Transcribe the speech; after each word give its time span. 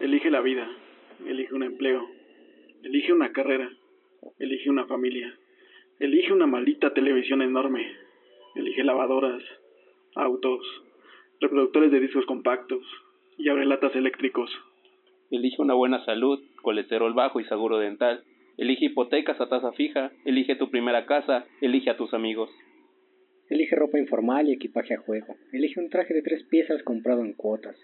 Elige 0.00 0.30
la 0.30 0.40
vida, 0.40 0.70
elige 1.26 1.52
un 1.54 1.64
empleo, 1.64 2.08
elige 2.84 3.12
una 3.12 3.32
carrera, 3.32 3.68
elige 4.38 4.70
una 4.70 4.86
familia, 4.86 5.36
elige 5.98 6.32
una 6.32 6.46
maldita 6.46 6.94
televisión 6.94 7.42
enorme, 7.42 7.96
elige 8.54 8.84
lavadoras, 8.84 9.42
autos, 10.14 10.64
reproductores 11.40 11.90
de 11.90 11.98
discos 11.98 12.26
compactos 12.26 12.84
y 13.38 13.48
abrelatas 13.48 13.96
eléctricos. 13.96 14.52
Elige 15.32 15.60
una 15.60 15.74
buena 15.74 16.04
salud, 16.04 16.40
colesterol 16.62 17.12
bajo 17.12 17.40
y 17.40 17.44
seguro 17.46 17.78
dental. 17.78 18.22
Elige 18.56 18.86
hipotecas 18.86 19.40
a 19.40 19.48
tasa 19.48 19.72
fija, 19.72 20.12
elige 20.24 20.54
tu 20.54 20.70
primera 20.70 21.06
casa, 21.06 21.44
elige 21.60 21.90
a 21.90 21.96
tus 21.96 22.14
amigos. 22.14 22.50
Elige 23.50 23.74
ropa 23.74 23.98
informal 23.98 24.48
y 24.48 24.52
equipaje 24.52 24.94
a 24.94 24.98
juego. 24.98 25.34
Elige 25.52 25.80
un 25.80 25.90
traje 25.90 26.14
de 26.14 26.22
tres 26.22 26.44
piezas 26.44 26.84
comprado 26.84 27.22
en 27.22 27.32
cuotas. 27.32 27.76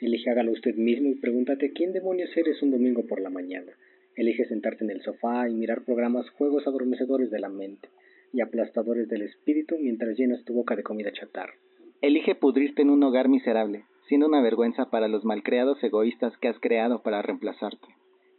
Elige 0.00 0.30
hágalo 0.30 0.52
usted 0.52 0.74
mismo 0.76 1.10
y 1.10 1.14
pregúntate 1.16 1.72
quién 1.72 1.92
demonios 1.92 2.34
eres 2.36 2.62
un 2.62 2.70
domingo 2.70 3.06
por 3.06 3.20
la 3.20 3.28
mañana. 3.28 3.72
Elige 4.16 4.46
sentarte 4.46 4.84
en 4.84 4.90
el 4.90 5.02
sofá 5.02 5.48
y 5.48 5.54
mirar 5.54 5.84
programas 5.84 6.28
juegos 6.30 6.66
adormecedores 6.66 7.30
de 7.30 7.38
la 7.38 7.48
mente 7.48 7.88
y 8.32 8.40
aplastadores 8.40 9.08
del 9.08 9.22
espíritu 9.22 9.76
mientras 9.78 10.16
llenas 10.18 10.44
tu 10.44 10.54
boca 10.54 10.74
de 10.74 10.82
comida 10.82 11.12
chatarra. 11.12 11.54
Elige 12.00 12.34
pudrirte 12.34 12.82
en 12.82 12.90
un 12.90 13.02
hogar 13.02 13.28
miserable, 13.28 13.84
siendo 14.08 14.26
una 14.26 14.40
vergüenza 14.40 14.90
para 14.90 15.08
los 15.08 15.24
malcriados 15.24 15.82
egoístas 15.84 16.36
que 16.38 16.48
has 16.48 16.58
creado 16.58 17.02
para 17.02 17.20
reemplazarte. 17.20 17.88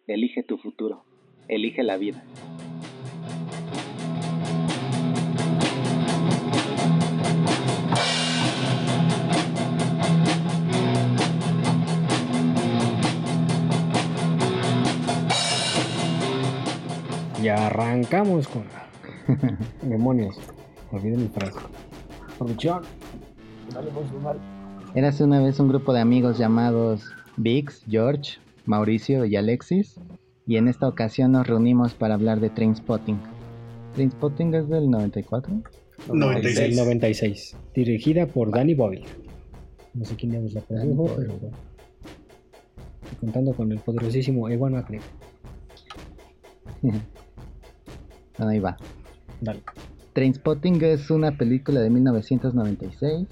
Elige 0.07 0.43
tu 0.43 0.57
futuro. 0.57 1.03
Elige 1.47 1.83
la 1.83 1.97
vida. 1.97 2.23
Y 17.41 17.47
arrancamos 17.47 18.47
con 18.47 18.63
demonios. 19.81 20.37
Olviden 20.91 21.23
mi 21.23 21.27
frasco. 21.27 21.61
Producción. 22.37 22.83
Érase 24.93 25.23
una 25.23 25.41
vez 25.41 25.59
un 25.59 25.69
grupo 25.69 25.91
de 25.93 26.01
amigos 26.01 26.37
llamados 26.37 27.03
Vix, 27.37 27.83
George, 27.89 28.33
Mauricio 28.65 29.25
y 29.25 29.37
Alexis, 29.37 29.99
y 30.45 30.57
en 30.57 30.67
esta 30.67 30.87
ocasión 30.87 31.31
nos 31.31 31.47
reunimos 31.47 31.93
para 31.93 32.13
hablar 32.13 32.41
de 32.41 32.49
Trainspotting. 32.49 33.19
¿Trainspotting 33.95 34.53
es 34.53 34.69
del 34.69 34.91
94? 34.91 35.61
Del 36.09 36.19
96. 36.19 36.77
96. 36.77 37.57
Dirigida 37.73 38.27
por 38.27 38.51
Danny 38.51 38.75
Boyle. 38.75 39.05
No 39.93 40.05
sé 40.05 40.15
quién 40.15 40.35
es 40.35 40.53
la 40.53 40.61
produjo, 40.61 41.15
pero 41.15 41.33
bueno. 41.37 41.57
Contando 43.19 43.53
con 43.53 43.71
el 43.71 43.79
poderosísimo 43.79 44.47
Ewan 44.49 44.73
McGregor. 44.73 45.07
Bueno, 48.41 48.53
ahí 48.53 48.59
va. 48.59 48.75
Dale. 49.39 49.61
Trainspotting 50.13 50.83
es 50.83 51.11
una 51.11 51.37
película 51.37 51.79
de 51.79 51.91
1996. 51.91 53.27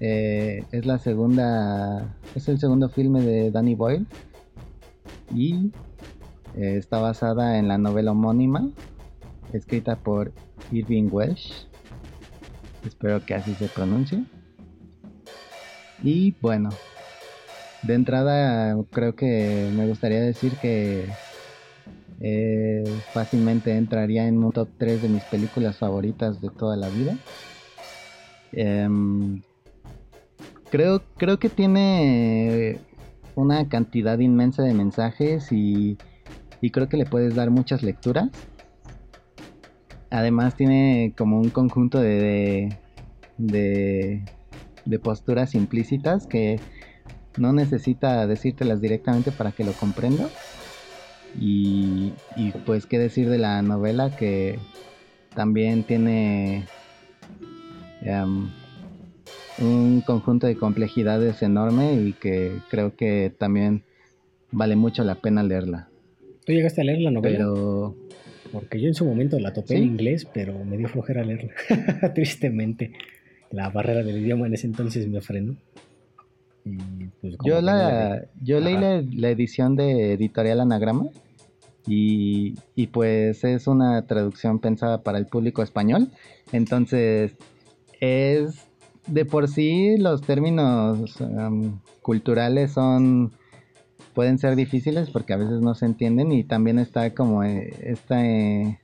Eh, 0.00 0.64
es 0.72 0.84
la 0.84 0.98
segunda. 0.98 2.12
Es 2.34 2.48
el 2.48 2.58
segundo 2.58 2.88
filme 2.88 3.20
de 3.20 3.52
Danny 3.52 3.76
Boyle. 3.76 4.04
Y 5.32 5.70
eh, 6.56 6.74
está 6.76 6.98
basada 6.98 7.56
en 7.56 7.68
la 7.68 7.78
novela 7.78 8.10
homónima. 8.10 8.68
Escrita 9.52 9.94
por 9.94 10.32
Irving 10.72 11.08
Welsh. 11.12 11.68
Espero 12.84 13.24
que 13.24 13.34
así 13.34 13.54
se 13.54 13.68
pronuncie. 13.68 14.24
Y 16.02 16.34
bueno. 16.40 16.70
De 17.84 17.94
entrada 17.94 18.76
creo 18.90 19.14
que 19.14 19.70
me 19.76 19.86
gustaría 19.86 20.20
decir 20.20 20.56
que 20.56 21.06
eh, 22.20 22.84
fácilmente 23.12 23.76
entraría 23.76 24.26
en 24.26 24.42
un 24.42 24.52
top 24.52 24.68
3 24.78 25.02
de 25.02 25.08
mis 25.08 25.24
películas 25.24 25.76
favoritas 25.78 26.40
de 26.40 26.50
toda 26.50 26.76
la 26.76 26.88
vida. 26.88 27.16
Em, 28.52 29.42
creo, 30.70 31.02
creo 31.16 31.38
que 31.38 31.48
tiene 31.48 32.80
una 33.34 33.68
cantidad 33.68 34.18
inmensa 34.18 34.62
de 34.62 34.74
mensajes 34.74 35.52
y, 35.52 35.98
y 36.60 36.70
creo 36.70 36.88
que 36.88 36.96
le 36.96 37.04
puedes 37.04 37.34
dar 37.34 37.50
muchas 37.50 37.82
lecturas. 37.82 38.30
Además 40.10 40.56
tiene 40.56 41.12
como 41.16 41.38
un 41.38 41.50
conjunto 41.50 42.00
de, 42.00 42.72
de, 43.36 44.22
posturas 45.02 45.54
implícitas 45.54 46.26
que 46.26 46.60
no 47.36 47.52
necesita 47.52 48.26
decírtelas 48.26 48.80
directamente 48.80 49.32
para 49.32 49.52
que 49.52 49.64
lo 49.64 49.72
comprendas. 49.72 50.30
Y, 51.38 52.12
y 52.36 52.52
pues 52.64 52.86
qué 52.86 52.98
decir 52.98 53.28
de 53.28 53.38
la 53.38 53.60
novela 53.62 54.16
que 54.16 54.58
también 55.34 55.82
tiene 55.84 56.64
em, 58.02 58.48
un 59.58 60.00
conjunto 60.00 60.46
de 60.46 60.56
complejidades 60.56 61.42
enorme 61.42 61.94
y 61.94 62.12
que 62.14 62.52
creo 62.70 62.96
que 62.96 63.32
también 63.36 63.82
vale 64.50 64.76
mucho 64.76 65.04
la 65.04 65.16
pena 65.16 65.42
leerla. 65.42 65.88
¿Tú 66.44 66.52
llegaste 66.52 66.80
a 66.80 66.84
leer 66.84 67.00
la 67.00 67.10
novela? 67.10 67.36
Pero 67.36 67.96
Porque 68.52 68.80
yo 68.80 68.88
en 68.88 68.94
su 68.94 69.04
momento 69.04 69.38
la 69.38 69.52
topé 69.52 69.74
¿Sí? 69.74 69.82
en 69.82 69.84
inglés, 69.84 70.26
pero 70.32 70.64
me 70.64 70.76
dio 70.76 70.88
flojera 70.88 71.24
leerla. 71.24 71.52
Tristemente. 72.14 72.92
La 73.50 73.68
barrera 73.70 74.02
del 74.02 74.18
idioma 74.18 74.46
en 74.46 74.54
ese 74.54 74.66
entonces 74.66 75.06
me 75.08 75.20
frenó. 75.20 75.56
Yo 77.44 77.56
no 77.56 77.60
la 77.60 78.22
yo 78.40 78.60
leí 78.60 78.74
la, 78.74 79.02
la 79.02 79.30
edición 79.30 79.76
de 79.76 80.12
Editorial 80.14 80.60
Anagrama 80.60 81.06
y, 81.86 82.54
y 82.74 82.88
pues 82.88 83.44
es 83.44 83.66
una 83.66 84.06
traducción 84.06 84.58
pensada 84.58 85.02
para 85.02 85.18
el 85.18 85.26
público 85.26 85.62
español. 85.62 86.08
Entonces 86.52 87.36
es 88.00 88.66
de 89.06 89.24
por 89.24 89.48
sí 89.48 89.96
los 89.98 90.22
términos 90.22 91.16
culturales 92.02 92.72
son 92.72 93.32
pueden 94.14 94.38
ser 94.38 94.56
difíciles 94.56 95.10
porque 95.10 95.32
a 95.32 95.36
veces 95.36 95.60
no 95.60 95.74
se 95.74 95.86
entienden 95.86 96.32
y 96.32 96.44
también 96.44 96.78
está 96.78 97.14
como 97.14 97.44
eh, 97.44 97.74
esta 97.82 98.26
eh, 98.26 98.80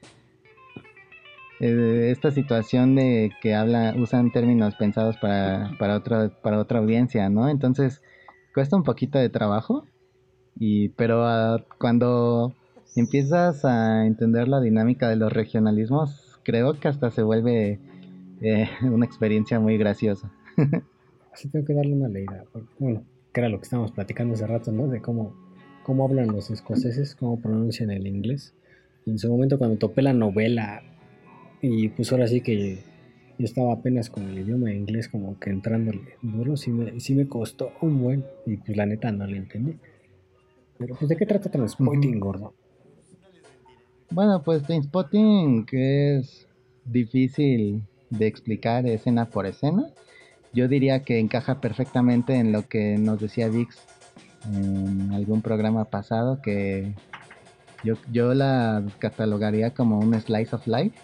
eh, 1.60 2.08
esta 2.10 2.31
situación 2.31 2.94
de 2.94 3.32
que 3.41 3.54
habla 3.54 3.94
usan 3.97 4.31
términos 4.31 4.75
pensados 4.76 5.16
para, 5.16 5.72
para 5.78 5.97
otra 5.97 6.31
para 6.42 6.58
otra 6.58 6.78
audiencia 6.81 7.28
no 7.31 7.48
entonces 7.48 8.02
cuesta 8.54 8.76
un 8.76 8.82
poquito 8.82 9.18
de 9.18 9.28
trabajo 9.28 9.86
y 10.58 10.90
pero 10.90 11.26
ah, 11.26 11.64
cuando 11.78 12.54
empiezas 12.96 13.64
a 13.64 14.06
entender 14.06 14.48
la 14.48 14.60
dinámica 14.60 15.08
de 15.08 15.16
los 15.16 15.32
regionalismos 15.32 16.38
creo 16.42 16.78
que 16.78 16.88
hasta 16.88 17.10
se 17.10 17.22
vuelve 17.22 17.80
eh, 18.40 18.68
una 18.82 19.06
experiencia 19.06 19.60
muy 19.60 19.78
graciosa 19.78 20.30
Así 21.32 21.48
tengo 21.48 21.64
que 21.64 21.74
darle 21.74 21.94
una 21.94 22.08
leída. 22.08 22.44
Bueno, 22.78 23.04
que 23.32 23.40
era 23.40 23.48
lo 23.48 23.58
que 23.58 23.64
estábamos 23.64 23.92
platicando 23.92 24.34
hace 24.34 24.46
rato, 24.46 24.70
¿no? 24.70 24.88
De 24.88 25.00
cómo, 25.00 25.34
cómo 25.82 26.04
hablan 26.04 26.28
los 26.28 26.50
escoceses, 26.50 27.14
cómo 27.14 27.40
pronuncian 27.40 27.90
el 27.90 28.06
inglés. 28.06 28.54
En 29.06 29.19
su 29.19 29.30
momento 29.30 29.58
cuando 29.58 29.78
topé 29.78 30.02
la 30.02 30.12
novela, 30.12 30.82
y 31.60 31.88
pues 31.88 32.12
ahora 32.12 32.28
sí 32.28 32.40
que 32.42 32.84
yo 33.38 33.44
estaba 33.44 33.72
apenas 33.72 34.10
con 34.10 34.25
el 34.25 34.38
idioma 34.38 34.72
inglés 34.72 35.09
como 35.09 35.38
que 35.38 35.50
entrándole 35.50 36.16
duro, 36.22 36.56
sí 36.56 36.70
me, 36.70 37.00
sí 37.00 37.15
me 37.15 37.26
costó 37.26 37.72
un 37.81 38.03
buen, 38.03 38.25
y 38.47 38.56
pues 38.56 38.76
la 38.76 38.87
neta 38.87 39.10
no 39.12 39.26
le 39.26 39.38
entendí. 39.38 39.76
Pero 40.78 40.97
pues 40.97 41.09
de 41.09 41.16
qué 41.16 41.26
trata 41.26 41.50
Transporting, 41.50 42.19
gordo. 42.19 42.54
Bueno, 44.10 44.43
pues 44.43 44.62
Trainspotting 44.62 45.65
que 45.65 46.16
es 46.16 46.47
difícil 46.84 47.82
de 48.10 48.26
explicar 48.26 48.87
escena 48.87 49.26
por 49.26 49.47
escena. 49.47 49.87
Yo 50.53 50.69
diría 50.69 51.03
que 51.03 51.19
encaja 51.19 51.60
perfectamente 51.60 52.34
en 52.34 52.53
lo 52.53 52.69
que 52.69 52.99
nos 52.99 53.20
decía 53.20 53.49
Vix 53.49 53.78
en 54.53 55.12
algún 55.12 55.41
programa 55.41 55.87
pasado, 55.87 56.43
que 56.43 56.94
yo, 57.85 57.94
yo 58.11 58.35
la 58.35 58.82
catalogaría 58.99 59.73
como 59.73 59.99
un 59.99 60.20
slice 60.20 60.55
of 60.55 60.67
life. 60.67 60.99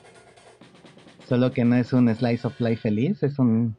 Solo 1.29 1.53
que 1.53 1.65
no 1.65 1.77
es 1.77 1.93
un 1.93 2.13
slice 2.15 2.47
of 2.47 2.59
life 2.59 2.81
feliz, 2.81 3.23
es 3.23 3.39
un, 3.39 3.77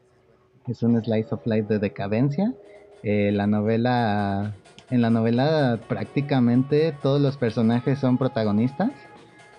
es 0.67 0.83
un 0.83 1.01
slice 1.01 1.33
of 1.33 1.45
life 1.47 1.67
de 1.67 1.79
decadencia. 1.79 2.53
Eh, 3.01 3.31
la 3.33 3.47
novela, 3.47 4.53
en 4.91 5.01
la 5.01 5.09
novela 5.09 5.79
prácticamente 5.87 6.93
todos 7.01 7.19
los 7.19 7.37
personajes 7.37 7.97
son 7.97 8.19
protagonistas. 8.19 8.91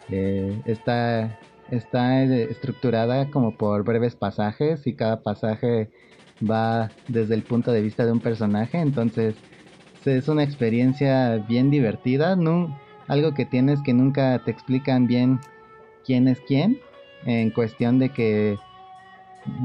Eh, 0.09 0.57
está, 0.67 1.37
está 1.71 2.23
eh, 2.23 2.45
estructurada 2.49 3.29
como 3.29 3.57
por 3.57 3.83
breves 3.83 4.15
pasajes 4.15 4.87
y 4.87 4.95
cada 4.95 5.23
pasaje 5.23 5.91
va 6.49 6.93
desde 7.09 7.35
el 7.35 7.43
punto 7.43 7.73
de 7.73 7.83
vista 7.83 8.07
de 8.07 8.13
un 8.13 8.21
personaje. 8.21 8.79
Entonces 8.79 9.35
es 10.05 10.29
una 10.29 10.45
experiencia 10.45 11.39
bien 11.49 11.71
divertida. 11.71 12.39
Algo 13.09 13.35
que 13.35 13.47
tienes 13.47 13.81
que 13.83 13.95
nunca 13.95 14.41
te 14.45 14.53
explican 14.53 15.09
bien 15.09 15.41
quién 16.05 16.29
es 16.29 16.39
quién. 16.47 16.79
En 17.25 17.51
cuestión 17.51 17.99
de 17.99 18.11
que 18.11 18.59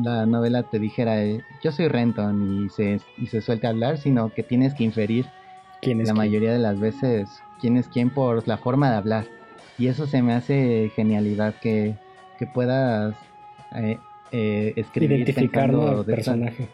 la 0.04 0.26
novela 0.26 0.64
te 0.64 0.80
dijera 0.80 1.24
eh, 1.24 1.44
yo 1.64 1.72
soy 1.72 1.88
Renton 1.88 2.66
y 2.66 2.70
se, 2.70 3.00
y 3.18 3.28
se 3.28 3.42
suelta 3.42 3.70
hablar, 3.70 3.98
sino 3.98 4.34
que 4.34 4.44
tienes 4.44 4.74
que 4.74 4.84
inferir 4.84 5.26
¿Quién 5.82 6.02
es 6.02 6.08
la 6.08 6.14
quién? 6.14 6.18
mayoría 6.18 6.52
de 6.54 6.60
las 6.60 6.80
veces 6.80 7.30
quién 7.60 7.78
es 7.78 7.88
quién 7.88 8.10
por 8.10 8.48
la 8.48 8.58
forma 8.58 8.90
de 8.92 8.98
hablar. 8.98 9.28
Y 9.78 9.88
eso 9.88 10.08
se 10.08 10.22
me 10.22 10.34
hace 10.34 10.92
genialidad 10.96 11.56
que, 11.60 11.98
que 12.38 12.48
puedas 12.48 13.16
eh, 13.76 14.00
eh, 14.32 14.74
escribir 14.76 15.22
Identificar 15.22 15.72
¿no? 15.72 15.86
pensando 15.86 15.92
al 15.92 16.06
personaje. 16.06 16.70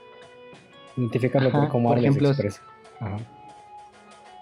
Identificarlo 0.95 1.53
por 1.53 1.65
Ajá, 1.65 1.69
cómo 1.69 1.89
por 1.89 1.97
habla 1.97 2.07
y 2.07 2.11
se 2.11 2.19
ejemplo, 2.19 2.21
expresa. 2.21 2.63
Ajá. 2.99 3.27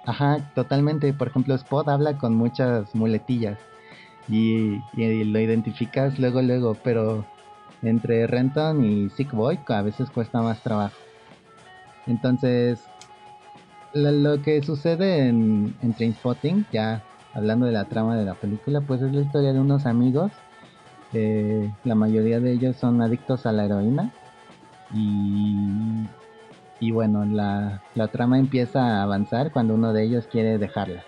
Ajá, 0.05 0.51
totalmente. 0.55 1.13
Por 1.13 1.27
ejemplo, 1.29 1.55
Spot 1.55 1.87
habla 1.87 2.17
con 2.17 2.35
muchas 2.35 2.93
muletillas 2.95 3.59
y, 4.29 4.81
lo 4.95 5.39
identificas 5.39 6.19
luego, 6.19 6.41
luego, 6.41 6.77
pero 6.83 7.25
entre 7.81 8.27
Renton 8.27 8.83
y 8.83 9.09
Sick 9.09 9.31
Boy 9.31 9.59
a 9.67 9.81
veces 9.81 10.09
cuesta 10.09 10.41
más 10.41 10.61
trabajo. 10.61 10.95
Entonces, 12.07 12.83
lo, 13.93 14.41
que 14.41 14.61
sucede 14.61 15.27
en, 15.27 15.75
en 15.81 15.93
Trainspotting, 15.93 16.65
ya 16.71 17.03
hablando 17.33 17.65
de 17.65 17.71
la 17.71 17.85
trama 17.85 18.17
de 18.17 18.25
la 18.25 18.35
película, 18.35 18.81
pues 18.81 19.01
es 19.01 19.11
la 19.13 19.21
historia 19.21 19.53
de 19.53 19.59
unos 19.59 19.85
amigos. 19.85 20.31
la 21.11 21.95
mayoría 21.95 22.39
de 22.39 22.51
ellos 22.51 22.75
son 22.75 23.01
adictos 23.01 23.45
a 23.45 23.51
la 23.51 23.65
heroína 23.65 24.11
y 24.93 26.07
y 26.79 26.91
bueno, 26.91 27.25
la, 27.25 27.81
la 27.95 28.07
trama 28.07 28.39
empieza 28.39 28.79
a 28.81 29.03
avanzar 29.03 29.51
cuando 29.51 29.73
uno 29.73 29.91
de 29.91 30.03
ellos 30.03 30.27
quiere 30.31 30.57
dejarla. 30.57 31.03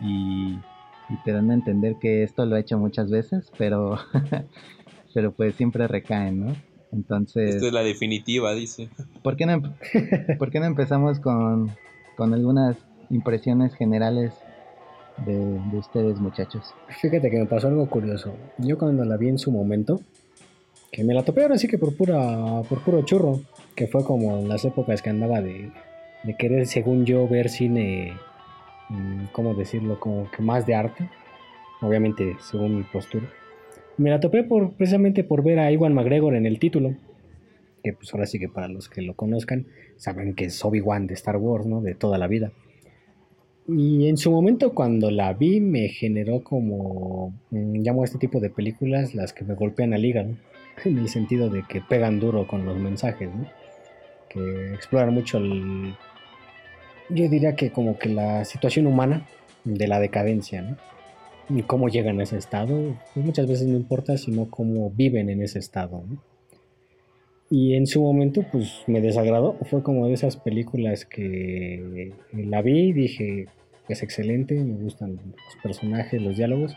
Y, 0.00 0.58
y 1.08 1.16
te 1.18 1.32
dan 1.32 1.50
a 1.50 1.54
entender 1.54 1.96
que 2.00 2.22
esto 2.22 2.44
lo 2.46 2.56
ha 2.56 2.60
hecho 2.60 2.78
muchas 2.78 3.10
veces, 3.10 3.50
pero, 3.58 3.96
pero 5.14 5.32
pues 5.32 5.54
siempre 5.54 5.86
recaen, 5.86 6.40
¿no? 6.40 6.56
Entonces, 6.92 7.56
Esta 7.56 7.66
es 7.66 7.72
la 7.72 7.82
definitiva, 7.82 8.54
dice. 8.54 8.88
¿por 9.22 9.36
qué 9.36 9.46
no, 9.46 9.52
em- 9.52 9.72
por 10.38 10.50
qué 10.50 10.60
no 10.60 10.66
empezamos 10.66 11.20
con, 11.20 11.70
con 12.16 12.32
algunas 12.34 12.76
impresiones 13.10 13.74
generales 13.74 14.34
de, 15.18 15.60
de 15.64 15.78
ustedes, 15.78 16.20
muchachos? 16.20 16.74
Fíjate 16.88 17.30
que 17.30 17.38
me 17.38 17.46
pasó 17.46 17.68
algo 17.68 17.88
curioso. 17.88 18.36
Yo 18.58 18.78
cuando 18.78 19.04
la 19.04 19.16
vi 19.16 19.28
en 19.28 19.38
su 19.38 19.52
momento, 19.52 20.00
que 20.92 21.04
me 21.04 21.14
la 21.14 21.24
topé 21.24 21.42
ahora 21.42 21.58
sí 21.58 21.68
que 21.68 21.78
por 21.78 21.94
pura, 21.96 22.62
por 22.68 22.82
puro 22.82 23.02
churro, 23.02 23.40
que 23.74 23.86
fue 23.86 24.04
como 24.04 24.38
en 24.38 24.48
las 24.48 24.64
épocas 24.64 25.02
que 25.02 25.10
andaba 25.10 25.40
de, 25.42 25.72
de 26.22 26.36
querer, 26.36 26.66
según 26.66 27.04
yo, 27.04 27.28
ver 27.28 27.48
cine, 27.50 28.18
¿cómo 29.32 29.54
decirlo? 29.54 29.98
Como 29.98 30.30
que 30.30 30.42
más 30.42 30.66
de 30.66 30.74
arte, 30.74 31.08
obviamente 31.80 32.36
según 32.40 32.76
mi 32.76 32.82
postura. 32.84 33.26
Me 33.96 34.10
la 34.10 34.20
topé 34.20 34.44
por, 34.44 34.74
precisamente 34.74 35.24
por 35.24 35.42
ver 35.42 35.58
a 35.58 35.72
Iwan 35.72 35.94
McGregor 35.94 36.34
en 36.34 36.46
el 36.46 36.58
título, 36.58 36.94
que 37.82 37.92
pues 37.92 38.12
ahora 38.12 38.26
sí 38.26 38.38
que 38.38 38.48
para 38.48 38.68
los 38.68 38.88
que 38.88 39.02
lo 39.02 39.14
conozcan, 39.14 39.66
saben 39.96 40.34
que 40.34 40.46
es 40.46 40.64
Obi-Wan 40.64 41.06
de 41.06 41.14
Star 41.14 41.36
Wars, 41.36 41.66
¿no? 41.66 41.80
De 41.80 41.94
toda 41.94 42.18
la 42.18 42.26
vida. 42.26 42.52
Y 43.68 44.08
en 44.08 44.16
su 44.16 44.30
momento 44.30 44.74
cuando 44.74 45.10
la 45.10 45.32
vi 45.32 45.60
me 45.60 45.88
generó 45.88 46.44
como, 46.44 47.34
mm, 47.50 47.82
llamo 47.82 48.02
a 48.02 48.04
este 48.04 48.18
tipo 48.18 48.38
de 48.38 48.50
películas 48.50 49.14
las 49.14 49.32
que 49.32 49.44
me 49.44 49.54
golpean 49.54 49.94
al 49.94 50.04
hígado, 50.04 50.36
en 50.84 50.98
el 50.98 51.08
sentido 51.08 51.48
de 51.48 51.64
que 51.68 51.80
pegan 51.80 52.20
duro 52.20 52.46
con 52.46 52.64
los 52.64 52.78
mensajes, 52.78 53.28
¿no? 53.34 53.46
que 54.28 54.74
exploran 54.74 55.14
mucho 55.14 55.38
el, 55.38 55.94
yo 57.08 57.28
diría 57.28 57.54
que 57.56 57.70
como 57.70 57.98
que 57.98 58.08
la 58.08 58.44
situación 58.44 58.86
humana 58.86 59.26
de 59.64 59.88
la 59.88 60.00
decadencia, 60.00 60.62
¿no? 60.62 60.76
Y 61.48 61.62
cómo 61.62 61.88
llegan 61.88 62.20
a 62.20 62.24
ese 62.24 62.36
estado, 62.36 62.96
pues 63.14 63.24
muchas 63.24 63.46
veces 63.46 63.66
no 63.68 63.76
importa, 63.76 64.16
sino 64.16 64.50
cómo 64.50 64.90
viven 64.90 65.30
en 65.30 65.42
ese 65.42 65.58
estado, 65.58 66.02
¿no? 66.08 66.22
Y 67.48 67.74
en 67.74 67.86
su 67.86 68.02
momento, 68.02 68.44
pues 68.50 68.82
me 68.88 69.00
desagradó. 69.00 69.56
Fue 69.70 69.82
como 69.82 70.08
de 70.08 70.14
esas 70.14 70.36
películas 70.36 71.06
que 71.06 72.12
la 72.32 72.60
vi 72.62 72.88
y 72.88 72.92
dije, 72.92 73.46
es 73.88 74.02
excelente, 74.02 74.54
me 74.54 74.76
gustan 74.76 75.12
los 75.12 75.62
personajes, 75.62 76.20
los 76.20 76.36
diálogos, 76.36 76.76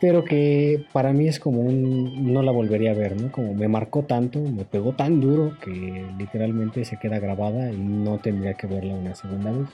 pero 0.00 0.24
que 0.24 0.84
para 0.92 1.12
mí 1.12 1.28
es 1.28 1.38
como 1.38 1.60
un, 1.60 2.32
no 2.32 2.42
la 2.42 2.52
volvería 2.52 2.92
a 2.92 2.94
ver, 2.94 3.20
¿no? 3.20 3.30
Como 3.30 3.54
me 3.54 3.68
marcó 3.68 4.02
tanto, 4.02 4.40
me 4.40 4.64
pegó 4.64 4.92
tan 4.92 5.20
duro 5.20 5.56
que 5.62 6.06
literalmente 6.18 6.84
se 6.84 6.96
queda 6.96 7.18
grabada 7.18 7.70
y 7.70 7.76
no 7.76 8.18
tendría 8.18 8.54
que 8.54 8.66
verla 8.66 8.94
una 8.94 9.14
segunda 9.14 9.52
vez. 9.52 9.68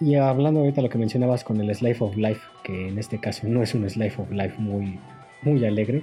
Y 0.00 0.16
hablando 0.16 0.60
ahorita 0.60 0.82
lo 0.82 0.90
que 0.90 0.98
mencionabas 0.98 1.42
con 1.42 1.58
el 1.60 1.74
Slice 1.74 2.04
of 2.04 2.16
Life, 2.16 2.42
que 2.62 2.88
en 2.88 2.98
este 2.98 3.18
caso 3.18 3.48
no 3.48 3.62
es 3.62 3.74
un 3.74 3.88
Slice 3.88 4.20
of 4.20 4.30
Life 4.30 4.56
muy, 4.58 4.98
muy 5.42 5.64
alegre, 5.64 6.02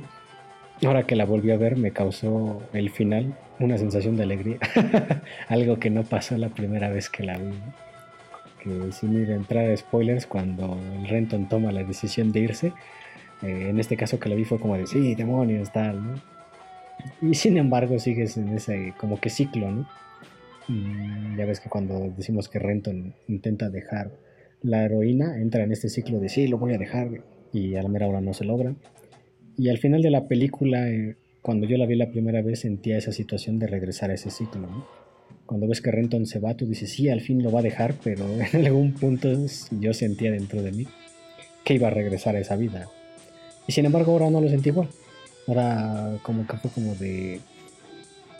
ahora 0.83 1.03
que 1.03 1.15
la 1.15 1.25
volví 1.25 1.51
a 1.51 1.57
ver 1.57 1.77
me 1.77 1.91
causó 1.91 2.61
el 2.73 2.89
final 2.89 3.35
una 3.59 3.77
sensación 3.77 4.17
de 4.17 4.23
alegría, 4.23 4.57
algo 5.47 5.77
que 5.77 5.91
no 5.91 6.03
pasó 6.03 6.35
la 6.37 6.49
primera 6.49 6.89
vez 6.89 7.09
que 7.09 7.23
la 7.23 7.37
vi. 7.37 7.45
¿no? 7.45 7.83
Que 8.63 8.91
sin 8.91 9.21
ir 9.21 9.31
a 9.31 9.35
entrar 9.35 9.69
a 9.69 9.77
spoilers, 9.77 10.25
cuando 10.25 10.77
el 10.95 11.07
Renton 11.07 11.47
toma 11.47 11.71
la 11.71 11.83
decisión 11.83 12.31
de 12.31 12.39
irse, 12.39 12.73
eh, 13.43 13.69
en 13.69 13.79
este 13.79 13.97
caso 13.97 14.19
que 14.19 14.29
la 14.29 14.35
vi 14.35 14.45
fue 14.45 14.59
como 14.59 14.77
de 14.77 14.87
sí, 14.87 15.15
demonios, 15.15 15.71
tal, 15.71 16.03
¿no? 16.03 16.15
Y 17.21 17.33
sin 17.35 17.57
embargo 17.57 17.99
sigues 17.99 18.37
en 18.37 18.49
ese 18.49 18.93
como 18.97 19.19
que 19.19 19.29
ciclo, 19.29 19.71
¿no? 19.71 19.87
Y 20.69 21.37
ya 21.37 21.45
ves 21.45 21.59
que 21.59 21.69
cuando 21.69 22.13
decimos 22.15 22.47
que 22.47 22.59
Renton 22.59 23.13
intenta 23.27 23.69
dejar 23.69 24.11
la 24.61 24.85
heroína, 24.85 25.39
entra 25.39 25.63
en 25.63 25.71
este 25.71 25.89
ciclo 25.89 26.19
de 26.19 26.29
sí, 26.29 26.47
lo 26.47 26.57
voy 26.57 26.73
a 26.73 26.77
dejar, 26.77 27.09
y 27.51 27.75
a 27.75 27.83
la 27.83 27.89
mera 27.89 28.07
hora 28.07 28.21
no 28.21 28.33
se 28.33 28.45
logra. 28.45 28.73
Y 29.57 29.69
al 29.69 29.77
final 29.77 30.01
de 30.01 30.09
la 30.09 30.27
película, 30.27 30.89
eh, 30.89 31.15
cuando 31.41 31.67
yo 31.67 31.77
la 31.77 31.85
vi 31.85 31.95
la 31.95 32.09
primera 32.09 32.41
vez, 32.41 32.61
sentía 32.61 32.97
esa 32.97 33.11
situación 33.11 33.59
de 33.59 33.67
regresar 33.67 34.09
a 34.09 34.15
ese 34.15 34.31
ciclo, 34.31 34.61
¿no? 34.61 34.87
Cuando 35.45 35.67
ves 35.67 35.81
que 35.81 35.91
Renton 35.91 36.25
se 36.25 36.39
va, 36.39 36.55
tú 36.55 36.65
dices, 36.65 36.91
sí, 36.91 37.09
al 37.09 37.21
fin 37.21 37.43
lo 37.43 37.51
va 37.51 37.59
a 37.59 37.63
dejar, 37.63 37.95
pero 38.03 38.25
en 38.53 38.65
algún 38.65 38.93
punto 38.93 39.29
yo 39.79 39.93
sentía 39.93 40.31
dentro 40.31 40.63
de 40.63 40.71
mí 40.71 40.87
que 41.63 41.75
iba 41.75 41.87
a 41.87 41.91
regresar 41.91 42.35
a 42.35 42.39
esa 42.39 42.55
vida. 42.55 42.87
Y 43.67 43.71
sin 43.71 43.85
embargo 43.85 44.11
ahora 44.13 44.29
no 44.29 44.41
lo 44.41 44.49
sentí 44.49 44.69
igual. 44.69 44.89
Ahora 45.47 46.17
como 46.23 46.45
que 46.47 46.57
fue 46.57 46.71
como 46.71 46.95
de... 46.95 47.41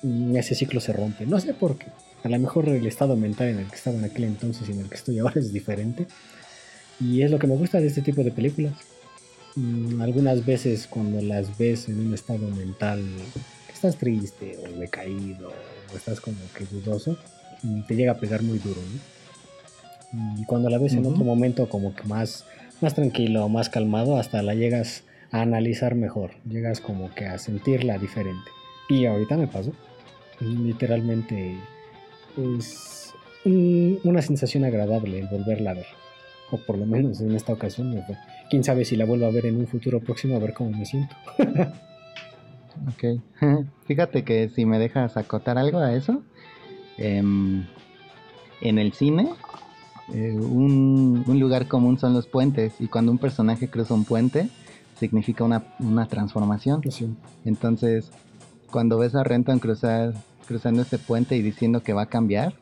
mm, 0.02 0.36
Ese 0.36 0.56
ciclo 0.56 0.80
se 0.80 0.94
rompe. 0.94 1.26
No 1.26 1.40
sé 1.40 1.54
por 1.54 1.78
qué. 1.78 1.88
A 2.24 2.30
lo 2.30 2.40
mejor 2.40 2.70
el 2.70 2.86
estado 2.88 3.16
mental 3.18 3.50
en 3.50 3.60
el 3.60 3.68
que 3.68 3.76
estaba 3.76 3.98
en 3.98 4.06
aquel 4.06 4.24
entonces 4.26 4.68
y 4.70 4.72
en 4.72 4.80
el 4.80 4.90
que 4.90 4.96
estoy 4.96 5.20
ahora 5.20 5.40
es 5.40 5.52
diferente. 5.52 6.08
Y 7.00 7.22
es 7.22 7.32
lo 7.32 7.40
que 7.40 7.48
me 7.48 7.56
gusta 7.56 7.80
de 7.80 7.88
este 7.88 8.02
tipo 8.02 8.24
de 8.24 8.32
películas. 8.32 8.74
Mm, 9.56 10.02
Algunas 10.02 10.46
veces 10.46 10.88
cuando 10.88 11.22
las 11.22 11.58
ves 11.58 11.90
en 11.90 12.00
un 12.00 12.14
estado 12.14 12.48
mental 12.48 13.04
que 13.68 13.74
estás 13.74 13.98
triste 13.98 14.58
o 14.58 14.80
decaído 14.80 15.52
o 15.94 15.98
estás 15.98 16.20
como 16.22 16.38
que 16.58 16.66
dudoso, 16.66 17.18
mm, 17.64 17.82
te 17.84 17.96
llega 17.96 18.14
a 18.14 18.18
pegar 18.18 18.42
muy 18.42 18.58
duro. 18.60 18.80
¿no? 18.82 20.40
Y 20.42 20.46
cuando 20.46 20.70
la 20.70 20.78
ves 20.78 20.94
en 20.94 21.06
otro 21.06 21.24
momento 21.24 21.68
como 21.68 21.94
que 21.96 22.04
más, 22.04 22.46
más 22.82 22.94
tranquilo, 22.94 23.50
más 23.50 23.68
calmado, 23.70 24.18
hasta 24.18 24.42
la 24.44 24.54
llegas 24.56 25.04
analizar 25.42 25.96
mejor, 25.96 26.32
llegas 26.48 26.80
como 26.80 27.14
que 27.14 27.26
a 27.26 27.38
sentirla 27.38 27.98
diferente. 27.98 28.50
Y 28.90 29.06
ahorita 29.06 29.36
me 29.38 29.48
pasó. 29.48 29.72
Literalmente 30.40 31.58
es 32.38 33.14
un- 33.46 34.00
una 34.04 34.22
sensación 34.22 34.64
agradable 34.64 35.28
volverla 35.32 35.72
a 35.72 35.76
ver. 35.76 35.86
O 36.52 36.58
por 36.58 36.78
lo 36.78 36.86
menos 36.86 37.20
en 37.22 37.34
esta 37.36 37.52
ocasión. 37.54 38.00
Quién 38.50 38.64
sabe 38.64 38.86
si 38.86 38.96
la 38.96 39.06
vuelvo 39.06 39.26
a 39.26 39.32
ver 39.32 39.48
en 39.48 39.58
un 39.58 39.68
futuro 39.68 40.00
próximo 40.00 40.36
a 40.36 40.40
ver 40.40 40.54
cómo 40.54 40.72
me 40.72 40.86
siento. 40.86 41.16
Ok. 42.88 43.22
Fíjate 43.86 44.24
que 44.24 44.50
si 44.50 44.66
me 44.66 44.80
dejas 44.80 45.16
acotar 45.16 45.60
algo 45.60 45.78
a 45.78 45.94
eso, 45.94 46.24
em, 46.98 47.66
en 48.62 48.80
el 48.80 48.94
cine, 48.94 49.30
eh, 50.12 50.32
un 50.34 51.24
lugar 51.40 51.68
común 51.68 52.00
son 52.00 52.14
los 52.16 52.26
puentes 52.26 52.74
y 52.82 52.88
cuando 52.88 53.12
un 53.12 53.20
personaje 53.20 53.68
cruza 53.70 53.94
un 53.94 54.06
puente, 54.06 54.50
significa 54.96 55.44
una, 55.44 55.64
una 55.80 56.08
transformación. 56.08 56.82
Sí. 56.90 57.14
Entonces, 57.46 58.12
cuando 58.72 58.98
ves 58.98 59.16
a 59.16 59.24
Renton 59.24 59.60
cruzar, 59.60 60.14
cruzando 60.48 60.82
este 60.82 60.98
puente 60.98 61.36
y 61.38 61.42
diciendo 61.42 61.82
que 61.84 61.94
va 61.94 62.04
a 62.04 62.10
cambiar, 62.10 62.54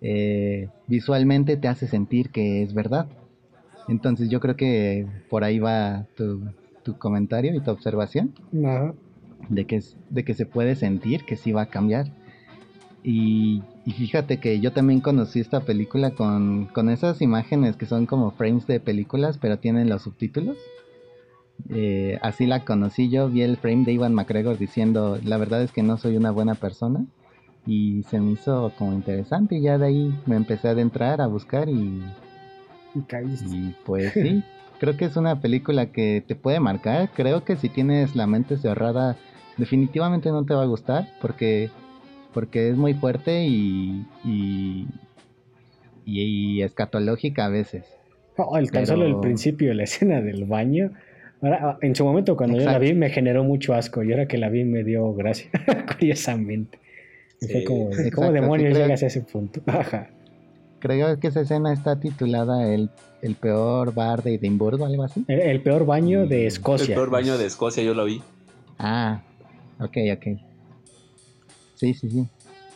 eh, 0.00 0.68
visualmente 0.86 1.56
te 1.56 1.68
hace 1.68 1.86
sentir 1.88 2.30
que 2.30 2.62
es 2.62 2.74
verdad. 2.74 3.06
Entonces 3.88 4.30
yo 4.30 4.40
creo 4.40 4.56
que 4.56 5.06
por 5.28 5.44
ahí 5.44 5.58
va 5.58 6.06
tu, 6.16 6.42
tu 6.82 6.98
comentario 6.98 7.54
y 7.54 7.60
tu 7.60 7.70
observación 7.70 8.34
Ajá. 8.64 8.94
de 9.48 9.64
que, 9.64 9.82
de 10.10 10.24
que 10.24 10.34
se 10.34 10.46
puede 10.46 10.76
sentir 10.76 11.24
que 11.24 11.36
sí 11.36 11.52
va 11.52 11.62
a 11.62 11.66
cambiar. 11.66 12.12
Y, 13.02 13.62
y 13.84 13.92
fíjate 13.92 14.38
que 14.38 14.58
yo 14.58 14.72
también 14.72 15.00
conocí 15.00 15.38
esta 15.38 15.60
película 15.60 16.10
con, 16.10 16.66
con 16.66 16.90
esas 16.90 17.22
imágenes 17.22 17.76
que 17.76 17.86
son 17.86 18.06
como 18.06 18.32
frames 18.32 18.66
de 18.66 18.80
películas, 18.80 19.38
pero 19.38 19.58
tienen 19.58 19.88
los 19.88 20.02
subtítulos. 20.02 20.56
Eh, 21.70 22.18
así 22.22 22.46
la 22.46 22.64
conocí 22.64 23.08
yo, 23.08 23.28
vi 23.28 23.42
el 23.42 23.56
frame 23.56 23.84
de 23.84 23.92
Ivan 23.92 24.14
McGregor 24.14 24.58
diciendo, 24.58 25.18
la 25.24 25.36
verdad 25.36 25.62
es 25.62 25.72
que 25.72 25.82
no 25.82 25.98
soy 25.98 26.16
una 26.16 26.30
buena 26.30 26.54
persona. 26.54 27.04
Y 27.66 28.04
se 28.04 28.20
me 28.20 28.32
hizo 28.32 28.72
como 28.78 28.92
interesante 28.92 29.56
y 29.56 29.62
ya 29.62 29.76
de 29.76 29.86
ahí 29.86 30.20
me 30.26 30.36
empecé 30.36 30.68
a 30.68 30.70
adentrar, 30.70 31.20
a 31.20 31.26
buscar 31.26 31.68
y, 31.68 32.00
Y 32.94 33.00
caíste. 33.08 33.56
y 33.56 33.74
pues 33.84 34.12
sí, 34.12 34.44
creo 34.78 34.96
que 34.96 35.06
es 35.06 35.16
una 35.16 35.40
película 35.40 35.86
que 35.86 36.22
te 36.26 36.36
puede 36.36 36.60
marcar. 36.60 37.10
Creo 37.12 37.44
que 37.44 37.56
si 37.56 37.68
tienes 37.68 38.14
la 38.14 38.28
mente 38.28 38.56
cerrada, 38.56 39.16
definitivamente 39.56 40.30
no 40.30 40.44
te 40.44 40.54
va 40.54 40.62
a 40.62 40.66
gustar 40.66 41.08
porque, 41.20 41.70
porque 42.32 42.68
es 42.68 42.76
muy 42.76 42.94
fuerte 42.94 43.46
y, 43.46 44.06
y, 44.24 44.86
y, 46.04 46.62
escatológica 46.62 47.46
a 47.46 47.48
veces. 47.48 47.84
El, 48.58 48.70
tan 48.70 48.86
solo 48.86 49.06
el 49.06 49.18
principio, 49.18 49.72
la 49.74 49.84
escena 49.84 50.20
del 50.20 50.44
baño. 50.44 50.92
Ahora, 51.42 51.78
en 51.82 51.94
su 51.94 52.04
momento, 52.04 52.36
cuando 52.36 52.58
yo 52.58 52.64
la 52.64 52.78
vi, 52.78 52.94
me 52.94 53.10
generó 53.10 53.44
mucho 53.44 53.74
asco. 53.74 54.02
Y 54.02 54.12
ahora 54.12 54.26
que 54.26 54.38
la 54.38 54.48
vi, 54.48 54.64
me 54.64 54.84
dio 54.84 55.12
gracia, 55.14 55.50
curiosamente. 55.98 56.78
fue 57.40 57.64
como, 57.64 57.90
¿cómo 58.14 58.32
demonios 58.32 58.76
llegas 58.76 59.02
a 59.02 59.06
ese 59.06 59.20
punto? 59.20 59.60
Ajá. 59.66 60.10
Creo 60.78 61.18
que 61.18 61.28
esa 61.28 61.40
escena 61.40 61.72
está 61.72 61.98
titulada 61.98 62.72
El, 62.72 62.90
el 63.22 63.34
peor 63.34 63.94
bar 63.94 64.22
de 64.22 64.34
Edimburgo, 64.34 64.84
algo 64.84 65.02
así. 65.02 65.24
El, 65.28 65.62
peor 65.62 65.86
baño 65.86 66.26
de 66.26 66.46
Escocia. 66.46 66.88
El 66.88 66.94
peor 66.94 67.10
baño 67.10 67.38
de 67.38 67.46
Escocia, 67.46 67.82
yo 67.82 67.94
lo 67.94 68.04
vi. 68.04 68.22
Ah, 68.78 69.22
ok, 69.80 69.96
ok. 70.14 70.38
Sí, 71.74 71.94
sí, 71.94 72.10
sí. 72.10 72.28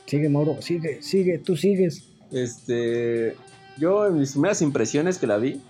Sigue, 0.06 0.28
Mauro, 0.28 0.60
sigue, 0.60 1.02
sigue, 1.02 1.38
tú 1.38 1.56
sigues. 1.56 2.04
Este, 2.32 3.36
yo 3.78 4.06
en 4.06 4.18
mis 4.18 4.32
primeras 4.32 4.60
impresiones 4.62 5.18
que 5.18 5.26
la 5.26 5.36
vi, 5.36 5.60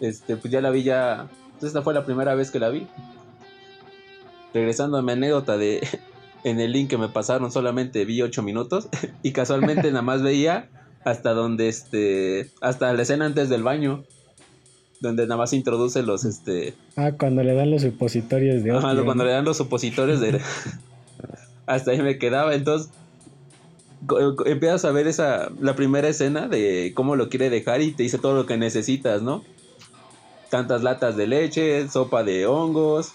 este, 0.00 0.36
pues 0.36 0.52
ya 0.52 0.60
la 0.60 0.70
vi 0.70 0.84
ya, 0.84 1.28
esta 1.64 1.82
fue 1.82 1.94
la 1.94 2.04
primera 2.04 2.34
vez 2.34 2.50
que 2.50 2.60
la 2.60 2.70
vi. 2.70 2.86
Regresando 4.52 4.98
a 4.98 5.02
mi 5.02 5.12
anécdota 5.12 5.56
de, 5.56 5.86
en 6.44 6.60
el 6.60 6.72
link 6.72 6.90
que 6.90 6.98
me 6.98 7.08
pasaron 7.08 7.50
solamente 7.50 8.04
vi 8.04 8.22
8 8.22 8.42
minutos 8.42 8.88
y 9.22 9.32
casualmente 9.32 9.88
nada 9.90 10.02
más 10.02 10.22
veía 10.22 10.68
hasta 11.04 11.32
donde 11.32 11.68
este 11.68 12.50
hasta 12.60 12.92
la 12.92 13.02
escena 13.02 13.26
antes 13.26 13.48
del 13.48 13.62
baño 13.62 14.04
donde 15.00 15.24
nada 15.24 15.36
más 15.36 15.52
introduce 15.52 16.02
los 16.02 16.24
este 16.24 16.74
ah 16.96 17.12
cuando 17.18 17.42
le 17.42 17.52
dan 17.52 17.70
los 17.70 17.82
supositorios 17.82 18.62
de 18.62 18.70
Ajá, 18.70 18.94
cuando 19.04 19.24
le 19.24 19.32
dan 19.32 19.44
los 19.44 19.58
supositorios 19.58 20.20
de 20.20 20.40
hasta 21.66 21.90
ahí 21.90 22.02
me 22.02 22.18
quedaba. 22.18 22.54
Entonces 22.54 22.90
empiezas 24.46 24.84
a 24.84 24.92
ver 24.92 25.06
esa 25.06 25.50
la 25.60 25.74
primera 25.74 26.08
escena 26.08 26.46
de 26.48 26.92
cómo 26.94 27.16
lo 27.16 27.28
quiere 27.28 27.48
dejar 27.48 27.80
y 27.80 27.92
te 27.92 28.02
dice 28.02 28.18
todo 28.18 28.34
lo 28.34 28.46
que 28.46 28.58
necesitas 28.58 29.22
no 29.22 29.42
tantas 30.54 30.84
latas 30.84 31.16
de 31.16 31.26
leche 31.26 31.88
sopa 31.88 32.22
de 32.22 32.46
hongos 32.46 33.12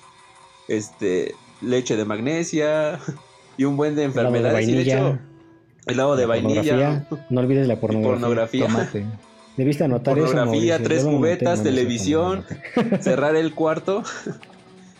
este 0.67 1.35
leche 1.61 1.95
de 1.95 2.03
magnesia 2.03 2.99
y 3.57 3.63
un 3.63 3.77
buen 3.77 3.95
de 3.95 4.03
enfermedades. 4.03 4.67
Y 4.67 4.73
de 4.73 4.81
hecho 4.81 5.19
helado 5.85 6.17
de 6.17 6.25
vainilla. 6.25 7.07
no 7.29 7.39
olvides 7.39 7.65
la 7.65 7.77
pornografía, 7.79 8.67
pornografía. 8.67 9.19
Debiste 9.55 9.85
anotar 9.85 10.17
pornografía 10.17 10.83
tres 10.83 11.05
cubetas 11.05 11.63
televisión 11.63 12.43
cerrar 12.99 13.37
el 13.37 13.55
cuarto. 13.55 14.03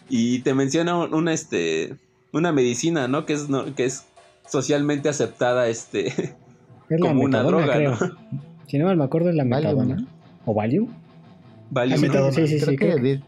Y 0.07 0.39
te 0.39 0.53
menciona 0.53 0.95
una 0.95 1.33
este 1.33 1.97
una 2.31 2.53
medicina 2.53 3.09
no 3.09 3.25
que 3.25 3.33
es 3.33 3.47
que 3.75 3.83
es 3.83 4.05
socialmente 4.47 5.09
aceptada 5.09 5.67
este 5.67 6.35
como 7.01 7.23
una 7.23 7.43
droga 7.43 7.77
¿no? 7.79 7.97
si 8.67 8.77
no 8.77 8.85
mal 8.85 8.97
me 8.97 9.03
acuerdo 9.03 9.29
es 9.29 9.35
la 9.35 9.45
metadona. 9.45 10.05
o 10.45 10.53
Valium 10.53 10.89
Sí 12.31 12.47
sí 12.47 12.59
sí 12.59 12.75
creo 12.75 12.97
que, 12.97 13.21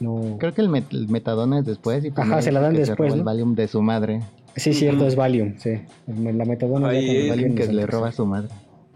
no. 0.00 0.36
creo 0.38 0.54
que 0.54 0.60
el, 0.60 0.68
metadona 1.08 1.60
es 1.60 1.66
después 1.66 2.04
y 2.04 2.12
Ajá, 2.14 2.42
se 2.42 2.52
la 2.52 2.60
dan 2.60 2.74
después 2.74 3.14
el 3.14 3.22
Valium 3.22 3.54
de 3.54 3.68
su 3.68 3.82
madre. 3.82 4.22
Sí 4.56 4.72
cierto 4.72 5.06
es 5.06 5.16
Valium 5.16 5.54
sí. 5.58 5.80
La 6.06 6.44
metadona 6.44 6.92
es 6.92 7.28
Valium 7.28 7.54
que 7.54 7.66
le 7.72 7.86
roba 7.86 8.08
a 8.08 8.12
su 8.12 8.26
madre. 8.26 8.48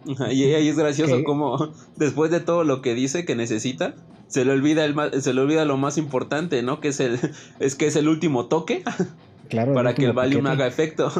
Y 0.05 0.43
ahí 0.45 0.69
es 0.69 0.77
gracioso 0.77 1.23
como 1.25 1.73
después 1.97 2.31
de 2.31 2.41
todo 2.41 2.65
lo 2.65 2.83
que 2.83 2.95
dice 2.95 3.25
que 3.25 3.37
necesita 3.37 3.95
se 4.27 4.45
le 4.45 4.53
olvida 4.53 4.85
el 4.85 5.23
se 5.23 5.35
le 5.35 5.41
olvida 5.43 5.65
lo 5.65 5.77
más 5.77 5.99
importante 5.99 6.63
no 6.63 6.81
que 6.81 6.89
es 6.89 7.01
el 7.01 7.19
es 7.61 7.75
que 7.75 7.87
es 7.87 7.97
el 7.97 8.09
último 8.09 8.47
toque 8.47 8.83
claro, 9.49 9.75
para 9.75 9.95
que 9.95 10.07
el 10.07 10.13
Valium 10.13 10.47
haga 10.47 10.67
efecto. 10.67 11.13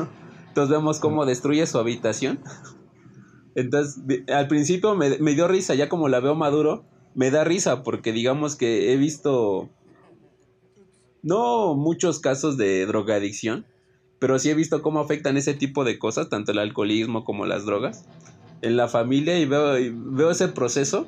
Entonces 0.49 0.77
vemos 0.77 1.01
cómo 1.01 1.25
destruye 1.25 1.67
su 1.67 1.79
habitación. 1.79 2.41
Entonces 3.55 4.03
al 4.29 4.49
principio 4.49 4.95
me, 4.95 5.19
me 5.19 5.35
dio 5.35 5.47
risa 5.47 5.75
ya 5.75 5.89
como 5.89 6.09
la 6.09 6.21
veo 6.21 6.35
maduro 6.35 6.85
me 7.15 7.31
da 7.31 7.45
risa 7.45 7.83
porque 7.83 8.13
digamos 8.13 8.57
que 8.57 8.93
he 8.93 8.97
visto 8.97 9.69
no 11.23 11.75
muchos 11.75 12.21
casos 12.21 12.57
de 12.57 12.85
drogadicción 12.87 13.67
pero 14.19 14.39
sí 14.39 14.51
he 14.51 14.55
visto 14.55 14.83
cómo 14.83 15.01
afectan 15.01 15.37
ese 15.37 15.55
tipo 15.55 15.85
de 15.85 15.99
cosas 15.99 16.29
tanto 16.29 16.53
el 16.53 16.59
alcoholismo 16.59 17.25
como 17.25 17.45
las 17.45 17.65
drogas 17.65 18.05
en 18.63 18.77
la 18.77 18.89
familia 18.89 19.39
y 19.39 19.45
veo, 19.45 19.75
veo 19.93 20.31
ese 20.31 20.49
proceso. 20.49 21.07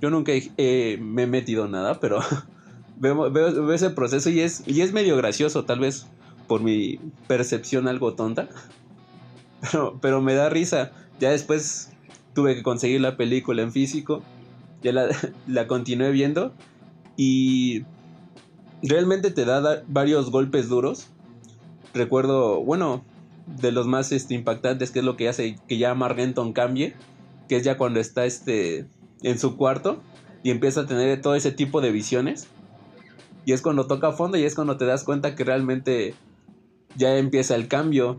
Yo 0.00 0.10
nunca 0.10 0.32
me 0.56 1.22
he 1.22 1.26
metido 1.26 1.68
nada, 1.68 2.00
pero 2.00 2.20
veo, 2.96 3.30
veo, 3.30 3.72
ese 3.72 3.90
proceso 3.90 4.30
y 4.30 4.40
es, 4.40 4.64
y 4.66 4.80
es 4.80 4.92
medio 4.92 5.16
gracioso, 5.16 5.64
tal 5.64 5.78
vez 5.78 6.06
por 6.48 6.62
mi 6.62 6.98
percepción 7.28 7.86
algo 7.86 8.14
tonta. 8.14 8.48
Pero, 9.60 9.98
pero 10.00 10.22
me 10.22 10.32
da 10.32 10.48
risa. 10.48 10.90
Ya 11.18 11.32
después 11.32 11.92
tuve 12.34 12.54
que 12.54 12.62
conseguir 12.62 13.02
la 13.02 13.18
película 13.18 13.60
en 13.60 13.72
físico. 13.72 14.22
Ya 14.82 14.92
la, 14.92 15.66
continué 15.66 16.10
viendo. 16.10 16.52
Y 17.16 17.84
realmente 18.82 19.30
te 19.30 19.44
da 19.44 19.82
varios 19.88 20.30
golpes 20.30 20.68
duros. 20.68 21.08
Recuerdo, 21.92 22.62
bueno, 22.62 23.04
de 23.46 23.72
los 23.72 23.86
más 23.86 24.12
este, 24.12 24.34
impactantes, 24.34 24.90
que 24.90 25.00
es 25.00 25.04
lo 25.04 25.16
que 25.16 25.28
hace 25.28 25.58
que 25.66 25.78
ya 25.78 25.94
Margenton 25.94 26.52
cambie, 26.52 26.94
que 27.48 27.56
es 27.56 27.64
ya 27.64 27.76
cuando 27.76 28.00
está 28.00 28.24
este, 28.24 28.86
en 29.22 29.38
su 29.38 29.56
cuarto 29.56 30.00
y 30.42 30.50
empieza 30.50 30.82
a 30.82 30.86
tener 30.86 31.20
todo 31.20 31.34
ese 31.34 31.52
tipo 31.52 31.80
de 31.80 31.90
visiones. 31.90 32.48
Y 33.44 33.52
es 33.52 33.62
cuando 33.62 33.86
toca 33.86 34.12
fondo 34.12 34.38
y 34.38 34.44
es 34.44 34.54
cuando 34.54 34.76
te 34.76 34.84
das 34.84 35.04
cuenta 35.04 35.34
que 35.34 35.44
realmente 35.44 36.14
ya 36.96 37.16
empieza 37.16 37.54
el 37.54 37.68
cambio, 37.68 38.18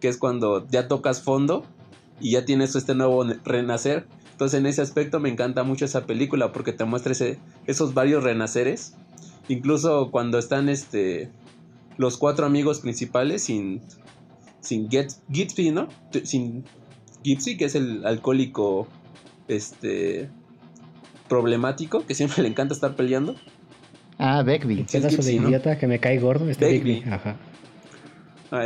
que 0.00 0.08
es 0.08 0.16
cuando 0.16 0.66
ya 0.68 0.88
tocas 0.88 1.22
fondo 1.22 1.64
y 2.20 2.32
ya 2.32 2.44
tienes 2.44 2.74
este 2.76 2.94
nuevo 2.94 3.24
renacer. 3.44 4.06
Entonces 4.40 4.58
en 4.58 4.64
ese 4.64 4.80
aspecto 4.80 5.20
me 5.20 5.28
encanta 5.28 5.64
mucho 5.64 5.84
esa 5.84 6.06
película 6.06 6.50
porque 6.50 6.72
te 6.72 6.86
muestra 6.86 7.12
esos 7.66 7.92
varios 7.92 8.24
renaceres. 8.24 8.94
Incluso 9.48 10.10
cuando 10.10 10.38
están 10.38 10.70
este, 10.70 11.30
los 11.98 12.16
cuatro 12.16 12.46
amigos 12.46 12.80
principales 12.80 13.44
sin, 13.44 13.82
sin 14.60 14.88
Gitsby, 14.88 15.72
¿no? 15.72 15.88
Sin 16.22 16.64
Gipsy, 17.22 17.58
que 17.58 17.66
es 17.66 17.74
el 17.74 18.06
alcohólico 18.06 18.88
este 19.46 20.30
problemático, 21.28 22.06
que 22.06 22.14
siempre 22.14 22.42
le 22.42 22.48
encanta 22.48 22.72
estar 22.72 22.96
peleando. 22.96 23.36
Ah, 24.16 24.42
Beckby. 24.42 24.84
Pedazo 24.90 25.20
de 25.20 25.34
idiota 25.34 25.76
que 25.76 25.86
me 25.86 26.00
cae 26.00 26.18
gordo. 26.18 26.48
Este 26.48 26.64
Beckby. 26.64 27.04
Ajá. 27.10 27.36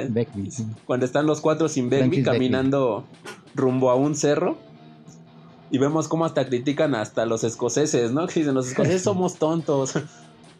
Beckby. 0.08 0.50
Cuando 0.84 1.04
están 1.04 1.26
los 1.26 1.40
cuatro 1.40 1.68
sin 1.68 1.90
Beckby 1.90 2.22
caminando 2.22 3.08
rumbo 3.56 3.90
a 3.90 3.96
un 3.96 4.14
cerro. 4.14 4.72
Y 5.74 5.78
vemos 5.78 6.06
cómo 6.06 6.24
hasta 6.24 6.46
critican 6.46 6.94
hasta 6.94 7.26
los 7.26 7.42
escoceses, 7.42 8.12
¿no? 8.12 8.28
Que 8.28 8.38
dicen, 8.38 8.54
los 8.54 8.68
escoceses 8.68 9.02
somos 9.10 9.40
tontos. 9.40 9.94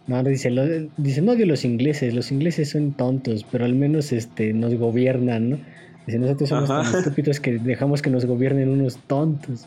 No, 0.08 0.20
dice, 0.24 0.50
lo, 0.50 0.64
dice, 0.96 1.22
no 1.22 1.32
odio 1.32 1.46
los 1.46 1.64
ingleses, 1.64 2.12
los 2.12 2.32
ingleses 2.32 2.70
son 2.70 2.94
tontos, 2.94 3.46
pero 3.48 3.64
al 3.64 3.74
menos 3.74 4.10
este 4.10 4.52
nos 4.52 4.74
gobiernan, 4.74 5.50
¿no? 5.50 5.58
Dice, 6.04 6.18
nosotros 6.18 6.48
somos 6.48 6.68
tan 6.68 6.92
estúpidos 6.98 7.38
que 7.38 7.58
dejamos 7.58 8.02
que 8.02 8.10
nos 8.10 8.24
gobiernen 8.24 8.68
unos 8.68 8.96
tontos. 9.06 9.66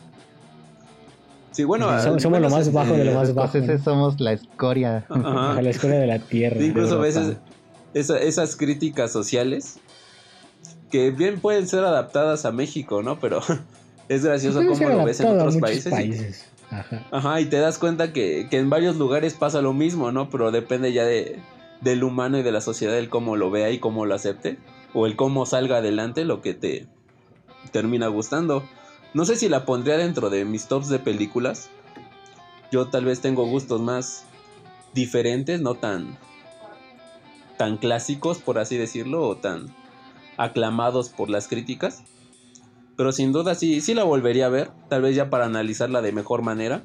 Sí, 1.52 1.64
bueno, 1.64 1.98
somos, 2.20 2.42
lo 2.42 2.50
más 2.50 2.70
bajo 2.70 2.92
de 2.92 3.06
lo 3.06 3.14
más 3.14 3.32
bajo. 3.32 3.56
Entonces 3.56 3.82
somos 3.82 4.20
la 4.20 4.34
escoria. 4.34 5.06
la 5.08 5.70
escoria 5.70 5.98
de 5.98 6.06
la 6.08 6.18
tierra. 6.18 6.62
incluso 6.62 6.96
a 6.96 7.00
veces 7.00 7.38
esas 7.94 8.54
críticas 8.54 9.10
sociales 9.12 9.80
que 10.90 11.10
bien 11.10 11.40
pueden 11.40 11.66
ser 11.66 11.84
adaptadas 11.84 12.44
a 12.44 12.52
México, 12.52 13.02
¿no? 13.02 13.18
Pero 13.18 13.40
es 14.08 14.24
gracioso 14.24 14.60
cómo 14.66 14.88
lo 14.88 15.04
ves 15.04 15.20
en 15.20 15.28
otros 15.28 15.56
países. 15.58 16.46
Ajá. 17.10 17.40
y 17.40 17.46
te 17.46 17.58
das 17.58 17.78
cuenta 17.78 18.12
que, 18.12 18.46
en 18.50 18.70
varios 18.70 18.96
lugares 18.96 19.34
pasa 19.34 19.62
lo 19.62 19.72
mismo, 19.72 20.12
¿no? 20.12 20.28
Pero 20.30 20.50
depende 20.50 20.92
ya 20.92 21.04
de, 21.04 21.40
del 21.80 22.04
humano 22.04 22.38
y 22.38 22.42
de 22.42 22.52
la 22.52 22.60
sociedad, 22.60 22.96
el 22.96 23.08
cómo 23.08 23.36
lo 23.36 23.50
vea 23.50 23.70
y 23.70 23.78
cómo 23.78 24.06
lo 24.06 24.14
acepte, 24.14 24.58
o 24.94 25.06
el 25.06 25.16
cómo 25.16 25.46
salga 25.46 25.78
adelante 25.78 26.24
lo 26.24 26.42
que 26.42 26.54
te 26.54 26.86
termina 27.72 28.08
gustando. 28.08 28.64
No 29.14 29.24
sé 29.24 29.36
si 29.36 29.48
la 29.48 29.64
pondría 29.64 29.96
dentro 29.96 30.30
de 30.30 30.44
mis 30.44 30.68
tops 30.68 30.88
de 30.88 30.98
películas. 30.98 31.70
Yo 32.70 32.88
tal 32.88 33.06
vez 33.06 33.20
tengo 33.20 33.46
gustos 33.46 33.80
más 33.80 34.24
diferentes, 34.94 35.60
no 35.60 35.74
tan 35.74 36.18
tan 37.56 37.76
clásicos, 37.76 38.38
por 38.38 38.58
así 38.58 38.76
decirlo, 38.78 39.26
o 39.26 39.36
tan 39.36 39.74
aclamados 40.36 41.10
por 41.10 41.28
las 41.28 41.48
críticas. 41.48 42.04
Pero 42.98 43.12
sin 43.12 43.30
duda 43.30 43.54
sí, 43.54 43.80
sí 43.80 43.94
la 43.94 44.02
volvería 44.02 44.46
a 44.46 44.48
ver. 44.48 44.72
Tal 44.88 45.02
vez 45.02 45.14
ya 45.14 45.30
para 45.30 45.46
analizarla 45.46 46.02
de 46.02 46.10
mejor 46.10 46.42
manera. 46.42 46.82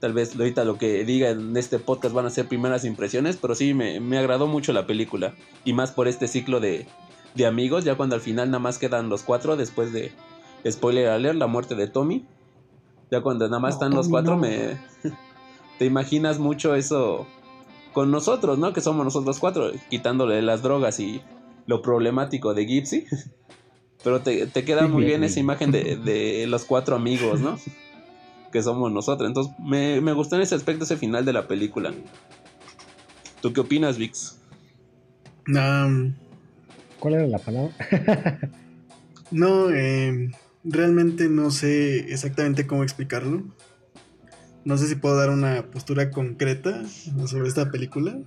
Tal 0.00 0.14
vez 0.14 0.34
ahorita 0.34 0.64
lo 0.64 0.78
que 0.78 1.04
diga 1.04 1.28
en 1.28 1.54
este 1.54 1.78
podcast 1.78 2.14
van 2.14 2.24
a 2.24 2.30
ser 2.30 2.48
primeras 2.48 2.86
impresiones. 2.86 3.36
Pero 3.36 3.54
sí, 3.54 3.74
me, 3.74 3.98
agradó 4.16 4.46
mucho 4.46 4.72
la 4.72 4.86
película. 4.86 5.34
Y 5.66 5.74
más 5.74 5.92
por 5.92 6.08
este 6.08 6.28
ciclo 6.28 6.60
de, 6.60 6.86
de 7.34 7.44
amigos. 7.44 7.84
Ya 7.84 7.96
cuando 7.96 8.14
al 8.14 8.22
final 8.22 8.50
nada 8.50 8.58
más 8.58 8.78
quedan 8.78 9.10
los 9.10 9.22
cuatro. 9.22 9.58
Después 9.58 9.92
de, 9.92 10.12
spoiler 10.66 11.08
alert, 11.08 11.36
la 11.36 11.46
muerte 11.46 11.74
de 11.74 11.88
Tommy. 11.88 12.24
Ya 13.10 13.20
cuando 13.20 13.46
nada 13.48 13.60
más 13.60 13.74
están 13.74 13.92
los 13.92 14.08
cuatro, 14.08 14.38
me... 14.38 14.78
te 15.78 15.84
imaginas 15.84 16.38
mucho 16.38 16.74
eso 16.74 17.26
con 17.92 18.10
nosotros, 18.10 18.58
¿no? 18.58 18.72
Que 18.72 18.80
somos 18.80 19.04
nosotros 19.04 19.40
cuatro, 19.40 19.72
quitándole 19.90 20.40
las 20.40 20.62
drogas 20.62 21.00
y 21.00 21.20
lo 21.66 21.82
problemático 21.82 22.54
de 22.54 22.64
Gypsy. 22.64 23.04
Pero 24.04 24.20
te, 24.20 24.48
queda 24.64 24.86
muy 24.86 25.04
bien 25.04 25.24
esa 25.24 25.40
imagen 25.40 25.72
de, 25.72 26.46
los 26.48 26.64
cuatro 26.64 26.96
amigos, 26.96 27.40
¿no? 27.40 27.58
que 28.52 28.62
somos 28.62 28.92
nosotros. 28.92 29.28
Entonces, 29.28 29.52
me, 29.58 30.00
me 30.00 30.12
gustó 30.12 30.36
en 30.36 30.42
ese 30.42 30.54
aspecto 30.54 30.84
ese 30.84 30.96
final 30.96 31.24
de 31.24 31.32
la 31.32 31.48
película. 31.48 31.92
¿Tú 33.40 33.52
qué 33.52 33.60
opinas, 33.60 33.98
Vix? 33.98 34.38
¿Cuál 36.98 37.14
era 37.14 37.26
la 37.26 37.38
palabra? 37.38 37.72
no, 39.30 39.70
eh, 39.70 40.30
realmente 40.64 41.28
no 41.28 41.50
sé 41.50 42.12
exactamente 42.12 42.66
cómo 42.66 42.82
explicarlo. 42.82 43.44
No 44.64 44.76
sé 44.76 44.88
si 44.88 44.96
puedo 44.96 45.16
dar 45.16 45.30
una 45.30 45.70
postura 45.70 46.10
concreta 46.10 46.84
sobre 47.26 47.48
esta 47.48 47.70
película. 47.70 48.18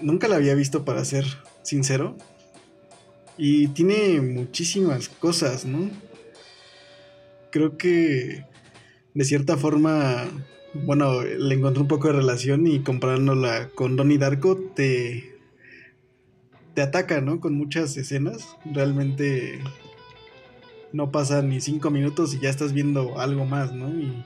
Nunca 0.00 0.28
la 0.28 0.36
había 0.36 0.54
visto 0.54 0.84
para 0.84 1.04
ser 1.04 1.24
sincero. 1.62 2.16
Y 3.36 3.68
tiene 3.68 4.20
muchísimas 4.20 5.08
cosas, 5.08 5.64
¿no? 5.64 5.90
Creo 7.50 7.76
que 7.76 8.44
de 9.14 9.24
cierta 9.24 9.56
forma, 9.56 10.24
bueno, 10.74 11.22
le 11.22 11.54
encontré 11.54 11.82
un 11.82 11.88
poco 11.88 12.08
de 12.08 12.14
relación 12.14 12.66
y 12.66 12.80
comparándola 12.80 13.70
con 13.74 13.96
Donnie 13.96 14.18
Darko 14.18 14.56
te, 14.56 15.36
te 16.74 16.82
ataca, 16.82 17.20
¿no? 17.20 17.40
Con 17.40 17.54
muchas 17.54 17.96
escenas. 17.96 18.56
Realmente 18.64 19.60
no 20.92 21.10
pasa 21.10 21.42
ni 21.42 21.60
cinco 21.60 21.90
minutos 21.90 22.34
y 22.34 22.40
ya 22.40 22.50
estás 22.50 22.72
viendo 22.72 23.20
algo 23.20 23.44
más, 23.44 23.72
¿no? 23.72 23.88
Y, 23.88 24.24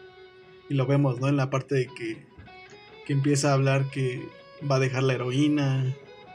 y 0.69 0.75
lo 0.75 0.87
vemos, 0.87 1.21
¿no? 1.21 1.29
En 1.29 1.37
la 1.37 1.51
parte 1.51 1.75
de 1.75 1.87
que, 1.87 2.27
que 3.07 3.13
empieza 3.13 3.51
a 3.51 3.55
hablar 3.55 3.91
que 3.91 4.23
va 4.71 4.77
a 4.77 4.81
dejar 4.81 5.03
la 5.03 5.15
heroína, 5.15 5.95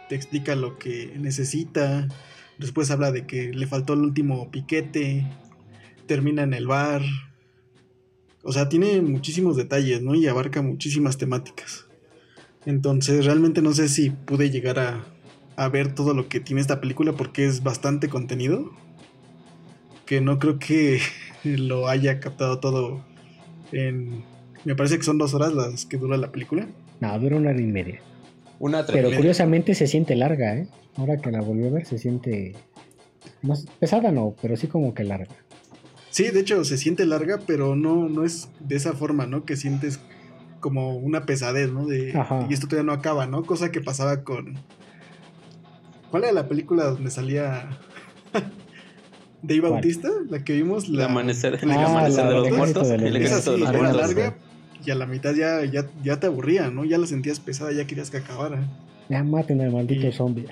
te 0.10 0.16
explica 0.16 0.56
lo 0.56 0.78
que 0.78 1.14
necesita, 1.18 2.08
después 2.58 2.92
habla 2.92 3.12
de 3.12 3.26
que 3.26 3.52
le 3.52 3.68
faltó 3.68 3.94
el 3.94 4.02
último 4.02 4.50
piquete, 4.52 5.26
termina 6.06 6.44
en 6.44 6.54
el 6.54 6.68
bar. 6.68 7.02
O 8.44 8.52
sea, 8.52 8.70
tiene 8.70 9.02
muchísimos 9.02 9.56
detalles, 9.56 10.02
¿no? 10.02 10.16
Y 10.16 10.28
abarca 10.28 10.62
muchísimas 10.62 11.18
temáticas. 11.18 11.86
Entonces, 12.66 13.26
realmente 13.26 13.62
no 13.62 13.74
sé 13.74 13.90
si 13.90 14.10
pude 14.10 14.50
llegar 14.50 14.80
a, 14.80 15.04
a 15.56 15.68
ver 15.70 15.94
todo 15.94 16.14
lo 16.14 16.28
que 16.28 16.40
tiene 16.40 16.62
esta 16.62 16.82
película 16.82 17.14
porque 17.14 17.46
es 17.46 17.64
bastante 17.64 18.10
contenido. 18.10 18.72
Que 20.06 20.22
no 20.22 20.40
creo 20.40 20.60
que 20.60 21.00
lo 21.44 21.88
haya 21.88 22.20
captado 22.20 22.60
todo 22.60 23.06
en... 23.72 24.24
Me 24.66 24.76
parece 24.76 24.98
que 24.98 25.04
son 25.04 25.18
dos 25.18 25.34
horas 25.34 25.54
las 25.54 25.86
que 25.86 25.98
dura 25.98 26.16
la 26.16 26.32
película. 26.32 26.68
No, 27.02 27.20
dura 27.20 27.36
una 27.36 27.50
hora 27.50 27.62
y 27.62 27.66
media. 27.66 28.02
Una 28.60 28.86
Pero 28.86 29.12
curiosamente 29.12 29.76
se 29.76 29.88
siente 29.88 30.16
larga, 30.16 30.56
¿eh? 30.56 30.68
Ahora 30.96 31.18
que 31.18 31.32
la 31.32 31.42
volvió 31.42 31.68
a 31.68 31.72
ver 31.72 31.86
se 31.86 31.98
siente... 31.98 32.56
Más 33.42 33.66
pesada 33.80 34.12
no, 34.12 34.36
pero 34.42 34.56
sí 34.56 34.68
como 34.68 34.94
que 34.94 35.04
larga. 35.04 35.36
Sí, 36.10 36.30
de 36.30 36.42
hecho 36.42 36.64
se 36.64 36.78
siente 36.78 37.06
larga, 37.06 37.40
pero 37.46 37.76
no, 37.76 38.08
no 38.08 38.24
es 38.24 38.50
de 38.60 38.76
esa 38.76 38.94
forma, 38.94 39.26
¿no? 39.26 39.46
Que 39.46 39.56
sientes 39.56 40.00
como 40.60 40.96
una 40.96 41.26
pesadez, 41.26 41.72
¿no? 41.72 41.86
De, 41.86 42.14
y 42.50 42.54
esto 42.54 42.68
todavía 42.68 42.86
no 42.86 42.94
acaba, 42.94 43.26
¿no? 43.26 43.44
Cosa 43.44 43.72
que 43.72 43.82
pasaba 43.82 44.24
con... 44.24 44.56
¿Cuál 46.12 46.26
era 46.26 46.34
la 46.34 46.48
película 46.48 46.86
donde 46.86 47.10
salía 47.10 47.70
Dave 49.42 49.62
Bautista? 49.62 50.10
La 50.30 50.44
que 50.44 50.54
vimos. 50.54 50.88
La... 50.88 51.06
El 51.06 51.12
amanecer, 51.12 51.60
el 51.62 51.72
amanecer 51.72 52.28
de 52.28 52.34
los 52.34 52.52
muertos. 52.52 52.90
El 52.90 53.16
ejército 53.16 53.54
de 53.54 53.58
los 53.58 53.72
muertos. 53.72 53.98
larga 53.98 54.36
y 54.86 54.92
a 54.92 54.96
la 54.96 55.06
mitad 55.06 55.34
ya, 55.34 55.64
ya, 55.66 55.88
ya 56.04 56.20
te 56.20 56.28
aburría, 56.28 56.70
¿no? 56.70 56.84
Ya 56.86 56.98
la 56.98 57.08
sentías 57.08 57.40
pesada, 57.40 57.72
ya 57.72 57.88
querías 57.88 58.10
que 58.10 58.18
acabara. 58.18 58.68
Ya 59.14 59.24
maten 59.24 59.62
al 59.62 59.72
maldito 59.72 60.12
zombie. 60.12 60.48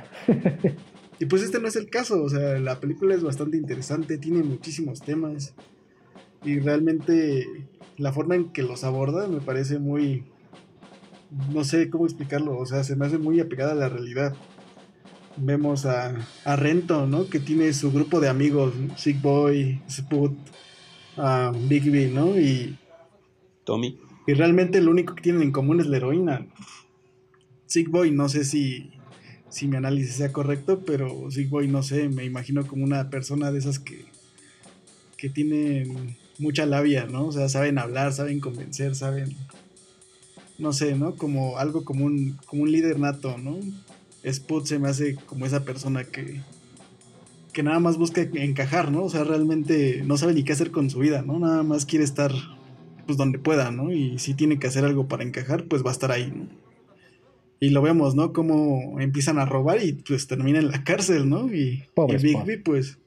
y 1.20 1.25
pues 1.25 1.41
este 1.41 1.60
no 1.60 1.68
es 1.68 1.75
el 1.75 1.89
caso, 1.89 2.22
o 2.22 2.30
sea, 2.30 2.60
la 2.60 2.80
película 2.80 3.15
es 3.15 3.24
bastante 3.24 3.58
interesante, 3.58 4.20
tiene 4.20 4.44
muchísimos 4.44 5.01
temas. 5.01 5.56
Y 6.46 6.60
realmente 6.60 7.48
la 7.98 8.13
forma 8.13 8.36
en 8.36 8.51
que 8.51 8.62
los 8.62 8.84
aborda 8.84 9.27
me 9.27 9.41
parece 9.41 9.80
muy... 9.80 10.25
No 11.51 11.64
sé 11.64 11.90
cómo 11.90 12.05
explicarlo, 12.05 12.55
o 12.55 12.66
sea, 12.68 12.83
se 12.83 12.96
me 12.96 13.07
hace 13.07 13.18
muy 13.18 13.40
apegada 13.40 13.72
a 13.72 13.75
la 13.75 13.90
realidad. 13.90 14.36
Vemos 15.38 15.88
a, 15.88 16.14
a 16.46 16.55
Rento, 16.55 17.07
¿no? 17.07 17.29
Que 17.29 17.40
tiene 17.40 17.74
su 17.74 17.92
grupo 17.92 18.20
de 18.20 18.29
amigos, 18.29 18.75
Sick 18.96 19.24
Boy, 19.24 19.81
Sput, 19.90 20.38
a 21.18 21.51
Bigby, 21.68 22.12
¿no? 22.14 22.40
Y... 22.40 22.77
Tommy. 23.64 23.98
Y 24.27 24.33
realmente 24.33 24.81
lo 24.81 24.92
único 24.92 25.16
que 25.16 25.24
tienen 25.24 25.42
en 25.42 25.51
común 25.51 25.79
es 25.79 25.88
la 25.88 25.98
heroína. 25.98 26.46
Sick 27.72 27.90
Boy, 27.90 28.12
no 28.12 28.27
sé 28.27 28.44
si, 28.44 28.92
si 29.48 29.66
mi 29.66 29.77
análisis 29.77 30.16
sea 30.16 30.34
correcto, 30.34 30.81
pero 30.86 31.31
Sick 31.31 31.50
Boy, 31.50 31.70
no 31.70 31.84
sé, 31.84 32.10
me 32.10 32.25
imagino 32.25 32.68
como 32.68 32.84
una 32.84 33.10
persona 33.10 33.50
de 33.50 33.60
esas 33.60 33.79
que, 33.79 34.03
que 35.16 35.29
tienen 35.29 36.18
mucha 36.38 36.66
labia, 36.66 37.05
¿no? 37.05 37.27
O 37.27 37.31
sea, 37.31 37.48
saben 37.48 37.77
hablar, 37.77 38.12
saben 38.12 38.42
convencer, 38.42 38.94
saben, 38.94 39.38
no 40.60 40.74
sé, 40.74 40.96
¿no? 40.96 41.16
Como 41.16 41.60
algo 41.60 41.86
como 41.86 42.03
un, 42.03 42.38
como 42.46 42.64
un 42.64 42.74
líder 42.74 43.00
nato, 43.00 43.38
¿no? 43.38 43.57
Sput 44.25 44.66
se 44.66 44.77
me 44.77 44.90
hace 44.90 45.16
como 45.16 45.46
esa 45.46 45.64
persona 45.64 46.03
que, 46.03 46.42
que 47.53 47.64
nada 47.64 47.79
más 47.79 47.96
busca 47.96 48.20
encajar, 48.20 48.92
¿no? 48.92 49.05
O 49.05 49.10
sea, 49.10 49.24
realmente 49.24 50.03
no 50.05 50.18
sabe 50.18 50.34
ni 50.34 50.44
qué 50.44 50.51
hacer 50.51 50.72
con 50.72 50.90
su 50.90 51.00
vida, 51.00 51.22
¿no? 51.22 51.40
Nada 51.40 51.64
más 51.64 51.86
quiere 51.86 52.03
estar 52.03 52.34
pues 53.05 53.18
donde 53.18 53.40
pueda, 53.40 53.72
¿no? 53.72 53.94
Y 53.94 54.20
si 54.20 54.34
tiene 54.34 54.60
que 54.60 54.68
hacer 54.68 54.84
algo 54.84 55.07
para 55.07 55.24
encajar, 55.24 55.64
pues 55.70 55.86
va 55.86 55.92
a 55.92 55.94
estar 55.94 56.12
ahí, 56.12 56.34
¿no? 56.36 56.71
Y 57.64 57.70
lo 57.70 57.84
vemos, 57.84 58.16
¿no? 58.16 58.34
Cómo 58.34 59.00
empiezan 59.00 59.38
a 59.38 59.46
robar 59.46 59.84
y 59.84 59.94
pues 59.94 60.26
termina 60.26 60.58
en 60.58 60.70
la 60.70 60.84
cárcel, 60.84 61.30
¿no? 61.30 61.54
Y, 61.54 61.84
Bigby, 61.96 62.58
pues, 62.58 62.98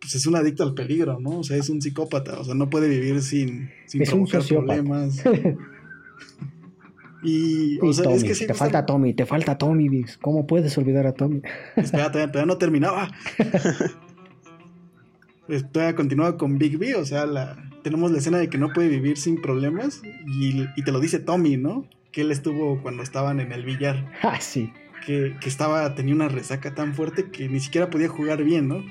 pues 0.00 0.14
es 0.14 0.24
un 0.26 0.36
adicto 0.36 0.62
al 0.62 0.72
peligro, 0.72 1.18
¿no? 1.18 1.40
O 1.40 1.42
sea, 1.42 1.56
es 1.56 1.68
un 1.68 1.82
psicópata, 1.82 2.38
o 2.38 2.44
sea, 2.44 2.54
no 2.54 2.70
puede 2.70 2.88
vivir 2.88 3.20
sin, 3.22 3.68
sin 3.86 4.04
provocar 4.04 4.44
problemas. 4.44 5.22
y, 7.24 7.78
o 7.80 7.92
sea, 7.92 8.12
es 8.12 8.22
que 8.22 8.36
sí, 8.36 8.46
te 8.46 8.54
falta 8.54 8.86
Tommy, 8.86 9.14
te 9.14 9.26
falta 9.26 9.58
Tommy, 9.58 9.88
Vix. 9.88 10.16
¿Cómo 10.16 10.46
puedes 10.46 10.78
olvidar 10.78 11.08
a 11.08 11.12
Tommy? 11.12 11.42
Espera, 11.74 12.12
todavía, 12.12 12.46
no 12.46 12.56
terminaba. 12.56 13.10
Pues, 15.46 15.68
todavía 15.72 15.96
continuaba 15.96 16.36
con 16.36 16.58
Bigby, 16.58 16.92
o 16.92 17.04
sea, 17.04 17.26
la, 17.26 17.70
tenemos 17.82 18.12
la 18.12 18.18
escena 18.18 18.38
de 18.38 18.48
que 18.48 18.56
no 18.56 18.72
puede 18.72 18.86
vivir 18.86 19.16
sin 19.16 19.40
problemas 19.42 20.00
y, 20.26 20.64
te 20.80 20.92
lo 20.92 21.00
dice 21.00 21.18
Tommy, 21.18 21.56
¿no? 21.56 21.88
Que 22.12 22.22
él 22.22 22.30
estuvo 22.30 22.80
cuando 22.82 23.02
estaban 23.02 23.40
en 23.40 23.52
el 23.52 23.64
billar. 23.64 24.10
Ah, 24.22 24.40
sí. 24.40 24.72
Que, 25.06 25.34
estaba, 25.46 25.94
tenía 25.94 26.14
una 26.14 26.28
resaca 26.28 26.74
tan 26.74 26.94
fuerte 26.94 27.30
que 27.30 27.48
ni 27.48 27.58
siquiera 27.58 27.88
podía 27.88 28.08
jugar 28.08 28.44
bien, 28.44 28.68
¿no? 28.68 28.84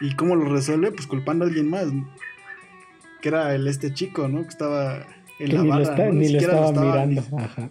¿Y 0.00 0.14
cómo 0.16 0.34
lo 0.34 0.46
resuelve? 0.46 0.90
Pues 0.90 1.06
culpando 1.06 1.44
a 1.44 1.48
alguien 1.48 1.70
más. 1.70 1.86
Que 3.22 3.28
era 3.28 3.54
el 3.54 3.66
este 3.68 3.92
chico, 3.94 4.28
¿no? 4.28 4.42
Que 4.42 4.48
estaba 4.48 5.06
en 5.38 5.54
la 5.54 5.62
barra. 5.62 6.10
Ni, 6.10 6.28
lo 6.28 6.38
estaba, 6.38 6.72
mirando. 6.72 7.22
Ajá. 7.38 7.70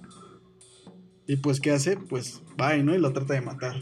Y 1.27 1.35
pues, 1.37 1.59
¿qué 1.59 1.71
hace? 1.71 1.97
Pues 1.97 2.41
va, 2.59 2.75
¿no? 2.77 2.95
Y 2.95 2.99
lo 2.99 3.11
trata 3.11 3.33
de 3.33 3.41
matar. 3.41 3.75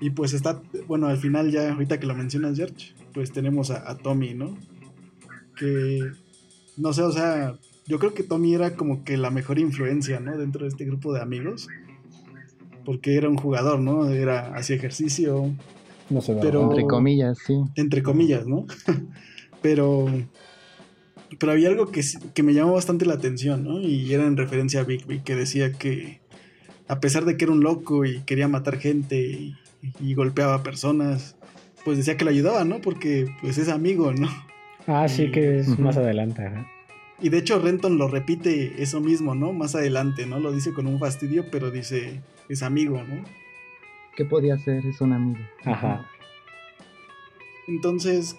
Y 0.00 0.10
pues 0.10 0.34
está, 0.34 0.60
bueno, 0.86 1.06
al 1.06 1.18
final 1.18 1.50
ya, 1.50 1.72
ahorita 1.72 1.98
que 2.00 2.06
lo 2.06 2.14
mencionas, 2.14 2.56
George, 2.56 2.94
pues 3.14 3.32
tenemos 3.32 3.70
a, 3.70 3.88
a 3.88 3.96
Tommy, 3.96 4.34
¿no? 4.34 4.58
que, 5.56 6.12
no 6.76 6.92
sé, 6.92 7.02
o 7.02 7.12
sea, 7.12 7.58
yo 7.86 7.98
creo 7.98 8.14
que 8.14 8.22
Tommy 8.22 8.54
era 8.54 8.76
como 8.76 9.04
que 9.04 9.16
la 9.16 9.30
mejor 9.30 9.58
influencia, 9.58 10.20
¿no? 10.20 10.36
Dentro 10.36 10.62
de 10.62 10.68
este 10.68 10.84
grupo 10.84 11.12
de 11.12 11.20
amigos. 11.20 11.68
Porque 12.84 13.16
era 13.16 13.28
un 13.28 13.36
jugador, 13.36 13.80
¿no? 13.80 14.08
Era, 14.08 14.54
hacía 14.54 14.76
ejercicio. 14.76 15.52
No 16.10 16.20
sé, 16.20 16.36
pero, 16.40 16.62
entre 16.62 16.84
comillas, 16.84 17.38
sí. 17.46 17.54
Entre 17.76 18.02
comillas, 18.02 18.46
¿no? 18.46 18.66
pero, 19.62 20.06
pero 21.38 21.52
había 21.52 21.68
algo 21.68 21.86
que, 21.86 22.02
que, 22.34 22.42
me 22.42 22.54
llamó 22.54 22.72
bastante 22.72 23.06
la 23.06 23.14
atención, 23.14 23.64
¿no? 23.64 23.80
Y 23.80 24.12
era 24.12 24.26
en 24.26 24.36
referencia 24.36 24.80
a 24.80 24.84
Bigby, 24.84 25.20
que 25.20 25.36
decía 25.36 25.72
que 25.72 26.20
a 26.88 27.00
pesar 27.00 27.24
de 27.24 27.36
que 27.36 27.44
era 27.44 27.52
un 27.52 27.62
loco 27.62 28.04
y 28.04 28.20
quería 28.20 28.48
matar 28.48 28.78
gente 28.78 29.20
y, 29.20 29.56
y 30.00 30.14
golpeaba 30.14 30.62
personas, 30.62 31.36
pues 31.84 31.96
decía 31.96 32.16
que 32.16 32.24
le 32.24 32.32
ayudaba, 32.32 32.64
¿no? 32.64 32.80
Porque 32.80 33.26
pues 33.40 33.58
es 33.58 33.68
amigo, 33.68 34.12
¿no? 34.12 34.28
Ah, 34.86 35.08
sí, 35.08 35.30
que 35.30 35.60
es 35.60 35.78
más 35.78 35.96
adelante. 35.96 36.50
Y 37.22 37.28
de 37.28 37.38
hecho 37.38 37.60
Renton 37.60 37.98
lo 37.98 38.08
repite 38.08 38.82
eso 38.82 39.00
mismo, 39.00 39.36
¿no? 39.36 39.52
Más 39.52 39.76
adelante, 39.76 40.26
¿no? 40.26 40.40
Lo 40.40 40.50
dice 40.50 40.72
con 40.72 40.88
un 40.88 40.98
fastidio, 40.98 41.50
pero 41.52 41.70
dice, 41.70 42.20
es 42.48 42.64
amigo, 42.64 43.00
¿no? 43.04 43.24
¿Qué 44.16 44.24
podía 44.24 44.58
ser? 44.58 44.84
Es 44.84 45.00
un 45.00 45.12
amigo. 45.12 45.38
Ajá. 45.64 46.10
Entonces, 47.68 48.36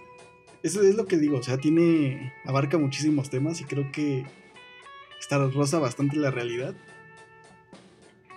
eso 0.64 0.82
es 0.82 0.96
lo 0.96 1.06
que 1.06 1.18
digo, 1.18 1.38
o 1.38 1.44
sea, 1.44 1.58
tiene, 1.58 2.34
abarca 2.46 2.78
muchísimos 2.78 3.30
temas 3.30 3.62
y 3.62 3.64
creo 3.64 3.90
que 3.92 4.26
está 5.18 5.38
rosa 5.38 5.80
bastante 5.80 6.18
la 6.18 6.30
realidad. 6.30 6.76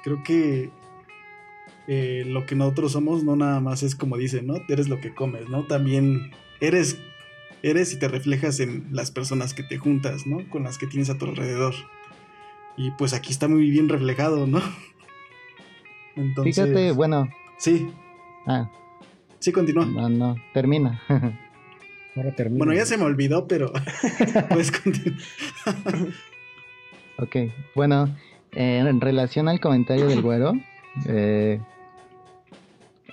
Creo 0.05 0.23
que 0.23 0.71
eh, 1.89 2.23
lo 2.25 2.47
que 2.47 2.55
nosotros 2.55 2.93
somos 2.93 3.25
no 3.25 3.35
nada 3.35 3.59
más 3.59 3.83
es 3.83 3.97
como 3.97 4.17
dicen, 4.17 4.47
¿no? 4.47 4.55
Eres 4.69 4.89
lo 4.89 5.01
que 5.01 5.13
comes, 5.13 5.49
¿no? 5.49 5.65
También 5.65 6.31
eres 6.61 7.01
eres 7.63 7.93
y 7.93 7.99
te 7.99 8.09
reflejas 8.09 8.61
en 8.61 8.89
las 8.93 9.11
personas 9.11 9.55
que 9.55 9.63
te 9.63 9.79
juntas, 9.79 10.27
¿no? 10.27 10.49
Con 10.51 10.65
las 10.65 10.79
que 10.79 10.87
tienes 10.87 11.11
a 11.11 11.19
tu 11.19 11.27
alrededor. 11.27 11.75
Y 12.77 12.91
pues 12.93 13.13
aquí 13.13 13.33
está 13.33 13.49
muy 13.49 13.71
bien 13.71 13.89
reflejado, 13.89 14.47
¿no? 14.47 14.61
Entonces, 16.17 16.55
Fíjate, 16.55 16.93
bueno. 16.93 17.29
Sí. 17.59 17.91
Ah, 18.47 18.71
Sí, 19.47 19.53
continúa. 19.53 19.87
No, 19.87 20.09
no, 20.09 20.37
termina. 20.53 21.01
Ahora 22.17 22.35
termina. 22.35 22.59
Bueno, 22.59 22.73
ya 22.73 22.85
se 22.85 22.97
me 22.97 23.05
olvidó, 23.05 23.47
pero 23.47 23.73
puedes 24.49 24.73
continuar. 24.73 25.21
ok, 27.19 27.37
bueno, 27.77 28.09
eh, 28.53 28.79
en 28.79 29.01
relación 29.01 29.49
al 29.49 29.61
comentario 29.61 30.07
del 30.09 30.23
güero, 30.23 30.55
eh, 31.07 31.61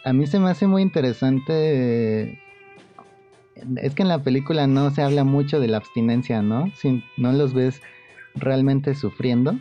a 0.03 0.11
mí 0.13 0.25
se 0.25 0.39
me 0.39 0.49
hace 0.49 0.65
muy 0.65 0.81
interesante. 0.81 2.39
Es 3.77 3.95
que 3.95 4.01
en 4.01 4.07
la 4.07 4.23
película 4.23 4.67
no 4.67 4.89
se 4.91 5.01
habla 5.01 5.23
mucho 5.23 5.59
de 5.59 5.67
la 5.67 5.77
abstinencia, 5.77 6.41
¿no? 6.41 6.71
No 7.17 7.31
los 7.31 7.53
ves 7.53 7.81
realmente 8.35 8.95
sufriendo, 8.95 9.59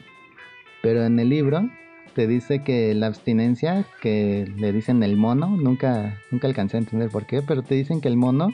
pero 0.82 1.04
en 1.04 1.18
el 1.18 1.28
libro 1.28 1.68
te 2.14 2.26
dice 2.26 2.62
que 2.62 2.94
la 2.94 3.06
abstinencia, 3.06 3.86
que 4.00 4.52
le 4.56 4.72
dicen 4.72 5.02
el 5.02 5.16
mono, 5.16 5.48
nunca, 5.48 6.20
nunca 6.30 6.46
alcancé 6.46 6.76
a 6.76 6.80
entender 6.80 7.10
por 7.10 7.26
qué, 7.26 7.42
pero 7.42 7.62
te 7.62 7.74
dicen 7.74 8.00
que 8.00 8.08
el 8.08 8.16
mono 8.16 8.52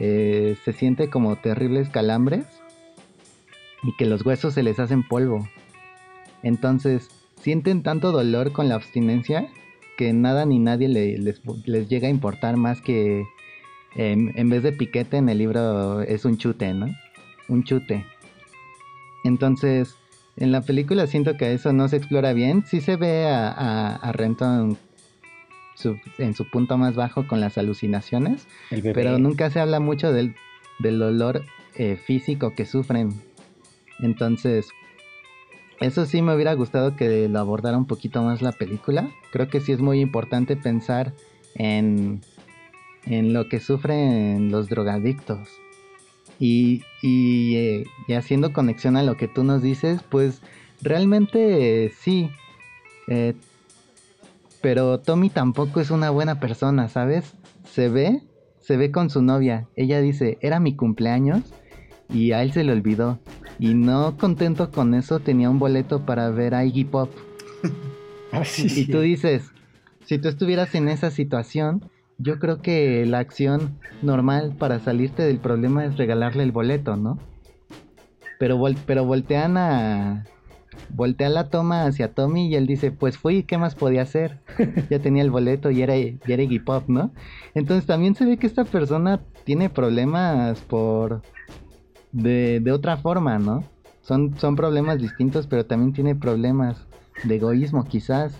eh, 0.00 0.56
se 0.64 0.72
siente 0.72 1.08
como 1.08 1.36
terribles 1.36 1.88
calambres 1.88 2.46
y 3.82 3.94
que 3.96 4.06
los 4.06 4.24
huesos 4.24 4.54
se 4.54 4.62
les 4.62 4.78
hacen 4.78 5.06
polvo. 5.06 5.48
Entonces, 6.42 7.08
sienten 7.40 7.82
tanto 7.82 8.12
dolor 8.12 8.52
con 8.52 8.68
la 8.68 8.76
abstinencia 8.76 9.48
que 9.96 10.12
nada 10.12 10.46
ni 10.46 10.58
nadie 10.58 10.88
les, 10.88 11.42
llega 11.88 12.08
a 12.08 12.10
importar 12.10 12.56
más 12.56 12.80
que 12.80 13.24
en 13.96 14.48
vez 14.48 14.62
de 14.62 14.72
piquete 14.72 15.16
en 15.16 15.28
el 15.28 15.38
libro 15.38 16.02
es 16.02 16.24
un 16.24 16.38
chute, 16.38 16.72
¿no? 16.74 16.86
Un 17.48 17.64
chute. 17.64 18.04
Entonces, 19.24 19.96
en 20.36 20.52
la 20.52 20.62
película 20.62 21.06
siento 21.06 21.36
que 21.36 21.52
eso 21.52 21.72
no 21.72 21.88
se 21.88 21.96
explora 21.96 22.32
bien. 22.32 22.64
Sí 22.64 22.80
se 22.80 22.96
ve 22.96 23.26
a, 23.26 23.96
a, 23.96 24.12
Renton 24.12 24.78
en 26.18 26.34
su 26.34 26.48
punto 26.50 26.76
más 26.76 26.94
bajo 26.94 27.26
con 27.26 27.40
las 27.40 27.58
alucinaciones, 27.58 28.46
pero 28.94 29.18
nunca 29.18 29.50
se 29.50 29.60
habla 29.60 29.80
mucho 29.80 30.12
del, 30.12 30.34
dolor 30.80 31.44
eh, 31.74 31.96
físico 31.96 32.54
que 32.54 32.66
sufren. 32.66 33.12
Entonces, 34.00 34.68
eso 35.80 36.06
sí 36.06 36.22
me 36.22 36.34
hubiera 36.34 36.52
gustado 36.54 36.96
que 36.96 37.28
lo 37.28 37.38
abordara 37.38 37.76
un 37.76 37.86
poquito 37.86 38.22
más 38.22 38.42
la 38.42 38.52
película. 38.52 39.10
Creo 39.32 39.48
que 39.48 39.60
sí 39.60 39.72
es 39.72 39.80
muy 39.80 40.00
importante 40.00 40.56
pensar 40.56 41.12
en, 41.54 42.20
en 43.08 43.32
lo 43.32 43.48
que 43.48 43.60
sufren 43.60 44.50
los 44.50 44.68
drogadictos. 44.68 45.48
Y, 46.38 46.82
eh, 47.02 47.84
y, 48.06 48.12
haciendo 48.12 48.52
conexión 48.52 48.96
a 48.96 49.02
lo 49.02 49.16
que 49.16 49.28
tú 49.28 49.42
nos 49.44 49.62
dices, 49.62 50.02
pues 50.08 50.40
realmente 50.80 51.92
sí. 51.98 52.30
Eh, 53.08 53.34
pero 54.60 55.00
Tommy 55.00 55.30
tampoco 55.30 55.80
es 55.80 55.90
una 55.90 56.10
buena 56.10 56.38
persona, 56.40 56.88
¿sabes? 56.88 57.34
Se 57.64 57.88
ve, 57.88 58.22
se 58.60 58.76
ve 58.76 58.90
con 58.92 59.10
su 59.10 59.22
novia. 59.22 59.66
Ella 59.74 60.00
dice, 60.00 60.38
era 60.40 60.60
mi 60.60 60.76
cumpleaños 60.76 61.42
y 62.12 62.32
a 62.32 62.42
él 62.42 62.52
se 62.52 62.64
le 62.64 62.72
olvidó. 62.72 63.18
Y 63.58 63.74
no 63.74 64.16
contento 64.16 64.70
con 64.70 64.94
eso, 64.94 65.20
tenía 65.20 65.50
un 65.50 65.58
boleto 65.58 66.04
para 66.04 66.30
ver 66.30 66.54
a 66.54 66.64
Iggy 66.64 66.84
Pop. 66.84 67.10
Ah, 68.30 68.42
y 68.58 68.84
tú 68.84 69.00
dices, 69.00 69.52
si 70.04 70.18
tú 70.18 70.28
estuvieras 70.28 70.74
en 70.74 70.90
esa 70.90 71.10
situación, 71.10 71.88
yo 72.18 72.38
creo 72.40 72.60
que 72.60 73.06
la 73.06 73.20
acción 73.20 73.78
normal 74.02 74.54
para 74.58 74.80
salirte 74.80 75.22
del 75.22 75.38
problema 75.38 75.84
es 75.84 75.96
regalarle 75.96 76.42
el 76.42 76.52
boleto, 76.52 76.96
¿no? 76.96 77.18
Pero, 78.38 78.60
pero 78.86 79.04
voltean 79.04 79.56
a... 79.56 80.24
Voltea 80.90 81.28
la 81.28 81.50
toma 81.50 81.84
hacia 81.84 82.14
Tommy 82.14 82.48
y 82.48 82.54
él 82.54 82.66
dice, 82.66 82.92
pues 82.92 83.18
fui, 83.18 83.42
¿qué 83.42 83.58
más 83.58 83.74
podía 83.74 84.02
hacer? 84.02 84.38
ya 84.90 85.00
tenía 85.00 85.22
el 85.22 85.30
boleto 85.30 85.70
y 85.70 85.82
era, 85.82 85.96
y 85.96 86.18
era 86.26 86.42
Iggy 86.42 86.60
Pop, 86.60 86.84
¿no? 86.88 87.10
Entonces 87.54 87.84
también 87.84 88.14
se 88.14 88.24
ve 88.24 88.36
que 88.36 88.46
esta 88.46 88.64
persona 88.64 89.20
tiene 89.44 89.70
problemas 89.70 90.60
por... 90.60 91.22
De, 92.10 92.60
de 92.60 92.72
otra 92.72 92.96
forma, 92.96 93.38
¿no? 93.38 93.64
Son, 94.00 94.38
son 94.38 94.56
problemas 94.56 94.98
distintos, 94.98 95.46
pero 95.46 95.66
también 95.66 95.92
tiene 95.92 96.14
problemas 96.14 96.86
de 97.24 97.36
egoísmo, 97.36 97.84
quizás. 97.84 98.34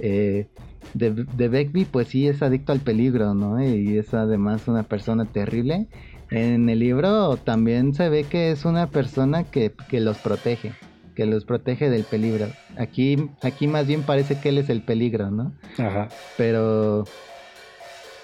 Eh, 0.00 0.48
de, 0.94 1.10
de 1.10 1.48
Beckby, 1.48 1.84
pues 1.84 2.08
sí 2.08 2.26
es 2.28 2.42
adicto 2.42 2.72
al 2.72 2.80
peligro, 2.80 3.34
¿no? 3.34 3.62
Y 3.62 3.96
es 3.96 4.14
además 4.14 4.68
una 4.68 4.82
persona 4.82 5.24
terrible. 5.24 5.88
En 6.32 6.70
el 6.70 6.78
libro 6.78 7.36
también 7.36 7.92
se 7.94 8.08
ve 8.08 8.24
que 8.24 8.50
es 8.50 8.64
una 8.64 8.88
persona 8.88 9.44
que, 9.44 9.74
los 9.92 10.16
protege, 10.16 10.72
que 11.14 11.26
los 11.26 11.44
protege 11.44 11.90
del 11.90 12.04
peligro. 12.04 12.46
Aquí, 12.78 13.30
aquí 13.42 13.66
más 13.66 13.86
bien 13.86 14.02
parece 14.02 14.40
que 14.40 14.48
él 14.48 14.56
es 14.56 14.70
el 14.70 14.80
peligro, 14.80 15.30
¿no? 15.30 15.52
Ajá. 15.76 16.08
Pero 16.38 17.04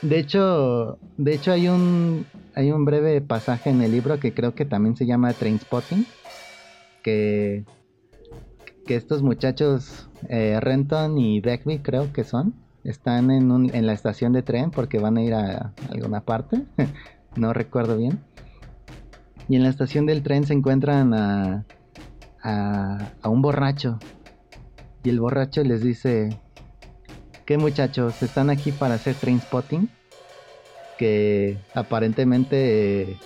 de 0.01 0.19
hecho, 0.19 0.99
de 1.19 1.35
hecho 1.35 1.53
hay 1.53 1.69
un 1.69 2.25
hay 2.55 2.73
un 2.73 2.87
breve 2.87 3.21
pasaje 3.21 3.69
en 3.69 3.83
el 3.83 3.93
libro 3.93 4.19
que 4.19 4.33
creo 4.33 4.55
que 4.55 4.65
también 4.65 4.97
se 4.97 5.05
llama 5.05 5.35
Trainspotting, 5.35 6.07
que 7.03 7.65
que 8.89 8.97
estos 8.97 9.23
muchachos, 9.23 10.09
eh, 10.31 10.59
Renton 10.61 11.19
y 11.19 11.41
Beckby 11.41 11.81
creo 11.81 12.11
que 12.11 12.25
son, 12.25 12.55
están 12.85 13.31
en, 13.31 13.69
en 13.75 13.87
la 13.87 13.93
estación 13.93 14.33
de 14.33 14.41
tren 14.41 14.71
porque 14.71 14.99
van 14.99 15.19
a 15.19 15.23
ir 15.23 15.35
a, 15.35 15.75
alguna 15.91 16.23
parte, 16.23 16.65
no 17.37 17.53
recuerdo 17.53 17.99
bien. 17.99 18.19
Y 19.47 19.57
en 19.57 19.63
la 19.63 19.69
estación 19.69 20.07
del 20.07 20.23
tren 20.23 20.45
se 20.45 20.55
encuentran 20.55 21.13
a, 21.13 21.67
a, 22.43 23.29
un 23.29 23.43
borracho. 23.43 23.99
Y 25.05 25.11
el 25.11 25.21
borracho 25.21 25.63
les 25.65 25.83
dice, 25.83 26.41
¿qué 27.45 27.59
muchachos? 27.59 28.23
¿Están 28.23 28.49
aquí 28.49 28.73
para 28.73 28.95
hacer 28.95 29.17
train 29.17 29.39
spotting? 29.39 29.91
Que 30.97 31.59
aparentemente 31.75 33.19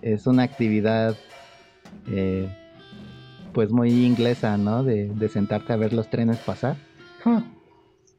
es 0.00 0.26
una 0.26 0.44
actividad 0.44 1.14
eh, 2.08 2.48
pues 3.54 3.70
muy 3.70 4.04
inglesa, 4.04 4.58
¿no? 4.58 4.84
De, 4.84 5.28
sentarte 5.30 5.72
a 5.72 5.76
ver 5.76 5.94
los 5.94 6.10
trenes 6.10 6.36
pasar. 6.38 6.76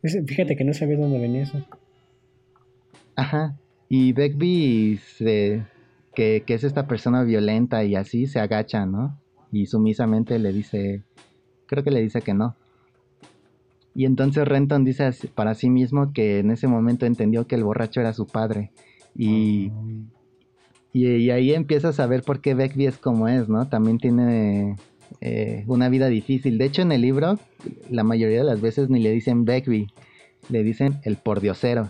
Fíjate 0.01 0.55
que 0.55 0.63
no 0.63 0.73
sabía 0.73 0.97
dónde 0.97 1.19
venía 1.19 1.43
eso. 1.43 1.63
Ajá. 3.15 3.55
Y 3.87 4.13
Beckby, 4.13 4.99
que, 6.15 6.43
es 6.47 6.63
esta 6.63 6.87
persona 6.87 7.23
violenta 7.23 7.83
y 7.83 7.95
así, 7.95 8.25
se 8.25 8.39
agacha, 8.39 8.87
¿no? 8.87 9.19
Y 9.51 9.67
sumisamente 9.67 10.39
le 10.39 10.51
dice, 10.51 11.03
creo 11.67 11.83
que 11.83 11.91
le 11.91 12.01
dice 12.01 12.21
que 12.21 12.33
no. 12.33 12.55
Y 13.93 14.05
entonces 14.05 14.47
Renton 14.47 14.83
dice 14.83 15.09
para 15.35 15.53
sí 15.53 15.69
mismo 15.69 16.11
que 16.11 16.39
en 16.39 16.51
ese 16.51 16.67
momento 16.67 17.05
entendió 17.05 17.47
que 17.47 17.55
el 17.55 17.63
borracho 17.63 18.01
era 18.01 18.13
su 18.13 18.25
padre. 18.25 18.71
Y, 19.15 19.71
y, 20.91 21.07
y, 21.07 21.29
ahí 21.29 21.53
empieza 21.53 21.89
a 21.89 21.93
saber 21.93 22.23
por 22.23 22.41
qué 22.41 22.53
Beckby 22.53 22.87
es 22.87 22.97
como 22.97 23.27
es, 23.27 23.47
¿no? 23.47 23.69
También 23.69 23.97
tiene 23.97 24.75
eh, 25.21 25.63
una 25.67 25.89
vida 25.89 26.07
difícil. 26.07 26.57
De 26.57 26.65
hecho, 26.65 26.81
en 26.81 26.91
el 26.91 27.01
libro, 27.01 27.39
la 27.89 28.03
mayoría 28.03 28.39
de 28.39 28.43
las 28.43 28.61
veces 28.61 28.89
ni 28.89 28.99
le 28.99 29.11
dicen 29.11 29.45
Beckby, 29.45 29.87
le 30.49 30.63
dicen 30.63 30.99
el 31.03 31.17
pordiosero. 31.17 31.89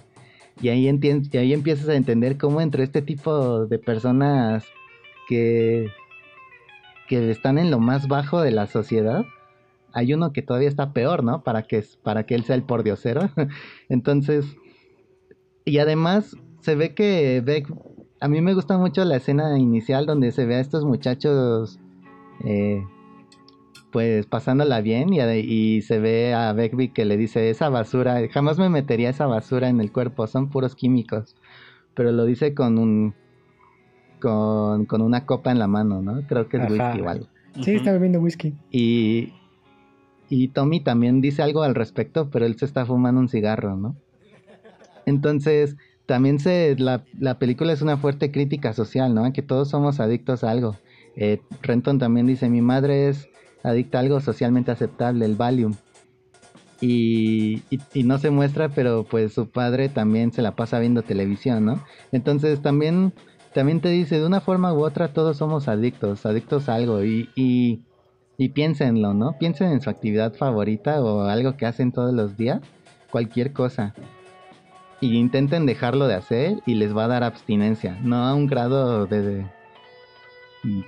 Y 0.61 0.69
ahí, 0.69 0.87
y 0.87 1.37
ahí 1.37 1.53
empiezas 1.53 1.89
a 1.89 1.95
entender 1.95 2.37
cómo 2.37 2.61
entre 2.61 2.83
este 2.83 3.01
tipo 3.01 3.65
de 3.65 3.77
personas 3.77 4.65
que, 5.27 5.89
que 7.09 7.29
están 7.29 7.57
en 7.57 7.71
lo 7.71 7.79
más 7.79 8.07
bajo 8.07 8.41
de 8.41 8.51
la 8.51 8.67
sociedad, 8.67 9.25
hay 9.91 10.13
uno 10.13 10.33
que 10.33 10.41
todavía 10.41 10.69
está 10.69 10.93
peor, 10.93 11.23
¿no? 11.23 11.43
Para 11.43 11.63
que, 11.63 11.83
para 12.03 12.25
que 12.25 12.35
él 12.35 12.43
sea 12.43 12.55
el 12.55 12.63
pordiosero. 12.63 13.29
Entonces, 13.89 14.45
y 15.65 15.79
además 15.79 16.35
se 16.61 16.75
ve 16.75 16.93
que 16.93 17.41
Beck, 17.43 17.71
a 18.19 18.27
mí 18.27 18.41
me 18.41 18.53
gusta 18.53 18.77
mucho 18.77 19.03
la 19.05 19.17
escena 19.17 19.57
inicial 19.57 20.05
donde 20.05 20.31
se 20.31 20.45
ve 20.45 20.55
a 20.55 20.59
estos 20.59 20.85
muchachos 20.85 21.79
eh, 22.43 22.83
pues 23.95 24.25
pasándola 24.25 24.81
bien 24.81 25.13
y, 25.13 25.81
se 25.81 25.99
ve 25.99 26.33
a 26.33 26.51
Beckby 26.51 26.89
que 26.89 27.05
le 27.05 27.15
dice 27.15 27.49
esa 27.49 27.69
basura, 27.69 28.19
jamás 28.29 28.59
me 28.59 28.67
metería 28.67 29.09
esa 29.09 29.25
basura 29.25 29.69
en 29.69 29.79
el 29.79 29.93
cuerpo, 29.93 30.27
son 30.27 30.49
puros 30.49 30.75
químicos, 30.75 31.37
pero 31.93 32.11
lo 32.11 32.25
dice 32.25 32.53
con 32.53 32.77
un 32.77 33.13
con, 34.19 35.01
una 35.01 35.25
copa 35.25 35.49
en 35.49 35.59
la 35.59 35.67
mano, 35.67 36.01
¿no? 36.01 36.27
Creo 36.27 36.49
que 36.49 36.57
es 36.57 36.69
whisky 36.69 36.97
igual. 36.97 37.29
Sí, 37.61 37.75
está 37.75 37.93
bebiendo 37.93 38.19
whisky. 38.19 38.53
Y, 38.69 39.31
y 40.27 40.49
Tommy 40.49 40.81
también 40.81 41.21
dice 41.21 41.41
algo 41.41 41.63
al 41.63 41.73
respecto, 41.73 42.29
pero 42.29 42.45
él 42.45 42.57
se 42.57 42.65
está 42.65 42.85
fumando 42.85 43.21
un 43.21 43.29
cigarro, 43.29 43.77
¿no? 43.77 43.95
Entonces, 45.05 45.77
también 46.05 46.39
se, 46.39 46.75
la, 46.77 47.05
la 47.17 47.39
película 47.39 47.71
es 47.71 47.81
una 47.81 47.95
fuerte 47.95 48.29
crítica 48.29 48.73
social, 48.73 49.15
¿no? 49.15 49.31
Que 49.31 49.41
todos 49.41 49.69
somos 49.69 50.01
adictos 50.01 50.43
a 50.43 50.51
algo. 50.51 50.75
Eh, 51.15 51.39
Renton 51.61 51.97
también 51.97 52.27
dice, 52.27 52.49
mi 52.49 52.59
madre 52.59 53.07
es 53.07 53.29
adicta 53.65 53.97
a 53.97 54.01
algo 54.01 54.21
socialmente 54.21 54.71
aceptable, 54.71 55.25
el 55.25 55.35
Valium. 55.35 55.73
Y, 56.81 57.63
no 57.95 58.19
se 58.19 58.29
muestra, 58.29 58.69
pero 58.69 59.05
pues 59.05 59.33
su 59.33 59.49
padre 59.49 59.89
también 59.89 60.31
se 60.31 60.41
la 60.41 60.55
pasa 60.55 60.79
viendo 60.79 61.01
televisión, 61.01 61.65
¿no? 61.65 61.83
Entonces 62.11 62.61
también, 62.61 63.13
también 63.53 63.81
te 63.81 63.89
dice, 63.89 64.19
de 64.19 64.25
una 64.25 64.41
forma 64.41 64.73
u 64.73 64.83
otra 64.83 65.07
todos 65.07 65.37
somos 65.37 65.67
adictos, 65.67 66.25
adictos 66.25 66.69
a 66.69 66.75
algo 66.75 67.03
y, 67.03 67.29
y, 67.35 67.85
y 68.37 68.49
piénsenlo, 68.49 69.13
¿no? 69.13 69.37
Piensen 69.39 69.71
en 69.71 69.81
su 69.81 69.89
actividad 69.89 70.33
favorita 70.33 71.01
o 71.01 71.21
algo 71.23 71.57
que 71.57 71.65
hacen 71.65 71.91
todos 71.91 72.13
los 72.13 72.37
días, 72.37 72.61
cualquier 73.09 73.51
cosa. 73.53 73.95
y 75.01 75.17
intenten 75.17 75.65
dejarlo 75.65 76.07
de 76.07 76.15
hacer 76.15 76.61
y 76.65 76.75
les 76.75 76.95
va 76.95 77.05
a 77.05 77.07
dar 77.07 77.23
abstinencia. 77.23 77.97
No 78.03 78.17
a 78.17 78.33
un 78.35 78.47
grado 78.47 79.07
de, 79.07 79.45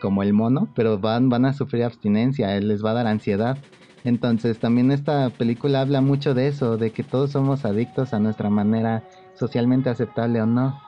como 0.01 0.23
el 0.23 0.33
mono, 0.33 0.67
pero 0.75 0.97
van, 0.99 1.29
van 1.29 1.45
a 1.45 1.53
sufrir 1.53 1.83
abstinencia, 1.83 2.59
les 2.59 2.83
va 2.83 2.91
a 2.91 2.95
dar 2.95 3.07
ansiedad. 3.07 3.57
Entonces 4.03 4.59
también 4.59 4.91
esta 4.91 5.29
película 5.29 5.81
habla 5.81 6.01
mucho 6.01 6.33
de 6.33 6.47
eso, 6.47 6.77
de 6.77 6.91
que 6.91 7.03
todos 7.03 7.31
somos 7.31 7.65
adictos 7.65 8.13
a 8.13 8.19
nuestra 8.19 8.49
manera 8.49 9.03
socialmente 9.33 9.89
aceptable 9.89 10.41
o 10.41 10.45
no. 10.45 10.79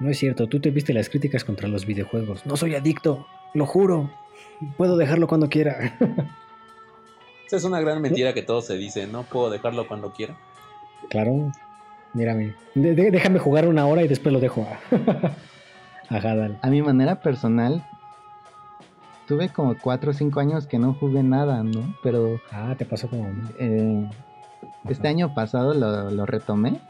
No 0.00 0.10
es 0.10 0.18
cierto, 0.18 0.46
tú 0.46 0.60
te 0.60 0.70
viste 0.70 0.94
las 0.94 1.08
críticas 1.08 1.44
contra 1.44 1.68
los 1.68 1.86
videojuegos. 1.86 2.46
No 2.46 2.56
soy 2.56 2.74
adicto, 2.74 3.26
lo 3.54 3.66
juro. 3.66 4.10
Puedo 4.76 4.96
dejarlo 4.96 5.28
cuando 5.28 5.48
quiera. 5.48 5.96
Esa 7.46 7.56
es 7.56 7.64
una 7.64 7.80
gran 7.80 8.00
mentira 8.00 8.32
que 8.32 8.42
todos 8.42 8.66
se 8.66 8.76
dicen, 8.76 9.12
¿no? 9.12 9.24
Puedo 9.24 9.50
dejarlo 9.50 9.86
cuando 9.86 10.12
quiera. 10.12 10.36
Claro, 11.10 11.52
mírame. 12.14 12.54
déjame 12.74 13.38
jugar 13.38 13.68
una 13.68 13.86
hora 13.86 14.02
y 14.02 14.08
después 14.08 14.32
lo 14.32 14.40
dejo. 14.40 14.66
Ajá, 16.10 16.34
dale. 16.34 16.58
A 16.60 16.68
mi 16.68 16.82
manera 16.82 17.20
personal, 17.20 17.86
tuve 19.26 19.48
como 19.48 19.76
4 19.78 20.10
o 20.10 20.12
5 20.12 20.40
años 20.40 20.66
que 20.66 20.78
no 20.78 20.92
jugué 20.94 21.22
nada, 21.22 21.62
¿no? 21.62 21.94
Pero... 22.02 22.40
Ah, 22.50 22.74
te 22.76 22.84
pasó 22.84 23.08
como... 23.08 23.28
Eh, 23.58 24.10
este 24.88 25.08
año 25.08 25.34
pasado 25.34 25.72
lo, 25.72 26.10
lo 26.10 26.26
retomé. 26.26 26.80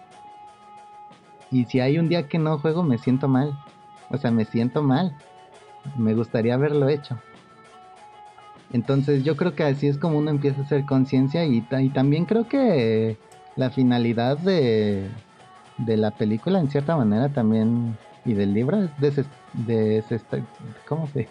Y 1.50 1.66
si 1.66 1.80
hay 1.80 1.98
un 1.98 2.08
día 2.08 2.28
que 2.28 2.38
no 2.38 2.58
juego, 2.58 2.82
me 2.82 2.98
siento 2.98 3.28
mal. 3.28 3.58
O 4.08 4.16
sea, 4.16 4.30
me 4.30 4.46
siento 4.46 4.82
mal. 4.82 5.14
Me 5.96 6.14
gustaría 6.14 6.54
haberlo 6.54 6.88
hecho. 6.88 7.18
Entonces 8.72 9.24
yo 9.24 9.36
creo 9.36 9.54
que 9.54 9.64
así 9.64 9.88
es 9.88 9.98
como 9.98 10.18
uno 10.18 10.30
empieza 10.30 10.60
a 10.60 10.64
hacer 10.64 10.84
conciencia 10.84 11.44
y, 11.44 11.66
y, 11.70 11.88
también 11.90 12.24
creo 12.24 12.48
que 12.48 13.18
la 13.56 13.70
finalidad 13.70 14.38
de, 14.38 15.10
de, 15.78 15.96
la 15.96 16.12
película 16.12 16.60
en 16.60 16.70
cierta 16.70 16.96
manera 16.96 17.30
también 17.30 17.98
y 18.24 18.34
del 18.34 18.54
libro 18.54 18.82
es 18.82 18.90
des, 19.00 19.26
des, 19.54 20.04
¿cómo 20.86 21.06
se 21.08 21.28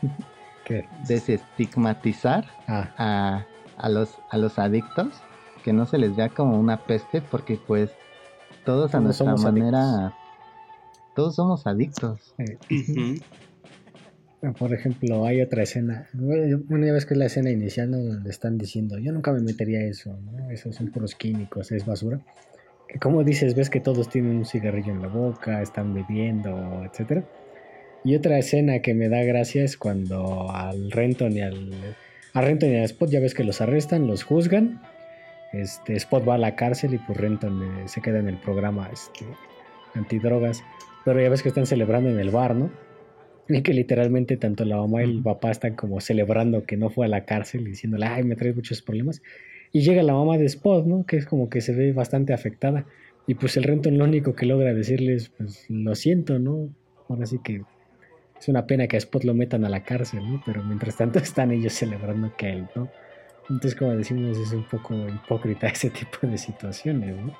¿Qué? 0.65 0.86
desestigmatizar 1.08 2.45
ah. 2.67 2.89
a, 2.97 3.45
a, 3.78 3.89
los, 3.89 4.17
a 4.30 4.38
los 4.38 4.60
adictos, 4.60 5.08
que 5.63 5.73
no 5.73 5.86
se 5.86 5.97
les 5.97 6.15
vea 6.15 6.30
como 6.30 6.60
una 6.60 6.86
peste 6.86 7.21
porque 7.21 7.60
pues 7.65 7.91
todos 8.65 8.93
a 8.93 8.99
nuestra 8.99 9.36
manera, 9.36 10.13
todos 11.15 11.36
somos 11.36 11.65
adictos. 11.65 12.36
Por 14.58 14.73
ejemplo, 14.73 15.25
hay 15.25 15.41
otra 15.41 15.63
escena, 15.63 16.08
bueno, 16.13 16.86
ya 16.86 16.93
ves 16.93 17.06
que 17.06 17.13
es 17.13 17.17
la 17.17 17.25
escena 17.25 17.49
inicial 17.49 17.91
donde 17.91 18.30
están 18.30 18.58
diciendo, 18.58 18.97
yo 18.97 19.12
nunca 19.12 19.34
me 19.34 19.41
metería 19.41 19.82
eso, 19.82 20.17
¿no? 20.17 20.49
Esos 20.49 20.78
son 20.78 20.91
puros 20.91 21.15
químicos, 21.15 21.73
es 21.73 21.86
basura. 21.86 22.21
Como 22.99 23.23
dices, 23.23 23.56
ves 23.56 23.69
que 23.69 23.80
todos 23.80 24.10
tienen 24.10 24.38
un 24.38 24.45
cigarrillo 24.45 24.91
en 24.91 25.02
la 25.02 25.08
boca, 25.08 25.62
están 25.62 25.93
bebiendo, 25.93 26.84
etcétera. 26.84 27.23
Y 28.04 28.15
otra 28.15 28.38
escena 28.39 28.80
que 28.80 28.93
me 28.93 29.10
da 29.10 29.23
gracia 29.23 29.63
es 29.63 29.78
cuando 29.78 30.49
al 30.52 30.91
Renton 30.91 31.34
y 31.34 31.41
al, 31.41 31.95
a 32.34 32.41
Renton 32.41 32.71
y 32.71 32.78
al 32.78 32.86
Spot 32.86 33.10
ya 33.10 33.19
ves 33.19 33.34
que 33.34 33.43
los 33.43 33.62
arrestan, 33.62 34.08
los 34.08 34.23
juzgan. 34.23 34.82
Este 35.52 35.95
Spot 35.95 36.28
va 36.28 36.36
a 36.36 36.38
la 36.38 36.56
cárcel 36.56 36.93
y 36.93 36.97
pues 36.99 37.17
Renton 37.17 37.63
eh, 37.63 37.88
se 37.88 38.02
queda 38.02 38.19
en 38.19 38.30
el 38.30 38.38
programa 38.38 38.89
este, 38.91 39.25
antidrogas. 39.93 40.63
Pero 41.06 41.21
ya 41.21 41.30
ves 41.30 41.43
que 41.43 41.49
están 41.49 41.65
celebrando 41.65 42.10
en 42.10 42.19
el 42.19 42.30
bar, 42.30 42.56
¿no? 42.56 42.71
Y 43.47 43.63
que 43.63 43.73
literalmente 43.73 44.38
tanto 44.38 44.63
la 44.63 44.78
mamá 44.78 45.04
y 45.04 45.10
el 45.10 45.23
papá 45.23 45.52
están 45.52 45.75
como 45.75 45.99
celebrando 46.02 46.65
que 46.65 46.78
no 46.78 46.89
fue 46.89 47.08
a 47.08 47.10
la 47.10 47.25
cárcel 47.25 47.62
y 47.62 47.71
diciéndole, 47.71 48.06
ay, 48.06 48.23
me 48.23 48.36
traes 48.36 48.56
muchos 48.56 48.82
problemas. 48.82 49.21
Y 49.71 49.82
llega 49.82 50.03
la 50.03 50.13
mamá 50.13 50.38
de 50.38 50.45
Spot, 50.45 50.86
¿no? 50.86 51.05
Que 51.05 51.17
es 51.17 51.25
como 51.25 51.49
que 51.49 51.62
se 51.62 51.73
ve 51.73 51.93
bastante 51.93 52.34
afectada. 52.34 52.86
Y 53.27 53.36
pues 53.36 53.58
el 53.58 53.63
Renton 53.63 53.97
lo 53.97 54.05
único 54.05 54.34
que 54.36 54.45
logra 54.45 54.73
decirles, 54.73 55.29
pues 55.29 55.65
lo 55.69 55.93
siento, 55.95 56.39
¿no? 56.39 56.69
Ahora 57.08 57.25
sí 57.25 57.39
que 57.43 57.62
es 58.39 58.47
una 58.47 58.65
pena 58.65 58.88
que 58.88 58.95
a 58.95 58.99
Spot 58.99 59.23
lo 59.23 59.34
metan 59.34 59.65
a 59.65 59.69
la 59.69 59.84
cárcel, 59.84 60.21
¿no? 60.27 60.41
Pero 60.45 60.63
mientras 60.63 60.97
tanto 60.97 61.19
están 61.19 61.51
ellos 61.51 61.73
celebrando 61.73 62.36
que 62.36 62.49
él, 62.49 62.67
¿no? 62.75 62.89
Entonces, 63.49 63.75
como 63.77 63.95
decimos, 63.95 64.38
es 64.38 64.51
un 64.53 64.67
poco 64.67 64.95
hipócrita 64.95 65.67
ese 65.73 65.89
tipo 65.89 66.25
de 66.25 66.38
situaciones, 66.38 67.15
¿no? 67.15 67.38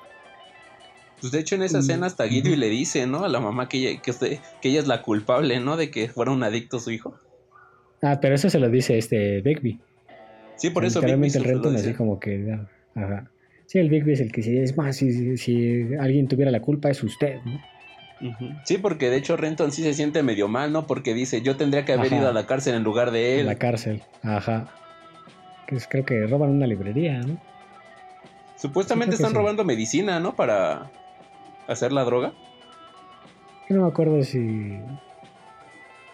Pues 1.20 1.32
de 1.32 1.40
hecho 1.40 1.54
en 1.54 1.62
esa 1.62 1.78
mm, 1.78 1.80
escena 1.80 2.06
hasta 2.06 2.24
Guido 2.24 2.56
le 2.56 2.68
dice, 2.68 3.06
¿no? 3.06 3.24
A 3.24 3.28
la 3.28 3.40
mamá 3.40 3.68
que 3.68 3.76
ella, 3.76 4.00
que, 4.00 4.12
que 4.62 4.68
ella 4.68 4.80
es 4.80 4.86
la 4.86 5.02
culpable, 5.02 5.60
¿no? 5.60 5.76
De 5.76 5.90
que 5.90 6.08
fuera 6.08 6.30
un 6.30 6.42
adicto 6.42 6.80
su 6.80 6.90
hijo. 6.90 7.14
Ah, 8.02 8.18
pero 8.22 8.34
eso 8.34 8.48
se 8.48 8.58
lo 8.58 8.70
dice 8.70 8.96
este 8.96 9.42
Bigby. 9.42 9.78
Sí, 10.60 10.70
por 10.70 10.84
eso 10.84 11.00
Realmente 11.00 11.38
el 11.38 11.44
Renton 11.44 11.74
así 11.74 11.94
como 11.94 12.20
que... 12.20 12.58
Ajá. 12.94 13.30
Sí, 13.66 13.78
el 13.78 13.88
Bigby 13.88 14.12
es 14.12 14.20
el 14.20 14.30
que 14.30 14.42
dice, 14.42 14.62
es 14.62 14.76
más, 14.76 14.96
si, 14.96 15.36
si, 15.36 15.94
alguien 15.98 16.28
tuviera 16.28 16.50
la 16.50 16.60
culpa 16.60 16.90
es 16.90 17.02
usted, 17.02 17.38
¿no? 17.44 17.60
Sí, 18.64 18.76
porque 18.76 19.08
de 19.08 19.16
hecho 19.16 19.36
Renton 19.36 19.72
sí 19.72 19.82
se 19.82 19.94
siente 19.94 20.22
medio 20.22 20.48
mal, 20.48 20.72
¿no? 20.72 20.86
Porque 20.86 21.14
dice, 21.14 21.40
yo 21.40 21.56
tendría 21.56 21.86
que 21.86 21.94
haber 21.94 22.12
ido 22.12 22.28
a 22.28 22.32
la 22.32 22.46
cárcel 22.46 22.74
en 22.74 22.82
lugar 22.82 23.12
de 23.12 23.40
él. 23.40 23.46
A 23.46 23.52
la 23.52 23.58
cárcel, 23.58 24.02
ajá. 24.22 24.68
Que 25.66 25.76
es, 25.76 25.86
creo 25.86 26.04
que 26.04 26.26
roban 26.26 26.50
una 26.50 26.66
librería, 26.66 27.20
¿no? 27.20 27.40
Supuestamente 28.56 29.14
están 29.14 29.32
robando 29.32 29.64
medicina, 29.64 30.20
¿no? 30.20 30.36
Para, 30.36 30.90
hacer 31.66 31.92
la 31.92 32.04
droga? 32.04 32.32
no 33.70 33.82
me 33.82 33.88
acuerdo 33.88 34.22
si. 34.24 34.78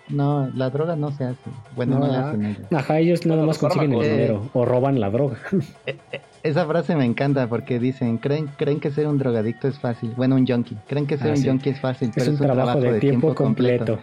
No, 0.09 0.49
la 0.55 0.71
droga 0.71 0.95
no 0.97 1.11
se 1.11 1.25
hace. 1.25 1.51
Bueno, 1.75 1.99
no, 1.99 2.07
la 2.07 2.29
hacen 2.29 2.45
ellos. 2.45 2.73
Ajá, 2.73 2.99
ellos 2.99 3.27
nada 3.27 3.45
más 3.45 3.59
consiguen 3.59 3.93
el 3.95 4.03
dinero 4.03 4.51
o 4.53 4.65
roban 4.65 5.01
la 5.01 5.11
droga. 5.11 5.39
Eh, 5.87 5.97
eh, 6.13 6.21
esa 6.43 6.65
frase 6.67 6.95
me 6.95 7.05
encanta 7.05 7.49
porque 7.49 7.79
dicen, 7.79 8.19
creen, 8.19 8.49
creen 8.57 8.79
que 8.79 8.91
ser 8.91 9.07
un 9.09 9.19
drogadicto 9.19 9.67
es 9.69 9.79
fácil. 9.79 10.13
Bueno, 10.17 10.37
un 10.37 10.47
junkie. 10.47 10.77
Creen 10.87 11.07
que 11.07 11.19
ser 11.19 11.33
ah, 11.33 11.35
un 11.37 11.45
junkie 11.45 11.71
es 11.71 11.81
fácil, 11.81 12.11
pero 12.15 12.33
es 12.33 12.41
un, 12.41 12.47
trabajo, 12.47 12.81
de, 12.81 13.01
tiempo, 13.01 13.35
completo. 13.35 13.99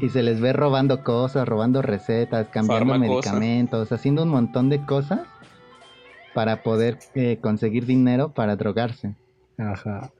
Y 0.00 0.08
se 0.08 0.22
les 0.22 0.40
ve 0.40 0.52
robando 0.52 1.04
cosas, 1.04 1.46
robando 1.46 1.80
recetas, 1.80 2.48
cambiando 2.48 2.98
medicamentos, 2.98 3.92
haciendo 3.92 4.24
un 4.24 4.30
montón 4.30 4.68
de 4.68 4.84
cosas 4.84 5.20
para 6.34 6.62
poder 6.62 6.98
eh, 7.14 7.38
conseguir 7.40 7.86
dinero 7.86 8.30
para 8.30 8.56
drogarse. 8.56 9.14
Ajá. 9.58 10.10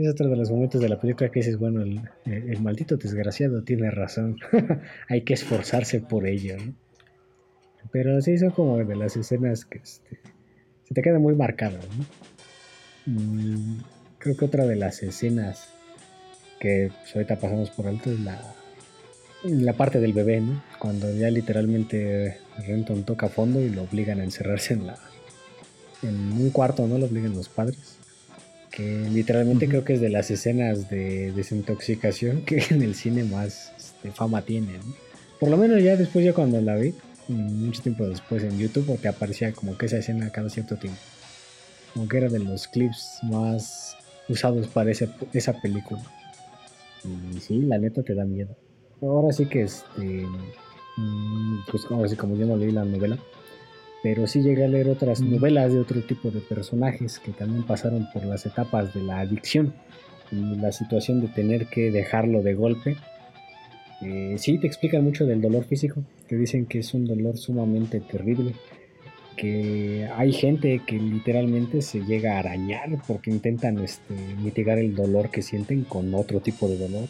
Es 0.00 0.08
otro 0.08 0.30
de 0.30 0.36
los 0.36 0.50
momentos 0.50 0.80
de 0.80 0.88
la 0.88 0.98
película 0.98 1.30
que 1.30 1.40
dices, 1.40 1.58
bueno, 1.58 1.82
el, 1.82 2.62
maldito 2.62 2.96
desgraciado 2.96 3.62
tiene 3.62 3.90
razón. 3.90 4.38
Hay 5.08 5.22
que 5.22 5.34
esforzarse 5.34 6.00
por 6.00 6.26
ello, 6.26 6.56
Pero 7.92 8.18
sí 8.22 8.38
son 8.38 8.50
como 8.50 8.78
de 8.78 8.96
las 8.96 9.18
escenas 9.18 9.66
que 9.66 9.78
este, 9.78 10.18
se 10.84 10.94
te 10.94 11.02
quedan 11.02 11.20
muy 11.20 11.34
marcadas, 11.34 11.86
mm, 13.04 13.80
creo 14.18 14.36
que 14.38 14.44
otra 14.46 14.64
de 14.64 14.76
las 14.76 15.02
escenas 15.02 15.68
que 16.60 16.90
pues, 17.02 17.16
ahorita 17.16 17.38
pasamos 17.38 17.70
por 17.70 17.86
alto 17.86 18.10
es 18.10 18.20
la, 18.20 18.40
la 19.44 19.74
parte 19.74 20.00
del 20.00 20.14
bebé, 20.14 20.40
¿no? 20.40 20.62
Cuando 20.78 21.12
ya 21.12 21.28
literalmente 21.30 22.38
Renton 22.66 23.04
toca 23.04 23.28
fondo 23.28 23.60
y 23.60 23.68
lo 23.68 23.82
obligan 23.82 24.20
a 24.20 24.24
encerrarse 24.24 24.72
en 24.74 24.86
la 24.86 24.98
en 26.02 26.32
un 26.32 26.48
cuarto, 26.48 26.86
¿no? 26.86 26.96
Lo 26.96 27.04
obligan 27.04 27.34
los 27.34 27.50
padres 27.50 27.99
que 28.70 29.08
literalmente 29.10 29.68
creo 29.68 29.84
que 29.84 29.94
es 29.94 30.00
de 30.00 30.10
las 30.10 30.30
escenas 30.30 30.88
de 30.90 31.32
desintoxicación 31.32 32.42
que 32.42 32.62
en 32.70 32.82
el 32.82 32.94
cine 32.94 33.24
más 33.24 33.72
este, 33.76 34.10
fama 34.12 34.42
tiene. 34.42 34.78
Por 35.38 35.50
lo 35.50 35.56
menos 35.56 35.82
ya 35.82 35.96
después, 35.96 36.24
ya 36.24 36.32
cuando 36.32 36.60
la 36.60 36.76
vi, 36.76 36.94
mucho 37.28 37.82
tiempo 37.82 38.06
después 38.06 38.42
en 38.42 38.58
YouTube, 38.58 38.86
porque 38.86 39.08
aparecía 39.08 39.52
como 39.52 39.76
que 39.76 39.86
esa 39.86 39.98
escena 39.98 40.30
cada 40.30 40.50
cierto 40.50 40.76
tiempo. 40.76 41.00
Como 41.94 42.08
que 42.08 42.18
era 42.18 42.28
de 42.28 42.38
los 42.38 42.68
clips 42.68 43.18
más 43.22 43.96
usados 44.28 44.68
para 44.68 44.90
esa 44.90 45.52
película. 45.60 46.02
Y 47.04 47.40
sí, 47.40 47.60
la 47.62 47.78
neta 47.78 48.02
te 48.02 48.14
da 48.14 48.24
miedo. 48.24 48.56
Ahora 49.00 49.32
sí 49.32 49.46
que 49.46 49.62
este. 49.62 50.26
Mm, 50.96 51.60
pues 51.70 51.86
ahora 51.90 52.08
sí, 52.08 52.16
como 52.16 52.36
yo 52.36 52.46
no 52.46 52.56
leí 52.56 52.70
la 52.70 52.84
novela, 52.84 53.18
pero 54.02 54.26
sí 54.26 54.40
llegué 54.40 54.64
a 54.64 54.68
leer 54.68 54.88
otras 54.88 55.20
novelas 55.20 55.72
de 55.72 55.80
otro 55.80 56.00
tipo 56.02 56.30
de 56.30 56.40
personajes 56.40 57.18
que 57.18 57.32
también 57.32 57.64
pasaron 57.64 58.08
por 58.12 58.24
las 58.24 58.46
etapas 58.46 58.94
de 58.94 59.02
la 59.02 59.20
adicción 59.20 59.74
y 60.32 60.56
la 60.56 60.72
situación 60.72 61.20
de 61.20 61.28
tener 61.28 61.66
que 61.66 61.90
dejarlo 61.90 62.42
de 62.42 62.54
golpe. 62.54 62.96
Eh, 64.00 64.36
sí, 64.38 64.58
te 64.58 64.66
explican 64.66 65.04
mucho 65.04 65.26
del 65.26 65.42
dolor 65.42 65.64
físico, 65.64 66.02
te 66.26 66.36
dicen 66.36 66.64
que 66.64 66.78
es 66.78 66.94
un 66.94 67.04
dolor 67.04 67.36
sumamente 67.36 68.00
terrible, 68.00 68.54
que 69.36 70.08
hay 70.16 70.32
gente 70.32 70.80
que 70.86 70.98
literalmente 70.98 71.82
se 71.82 72.00
llega 72.00 72.36
a 72.36 72.38
arañar 72.38 73.02
porque 73.06 73.30
intentan 73.30 73.78
este, 73.78 74.14
mitigar 74.42 74.78
el 74.78 74.94
dolor 74.94 75.30
que 75.30 75.42
sienten 75.42 75.84
con 75.84 76.14
otro 76.14 76.40
tipo 76.40 76.68
de 76.68 76.78
dolor. 76.78 77.08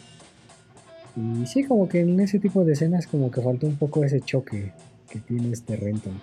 Y 1.15 1.45
sí, 1.45 1.63
como 1.63 1.87
que 1.87 2.01
en 2.01 2.19
ese 2.19 2.39
tipo 2.39 2.65
de 2.65 2.73
escenas 2.73 3.07
como 3.07 3.31
que 3.31 3.41
faltó 3.41 3.67
un 3.67 3.75
poco 3.77 4.03
ese 4.03 4.21
choque 4.21 4.71
que 5.11 5.19
tiene 5.19 5.51
este 5.51 5.75
Renton 5.75 6.13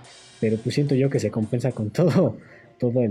pero 0.40 0.56
pues 0.56 0.74
siento 0.74 0.94
yo 0.94 1.10
que 1.10 1.18
se 1.18 1.30
compensa 1.30 1.72
con 1.72 1.90
todo, 1.90 2.36
todo 2.78 3.00
el, 3.00 3.10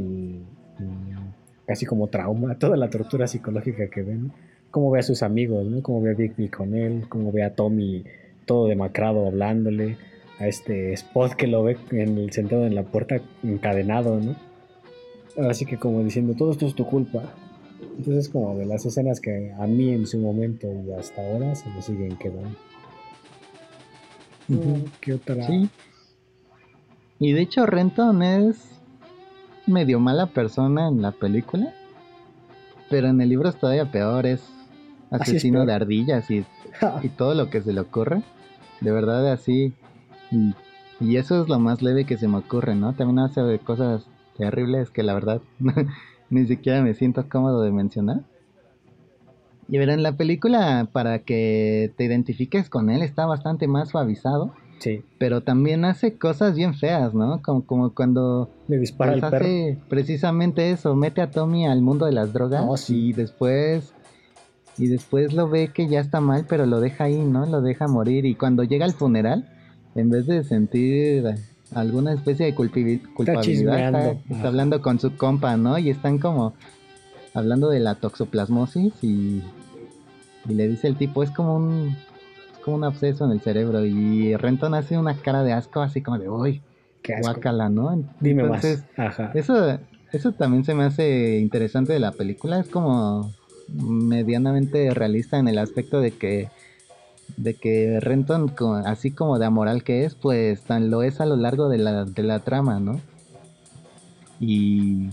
mm, 0.80 1.66
casi 1.66 1.86
como 1.86 2.08
trauma, 2.08 2.58
toda 2.58 2.78
la 2.78 2.90
tortura 2.90 3.28
psicológica 3.28 3.90
que 3.90 4.02
ven, 4.02 4.32
como 4.72 4.92
ve 4.92 5.00
a 5.00 5.04
sus 5.04 5.24
amigos, 5.24 5.66
¿no? 5.66 5.82
Como 5.82 6.02
ve 6.02 6.12
a 6.12 6.14
Bigby 6.14 6.50
con 6.50 6.76
él, 6.76 7.06
como 7.10 7.32
ve 7.32 7.44
a 7.44 7.54
Tommy 7.54 8.04
todo 8.46 8.68
demacrado 8.68 9.28
hablándole, 9.28 9.98
a 10.40 10.48
este 10.48 10.94
Spot 10.94 11.34
que 11.34 11.48
lo 11.48 11.64
ve 11.64 11.78
en 11.92 12.18
el, 12.18 12.32
sentado 12.32 12.66
en 12.66 12.76
la 12.76 12.84
puerta 12.84 13.20
encadenado, 13.44 14.20
¿no? 14.20 14.36
ahora 15.36 15.54
sí 15.54 15.66
que 15.66 15.78
como 15.78 16.04
diciendo, 16.04 16.34
todo 16.34 16.52
esto 16.52 16.66
es 16.66 16.74
tu 16.74 16.86
culpa. 16.88 17.22
Entonces 17.98 18.30
como 18.30 18.58
de 18.58 18.66
las 18.66 18.86
escenas 18.86 19.20
que 19.20 19.52
a 19.52 19.68
mí 19.68 19.92
en 19.92 20.08
su 20.08 20.18
momento 20.18 20.68
y 20.68 20.92
hasta 20.94 21.22
ahora 21.22 21.54
se 21.54 21.70
me 21.70 21.82
siguen 21.82 22.18
quedando. 22.18 22.58
Ujú. 24.50 24.86
¿Qué 25.02 25.14
otra? 25.14 25.46
Sí. 25.46 25.70
Y 27.20 27.34
de 27.34 27.42
hecho 27.42 27.66
Renton 27.66 28.22
es 28.22 28.80
medio 29.66 30.00
mala 30.00 30.28
persona 30.28 30.88
en 30.88 31.02
la 31.02 31.12
película. 31.12 31.74
Pero 32.90 33.08
en 33.08 33.20
el 33.20 33.30
libro 33.30 33.50
es 33.50 33.58
todavía 33.58 33.92
peor, 33.92 34.26
es 34.26 34.42
asesino 35.12 35.66
de 35.66 35.74
ardillas 35.74 36.30
y, 36.32 36.46
y 37.04 37.10
todo 37.10 37.34
lo 37.34 37.50
que 37.50 37.62
se 37.62 37.74
le 37.74 37.82
ocurre. 37.82 38.22
De 38.82 38.92
verdad 38.92 39.32
así. 39.32 39.74
Y 41.00 41.18
eso 41.18 41.42
es 41.42 41.50
lo 41.50 41.60
más 41.60 41.82
leve 41.82 42.06
que 42.06 42.18
se 42.18 42.28
me 42.28 42.38
ocurre, 42.38 42.76
¿no? 42.76 42.94
También 42.94 43.20
hace 43.20 43.60
cosas 43.60 44.06
terribles 44.38 44.90
que 44.90 45.04
la 45.04 45.14
verdad 45.14 45.42
ni 46.30 46.46
siquiera 46.46 46.82
me 46.82 46.94
siento 46.94 47.28
cómodo 47.28 47.62
de 47.62 47.72
mencionar. 47.72 48.22
Y 49.70 49.78
ver, 49.78 49.90
en 49.90 50.02
la 50.04 50.14
película, 50.14 50.88
para 50.92 51.20
que 51.20 51.92
te 51.98 52.06
identifiques 52.06 52.70
con 52.70 52.90
él, 52.90 53.02
está 53.02 53.26
bastante 53.26 53.68
más 53.68 53.90
suavizado. 53.90 54.54
Sí, 54.80 55.02
Pero 55.18 55.42
también 55.42 55.86
hace 55.86 56.18
cosas 56.18 56.56
bien 56.56 56.76
feas, 56.76 57.14
¿no? 57.16 57.42
Como, 57.42 57.66
como 57.66 57.94
cuando 57.96 58.50
le 58.68 58.78
dispara 58.78 59.14
pues, 59.14 59.24
el 59.24 59.30
perro. 59.32 59.46
hace 59.46 59.78
precisamente 59.90 60.70
eso, 60.72 60.96
mete 60.96 61.22
a 61.22 61.32
Tommy 61.32 61.66
al 61.66 61.82
mundo 61.82 62.06
de 62.06 62.12
las 62.12 62.32
drogas 62.32 62.64
Oh, 62.68 62.78
sí. 62.78 63.08
y 63.08 63.14
después 63.14 63.92
y 64.78 64.86
después 64.88 65.34
lo 65.34 65.50
ve 65.50 65.70
que 65.74 65.88
ya 65.88 66.00
está 66.00 66.22
mal, 66.22 66.46
pero 66.48 66.68
lo 66.68 66.80
deja 66.80 67.06
ahí, 67.06 67.18
¿no? 67.18 67.48
Lo 67.48 67.62
deja 67.62 67.88
morir 67.88 68.28
y 68.28 68.36
cuando 68.36 68.64
llega 68.64 68.86
al 68.86 68.94
funeral, 68.94 69.50
en 69.96 70.12
vez 70.12 70.28
de 70.28 70.44
sentir 70.44 71.26
alguna 71.74 72.14
especie 72.14 72.46
de 72.46 72.54
culpabilidad, 72.54 73.80
está, 73.88 74.12
está 74.12 74.36
Ajá. 74.36 74.48
hablando 74.48 74.82
con 74.84 75.00
su 75.00 75.18
compa, 75.18 75.58
¿no? 75.58 75.80
Y 75.80 75.90
están 75.90 76.20
como 76.20 76.54
hablando 77.34 77.70
de 77.70 77.80
la 77.80 77.96
toxoplasmosis 77.96 78.94
y, 79.04 79.42
y 80.48 80.54
le 80.54 80.68
dice 80.68 80.88
el 80.88 80.98
tipo, 80.98 81.24
es 81.24 81.32
como 81.32 81.56
un 81.56 81.96
es 82.54 82.60
como 82.64 82.78
un 82.78 82.84
absceso 82.84 83.26
en 83.26 83.32
el 83.32 83.42
cerebro 83.42 83.86
y 83.86 84.36
Renton 84.36 84.74
hace 84.74 84.98
una 84.98 85.16
cara 85.16 85.44
de 85.44 85.54
asco 85.54 85.82
así 85.82 86.02
como 86.02 86.18
de, 86.20 86.30
uy, 86.30 86.62
guácala, 87.22 87.70
¿no? 87.70 87.92
Dime 88.20 88.44
Entonces, 88.44 88.84
más. 88.98 89.10
Ajá. 89.14 89.32
eso, 89.34 89.80
eso 90.12 90.32
también 90.34 90.64
se 90.66 90.74
me 90.74 90.84
hace 90.84 91.40
interesante 91.40 91.94
de 91.94 92.00
la 92.00 92.12
película. 92.12 92.60
Es 92.60 92.68
como 92.68 93.32
medianamente 93.70 94.94
realista 94.94 95.38
en 95.40 95.48
el 95.48 95.58
aspecto 95.58 96.00
de 96.02 96.12
que 96.12 96.50
de 97.36 97.54
que 97.56 98.00
Renton, 98.00 98.54
así 98.86 99.12
como 99.12 99.38
de 99.38 99.46
amoral 99.46 99.84
que 99.84 100.06
es, 100.06 100.16
pues 100.16 100.62
tan 100.62 100.90
lo 100.90 101.04
es 101.04 101.20
a 101.20 101.26
lo 101.26 101.36
largo 101.36 101.68
de 101.70 101.78
la, 101.78 102.06
de 102.06 102.24
la 102.24 102.40
trama, 102.40 102.80
¿no? 102.80 103.00
Y, 104.40 105.10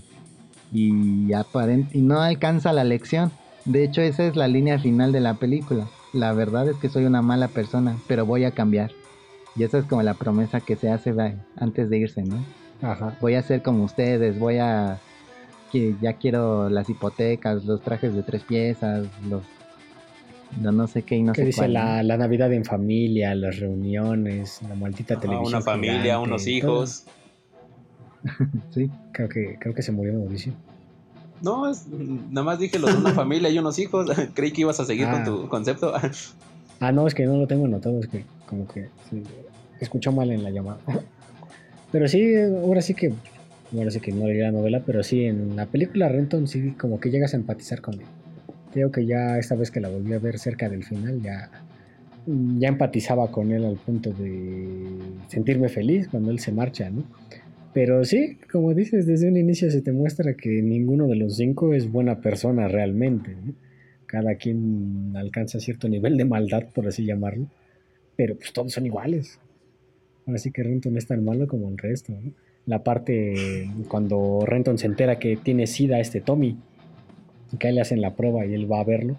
y, 0.72 1.28
aparent- 1.32 1.88
y 1.92 2.00
no 2.02 2.20
alcanza 2.20 2.72
la 2.72 2.84
lección. 2.84 3.32
De 3.64 3.82
hecho, 3.84 4.02
esa 4.02 4.26
es 4.26 4.36
la 4.36 4.48
línea 4.48 4.78
final 4.78 5.12
de 5.12 5.20
la 5.20 5.34
película. 5.34 5.86
La 6.12 6.32
verdad 6.32 6.68
es 6.68 6.76
que 6.76 6.88
soy 6.88 7.04
una 7.04 7.22
mala 7.22 7.48
persona, 7.48 7.96
pero 8.06 8.26
voy 8.26 8.44
a 8.44 8.50
cambiar. 8.50 8.90
Y 9.56 9.62
esa 9.62 9.78
es 9.78 9.84
como 9.84 10.02
la 10.02 10.14
promesa 10.14 10.60
que 10.60 10.76
se 10.76 10.90
hace 10.90 11.14
antes 11.56 11.88
de 11.88 11.98
irse, 11.98 12.22
¿no? 12.22 12.44
Ajá. 12.82 13.16
voy 13.20 13.34
a 13.34 13.42
ser 13.42 13.62
como 13.62 13.84
ustedes, 13.84 14.38
voy 14.38 14.58
a 14.58 14.98
que 15.72 15.94
ya 16.02 16.14
quiero 16.14 16.68
las 16.68 16.90
hipotecas, 16.90 17.64
los 17.64 17.80
trajes 17.82 18.14
de 18.14 18.22
tres 18.22 18.42
piezas, 18.42 19.06
los 19.28 19.42
no, 20.60 20.70
no 20.70 20.86
sé 20.86 21.02
qué 21.02 21.16
y 21.16 21.22
no 21.22 21.32
Que 21.32 21.40
sé 21.42 21.46
dice 21.46 21.58
cuál, 21.60 21.72
la, 21.72 21.96
¿no? 21.96 22.02
la 22.02 22.16
Navidad 22.16 22.52
en 22.52 22.64
familia, 22.64 23.34
las 23.34 23.58
reuniones, 23.58 24.60
la 24.68 24.74
maldita 24.74 25.14
Ah, 25.14 25.20
televisión. 25.20 25.46
una 25.54 25.60
familia, 25.62 26.00
gigante, 26.02 26.28
unos 26.28 26.46
hijos. 26.46 27.04
Sí, 28.72 28.90
Creo 29.12 29.28
que, 29.28 29.56
creo 29.60 29.74
que 29.74 29.82
se 29.82 29.92
murió 29.92 30.14
Mauricio. 30.14 30.52
No, 31.44 31.70
es- 31.70 31.86
nada 31.88 32.42
más 32.44 32.58
dije 32.58 32.78
los 32.78 32.90
de 32.92 32.98
una 32.98 33.10
familia 33.14 33.50
y 33.50 33.58
unos 33.58 33.78
hijos. 33.78 34.06
Creí 34.34 34.50
que 34.50 34.62
ibas 34.62 34.80
a 34.80 34.84
seguir 34.84 35.06
Ah. 35.06 35.12
con 35.12 35.24
tu 35.24 35.48
concepto. 35.48 35.92
Ah, 36.80 36.90
no, 36.90 37.06
es 37.06 37.14
que 37.14 37.24
no 37.26 37.36
lo 37.36 37.46
tengo 37.46 37.66
anotado, 37.66 38.00
es 38.00 38.08
que 38.08 38.24
como 38.48 38.66
que 38.66 38.88
sí, 39.10 39.22
escuchó 39.80 40.10
mal 40.12 40.30
en 40.30 40.42
la 40.42 40.50
llamada. 40.50 40.78
Pero 41.92 42.08
sí, 42.08 42.34
ahora 42.34 42.80
sí 42.82 42.94
que, 42.94 43.12
ahora 43.76 43.90
sí 43.90 44.00
que 44.00 44.10
no 44.12 44.26
leí 44.26 44.38
la 44.40 44.50
novela, 44.50 44.82
pero 44.84 45.04
sí, 45.04 45.24
en 45.26 45.54
la 45.54 45.66
película 45.66 46.08
Renton 46.08 46.48
sí 46.48 46.72
como 46.72 46.98
que 46.98 47.08
llegas 47.10 47.34
a 47.34 47.36
empatizar 47.36 47.80
con 47.80 47.94
él. 47.94 48.06
Creo 48.72 48.90
que 48.90 49.06
ya 49.06 49.38
esta 49.38 49.54
vez 49.54 49.70
que 49.70 49.78
la 49.80 49.88
volví 49.88 50.12
a 50.12 50.18
ver 50.18 50.40
cerca 50.40 50.68
del 50.68 50.82
final, 50.82 51.22
ya, 51.22 51.50
ya 52.26 52.66
empatizaba 52.68 53.30
con 53.30 53.52
él 53.52 53.64
al 53.64 53.76
punto 53.76 54.10
de 54.10 54.98
sentirme 55.28 55.68
feliz 55.68 56.08
cuando 56.08 56.32
él 56.32 56.40
se 56.40 56.50
marcha, 56.50 56.90
¿no? 56.90 57.04
Pero 57.74 58.04
sí, 58.04 58.38
como 58.50 58.72
dices, 58.72 59.04
desde 59.04 59.28
un 59.28 59.36
inicio 59.36 59.68
se 59.68 59.82
te 59.82 59.90
muestra 59.90 60.34
que 60.34 60.62
ninguno 60.62 61.08
de 61.08 61.16
los 61.16 61.36
cinco 61.36 61.74
es 61.74 61.90
buena 61.90 62.20
persona 62.20 62.68
realmente. 62.68 63.34
Cada 64.06 64.36
quien 64.36 65.12
alcanza 65.16 65.58
cierto 65.58 65.88
nivel 65.88 66.16
de 66.16 66.24
maldad, 66.24 66.66
por 66.72 66.86
así 66.86 67.04
llamarlo, 67.04 67.48
pero 68.14 68.36
pues 68.36 68.52
todos 68.52 68.72
son 68.72 68.86
iguales. 68.86 69.40
Ahora 70.24 70.38
sí 70.38 70.52
que 70.52 70.62
Renton 70.62 70.96
es 70.96 71.08
tan 71.08 71.24
malo 71.24 71.48
como 71.48 71.68
el 71.68 71.76
resto. 71.76 72.14
La 72.64 72.84
parte 72.84 73.68
cuando 73.88 74.44
Renton 74.46 74.78
se 74.78 74.86
entera 74.86 75.18
que 75.18 75.36
tiene 75.36 75.66
sida 75.66 75.98
este 75.98 76.20
Tommy, 76.20 76.56
que 77.58 77.66
a 77.66 77.70
él 77.70 77.76
le 77.76 77.82
hacen 77.82 78.00
la 78.00 78.14
prueba 78.14 78.46
y 78.46 78.54
él 78.54 78.70
va 78.70 78.80
a 78.80 78.84
verlo, 78.84 79.18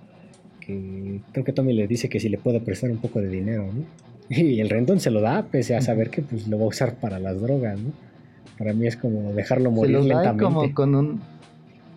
que 0.61 1.19
creo 1.33 1.43
que 1.43 1.51
Tommy 1.51 1.73
le 1.73 1.87
dice 1.87 2.07
que 2.07 2.21
si 2.21 2.29
le 2.29 2.37
puede 2.37 2.61
prestar 2.61 2.89
un 2.89 2.99
poco 2.99 3.19
de 3.19 3.27
dinero, 3.27 3.65
¿no? 3.65 3.85
Y 4.29 4.61
el 4.61 4.69
Renton 4.69 5.01
se 5.01 5.11
lo 5.11 5.19
da, 5.19 5.45
pese 5.51 5.75
a 5.75 5.81
saber 5.81 6.09
que 6.09 6.21
pues 6.21 6.47
lo 6.47 6.57
va 6.57 6.63
a 6.63 6.69
usar 6.69 6.95
para 6.95 7.19
las 7.19 7.39
drogas, 7.41 7.77
¿no? 7.79 8.05
Para 8.57 8.73
mí 8.73 8.87
es 8.87 8.97
como 8.97 9.33
dejarlo 9.33 9.71
morir 9.71 9.97
da 9.97 10.01
lentamente 10.01 10.43
como 10.43 10.73
con 10.73 10.95
un 10.95 11.21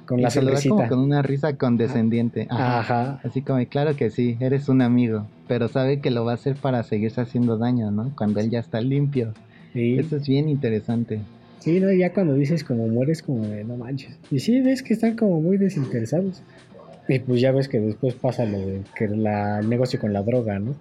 con 0.06 0.22
la 0.22 0.30
se 0.30 0.40
lo 0.40 0.52
da 0.52 0.60
como 0.66 0.88
con 0.88 0.98
una 1.00 1.22
risa 1.22 1.56
condescendiente. 1.56 2.46
Ajá. 2.50 2.80
Ajá. 2.80 3.20
Así 3.24 3.42
como, 3.42 3.64
claro 3.66 3.94
que 3.94 4.10
sí, 4.10 4.36
eres 4.40 4.68
un 4.68 4.80
amigo, 4.80 5.26
pero 5.46 5.68
sabe 5.68 6.00
que 6.00 6.10
lo 6.10 6.24
va 6.24 6.32
a 6.32 6.34
hacer 6.34 6.56
para 6.56 6.82
seguirse 6.82 7.20
haciendo 7.20 7.58
daño, 7.58 7.90
¿no? 7.90 8.12
Cuando 8.16 8.40
él 8.40 8.48
ya 8.48 8.60
está 8.60 8.80
limpio. 8.80 9.34
Sí. 9.74 9.98
Eso 9.98 10.16
es 10.16 10.26
bien 10.26 10.48
interesante. 10.48 11.20
Sí, 11.58 11.80
no, 11.80 11.92
ya 11.92 12.12
cuando 12.12 12.34
dices 12.34 12.64
como 12.64 12.86
mueres, 12.88 13.22
como 13.22 13.46
de 13.46 13.64
no 13.64 13.76
manches. 13.76 14.16
Y 14.30 14.38
sí, 14.38 14.60
ves 14.60 14.82
que 14.82 14.94
están 14.94 15.16
como 15.16 15.40
muy 15.40 15.58
desinteresados. 15.58 16.42
Y 17.08 17.18
pues 17.18 17.40
ya 17.40 17.52
ves 17.52 17.68
que 17.68 17.80
después 17.80 18.14
pasa 18.14 18.44
lo 18.44 18.58
de 18.58 18.82
que 18.96 19.08
la, 19.08 19.58
el 19.58 19.68
negocio 19.68 19.98
con 19.98 20.12
la 20.12 20.22
droga, 20.22 20.58
¿no? 20.58 20.74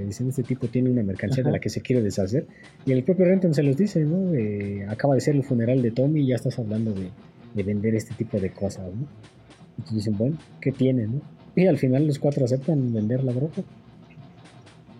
Que 0.00 0.06
dicen, 0.06 0.30
este 0.30 0.42
tipo 0.42 0.66
tiene 0.68 0.88
una 0.88 1.02
mercancía 1.02 1.44
de 1.44 1.50
la 1.50 1.58
que 1.58 1.68
se 1.68 1.82
quiere 1.82 2.00
deshacer. 2.00 2.46
Y 2.86 2.92
el 2.92 3.04
propio 3.04 3.26
Renton 3.26 3.52
se 3.52 3.62
los 3.62 3.76
dice, 3.76 4.02
¿no? 4.02 4.32
Eh, 4.34 4.86
acaba 4.88 5.14
de 5.14 5.20
ser 5.20 5.36
el 5.36 5.42
funeral 5.42 5.82
de 5.82 5.90
Tommy 5.90 6.22
y 6.22 6.28
ya 6.28 6.36
estás 6.36 6.58
hablando 6.58 6.94
de, 6.94 7.10
de 7.54 7.62
vender 7.62 7.94
este 7.94 8.14
tipo 8.14 8.40
de 8.40 8.50
cosas, 8.50 8.86
¿no? 8.86 9.06
Entonces 9.76 9.96
dicen, 9.96 10.16
bueno, 10.16 10.38
¿qué 10.58 10.72
tiene, 10.72 11.06
no? 11.06 11.20
Y 11.54 11.66
al 11.66 11.76
final 11.76 12.06
los 12.06 12.18
cuatro 12.18 12.46
aceptan 12.46 12.94
vender 12.94 13.22
la 13.24 13.34
droga. 13.34 13.52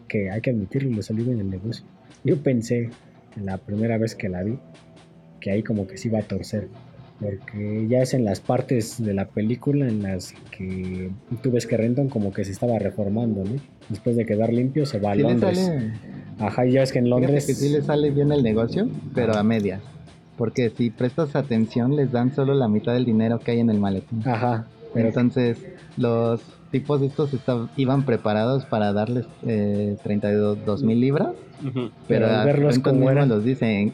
Que 0.06 0.30
hay 0.30 0.42
que 0.42 0.50
admitirlo, 0.50 0.90
le 0.90 1.02
salió 1.02 1.24
bien 1.24 1.40
el 1.40 1.48
negocio. 1.48 1.82
Yo 2.22 2.36
pensé, 2.42 2.90
en 3.38 3.46
la 3.46 3.56
primera 3.56 3.96
vez 3.96 4.14
que 4.14 4.28
la 4.28 4.42
vi, 4.42 4.58
que 5.40 5.50
ahí 5.50 5.62
como 5.62 5.86
que 5.86 5.96
se 5.96 6.08
iba 6.08 6.18
a 6.18 6.22
torcer. 6.22 6.68
Porque 7.20 7.86
ya 7.88 7.98
es 8.00 8.14
en 8.14 8.24
las 8.24 8.40
partes 8.40 9.02
de 9.02 9.12
la 9.12 9.26
película 9.26 9.86
en 9.86 10.02
las 10.02 10.32
que 10.56 11.10
tú 11.42 11.50
ves 11.50 11.66
que 11.66 11.76
Renton 11.76 12.08
como 12.08 12.32
que 12.32 12.44
se 12.44 12.52
estaba 12.52 12.78
reformando, 12.78 13.44
¿no? 13.44 13.60
Después 13.88 14.16
de 14.16 14.24
quedar 14.24 14.52
limpio 14.52 14.86
se 14.86 14.98
va 15.00 15.12
a 15.12 15.14
Sí 15.14 15.18
le 15.22 15.28
Londres. 15.28 15.58
sale, 15.58 15.90
Ajá, 16.38 16.64
ya 16.64 16.80
ves 16.80 16.92
que 16.92 16.98
en 17.00 17.04
fíjate 17.06 17.22
Londres... 17.24 17.46
que 17.46 17.54
sí 17.54 17.68
le 17.68 17.82
sale 17.82 18.10
bien 18.10 18.32
el 18.32 18.42
negocio, 18.42 18.88
pero 19.14 19.34
a 19.36 19.42
medias. 19.42 19.82
Porque 20.38 20.70
si 20.70 20.88
prestas 20.88 21.36
atención, 21.36 21.94
les 21.96 22.10
dan 22.12 22.34
solo 22.34 22.54
la 22.54 22.68
mitad 22.68 22.94
del 22.94 23.04
dinero 23.04 23.38
que 23.40 23.50
hay 23.50 23.60
en 23.60 23.68
el 23.68 23.78
maletín. 23.78 24.26
Ajá, 24.26 24.66
pero 24.94 25.08
Entonces, 25.08 25.58
los 25.98 26.40
tipos 26.70 27.02
estos 27.02 27.30
iban 27.76 28.04
preparados 28.06 28.64
para 28.64 28.92
darles 28.94 29.26
eh, 29.46 29.96
32 30.02 30.82
mil 30.82 30.98
libras, 31.00 31.32
Ujú. 31.60 31.72
pero, 31.74 31.90
Pero 32.08 32.26
al 32.28 32.32
a 32.36 32.44
verlos 32.44 32.78
como 32.78 33.10
eran. 33.10 33.28
los 33.28 33.44
dice, 33.44 33.92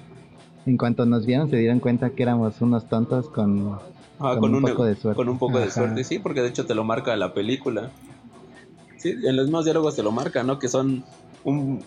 en, 0.67 0.77
cuanto 0.77 1.07
nos 1.07 1.25
vieron 1.27 1.49
se 1.49 1.57
dieron 1.57 1.81
cuenta 1.81 2.11
que 2.11 2.23
éramos 2.23 2.61
unos 2.61 2.89
tontos 2.89 3.29
con... 3.29 3.79
Ah, 4.19 4.37
Con 4.39 4.55
un 4.55 4.63
poco 4.63 4.85
de 4.85 4.95
suerte. 4.97 5.17
Con 5.17 5.29
un 5.29 5.39
poco 5.39 5.59
de 5.61 5.71
suerte, 5.71 6.03
sí, 6.05 6.19
porque 6.19 6.41
de 6.43 6.49
hecho 6.49 6.67
te 6.67 6.75
lo 6.75 6.85
marca 6.85 7.15
la 7.17 7.33
película. 7.35 7.91
Sí, 8.97 9.11
en 9.11 9.37
los 9.37 9.47
mismos 9.47 9.65
diálogos 9.65 9.95
te 9.95 10.03
lo 10.03 10.11
marca, 10.11 10.43
¿no? 10.43 10.59
Que 10.59 10.69
son 10.69 11.05
un, 11.45 11.83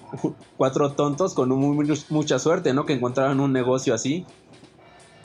cuatro 0.58 0.92
tontos 0.92 1.34
con 1.34 1.52
un- 1.52 1.76
muy- 1.76 1.88
mucha 2.10 2.38
suerte, 2.40 2.74
¿no? 2.74 2.86
Que 2.86 2.94
encontraron 2.94 3.40
un 3.40 3.52
negocio 3.52 3.94
así. 3.94 4.26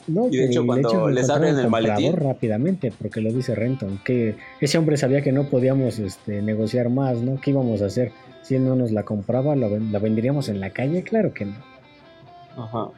No, 0.07 0.27
Y 0.27 0.37
de 0.37 0.45
hecho, 0.47 0.65
cuando 0.65 1.09
les 1.09 1.29
encontraron 1.29 1.47
abren 1.59 1.65
el 1.65 1.71
maletín- 1.71 2.13
rápidamente, 2.15 2.91
porque 2.91 3.21
lo 3.21 3.31
dice 3.31 3.55
Renton, 3.55 3.99
que 4.03 4.35
ese 4.61 4.77
hombre 4.77 4.97
sabía 4.97 5.21
que 5.21 5.31
no 5.31 5.45
podíamos 5.45 5.97
este, 5.99 6.41
negociar 6.41 6.89
más, 6.89 7.17
¿no? 7.19 7.39
¿Qué 7.39 7.51
íbamos 7.51 7.81
a 7.81 7.85
hacer? 7.85 8.11
Si 8.43 8.55
él 8.55 8.65
no 8.65 8.75
nos 8.75 8.91
la 8.91 9.03
compraba, 9.03 9.55
¿la, 9.55 9.67
ven- 9.67 9.91
la 9.91 9.99
venderíamos 9.99 10.49
en 10.49 10.59
la 10.59 10.71
calle? 10.71 11.03
Claro 11.03 11.33
que 11.33 11.45
no. 11.45 11.55
Ajá. 12.57 12.89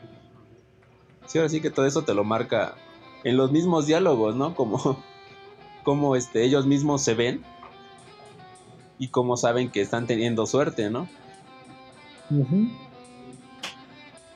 Sí, 1.27 1.37
ahora 1.37 1.49
sí 1.49 1.61
que 1.61 1.69
todo 1.69 1.85
eso 1.85 2.03
te 2.03 2.13
lo 2.13 2.23
marca 2.23 2.75
en 3.23 3.37
los 3.37 3.51
mismos 3.51 3.85
diálogos, 3.85 4.35
¿no? 4.35 4.55
Como, 4.55 5.03
como 5.83 6.15
este, 6.15 6.43
ellos 6.43 6.65
mismos 6.65 7.03
se 7.03 7.13
ven 7.13 7.43
y 8.97 9.09
como 9.09 9.37
saben 9.37 9.69
que 9.69 9.81
están 9.81 10.07
teniendo 10.07 10.45
suerte, 10.45 10.89
¿no? 10.89 11.07
Ujú. 12.31 12.67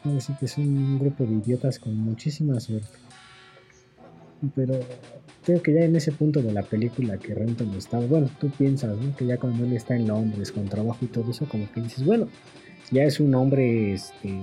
Ahora 0.04 0.20
sí 0.20 0.34
que 0.40 0.46
es 0.46 0.58
un 0.58 1.00
grupo 1.00 1.24
de 1.24 1.36
idiotas 1.36 1.80
con 1.80 1.96
muchísima 1.96 2.60
suerte. 2.60 3.00
Pero 4.56 4.80
creo 5.46 5.62
que 5.62 5.74
ya 5.74 5.82
en 5.82 5.96
ese 5.96 6.12
punto 6.12 6.42
de 6.42 6.52
la 6.52 6.64
película 6.64 7.18
que 7.18 7.34
Renton 7.36 7.74
estaba, 7.76 8.06
bueno, 8.06 8.30
tú 8.40 8.50
piensas, 8.50 8.98
¿no? 8.98 9.16
Que 9.16 9.26
ya 9.26 9.38
cuando 9.38 9.64
él 9.64 9.74
está 9.74 9.96
en 9.96 10.08
Londres 10.08 10.52
con 10.52 10.68
trabajo 10.68 10.98
y 11.02 11.08
todo 11.08 11.30
eso, 11.30 11.46
como 11.48 11.72
que 11.72 11.82
dices, 11.82 12.04
bueno, 12.04 12.28
ya 12.92 13.04
es 13.04 13.20
un 13.20 13.34
hombre 13.34 13.94
este, 13.94 14.38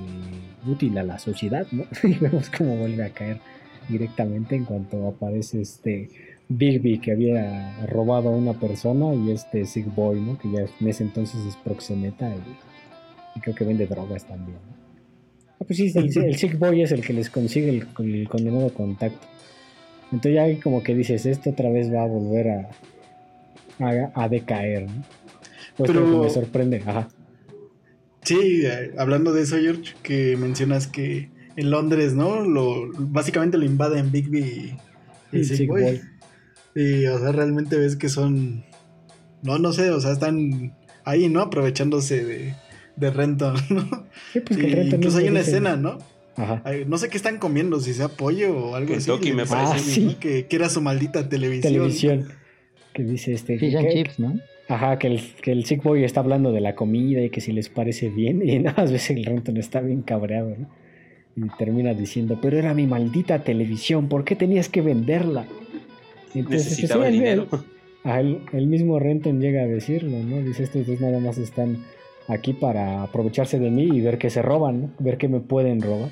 útil 0.67 0.97
a 0.99 1.03
la 1.03 1.19
sociedad, 1.19 1.67
¿no? 1.71 1.85
y 2.03 2.15
vemos 2.15 2.51
cómo 2.51 2.77
vuelve 2.77 3.05
a 3.05 3.11
caer 3.11 3.39
directamente 3.89 4.57
en 4.57 4.65
cuanto 4.65 5.07
aparece 5.07 5.61
este 5.61 6.09
Bigby 6.49 6.99
que 6.99 7.13
había 7.13 7.87
robado 7.87 8.31
a 8.31 8.37
una 8.37 8.55
persona 8.55 9.15
y 9.15 9.31
este 9.31 9.65
Sick 9.67 9.95
Boy, 9.95 10.21
¿no? 10.21 10.39
Que 10.39 10.51
ya 10.51 10.61
en 10.81 10.89
ese 10.89 11.05
entonces 11.05 11.45
es 11.47 11.57
proxeneta 11.57 12.29
y, 12.29 13.41
creo 13.41 13.55
que 13.55 13.65
vende 13.65 13.87
drogas 13.87 14.25
también. 14.25 14.59
Ah, 15.61 15.65
pues 15.67 15.77
sí, 15.77 15.93
el, 15.95 16.17
el 16.25 16.37
Sick 16.37 16.59
Boy 16.59 16.83
es 16.83 16.93
el 16.93 17.03
que 17.03 17.13
les 17.13 17.31
consigue 17.31 17.69
el, 17.69 17.87
el 17.99 18.29
condenado 18.29 18.73
contacto. 18.73 19.27
Entonces 20.11 20.35
ya 20.35 20.63
como 20.63 20.83
que 20.83 20.95
dices, 20.95 21.27
esto 21.27 21.51
otra 21.51 21.69
vez 21.69 21.93
va 21.93 22.03
a 22.03 22.07
volver 22.07 22.49
a, 23.79 24.11
a, 24.15 24.29
decaer, 24.29 24.87
¿no? 24.87 25.05
Pues 25.77 25.91
Pero... 25.91 26.23
me 26.23 26.31
sorprende, 26.31 26.83
ajá. 26.85 27.09
Sí, 28.29 28.61
eh, 28.67 28.93
hablando 28.99 29.33
de 29.33 29.41
eso, 29.41 29.57
George, 29.57 29.95
que 30.03 30.37
mencionas 30.37 30.87
que 30.87 31.31
en 31.57 31.71
Londres, 31.71 32.13
¿no? 32.13 32.43
Lo, 32.43 32.93
básicamente 32.99 33.57
lo 33.57 33.65
invaden 33.65 34.13
Bigby 34.13 34.77
y, 35.33 35.39
y 35.39 35.67
Boy. 35.67 36.03
Y, 36.75 37.07
o 37.07 37.19
sea, 37.19 37.33
realmente 37.33 37.79
ves 37.79 37.97
que 37.97 38.11
son. 38.11 38.67
No, 39.43 39.59
no 39.59 39.73
sé, 39.73 39.91
o 39.93 40.01
sea, 40.01 40.13
están 40.13 40.77
ahí, 41.05 41.31
¿no? 41.31 41.41
Aprovechándose 41.41 42.23
de, 42.23 42.55
de 42.97 43.11
Renton, 43.11 43.55
¿no? 43.71 44.07
Sí, 44.35 44.41
pues 44.41 44.61
que 44.61 44.67
Renton 44.67 45.01
incluso 45.01 45.19
hay 45.19 45.29
una 45.29 45.41
escena, 45.41 45.77
¿no? 45.77 45.97
Ajá. 46.37 46.63
no 46.87 46.99
sé 46.99 47.09
qué 47.09 47.17
están 47.17 47.39
comiendo, 47.39 47.81
si 47.81 47.95
sea 47.95 48.09
pollo 48.09 48.57
o 48.57 48.75
algo 48.75 48.95
así. 48.95 49.11
me 49.33 49.47
parece. 49.47 49.75
Ah, 49.75 49.79
sí. 49.79 50.19
que, 50.21 50.47
que, 50.47 50.57
era 50.57 50.69
su 50.69 50.83
maldita 50.83 51.31
televisión. 51.31 51.73
Televisión. 51.73 52.29
Que 52.93 53.05
dice 53.05 53.33
este. 53.33 53.59
Fish 53.59 53.75
and 53.75 53.89
chips, 53.89 54.19
¿no? 54.19 54.39
Ajá, 54.69 54.99
que 54.99 55.07
el, 55.07 55.21
que 55.43 55.51
el 55.51 55.65
Sick 55.65 55.83
Boy 55.83 56.05
está 56.05 56.21
hablando 56.21 56.53
de 56.53 56.61
la 56.61 56.75
comida 56.75 57.23
y 57.23 57.31
que 57.31 57.41
si 57.41 57.53
les 57.53 57.71
parece 57.71 58.11
bien. 58.11 58.43
Y 58.47 58.59
nada 58.59 58.83
más 58.83 58.93
ves 58.93 59.11
el 59.11 59.25
Renton 59.25 59.57
está 59.57 59.81
bien 59.81 60.03
cabreado, 60.03 60.55
¿no? 60.57 60.69
Y 61.37 61.49
termina 61.57 61.95
diciendo, 61.95 62.39
pero 62.43 62.59
era 62.59 62.75
mi 62.75 62.87
maldita 62.87 63.45
televisión, 63.45 64.09
¿por 64.09 64.25
qué 64.25 64.35
tenías 64.35 64.69
que 64.69 64.83
venderla? 64.83 65.47
Entonces, 66.35 66.65
Necesitaba 66.65 67.07
el, 67.07 67.13
dinero. 67.13 67.47
El, 68.05 68.67
mismo 68.67 68.99
Renton 68.99 69.41
llega 69.41 69.63
a 69.63 69.67
decirlo, 69.67 70.19
¿no? 70.19 70.43
Dice, 70.43 70.65
estos 70.65 70.87
dos 70.87 71.01
nada 71.01 71.21
más 71.21 71.39
están 71.39 71.85
aquí 72.27 72.55
para 72.55 73.05
aprovecharse 73.05 73.59
de 73.61 73.71
mí 73.71 73.85
y 73.85 74.01
ver 74.01 74.19
que 74.19 74.31
se 74.31 74.43
roban, 74.43 74.83
¿no? 74.83 74.91
Ver 74.99 75.17
que 75.17 75.29
me 75.29 75.39
pueden 75.41 75.81
robar. 75.81 76.11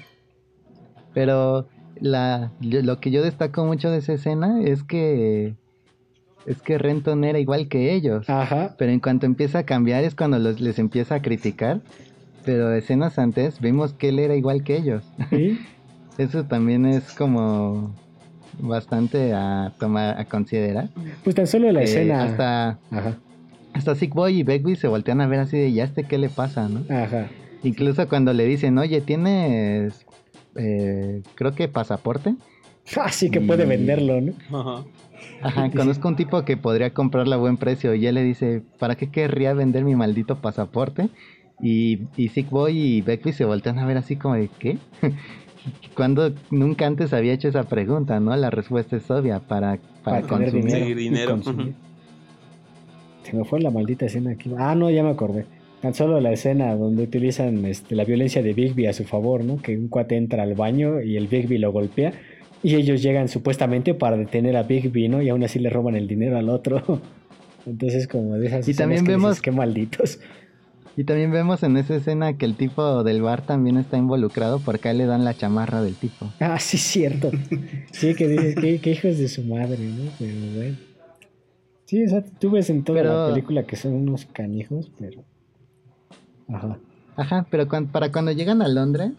Pero 1.13 1.67
la, 1.99 2.53
lo 2.61 3.01
que 3.01 3.11
yo 3.11 3.23
destaco 3.23 3.65
mucho 3.65 3.91
de 3.91 3.99
esa 3.99 4.13
escena 4.13 4.63
es 4.63 4.85
que 4.85 5.55
es 6.47 6.63
que 6.63 6.79
Renton 6.79 7.25
era 7.25 7.39
igual 7.39 7.69
que 7.69 7.95
ellos. 7.95 8.29
Ajá. 8.29 8.75
Pero 8.79 8.93
en 8.93 9.01
cuanto 9.01 9.27
empieza 9.27 9.61
a 9.61 9.63
cambiar 9.65 10.05
es 10.05 10.15
cuando 10.15 10.39
los, 10.39 10.61
les 10.61 10.79
empieza 10.79 11.17
a 11.17 11.23
criticar 11.23 11.81
pero 12.47 12.73
escenas 12.73 13.19
antes 13.19 13.61
vimos 13.61 13.93
que 13.93 14.09
él 14.09 14.21
era 14.21 14.37
igual 14.37 14.63
que 14.63 14.77
ellos. 14.79 15.03
Eso 16.19 16.45
también 16.45 16.87
es 16.87 17.13
como 17.13 17.95
bastante 18.59 19.35
a 19.35 19.75
tomar 19.79 20.19
a 20.19 20.25
considerar. 20.25 20.89
Pues 21.25 21.37
tan 21.37 21.47
solo 21.47 21.71
la 21.73 21.83
escena 21.83 22.23
hasta 22.23 22.79
Ajá. 22.91 23.19
hasta 23.75 23.95
Sick 23.97 24.15
Boy 24.15 24.39
y 24.39 24.43
Begbie 24.45 24.77
se 24.77 24.89
voltean 24.89 25.21
a 25.21 25.27
ver 25.27 25.41
así 25.41 25.59
de 25.59 25.73
ya 25.73 25.85
este 25.85 26.05
qué 26.05 26.17
le 26.17 26.31
pasa, 26.31 26.69
¿no? 26.69 26.85
Ajá. 26.89 27.29
Incluso 27.65 28.09
cuando 28.09 28.33
le 28.33 28.47
dicen, 28.47 28.79
"Oye, 28.79 29.01
tienes 29.01 30.07
eh, 30.55 31.23
creo 31.35 31.55
que 31.55 31.69
pasaporte." 31.69 32.37
Así 33.03 33.27
ah, 33.29 33.31
que 33.31 33.41
puede 33.41 33.67
venderlo, 33.67 34.21
¿no? 34.21 34.33
Ajá. 34.59 34.85
Ajá, 35.43 35.71
conozco 35.77 36.09
un 36.09 36.17
tipo 36.17 36.45
que 36.45 36.57
podría 36.57 36.91
comprarla 36.91 37.37
a 37.37 37.39
buen 37.39 37.57
precio 37.57 37.95
y 37.95 38.07
él 38.07 38.15
le 38.15 38.23
dice, 38.23 38.63
¿para 38.79 38.97
qué 38.97 39.11
querría 39.11 39.55
vender 39.55 39.85
mi 39.85 39.95
maldito 39.95 40.37
pasaporte? 40.37 41.09
Y, 41.61 42.01
y 42.17 42.29
Sick 42.29 42.51
Boy 42.51 42.79
y 42.79 43.01
Beckley 43.03 43.33
se 43.33 43.45
voltean 43.45 43.79
a 43.79 43.87
ver 43.87 43.97
así 43.97 44.17
como 44.17 44.35
de 44.35 44.49
¿qué? 44.59 44.79
Cuando 45.95 46.33
nunca 46.51 46.87
antes 46.87 47.13
había 47.13 47.33
hecho 47.33 47.49
esa 47.49 47.65
pregunta, 47.65 48.21
¿no? 48.21 48.37
La 48.37 48.51
respuesta 48.51 48.97
es 48.97 49.11
obvia, 49.11 49.41
para, 49.41 49.79
para, 50.05 50.23
consumir 50.23 50.95
dinero. 50.95 51.41
Se 53.23 53.37
me 53.37 53.45
fue 53.45 53.61
la 53.61 53.71
maldita 53.71 54.07
escena 54.07 54.31
aquí. 54.33 54.53
Ah, 54.57 54.77
no, 54.77 54.89
ya 54.91 55.03
me 55.03 55.11
acordé. 55.11 55.47
Tan 55.81 55.95
solo 55.95 56.21
la 56.21 56.33
escena 56.33 56.77
donde 56.77 57.03
utilizan 57.03 57.65
este, 57.65 57.97
la 57.97 58.05
violencia 58.05 58.43
de 58.43 58.53
Bigby 58.53 58.87
a 58.87 58.93
su 58.93 59.05
favor, 59.05 59.43
¿no? 59.43 59.57
Que 59.61 59.77
un 59.77 59.89
cuate 59.89 60.17
entra 60.17 60.45
al 60.45 60.55
baño 60.55 61.01
y 61.01 61.17
el 61.17 61.27
Bigby 61.27 61.59
lo 61.59 61.73
golpea 61.73 62.13
y 62.67 62.75
ellos 62.75 63.01
llegan 63.01 63.29
supuestamente 63.29 63.95
para 63.95 64.17
detener 64.17 64.57
a 64.57 64.65
Bigby, 64.65 65.09
¿no? 65.09 65.23
Y 65.23 65.29
aún 65.29 65.45
así 65.45 65.61
le 65.61 65.71
roban 65.71 65.95
el 65.95 66.09
dinero 66.09 66.37
al 66.37 66.49
otro. 66.49 67.01
Entonces, 67.65 68.09
como 68.09 68.35
de 68.35 68.49
esas 68.49 68.67
Y 68.67 68.75
también 68.75 69.05
vemos 69.05 69.41
que 69.41 69.53
malditos. 69.53 70.19
Y 70.97 71.05
también 71.05 71.31
vemos 71.31 71.63
en 71.63 71.77
esa 71.77 71.95
escena 71.95 72.37
que 72.37 72.45
el 72.45 72.57
tipo 72.57 73.05
del 73.05 73.23
bar 73.23 73.47
también 73.47 73.77
está 73.77 73.99
involucrado 73.99 74.59
porque 74.59 74.89
a 74.89 74.91
él 74.91 74.99
le 74.99 75.07
dan 75.07 75.25
la 75.25 75.35
chamarra 75.35 75.81
del 75.81 75.95
tipo. 75.95 76.29
Ah, 76.41 76.59
sí, 76.59 76.77
cierto. 76.77 77.31
Sí, 77.93 78.17
que 78.17 78.27
dices, 78.27 78.57
que, 78.81 78.91
hijos 78.91 79.17
de 79.17 79.29
su 79.29 79.45
madre, 79.45 79.79
¿no? 79.85 80.11
Pero 80.19 80.33
bueno. 80.57 80.77
Sí, 81.85 82.03
o 82.03 82.09
sea, 82.09 82.25
tú 82.25 82.51
ves 82.51 82.69
en 82.69 82.83
toda 82.83 83.05
la 83.05 83.29
película 83.29 83.63
que 83.63 83.77
son 83.77 83.93
unos 83.93 84.27
canijos, 84.27 84.91
pero... 84.99 85.23
Ajá. 86.49 86.79
Ajá, 87.15 87.47
pero 87.49 87.69
para 87.69 88.11
cuando 88.11 88.33
llegan 88.33 88.61
a 88.61 88.67
Londres... 88.67 89.13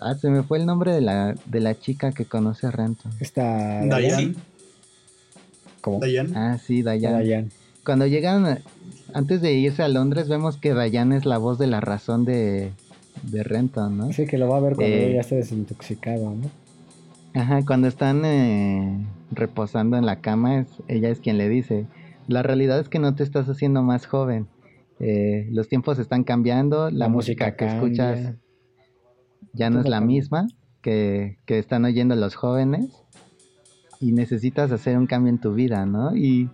Ah, 0.00 0.14
se 0.14 0.30
me 0.30 0.42
fue 0.42 0.58
el 0.58 0.66
nombre 0.66 0.92
de 0.92 1.00
la, 1.00 1.34
de 1.46 1.60
la 1.60 1.78
chica 1.78 2.12
que 2.12 2.24
conoce 2.24 2.66
a 2.66 2.70
Renton. 2.70 3.12
Está... 3.20 3.82
Diane. 3.82 4.34
¿Cómo? 5.80 6.00
Diane. 6.00 6.32
Ah, 6.34 6.58
sí, 6.58 6.82
Diane. 6.82 7.22
Diane. 7.22 7.48
Cuando 7.84 8.06
llegan 8.06 8.62
antes 9.14 9.40
de 9.40 9.52
irse 9.54 9.82
a 9.82 9.88
Londres 9.88 10.28
vemos 10.28 10.56
que 10.56 10.74
Dayan 10.74 11.12
es 11.12 11.26
la 11.26 11.38
voz 11.38 11.58
de 11.58 11.66
la 11.66 11.80
razón 11.80 12.24
de, 12.24 12.70
de 13.22 13.42
Renton, 13.42 13.96
¿no? 13.96 14.12
Sí, 14.12 14.26
que 14.26 14.38
lo 14.38 14.48
va 14.48 14.58
a 14.58 14.60
ver 14.60 14.74
cuando 14.74 14.94
eh, 14.94 15.12
ya 15.14 15.20
esté 15.20 15.36
desintoxicado, 15.36 16.34
¿no? 16.34 16.50
Ajá, 17.32 17.64
cuando 17.64 17.88
están 17.88 18.24
eh, 18.24 19.06
reposando 19.30 19.96
en 19.96 20.04
la 20.04 20.20
cama, 20.20 20.60
es, 20.60 20.66
ella 20.88 21.10
es 21.10 21.20
quien 21.20 21.38
le 21.38 21.48
dice, 21.48 21.86
la 22.26 22.42
realidad 22.42 22.80
es 22.80 22.88
que 22.88 22.98
no 22.98 23.14
te 23.14 23.22
estás 23.22 23.48
haciendo 23.48 23.82
más 23.82 24.06
joven, 24.06 24.46
eh, 24.98 25.48
los 25.52 25.68
tiempos 25.68 25.98
están 25.98 26.24
cambiando, 26.24 26.90
la, 26.90 27.08
música, 27.08 27.56
que 27.56 27.66
escuchas 27.66 28.34
ya 29.52 29.70
no 29.70 29.80
es 29.80 29.88
la 29.88 30.00
misma 30.00 30.46
que, 30.82 31.38
que 31.46 31.58
están 31.58 31.84
oyendo 31.84 32.14
los 32.16 32.34
jóvenes 32.34 33.04
y 34.00 34.12
necesitas 34.12 34.72
hacer 34.72 34.96
un 34.96 35.06
cambio 35.06 35.30
en 35.30 35.40
tu 35.40 35.54
vida, 35.54 35.86
¿no? 35.86 36.16
Y 36.16 36.48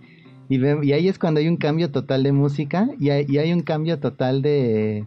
y, 0.49 0.65
y 0.65 0.93
ahí 0.93 1.09
es 1.09 1.19
cuando 1.19 1.41
hay 1.41 1.49
un 1.49 1.57
cambio 1.57 1.91
total 1.91 2.23
de 2.23 2.33
música 2.33 2.89
y 3.01 3.11
hay, 3.11 3.37
hay 3.37 3.53
un 3.53 3.63
cambio 3.63 3.99
total 3.99 4.43
de, 4.43 5.05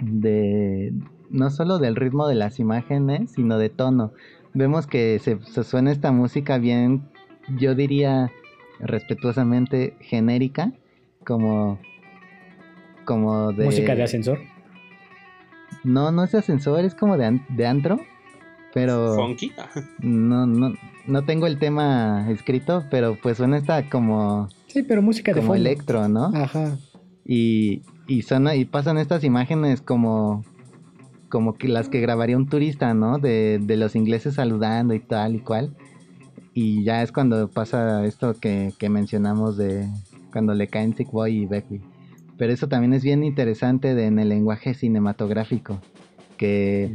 de, 0.00 0.92
no 1.30 1.50
solo 1.50 1.78
del 1.78 1.96
ritmo 1.96 2.28
de 2.28 2.36
las 2.36 2.60
imágenes, 2.60 3.32
sino 3.32 3.58
de 3.58 3.68
tono. 3.68 4.12
Vemos 4.54 4.86
que 4.86 5.18
se, 5.18 5.38
suena 5.64 5.90
esta 5.90 6.12
música 6.12 6.58
bien, 6.58 7.08
yo 7.58 7.74
diría 7.74 8.30
respetuosamente 8.78 9.96
genérica, 10.00 10.72
como, 11.24 11.80
como 13.04 13.52
de... 13.52 13.64
¿Música 13.64 13.96
de 13.96 14.04
ascensor? 14.04 14.38
No, 15.84 16.10
no 16.12 16.24
es 16.24 16.34
ascensor, 16.34 16.84
es 16.84 16.94
como 16.94 17.16
de, 17.16 17.40
de 17.48 17.66
antro, 17.66 18.00
pero... 18.74 19.14
¿Funky? 19.14 19.52
No, 20.00 20.46
no, 20.46 20.74
no 21.06 21.24
tengo 21.24 21.46
el 21.46 21.58
tema 21.58 22.30
escrito, 22.30 22.84
pero 22.90 23.16
pues 23.22 23.36
suena 23.36 23.58
esta 23.58 23.88
como... 23.88 24.48
Sí, 24.66 24.82
pero 24.82 25.02
música 25.02 25.32
de 25.32 25.40
como 25.40 25.54
electro, 25.54 26.08
¿no? 26.08 26.26
Ajá. 26.34 26.76
Y, 27.24 27.82
y, 28.06 28.22
son, 28.22 28.48
y 28.54 28.64
pasan 28.64 28.98
estas 28.98 29.24
imágenes 29.24 29.80
como 29.80 30.44
como 31.28 31.54
que 31.54 31.68
las 31.68 31.88
que 31.88 32.00
grabaría 32.00 32.36
un 32.36 32.48
turista, 32.48 32.94
¿no? 32.94 33.18
De, 33.18 33.58
de 33.60 33.76
los 33.76 33.96
ingleses 33.96 34.34
saludando 34.34 34.94
y 34.94 35.00
tal 35.00 35.34
y 35.34 35.40
cual. 35.40 35.76
Y 36.54 36.84
ya 36.84 37.02
es 37.02 37.12
cuando 37.12 37.48
pasa 37.48 38.04
esto 38.06 38.34
que, 38.40 38.72
que 38.78 38.88
mencionamos 38.88 39.56
de 39.56 39.88
cuando 40.32 40.54
le 40.54 40.68
caen 40.68 40.96
Sick 40.96 41.10
Boy 41.10 41.42
y 41.42 41.46
Becky. 41.46 41.80
Pero 42.38 42.52
eso 42.52 42.68
también 42.68 42.92
es 42.92 43.02
bien 43.02 43.24
interesante 43.24 43.94
de, 43.94 44.06
en 44.06 44.18
el 44.18 44.28
lenguaje 44.28 44.74
cinematográfico. 44.74 45.80
Que... 46.36 46.94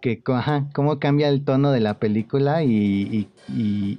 Que 0.00 0.22
ajá, 0.28 0.66
cómo 0.72 0.98
cambia 0.98 1.28
el 1.28 1.44
tono 1.44 1.72
de 1.72 1.80
la 1.80 1.98
película 1.98 2.62
y, 2.62 3.28
y, 3.48 3.98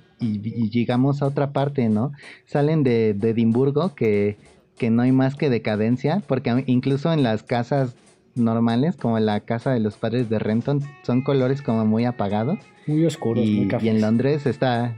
llegamos 0.71 1.21
a 1.21 1.27
otra 1.27 1.51
parte, 1.51 1.89
¿no? 1.89 2.11
Salen 2.45 2.81
de, 2.81 3.13
de 3.13 3.29
Edimburgo 3.29 3.93
que, 3.93 4.37
que, 4.79 4.89
no 4.89 5.03
hay 5.03 5.11
más 5.11 5.35
que 5.35 5.51
decadencia, 5.51 6.23
porque 6.27 6.63
incluso 6.65 7.13
en 7.13 7.21
las 7.21 7.43
casas 7.43 7.95
normales, 8.33 8.95
como 8.95 9.19
la 9.19 9.41
casa 9.41 9.73
de 9.73 9.79
los 9.79 9.97
padres 9.97 10.27
de 10.27 10.39
Renton, 10.39 10.81
son 11.03 11.21
colores 11.21 11.61
como 11.61 11.85
muy 11.85 12.05
apagados. 12.05 12.57
Muy 12.87 13.05
oscuros, 13.05 13.45
y, 13.45 13.57
muy 13.57 13.67
cafés. 13.67 13.85
Y 13.85 13.89
en 13.89 14.01
Londres 14.01 14.47
está, 14.47 14.95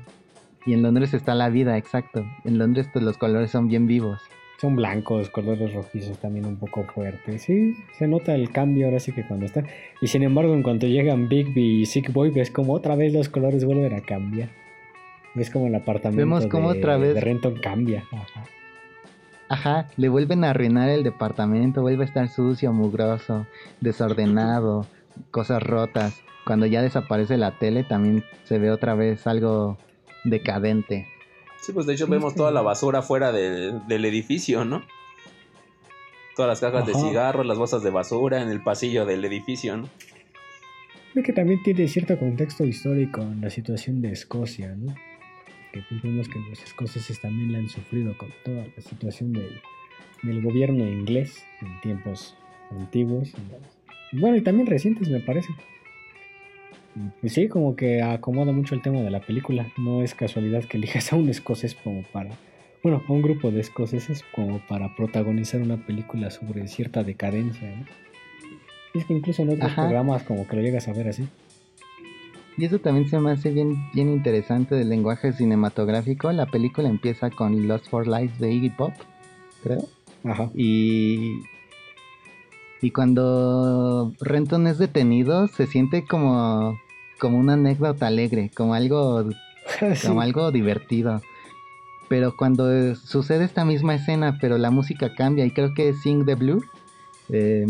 y 0.65 0.73
en 0.73 0.83
Londres 0.83 1.13
está 1.13 1.35
la 1.35 1.49
vida, 1.49 1.77
exacto. 1.77 2.23
En 2.45 2.57
Londres 2.57 2.87
pues, 2.93 3.03
los 3.03 3.17
colores 3.17 3.51
son 3.51 3.67
bien 3.67 3.87
vivos. 3.87 4.21
Son 4.63 4.75
blancos, 4.77 5.29
colores 5.29 5.73
rojizos 5.73 6.17
también 6.19 6.45
un 6.45 6.55
poco 6.55 6.83
fuertes. 6.85 7.41
Sí, 7.43 7.75
se 7.99 8.07
nota 8.07 8.33
el 8.33 8.49
cambio 8.51 8.85
ahora 8.87 8.99
sí 9.01 9.11
que 9.11 9.27
cuando 9.27 9.45
están. 9.45 9.67
Y 10.01 10.07
sin 10.07 10.23
embargo, 10.23 10.53
en 10.53 10.63
cuanto 10.63 10.87
llegan 10.87 11.27
Bigby 11.27 11.81
y 11.81 11.85
Sick 11.85 12.13
Boy, 12.13 12.29
ves 12.31 12.49
como 12.49 12.73
otra 12.73 12.95
vez 12.95 13.11
los 13.13 13.27
colores 13.27 13.65
vuelven 13.65 13.93
a 13.93 14.01
cambiar. 14.01 14.49
Ves 15.35 15.49
como 15.49 15.67
el 15.67 15.75
apartamento 15.75 16.19
Vemos 16.21 16.47
como 16.47 16.71
de, 16.71 16.79
otra 16.79 16.95
vez- 16.97 17.13
de 17.13 17.19
Renton 17.21 17.55
cambia. 17.61 18.03
Ajá. 18.11 18.43
Ajá, 19.49 19.87
le 19.97 20.07
vuelven 20.09 20.43
a 20.45 20.51
arruinar 20.51 20.89
el 20.89 21.03
departamento, 21.03 21.81
vuelve 21.81 22.03
a 22.03 22.07
estar 22.07 22.27
sucio, 22.29 22.71
mugroso, 22.71 23.45
desordenado, 23.81 24.87
cosas 25.31 25.61
rotas. 25.61 26.21
Cuando 26.45 26.65
ya 26.65 26.81
desaparece 26.81 27.37
la 27.37 27.51
tele 27.59 27.83
también 27.83 28.23
se 28.45 28.57
ve 28.59 28.71
otra 28.71 28.95
vez 28.95 29.27
algo 29.27 29.77
decadente. 30.23 31.07
Sí, 31.65 31.71
pues 31.71 31.85
de 31.85 31.93
hecho 31.93 32.07
vemos 32.07 32.35
toda 32.35 32.51
la 32.51 32.61
basura 32.61 33.01
fuera 33.01 33.31
del- 33.31 33.87
del 33.87 34.05
edificio, 34.05 34.65
¿no? 34.65 34.83
Todas 36.35 36.49
las 36.49 36.59
cajas 36.59 36.85
de 36.85 36.93
cigarros, 37.09 37.45
las 37.45 37.57
bolsas 37.57 37.83
de 37.83 37.89
basura 37.89 38.41
en 38.41 38.49
el 38.49 38.61
pasillo 38.61 39.05
del 39.05 39.23
edificio, 39.23 39.77
¿no? 39.77 39.89
Creo 41.13 41.23
que 41.23 41.31
también 41.33 41.61
tiene 41.63 41.87
cierto 41.87 42.17
contexto 42.17 42.65
histórico 42.65 43.21
en 43.21 43.39
la 43.41 43.49
situación 43.49 44.01
de 44.01 44.11
Escocia, 44.11 44.75
¿no? 44.75 44.93
Que 45.71 45.83
vemos 46.03 46.27
que 46.27 46.39
los 46.49 46.61
escoceses 46.63 47.19
también 47.21 47.51
la 47.51 47.59
han 47.59 47.69
sufrido 47.69 48.17
con 48.17 48.29
toda 48.43 48.65
la 48.75 48.81
situación 48.81 49.31
del, 49.33 49.61
del 50.23 50.41
gobierno 50.41 50.83
inglés 50.85 51.45
en 51.61 51.81
tiempos 51.81 52.35
antiguos. 52.71 53.31
Bueno, 54.11 54.37
y 54.37 54.41
también 54.41 54.67
recientes, 54.67 55.07
me 55.09 55.19
parece. 55.19 55.49
Sí, 57.25 57.47
como 57.47 57.75
que 57.75 58.01
acomoda 58.01 58.51
mucho 58.51 58.75
el 58.75 58.81
tema 58.81 59.01
de 59.01 59.09
la 59.09 59.21
película. 59.21 59.67
No 59.77 60.03
es 60.03 60.13
casualidad 60.13 60.63
que 60.65 60.77
elijas 60.77 61.11
a 61.13 61.15
un 61.15 61.29
escocés 61.29 61.75
como 61.75 62.03
para. 62.03 62.31
Bueno, 62.83 63.01
a 63.07 63.11
un 63.11 63.21
grupo 63.21 63.49
de 63.49 63.61
escoceses 63.61 64.23
como 64.35 64.59
para 64.67 64.95
protagonizar 64.95 65.61
una 65.61 65.77
película 65.77 66.29
sobre 66.31 66.67
cierta 66.67 67.03
decadencia, 67.03 67.69
¿no? 67.75 67.85
Es 68.93 69.05
que 69.05 69.13
incluso 69.13 69.41
en 69.41 69.49
otros 69.49 69.71
Ajá. 69.71 69.83
programas 69.83 70.23
como 70.23 70.47
que 70.47 70.55
lo 70.55 70.61
llegas 70.61 70.87
a 70.87 70.93
ver 70.93 71.07
así. 71.07 71.27
Y 72.57 72.65
eso 72.65 72.79
también 72.79 73.09
se 73.09 73.17
me 73.19 73.31
hace 73.31 73.49
bien, 73.49 73.89
bien 73.93 74.09
interesante 74.09 74.75
del 74.75 74.89
lenguaje 74.89 75.33
cinematográfico. 75.33 76.31
La 76.31 76.45
película 76.45 76.87
empieza 76.87 77.31
con 77.31 77.67
Lost 77.67 77.89
for 77.89 78.07
Life 78.07 78.35
de 78.37 78.51
Iggy 78.51 78.69
Pop, 78.69 78.93
creo. 79.63 79.87
Ajá. 80.23 80.51
Y, 80.53 81.39
y 82.81 82.91
cuando 82.91 84.13
Renton 84.19 84.67
es 84.67 84.77
detenido, 84.77 85.47
se 85.47 85.65
siente 85.65 86.05
como, 86.05 86.77
como 87.23 87.37
una 87.37 87.53
anécdota 87.53 88.07
alegre, 88.07 88.51
como 88.53 88.73
algo, 88.73 89.29
Sí. 89.95 90.07
como 90.07 90.19
algo 90.19 90.51
divertido. 90.51 91.21
Pero 92.09 92.35
cuando 92.35 92.69
eh, 92.69 92.95
sucede 92.95 93.45
esta 93.45 93.63
misma 93.63 93.95
escena, 93.95 94.37
pero 94.41 94.57
la 94.57 94.71
música 94.71 95.15
cambia, 95.15 95.45
y 95.45 95.51
creo 95.51 95.73
que 95.73 95.87
es 95.87 96.01
Sing 96.01 96.25
the 96.25 96.35
Blue, 96.35 96.61
eh, 97.29 97.65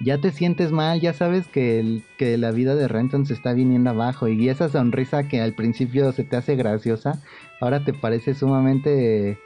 ya 0.00 0.18
te 0.20 0.32
sientes 0.32 0.72
mal, 0.72 1.00
ya 1.00 1.12
sabes 1.12 1.46
que, 1.46 1.78
el- 1.78 2.02
que 2.18 2.36
la 2.38 2.50
vida 2.50 2.74
de 2.74 2.88
Renton 2.88 3.24
se 3.24 3.34
está 3.34 3.52
viniendo 3.52 3.90
abajo, 3.90 4.26
y 4.26 4.48
esa 4.48 4.68
sonrisa 4.68 5.28
que 5.28 5.40
al 5.40 5.52
principio 5.54 6.10
se 6.10 6.24
te 6.24 6.34
hace 6.36 6.56
graciosa, 6.56 7.22
ahora 7.60 7.84
te 7.84 7.92
parece 7.94 8.34
sumamente 8.34 9.38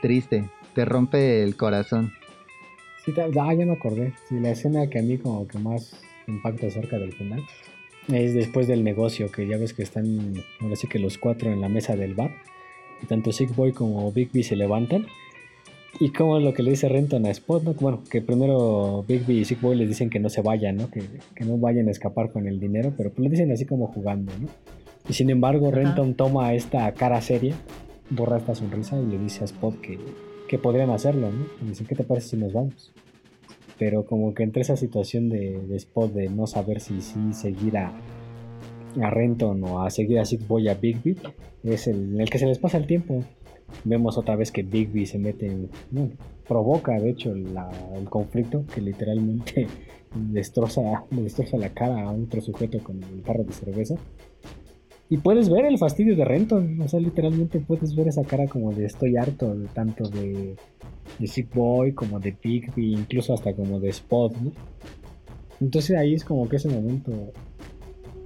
triste, 0.00 0.48
te 0.74 0.86
rompe 0.86 1.42
el 1.42 1.56
corazón. 1.56 2.10
Sí, 3.04 3.12
ah, 3.20 3.54
ya 3.54 3.66
me 3.66 3.72
acordé. 3.72 4.14
Sí, 4.28 4.40
la 4.40 4.52
escena 4.52 4.86
que 4.88 4.98
a 4.98 5.02
mí 5.02 5.18
como 5.18 5.46
que 5.46 5.58
más 5.58 6.00
impacta 6.26 6.66
acerca 6.68 6.98
del 6.98 7.12
final 7.12 7.42
es 8.12 8.34
después 8.34 8.66
del 8.66 8.84
negocio, 8.84 9.30
que 9.30 9.46
ya 9.46 9.58
ves 9.58 9.74
que 9.74 9.82
están, 9.82 10.34
ahora 10.60 10.76
sí 10.76 10.88
que 10.88 10.98
los 10.98 11.18
cuatro 11.18 11.52
en 11.52 11.60
la 11.60 11.68
mesa 11.68 11.96
del 11.96 12.14
bar, 12.14 12.30
y 13.02 13.06
tanto 13.06 13.32
Sick 13.32 13.54
Boy 13.54 13.72
como 13.72 14.10
Bigby 14.12 14.42
se 14.42 14.56
levantan, 14.56 15.06
y 16.00 16.10
como 16.10 16.38
es 16.38 16.44
lo 16.44 16.54
que 16.54 16.62
le 16.62 16.70
dice 16.70 16.88
Renton 16.88 17.26
a 17.26 17.30
Spot, 17.30 17.62
¿no? 17.62 17.74
Bueno, 17.74 18.02
que 18.10 18.20
primero 18.22 19.04
Bigby 19.08 19.40
y 19.40 19.44
Sick 19.44 19.60
Boy 19.60 19.76
les 19.76 19.88
dicen 19.88 20.10
que 20.10 20.20
no 20.20 20.28
se 20.28 20.42
vayan, 20.42 20.76
¿no? 20.76 20.90
Que, 20.90 21.02
que 21.34 21.44
no 21.44 21.58
vayan 21.58 21.88
a 21.88 21.90
escapar 21.90 22.30
con 22.30 22.46
el 22.46 22.60
dinero, 22.60 22.92
pero 22.96 23.10
pues 23.10 23.24
lo 23.24 23.30
dicen 23.30 23.50
así 23.50 23.64
como 23.64 23.88
jugando, 23.88 24.32
¿no? 24.38 24.48
Y 25.08 25.14
sin 25.14 25.30
embargo, 25.30 25.70
Renton 25.70 26.14
toma 26.14 26.52
esta 26.54 26.92
cara 26.92 27.20
seria, 27.20 27.54
borra 28.10 28.38
esta 28.38 28.54
sonrisa 28.54 29.00
y 29.00 29.06
le 29.06 29.18
dice 29.18 29.40
a 29.42 29.44
Spot 29.46 29.80
que, 29.80 29.98
que 30.48 30.58
podrían 30.58 30.90
hacerlo, 30.90 31.30
¿no? 31.30 31.46
Y 31.62 31.70
dice, 31.70 31.84
¿qué 31.84 31.94
te 31.94 32.04
parece 32.04 32.28
si 32.28 32.36
nos 32.36 32.52
vamos? 32.52 32.92
Pero 33.78 34.04
como 34.04 34.34
que 34.34 34.42
entre 34.42 34.62
esa 34.62 34.76
situación 34.76 35.28
de, 35.28 35.60
de 35.60 35.76
Spot 35.76 36.12
de 36.12 36.28
no 36.28 36.46
saber 36.46 36.80
si 36.80 37.00
sí 37.00 37.32
seguir 37.32 37.76
a, 37.78 37.92
a 39.00 39.10
Renton 39.10 39.62
o 39.64 39.82
a 39.82 39.90
seguir 39.90 40.18
a 40.18 40.24
Sick 40.24 40.46
Boy 40.46 40.68
a 40.68 40.74
Bigby, 40.74 41.16
es 41.64 41.86
el, 41.86 42.14
en 42.14 42.20
el 42.20 42.30
que 42.30 42.38
se 42.38 42.46
les 42.46 42.58
pasa 42.58 42.78
el 42.78 42.86
tiempo. 42.86 43.22
Vemos 43.84 44.16
otra 44.18 44.34
vez 44.34 44.50
que 44.50 44.62
Bigby 44.62 45.06
se 45.06 45.18
mete, 45.18 45.46
en- 45.46 45.68
provoca 46.48 46.98
de 46.98 47.10
hecho 47.10 47.34
la- 47.34 47.70
el 47.96 48.08
conflicto 48.08 48.64
que 48.74 48.80
literalmente 48.80 49.66
destroza, 50.14 51.04
destroza 51.10 51.58
la 51.58 51.68
cara 51.68 52.02
a 52.02 52.10
otro 52.12 52.40
sujeto 52.40 52.78
con 52.82 53.02
el 53.02 53.22
tarro 53.22 53.44
de 53.44 53.52
cerveza. 53.52 53.96
Y 55.10 55.16
puedes 55.18 55.48
ver 55.48 55.64
el 55.64 55.78
fastidio 55.78 56.14
de 56.16 56.24
Renton, 56.24 56.80
o 56.82 56.88
sea, 56.88 57.00
literalmente 57.00 57.60
puedes 57.60 57.96
ver 57.96 58.08
esa 58.08 58.24
cara 58.24 58.46
como 58.46 58.72
de 58.72 58.84
estoy 58.84 59.16
harto, 59.16 59.54
de 59.54 59.66
tanto 59.68 60.08
de, 60.08 60.54
Sick 61.26 61.52
Boy 61.54 61.92
como 61.92 62.20
de 62.20 62.36
Bigby, 62.42 62.92
incluso 62.92 63.32
hasta 63.32 63.54
como 63.54 63.80
de 63.80 63.88
Spot, 63.88 64.36
¿no? 64.36 64.52
Entonces 65.60 65.96
ahí 65.96 66.14
es 66.14 66.24
como 66.24 66.46
que 66.48 66.56
ese 66.56 66.68
momento 66.68 67.32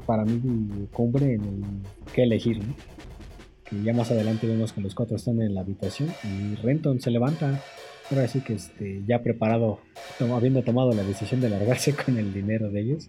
para 0.07 0.25
mí 0.25 0.41
cumbre 0.93 1.35
en 1.35 1.43
el 1.43 1.63
que 2.13 2.25
elegir, 2.25 2.59
¿no? 2.59 2.75
Que 3.65 3.81
ya 3.85 3.95
más 3.95 4.11
adelante 4.11 4.49
vemos 4.49 4.73
que 4.73 4.81
los 4.81 4.95
cuatro 4.95 5.17
están 5.17 5.41
en 5.41 5.55
la 5.55 5.61
habitación 5.61 6.11
y 6.25 6.57
Renton 6.57 7.01
se 7.01 7.13
levanta, 7.13 7.63
ahora 8.11 8.27
sí 8.27 8.41
que 8.41 8.55
este, 8.55 9.03
ya 9.07 9.23
preparado, 9.23 9.79
habiendo 10.35 10.63
tomado 10.63 10.93
la 10.93 11.05
decisión 11.05 11.41
de 11.41 11.49
largarse 11.49 11.95
con 12.05 12.19
el 12.19 12.35
dinero 12.35 12.71
de 12.71 12.81
ellos. 12.81 13.09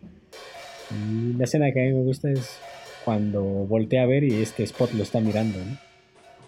Y 0.92 1.34
la 1.34 1.46
escena 1.46 1.72
que 1.72 1.82
a 1.82 1.86
mí 1.86 1.94
me 1.94 2.04
gusta 2.04 2.30
es 2.30 2.60
cuando 3.04 3.42
voltea 3.42 4.04
a 4.04 4.06
ver 4.06 4.24
y 4.24 4.34
este 4.42 4.64
Spot 4.64 4.92
lo 4.94 5.04
está 5.04 5.20
mirando, 5.20 5.58
¿no? 5.60 5.78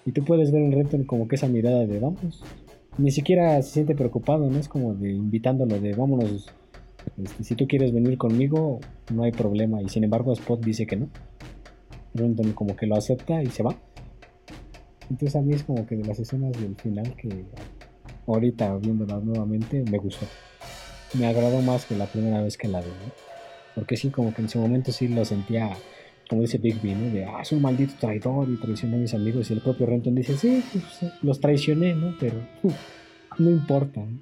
Y 0.06 0.12
tú 0.12 0.24
puedes 0.24 0.52
ver 0.52 0.62
en 0.62 0.72
Renton 0.72 1.04
como 1.04 1.28
que 1.28 1.36
esa 1.36 1.48
mirada 1.48 1.86
de 1.86 2.00
vamos. 2.00 2.44
Ni 2.98 3.12
siquiera 3.12 3.62
se 3.62 3.72
siente 3.72 3.96
preocupado, 3.96 4.50
¿no? 4.50 4.58
Es 4.58 4.68
como 4.68 4.94
de 4.94 5.12
invitándolo 5.12 5.80
de 5.80 5.94
vámonos. 5.94 6.48
este, 7.22 7.44
si 7.44 7.56
tú 7.56 7.68
quieres 7.68 7.92
venir 7.92 8.18
conmigo, 8.18 8.80
no 9.14 9.24
hay 9.24 9.32
problema. 9.32 9.82
Y 9.82 9.90
sin 9.90 10.04
embargo, 10.04 10.32
Spot 10.34 10.64
dice 10.64 10.86
que 10.86 10.96
no. 10.96 11.10
Renton 12.14 12.54
como 12.54 12.76
que 12.76 12.86
lo 12.86 12.96
acepta 12.96 13.42
y 13.42 13.48
se 13.48 13.64
va. 13.64 13.76
Entonces 15.10 15.36
a 15.36 15.42
mí 15.42 15.54
es 15.54 15.64
como 15.64 15.86
que 15.86 15.96
de 15.96 16.06
las 16.06 16.20
escenas 16.20 16.54
del 16.54 16.76
final 16.76 17.16
que 17.16 17.46
ahorita 18.28 18.76
viéndolas 18.78 19.24
nuevamente 19.24 19.84
me 19.90 19.98
gustó. 19.98 20.26
Me 21.14 21.28
agradó 21.28 21.62
más 21.62 21.86
que 21.86 21.96
la 21.96 22.06
primera 22.06 22.42
vez 22.42 22.58
que 22.58 22.68
la 22.68 22.82
vi, 22.82 22.88
¿no? 22.88 23.12
Porque 23.76 23.98
sí, 23.98 24.10
como 24.10 24.34
que 24.34 24.42
en 24.42 24.50
su 24.50 24.60
momento 24.60 24.92
sí 24.92 25.08
lo 25.08 25.26
sentía, 25.26 25.72
como 26.30 26.42
dice 26.42 26.58
Bigby, 26.58 26.96
¿no? 26.96 27.10
De, 27.14 27.26
ah, 27.26 27.42
es 27.42 27.52
un 27.52 27.62
maldito 27.62 27.94
traidor 28.00 28.48
y 28.50 28.56
traicionó 28.58 28.96
a 28.98 29.00
mis 29.00 29.14
amigos. 29.14 29.50
Y 29.50 29.54
el 29.54 29.62
propio 29.62 29.86
Renton 29.86 30.16
dice, 30.16 30.38
sí, 30.38 30.64
pues, 30.72 31.12
los 31.22 31.40
traicioné, 31.40 31.94
¿no? 31.94 32.16
Pero 32.20 32.36
uf, 32.64 32.74
no 33.38 33.50
importa. 33.50 34.02
¿no? 34.02 34.20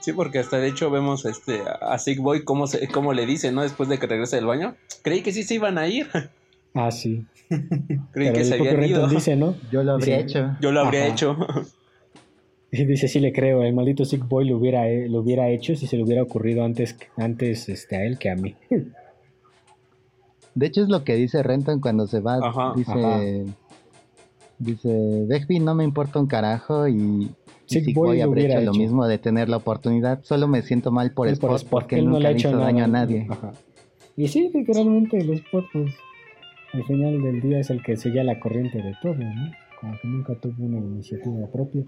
Sí, 0.00 0.12
porque 0.12 0.38
hasta 0.40 0.58
de 0.58 0.68
hecho 0.68 0.90
vemos 0.90 1.24
este 1.26 1.60
a 1.80 1.96
Sick 1.98 2.18
Boy 2.20 2.42
cómo, 2.44 2.66
se, 2.66 2.88
cómo 2.88 3.12
le 3.12 3.24
dice, 3.26 3.52
¿no? 3.52 3.62
Después 3.62 3.88
de 3.88 3.98
que 3.98 4.06
regresa 4.06 4.36
del 4.36 4.46
baño. 4.46 4.74
Creí 5.02 5.22
que 5.22 5.32
sí 5.32 5.42
se 5.44 5.54
iban 5.54 5.78
a 5.78 5.86
ir. 5.88 6.08
Ah, 6.74 6.90
sí. 6.90 7.24
Creí 7.48 8.00
Pero 8.12 8.32
que 8.34 8.40
el 8.40 8.46
se 8.46 8.54
propio 8.56 8.72
habían 8.72 8.76
Renton 8.80 9.00
ido. 9.00 9.08
dice, 9.08 9.36
¿no? 9.36 9.54
Yo 9.70 9.82
lo 9.84 9.92
habría 9.92 10.16
Dice- 10.22 10.38
hecho. 10.38 10.56
Yo 10.60 10.72
lo 10.72 10.80
habría 10.80 11.04
Ajá. 11.04 11.12
hecho. 11.12 11.36
Y 12.74 12.86
dice, 12.86 13.06
sí 13.06 13.20
le 13.20 13.34
creo, 13.34 13.62
el 13.64 13.74
maldito 13.74 14.06
Sick 14.06 14.26
Boy 14.26 14.48
lo 14.48 14.56
hubiera, 14.56 14.88
eh, 14.88 15.06
lo 15.06 15.20
hubiera 15.20 15.50
hecho 15.50 15.76
si 15.76 15.86
se 15.86 15.98
le 15.98 16.04
hubiera 16.04 16.22
ocurrido 16.22 16.64
antes, 16.64 16.96
antes 17.18 17.68
este, 17.68 17.96
a 17.96 18.04
él 18.06 18.18
que 18.18 18.30
a 18.30 18.34
mí. 18.34 18.54
De 20.54 20.66
hecho 20.66 20.82
es 20.82 20.88
lo 20.88 21.04
que 21.04 21.14
dice 21.14 21.42
Renton 21.42 21.80
cuando 21.80 22.06
se 22.06 22.20
va. 22.20 22.36
Ajá, 22.36 22.72
dice, 22.76 22.92
ajá. 22.92 23.20
dice, 24.58 25.24
Begbie 25.26 25.60
no 25.60 25.74
me 25.74 25.84
importa 25.84 26.18
un 26.18 26.26
carajo 26.26 26.88
y 26.88 27.30
Sick 27.66 27.84
Sick 27.84 27.94
Boy 27.94 28.08
Boy 28.08 28.18
lo 28.18 28.24
habría 28.24 28.44
hubiera 28.44 28.60
hecho, 28.60 28.66
lo 28.66 28.72
hecho. 28.72 28.80
mismo 28.80 29.06
de 29.06 29.18
tener 29.18 29.48
la 29.48 29.56
oportunidad. 29.58 30.22
Solo 30.22 30.48
me 30.48 30.62
siento 30.62 30.90
mal 30.90 31.12
por 31.12 31.28
Él 31.28 31.34
Spot, 31.34 31.50
por 31.50 31.56
Spot, 31.56 31.70
porque 31.70 31.96
él 31.96 32.00
él 32.00 32.06
no 32.06 32.12
nunca 32.12 32.22
le 32.22 32.28
ha 32.28 32.30
le 32.32 32.38
hecho 32.38 32.48
hizo 32.48 32.56
nada. 32.58 32.70
daño 32.70 32.84
a 32.84 32.88
nadie. 32.88 33.26
Ajá. 33.28 33.52
Y 34.16 34.28
sí, 34.28 34.50
literalmente 34.52 35.18
el 35.18 35.30
Spot, 35.30 35.64
pues, 35.72 35.94
al 36.72 36.84
final 36.84 37.22
del 37.22 37.40
día 37.40 37.60
es 37.60 37.70
el 37.70 37.82
que 37.82 37.96
seguía 37.96 38.24
la 38.24 38.40
corriente 38.40 38.78
de 38.78 38.94
todo, 39.02 39.14
¿no? 39.14 39.52
Como 39.80 39.94
que 40.00 40.08
nunca 40.08 40.34
tuvo 40.34 40.64
una 40.64 40.78
iniciativa 40.78 41.46
propia. 41.50 41.84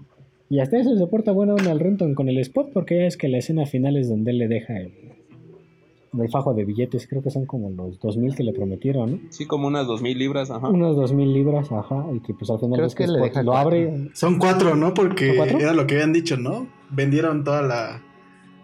Y 0.49 0.59
hasta 0.59 0.77
eso 0.77 0.95
se 0.95 1.07
porta 1.07 1.31
buena 1.31 1.53
onda 1.53 1.71
al 1.71 1.79
Renton 1.79 2.13
con 2.13 2.29
el 2.29 2.37
Spot, 2.39 2.71
porque 2.73 2.97
ya 2.97 3.05
es 3.05 3.17
que 3.17 3.27
la 3.27 3.37
escena 3.37 3.65
final 3.65 3.97
es 3.97 4.09
donde 4.09 4.31
él 4.31 4.37
le 4.39 4.47
deja 4.47 4.77
el, 4.77 4.91
el 6.21 6.29
fajo 6.29 6.53
de 6.53 6.65
billetes, 6.65 7.07
creo 7.07 7.21
que 7.21 7.29
son 7.29 7.45
como 7.45 7.69
los 7.69 7.99
2000 7.99 8.35
que 8.35 8.43
le 8.43 8.53
prometieron, 8.53 9.11
¿no? 9.11 9.19
Sí, 9.29 9.45
como 9.45 9.67
unas 9.67 9.87
dos 9.87 10.01
mil 10.01 10.17
libras, 10.17 10.51
ajá. 10.51 10.69
Unas 10.69 10.95
2000 10.95 11.33
libras, 11.33 11.71
ajá, 11.71 12.05
y 12.13 12.19
que 12.19 12.33
pues 12.33 12.49
al 12.49 12.59
final 12.59 12.93
que 12.93 13.07
le 13.07 13.19
deja 13.19 13.43
lo 13.43 13.51
cuatro. 13.51 13.67
abre. 13.67 14.09
Son 14.13 14.37
cuatro, 14.37 14.75
¿no? 14.75 14.93
Porque 14.93 15.37
era 15.37 15.73
lo 15.73 15.87
que 15.87 15.95
habían 15.95 16.13
dicho, 16.13 16.37
¿no? 16.37 16.67
Vendieron 16.89 17.43
toda 17.43 17.61
la, 17.61 18.01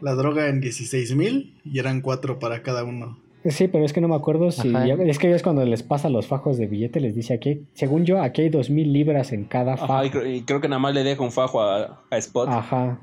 la 0.01 0.13
droga 0.15 0.47
en 0.47 0.61
16 0.61 1.15
mil 1.15 1.55
y 1.63 1.79
eran 1.79 2.01
cuatro 2.01 2.39
para 2.39 2.61
cada 2.63 2.83
uno. 2.83 3.17
Sí, 3.45 3.67
pero 3.67 3.83
es 3.85 3.93
que 3.93 4.01
no 4.01 4.07
me 4.07 4.15
acuerdo 4.15 4.51
si. 4.51 4.71
Es 5.07 5.17
que 5.17 5.33
es 5.33 5.41
cuando 5.41 5.65
les 5.65 5.81
pasa 5.81 6.09
los 6.09 6.27
fajos 6.27 6.57
de 6.57 6.67
billete, 6.67 6.99
les 6.99 7.15
dice 7.15 7.33
aquí, 7.33 7.65
según 7.73 8.05
yo, 8.05 8.21
aquí 8.21 8.43
hay 8.43 8.49
dos 8.49 8.69
mil 8.69 8.93
libras 8.93 9.31
en 9.31 9.45
cada 9.45 9.77
fajo. 9.77 10.05
y, 10.25 10.43
creo, 10.43 10.61
que 10.61 10.69
nada 10.69 10.79
más 10.79 10.93
le 10.93 11.03
deja 11.03 11.23
un 11.23 11.31
fajo 11.31 11.61
a, 11.61 12.01
Spot. 12.11 12.47
Ajá. 12.49 12.99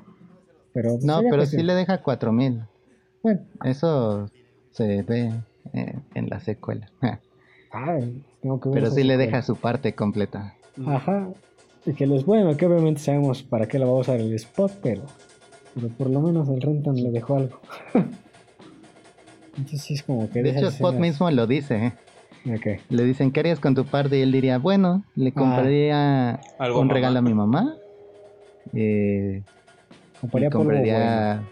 Pero, 0.72 0.90
pues, 0.90 1.04
no, 1.04 1.20
pero 1.28 1.44
sí 1.44 1.62
le 1.62 1.74
deja 1.74 2.02
cuatro 2.02 2.32
mil. 2.32 2.62
Bueno. 3.22 3.40
Eso 3.64 4.30
se 4.70 5.02
ve 5.02 5.32
eh, 5.72 5.98
en 6.14 6.28
la 6.28 6.40
secuela. 6.40 6.90
ah, 7.72 7.98
tengo 8.40 8.60
que 8.60 8.68
ver 8.68 8.82
Pero 8.82 8.90
sí 8.90 9.02
le 9.04 9.16
deja 9.16 9.42
su 9.42 9.56
parte 9.56 9.94
completa. 9.94 10.54
Ajá. 10.86 11.28
Y 11.86 11.92
que 11.94 12.06
los 12.06 12.24
bueno, 12.24 12.56
que 12.56 12.66
obviamente 12.66 13.00
sabemos 13.00 13.42
para 13.42 13.66
qué 13.66 13.78
lo 13.78 13.86
va 13.86 13.98
a 13.98 14.00
usar 14.00 14.20
el 14.20 14.32
Spot, 14.34 14.72
pero, 14.82 15.02
pero 15.74 15.88
por 15.88 16.10
lo 16.10 16.20
menos 16.20 16.48
el 16.48 16.60
Renton 16.60 16.96
le 16.96 17.10
dejó 17.10 17.36
algo. 17.36 17.60
como 20.06 20.30
que 20.30 20.42
de 20.42 20.50
hecho, 20.50 20.68
Spot 20.68 20.94
mismo 20.94 21.30
lo 21.30 21.46
dice. 21.46 21.86
¿eh? 21.86 21.92
Le 22.88 23.04
dicen, 23.04 23.30
¿qué 23.32 23.40
harías 23.40 23.60
con 23.60 23.74
tu 23.74 23.84
parte? 23.84 24.18
Y 24.18 24.22
él 24.22 24.32
diría, 24.32 24.58
bueno, 24.58 25.04
le 25.14 25.30
ah. 25.30 25.34
compraría 25.34 26.40
un 26.74 26.88
regalo 26.88 27.18
a 27.18 27.22
mi 27.22 27.34
mamá. 27.34 27.74
Eh, 28.74 29.42
compraría, 30.20 31.42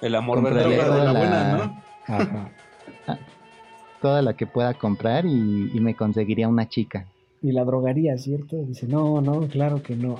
el 0.00 0.14
amor 0.14 0.42
verdadero 0.42 0.94
de 0.94 1.04
la, 1.04 1.12
buena, 1.12 1.56
¿no? 1.56 1.82
Ah, 2.08 2.48
toda 4.00 4.22
la 4.22 4.34
que 4.34 4.46
pueda 4.46 4.74
comprar 4.74 5.26
y, 5.26 5.78
me 5.80 5.94
conseguiría 5.94 6.48
una 6.48 6.68
chica. 6.68 7.06
Y 7.42 7.52
la 7.52 7.64
drogaría, 7.64 8.16
¿cierto? 8.18 8.56
Dice, 8.64 8.86
no, 8.86 9.20
no, 9.20 9.46
claro 9.48 9.82
que 9.82 9.94
no. 9.94 10.16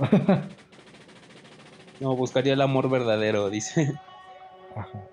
no, 2.01 2.16
buscaría 2.16 2.53
el 2.53 2.61
amor 2.61 2.89
verdadero, 2.91 3.51
dice. 3.51 3.95
Ajá. 4.76 5.09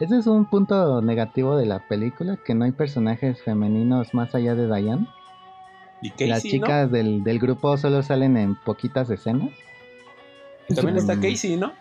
Ese 0.00 0.16
es 0.16 0.26
un 0.28 0.44
punto 0.44 1.02
negativo 1.02 1.56
de 1.56 1.66
la 1.66 1.80
película, 1.88 2.36
que 2.36 2.54
no 2.54 2.64
hay 2.64 2.72
personajes 2.72 3.42
femeninos 3.42 4.14
más 4.14 4.34
allá 4.34 4.54
de 4.54 4.66
Diane. 4.66 5.08
¿Y 6.00 6.26
Las 6.26 6.44
chicas 6.44 6.92
del, 6.92 7.38
grupo 7.40 7.76
solo 7.76 8.04
salen 8.04 8.36
en 8.36 8.54
poquitas 8.54 9.10
escenas. 9.10 9.50
también 10.72 10.98
está 10.98 11.16
Casey, 11.16 11.56
¿no? 11.56 11.72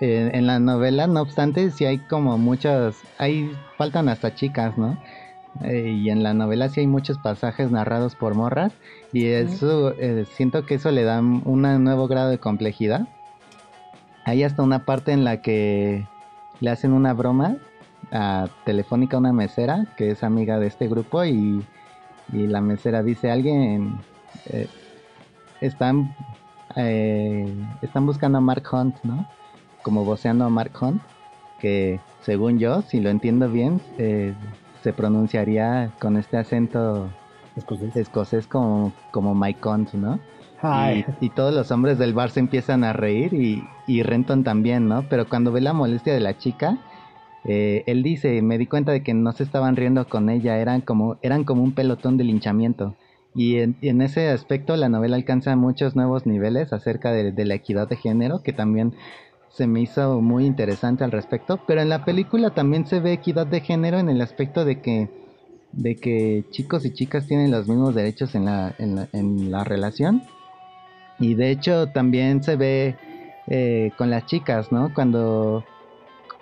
En 0.00 0.46
la 0.46 0.58
novela, 0.60 1.06
no 1.06 1.22
obstante, 1.22 1.70
sí 1.70 1.84
hay 1.84 1.98
como 1.98 2.38
muchas, 2.38 3.02
hay, 3.18 3.52
faltan 3.76 4.08
hasta 4.08 4.34
chicas, 4.34 4.78
¿no? 4.78 4.96
Eh, 5.62 5.90
y 5.90 6.10
en 6.10 6.22
la 6.22 6.34
novela 6.34 6.68
sí 6.68 6.80
hay 6.80 6.86
muchos 6.86 7.18
pasajes 7.18 7.70
narrados 7.70 8.14
por 8.14 8.34
morras 8.34 8.72
y 9.12 9.26
eso, 9.26 9.92
eh, 9.98 10.24
siento 10.30 10.64
que 10.64 10.74
eso 10.74 10.92
le 10.92 11.02
da 11.02 11.20
un 11.20 11.62
nuevo 11.62 12.06
grado 12.06 12.30
de 12.30 12.38
complejidad. 12.38 13.08
Hay 14.24 14.44
hasta 14.44 14.62
una 14.62 14.84
parte 14.84 15.12
en 15.12 15.24
la 15.24 15.40
que 15.42 16.06
le 16.60 16.70
hacen 16.70 16.92
una 16.92 17.12
broma 17.12 17.56
a 18.12 18.48
Telefónica, 18.64 19.18
una 19.18 19.32
mesera 19.32 19.86
que 19.96 20.10
es 20.10 20.22
amiga 20.22 20.58
de 20.58 20.68
este 20.68 20.86
grupo 20.86 21.24
y, 21.24 21.64
la 22.30 22.60
mesera 22.60 23.02
dice, 23.02 23.30
alguien 23.30 23.98
eh, 24.50 24.68
están, 25.62 26.14
están 27.80 28.04
buscando 28.04 28.36
a 28.36 28.42
Mark 28.42 28.64
Hunt, 28.70 28.96
¿no? 29.02 29.26
Como 29.88 30.04
voceando 30.04 30.44
a 30.44 30.50
Mark 30.50 30.72
Hunt, 30.82 31.00
que 31.60 31.98
según 32.20 32.58
yo, 32.58 32.82
si 32.82 33.00
lo 33.00 33.08
entiendo 33.08 33.48
bien, 33.48 33.80
eh, 33.96 34.34
se 34.82 34.92
pronunciaría 34.92 35.92
con 35.98 36.18
este 36.18 36.36
acento 36.36 37.08
escocés, 37.56 38.46
como, 38.46 38.92
como 39.12 39.34
Mike 39.34 39.66
Hunt, 39.66 39.94
¿no? 39.94 40.20
Y, 41.22 41.30
todos 41.30 41.54
los 41.54 41.70
hombres 41.70 41.96
del 41.96 42.12
bar 42.12 42.28
se 42.28 42.40
empiezan 42.40 42.84
a 42.84 42.92
reír 42.92 43.32
y, 43.32 44.02
Renton 44.02 44.44
también, 44.44 44.88
¿no? 44.88 45.06
Pero 45.08 45.26
cuando 45.26 45.52
ve 45.52 45.62
la 45.62 45.72
molestia 45.72 46.12
de 46.12 46.20
la 46.20 46.36
chica, 46.36 46.76
eh, 47.44 47.82
él 47.86 48.02
dice, 48.02 48.42
me 48.42 48.58
di 48.58 48.66
cuenta 48.66 48.92
de 48.92 49.02
que 49.02 49.14
no 49.14 49.32
se 49.32 49.42
estaban 49.42 49.74
riendo 49.74 50.06
con 50.06 50.28
ella, 50.28 50.58
eran 50.58 50.82
como, 50.82 51.16
eran 51.22 51.44
como 51.44 51.62
un 51.62 51.72
pelotón 51.72 52.18
de 52.18 52.24
linchamiento. 52.24 52.94
Y 53.34 53.56
en, 53.58 54.02
ese 54.02 54.28
aspecto 54.28 54.76
la 54.76 54.90
novela 54.90 55.16
alcanza 55.16 55.56
muchos 55.56 55.96
nuevos 55.96 56.26
niveles 56.26 56.74
acerca 56.74 57.10
de, 57.10 57.32
de 57.32 57.44
la 57.46 57.54
equidad 57.54 57.88
de 57.88 57.96
género, 57.96 58.42
que 58.42 58.52
también 58.52 58.92
se 59.50 59.66
me 59.66 59.80
hizo 59.80 60.20
muy 60.20 60.46
interesante 60.46 61.04
al 61.04 61.12
respecto. 61.12 61.60
Pero 61.66 61.80
en 61.80 61.88
la 61.88 62.04
película 62.04 62.50
también 62.50 62.86
se 62.86 63.00
ve 63.00 63.12
equidad 63.12 63.46
de 63.46 63.60
género 63.60 63.98
en 63.98 64.08
el 64.08 64.20
aspecto 64.20 64.64
de 64.64 64.80
que 64.80 65.08
de 65.70 65.96
que 65.96 66.44
chicos 66.50 66.86
y 66.86 66.94
chicas 66.94 67.26
tienen 67.26 67.50
los 67.50 67.68
mismos 67.68 67.94
derechos 67.94 68.34
en 68.34 68.46
la, 68.46 68.74
en 68.78 68.96
la, 68.96 69.08
en 69.12 69.50
la 69.50 69.64
relación 69.64 70.22
y 71.18 71.34
de 71.34 71.50
hecho 71.50 71.88
también 71.88 72.42
se 72.42 72.56
ve 72.56 72.96
eh, 73.46 73.92
con 73.96 74.10
las 74.10 74.26
chicas, 74.26 74.70
¿no? 74.72 74.92
Cuando, 74.94 75.64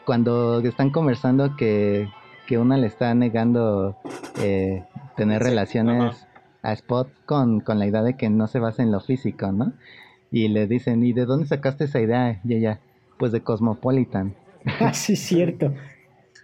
cuando 0.04 0.60
están 0.60 0.90
conversando 0.90 1.56
que, 1.56 2.08
una 2.50 2.76
le 2.76 2.86
está 2.86 3.14
negando 3.14 3.96
eh, 4.40 4.84
tener 5.16 5.42
relaciones 5.42 6.26
a 6.62 6.72
Spot 6.74 7.08
con, 7.24 7.62
la 7.66 7.86
idea 7.86 8.02
de 8.02 8.16
que 8.16 8.30
no 8.30 8.46
se 8.46 8.60
basa 8.60 8.82
en 8.82 8.92
lo 8.92 9.00
físico, 9.00 9.50
¿no? 9.50 9.72
Y 10.30 10.48
le 10.48 10.66
dicen, 10.66 11.02
¿y 11.04 11.12
de 11.12 11.24
dónde 11.24 11.46
sacaste 11.46 11.84
esa 11.84 12.00
idea? 12.00 12.40
Y 12.44 12.54
ella, 12.54 12.80
pues 13.18 13.32
de 13.32 13.42
Cosmopolitan. 13.42 14.34
Ah, 14.80 14.92
sí, 14.92 15.16
cierto. 15.16 15.72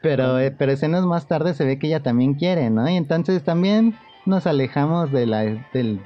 pero, 0.00 0.38
eh, 0.38 0.50
pero 0.50 0.72
escenas 0.72 1.04
más 1.04 1.26
tarde 1.26 1.54
se 1.54 1.64
ve 1.64 1.78
que 1.78 1.88
ella 1.88 2.02
también 2.02 2.34
quiere, 2.34 2.70
¿no? 2.70 2.88
Y 2.88 2.96
entonces 2.96 3.42
también 3.42 3.96
nos 4.26 4.46
alejamos 4.46 5.10
de 5.10 5.26
la, 5.26 5.42
del, 5.72 6.00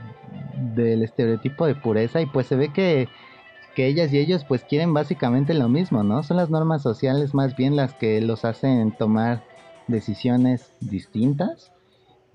del 0.75 1.03
estereotipo 1.03 1.67
de 1.67 1.75
pureza 1.75 2.21
y 2.21 2.27
pues 2.27 2.47
se 2.47 2.57
ve 2.57 2.73
que, 2.73 3.09
ellas 3.79 4.11
y 4.11 4.19
ellos 4.19 4.43
pues 4.49 4.65
quieren 4.65 4.95
básicamente 4.95 5.53
lo 5.53 5.69
mismo, 5.69 6.03
¿no? 6.03 6.23
Son 6.23 6.39
las 6.39 6.49
normas 6.49 6.81
sociales 6.81 7.35
más 7.35 7.55
bien 7.57 7.77
las 7.77 7.93
que 7.93 8.23
los 8.23 8.47
hacen 8.47 8.91
tomar 8.93 9.45
decisiones 9.87 10.73
distintas 10.81 11.73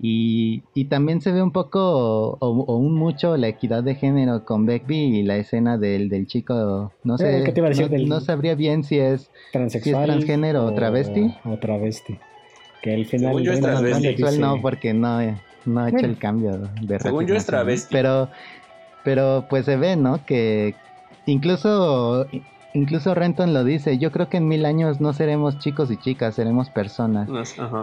y, 0.04 0.84
también 0.86 1.20
se 1.20 1.30
ve 1.30 1.40
un 1.40 1.52
poco 1.52 2.36
o, 2.40 2.76
un 2.76 2.94
mucho 2.94 3.36
la 3.36 3.46
equidad 3.46 3.84
de 3.84 3.94
género 3.94 4.44
con 4.44 4.66
Beckby 4.66 5.18
y 5.18 5.22
la 5.22 5.36
escena 5.36 5.78
del, 5.78 6.08
del 6.08 6.26
chico, 6.26 6.92
no 7.04 7.18
sé, 7.18 7.54
no, 8.06 8.20
sabría 8.20 8.56
bien 8.56 8.82
si 8.82 8.98
es, 8.98 9.30
transexual 9.52 10.06
transgénero 10.06 10.66
o, 10.66 10.74
travesti. 10.74 11.32
O 11.44 11.56
travesti. 11.56 12.18
Que 12.82 12.94
al 12.94 13.06
final... 13.06 13.36
no, 14.40 14.60
porque 14.60 14.92
no... 14.92 15.20
Eh, 15.20 15.36
no 15.64 15.80
ha 15.80 15.88
hecho 15.88 16.06
el 16.06 16.18
cambio 16.18 16.58
de 16.80 16.98
Según 16.98 17.26
yo 17.26 17.36
es 17.36 17.46
travesti. 17.46 17.88
Pero, 17.92 18.28
pero 19.04 19.46
pues 19.48 19.64
se 19.64 19.76
ve, 19.76 19.96
¿no? 19.96 20.24
Que 20.26 20.74
incluso, 21.26 22.26
incluso 22.74 23.14
Renton 23.14 23.54
lo 23.54 23.64
dice, 23.64 23.98
yo 23.98 24.10
creo 24.10 24.28
que 24.28 24.38
en 24.38 24.48
mil 24.48 24.64
años 24.64 25.00
no 25.00 25.12
seremos 25.12 25.58
chicos 25.58 25.90
y 25.90 25.96
chicas, 25.96 26.34
seremos 26.34 26.70
personas. 26.70 27.28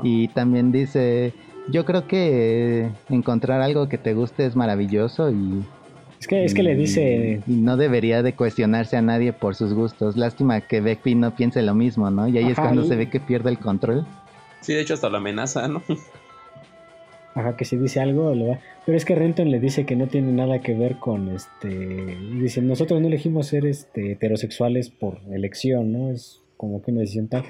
Y 0.03 0.27
también 0.29 0.71
dice, 0.71 1.33
yo 1.71 1.85
creo 1.85 2.07
que 2.07 2.89
encontrar 3.09 3.61
algo 3.61 3.87
que 3.89 3.97
te 3.97 4.13
guste 4.13 4.45
es 4.45 4.55
maravilloso 4.55 5.31
y... 5.31 5.63
Es 6.19 6.27
que, 6.27 6.43
es 6.43 6.53
que 6.53 6.63
le 6.63 6.75
dice... 6.75 7.41
Y 7.47 7.53
no 7.53 7.77
debería 7.77 8.21
de 8.21 8.33
cuestionarse 8.33 8.97
a 8.97 9.01
nadie 9.01 9.31
por 9.31 9.55
sus 9.55 9.73
gustos. 9.73 10.17
Lástima 10.17 10.59
que 10.59 10.81
Beckby 10.81 11.15
no 11.15 11.33
piense 11.33 11.61
lo 11.61 11.73
mismo, 11.73 12.11
¿no? 12.11 12.27
Y 12.27 12.37
ahí 12.37 12.51
es 12.51 12.59
cuando 12.59 12.83
se 12.83 12.97
ve 12.97 13.09
que 13.09 13.21
pierde 13.21 13.49
el 13.51 13.57
control. 13.57 14.05
Sí, 14.59 14.73
de 14.73 14.81
hecho 14.81 14.95
hasta 14.95 15.09
la 15.09 15.19
amenaza, 15.19 15.67
¿no? 15.69 15.81
Ajá, 17.35 17.55
que 17.55 17.63
si 17.63 17.77
dice 17.77 18.01
algo 18.01 18.33
lo 18.35 18.47
va. 18.47 18.59
Pero 18.85 18.97
es 18.97 19.05
que 19.05 19.15
Renton 19.15 19.49
le 19.49 19.59
dice 19.59 19.85
que 19.85 19.95
no 19.95 20.07
tiene 20.07 20.31
nada 20.31 20.59
que 20.59 20.73
ver 20.73 20.97
con 20.97 21.29
este. 21.29 21.69
Dice, 21.69 22.61
nosotros 22.61 22.99
no 22.99 23.07
elegimos 23.07 23.47
ser 23.47 23.65
este, 23.65 24.13
heterosexuales 24.13 24.89
por 24.89 25.19
elección, 25.31 25.93
¿no? 25.93 26.11
Es 26.11 26.41
como 26.57 26.81
que 26.81 26.91
una 26.91 27.01
decisión 27.01 27.29
tal. 27.29 27.45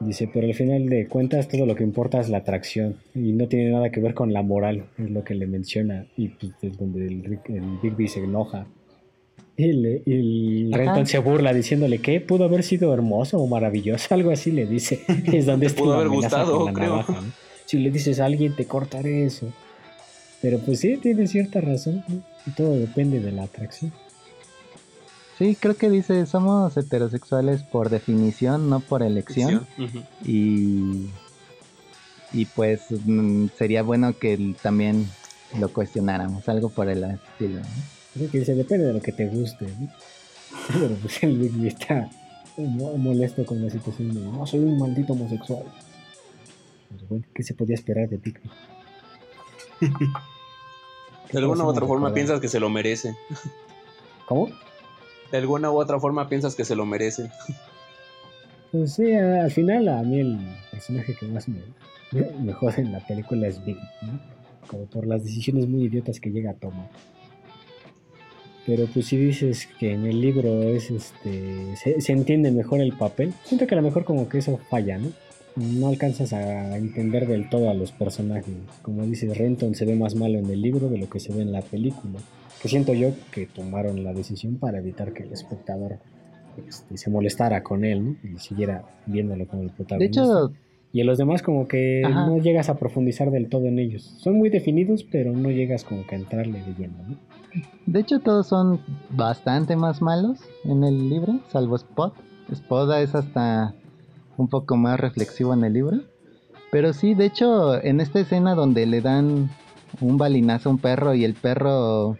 Dice, 0.00 0.30
pero 0.32 0.46
al 0.46 0.54
final 0.54 0.88
de 0.88 1.08
cuentas 1.08 1.48
todo 1.48 1.66
lo 1.66 1.74
que 1.74 1.82
importa 1.82 2.20
es 2.20 2.28
la 2.28 2.38
atracción 2.38 2.96
y 3.14 3.32
no 3.32 3.48
tiene 3.48 3.70
nada 3.70 3.90
que 3.90 4.00
ver 4.00 4.14
con 4.14 4.32
la 4.32 4.42
moral, 4.42 4.84
es 4.96 5.10
lo 5.10 5.24
que 5.24 5.34
le 5.34 5.46
menciona. 5.46 6.06
Y 6.16 6.28
pues 6.28 6.52
es 6.62 6.78
donde 6.78 7.06
el, 7.06 7.38
Big 7.96 8.08
se 8.08 8.20
enoja. 8.20 8.66
Y, 9.56 9.64
el 9.70 10.70
Renton 10.72 11.06
se 11.06 11.18
burla 11.18 11.52
diciéndole 11.52 11.98
que 11.98 12.20
pudo 12.20 12.44
haber 12.44 12.62
sido 12.62 12.94
hermoso 12.94 13.38
o 13.38 13.46
maravilloso, 13.48 14.14
algo 14.14 14.30
así 14.30 14.52
le 14.52 14.66
dice. 14.66 15.00
Es 15.32 15.46
donde 15.46 15.68
pudo 15.70 15.94
haber 15.94 16.08
gustado, 16.08 16.66
creo 16.72 17.04
si 17.68 17.76
le 17.76 17.90
dices 17.90 18.18
a 18.18 18.24
alguien 18.24 18.56
te 18.56 18.64
cortaré 18.64 19.26
eso. 19.26 19.52
Pero 20.40 20.58
pues 20.58 20.80
sí, 20.80 20.96
tiene 20.96 21.26
cierta 21.26 21.60
razón. 21.60 22.02
Y 22.46 22.50
todo 22.52 22.78
depende 22.78 23.20
de 23.20 23.30
la 23.30 23.42
atracción. 23.42 23.92
Sí, 25.38 25.56
creo 25.58 25.76
que 25.76 25.88
dice, 25.88 26.26
somos 26.26 26.76
heterosexuales 26.76 27.62
por 27.62 27.90
definición, 27.90 28.68
no 28.68 28.80
por 28.80 29.02
elección. 29.02 29.66
Y 30.24 31.08
y 32.32 32.44
pues 32.46 32.86
mm, 32.90 33.46
sería 33.56 33.82
bueno 33.82 34.18
que 34.18 34.54
también 34.62 35.08
lo 35.58 35.72
cuestionáramos, 35.72 36.48
algo 36.48 36.68
por 36.68 36.88
el 36.88 37.04
estilo. 37.04 37.60
¿no? 37.60 38.30
que 38.30 38.38
dice, 38.38 38.54
depende 38.54 38.86
de 38.86 38.92
lo 38.92 39.00
que 39.00 39.12
te 39.12 39.26
guste. 39.26 39.66
Pero 40.72 40.94
pues 40.96 41.22
el 41.22 41.66
está 41.66 42.10
molesto 42.74 43.46
con 43.46 43.64
la 43.64 43.70
situación 43.70 44.12
de, 44.12 44.20
no, 44.20 44.46
soy 44.46 44.60
un 44.60 44.78
maldito 44.78 45.12
homosexual. 45.12 45.64
Pues, 46.88 47.08
bueno, 47.08 47.24
¿qué 47.34 47.42
se 47.42 47.54
podía 47.54 47.74
esperar 47.74 48.08
de 48.08 48.18
ti? 48.18 48.34
de 51.32 51.38
alguna 51.38 51.64
u 51.64 51.68
otra 51.68 51.86
forma 51.86 52.12
piensas 52.12 52.40
que 52.40 52.48
se 52.48 52.58
lo 52.58 52.68
merece. 52.68 53.14
¿Cómo? 54.26 54.48
De 55.30 55.38
alguna 55.38 55.70
u 55.70 55.78
otra 55.78 56.00
forma 56.00 56.28
piensas 56.28 56.54
que 56.54 56.64
se 56.64 56.74
lo 56.74 56.86
merece. 56.86 57.30
Pues 58.72 58.94
sí, 58.94 59.12
al 59.12 59.50
final 59.50 59.88
a 59.88 60.02
mí 60.02 60.20
el 60.20 60.38
personaje 60.70 61.14
que 61.14 61.26
más 61.26 61.48
me, 61.48 61.60
me 62.42 62.52
jode 62.52 62.82
en 62.82 62.92
la 62.92 63.00
película 63.06 63.46
es 63.46 63.64
Big, 63.64 63.78
¿no? 64.02 64.20
Como 64.66 64.84
por 64.86 65.06
las 65.06 65.24
decisiones 65.24 65.66
muy 65.66 65.84
idiotas 65.84 66.20
que 66.20 66.30
llega 66.30 66.50
a 66.50 66.54
tomar. 66.54 66.88
Pero 68.66 68.86
pues 68.92 69.06
si 69.06 69.16
dices 69.16 69.66
que 69.78 69.94
en 69.94 70.04
el 70.04 70.20
libro 70.20 70.62
es 70.62 70.90
este 70.90 71.74
se, 71.76 72.02
se, 72.02 72.12
entiende 72.12 72.50
mejor 72.50 72.80
el 72.82 72.92
papel, 72.92 73.32
siento 73.44 73.66
que 73.66 73.74
a 73.74 73.76
lo 73.76 73.82
mejor 73.82 74.04
como 74.04 74.28
que 74.28 74.38
eso 74.38 74.58
falla, 74.68 74.98
¿no? 74.98 75.08
No 75.56 75.88
alcanzas 75.88 76.34
a 76.34 76.76
entender 76.76 77.26
del 77.26 77.48
todo 77.48 77.70
a 77.70 77.74
los 77.74 77.92
personajes. 77.92 78.54
Como 78.82 79.04
dices, 79.06 79.36
Renton 79.36 79.74
se 79.74 79.86
ve 79.86 79.96
más 79.96 80.14
malo 80.14 80.38
en 80.38 80.50
el 80.50 80.60
libro 80.60 80.88
de 80.88 80.98
lo 80.98 81.08
que 81.08 81.18
se 81.18 81.32
ve 81.32 81.40
en 81.42 81.50
la 81.50 81.62
película. 81.62 82.20
Que 82.62 82.68
siento 82.68 82.94
yo 82.94 83.12
que 83.30 83.46
tomaron 83.46 84.02
la 84.02 84.12
decisión 84.12 84.56
para 84.56 84.78
evitar 84.78 85.12
que 85.12 85.22
el 85.22 85.32
espectador 85.32 85.98
este, 86.66 86.96
se 86.96 87.10
molestara 87.10 87.62
con 87.62 87.84
él, 87.84 88.04
¿no? 88.04 88.16
Y 88.22 88.38
siguiera 88.38 88.84
viéndolo 89.06 89.46
como 89.46 89.62
el 89.62 89.70
protagonista. 89.70 90.22
De 90.22 90.26
hecho, 90.26 90.52
y 90.92 91.00
en 91.00 91.06
los 91.06 91.18
demás 91.18 91.42
como 91.42 91.68
que 91.68 92.02
Ajá. 92.04 92.26
no 92.26 92.38
llegas 92.38 92.68
a 92.68 92.78
profundizar 92.78 93.30
del 93.30 93.48
todo 93.48 93.66
en 93.66 93.78
ellos. 93.78 94.14
Son 94.18 94.36
muy 94.36 94.48
definidos, 94.48 95.04
pero 95.04 95.32
no 95.32 95.50
llegas 95.50 95.84
como 95.84 96.06
que 96.06 96.14
a 96.14 96.18
entrarle 96.18 96.62
de 96.62 96.74
lleno, 96.74 96.96
¿no? 97.06 97.16
de 97.86 98.00
hecho 98.00 98.20
todos 98.20 98.46
son 98.46 98.80
bastante 99.10 99.74
más 99.74 100.02
malos 100.02 100.40
en 100.64 100.84
el 100.84 101.08
libro, 101.08 101.40
salvo 101.48 101.76
Spot. 101.76 102.14
Spot 102.50 102.90
es 102.98 103.14
hasta 103.14 103.74
un 104.36 104.48
poco 104.48 104.76
más 104.76 104.98
reflexivo 104.98 105.52
en 105.52 105.64
el 105.64 105.72
libro. 105.74 105.98
Pero 106.70 106.92
sí, 106.92 107.14
de 107.14 107.26
hecho, 107.26 107.82
en 107.82 108.00
esta 108.00 108.20
escena 108.20 108.54
donde 108.54 108.86
le 108.86 109.00
dan 109.00 109.50
un 110.00 110.18
balinazo 110.18 110.68
a 110.68 110.72
un 110.72 110.78
perro 110.78 111.14
y 111.14 111.24
el 111.24 111.34
perro 111.34 112.16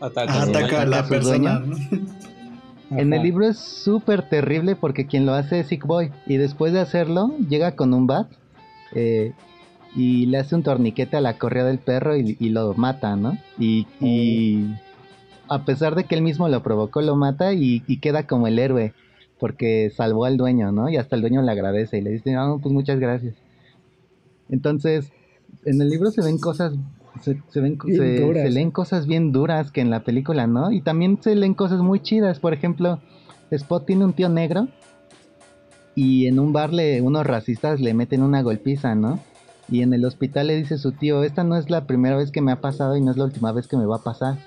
Ataca, 0.00 0.42
Ataca 0.42 0.82
a 0.82 0.86
la 0.86 1.06
persona. 1.06 1.62
En 2.90 3.12
el 3.12 3.22
libro 3.22 3.46
es 3.46 3.56
súper 3.56 4.28
terrible 4.28 4.74
porque 4.74 5.06
quien 5.06 5.24
lo 5.24 5.32
hace 5.32 5.60
es 5.60 5.68
Sick 5.68 5.86
Boy. 5.86 6.10
Y 6.26 6.38
después 6.38 6.72
de 6.72 6.80
hacerlo, 6.80 7.32
llega 7.48 7.76
con 7.76 7.94
un 7.94 8.08
bat 8.08 8.28
eh, 8.92 9.32
y 9.94 10.26
le 10.26 10.38
hace 10.38 10.56
un 10.56 10.64
torniquete 10.64 11.16
a 11.16 11.20
la 11.20 11.38
correa 11.38 11.64
del 11.64 11.78
perro 11.78 12.16
y, 12.16 12.36
y 12.40 12.48
lo 12.48 12.74
mata, 12.74 13.14
¿no? 13.14 13.38
Y, 13.60 13.86
y 14.00 14.74
a 15.48 15.64
pesar 15.64 15.94
de 15.94 16.02
que 16.02 16.16
él 16.16 16.22
mismo 16.22 16.48
lo 16.48 16.64
provocó, 16.64 17.00
lo 17.00 17.14
mata 17.14 17.52
y, 17.52 17.84
y 17.86 17.98
queda 17.98 18.26
como 18.26 18.48
el 18.48 18.58
héroe 18.58 18.92
porque 19.38 19.90
salvó 19.96 20.26
al 20.26 20.36
dueño, 20.36 20.70
¿no? 20.70 20.88
Y 20.88 20.96
hasta 20.96 21.16
el 21.16 21.22
dueño 21.22 21.42
le 21.42 21.50
agradece 21.50 21.98
y 21.98 22.02
le 22.02 22.10
dice, 22.10 22.32
no, 22.32 22.58
pues 22.60 22.72
muchas 22.72 23.00
gracias. 23.00 23.34
Entonces, 24.50 25.10
en 25.64 25.80
el 25.80 25.88
libro 25.88 26.10
se 26.10 26.22
ven 26.22 26.38
cosas, 26.38 26.74
se, 27.20 27.42
se 27.48 27.60
ven, 27.60 27.78
se, 27.86 28.32
se 28.32 28.50
leen 28.50 28.70
cosas 28.70 29.06
bien 29.06 29.32
duras 29.32 29.70
que 29.70 29.80
en 29.80 29.90
la 29.90 30.00
película, 30.00 30.46
¿no? 30.46 30.72
Y 30.72 30.80
también 30.80 31.18
se 31.20 31.34
leen 31.34 31.54
cosas 31.54 31.80
muy 31.80 32.00
chidas. 32.00 32.40
Por 32.40 32.52
ejemplo, 32.52 33.00
Spot 33.50 33.84
tiene 33.84 34.04
un 34.04 34.12
tío 34.12 34.28
negro 34.28 34.68
y 35.94 36.26
en 36.26 36.38
un 36.38 36.52
bar 36.52 36.72
le, 36.72 37.02
unos 37.02 37.26
racistas 37.26 37.80
le 37.80 37.94
meten 37.94 38.22
una 38.22 38.42
golpiza, 38.42 38.94
¿no? 38.94 39.20
Y 39.68 39.82
en 39.82 39.92
el 39.92 40.04
hospital 40.04 40.48
le 40.48 40.56
dice 40.56 40.78
su 40.78 40.92
tío, 40.92 41.22
esta 41.22 41.44
no 41.44 41.56
es 41.56 41.70
la 41.70 41.86
primera 41.86 42.16
vez 42.16 42.30
que 42.30 42.40
me 42.40 42.52
ha 42.52 42.60
pasado 42.60 42.96
y 42.96 43.00
no 43.00 43.10
es 43.10 43.16
la 43.16 43.24
última 43.24 43.52
vez 43.52 43.68
que 43.68 43.76
me 43.76 43.86
va 43.86 43.96
a 43.96 44.02
pasar. 44.02 44.38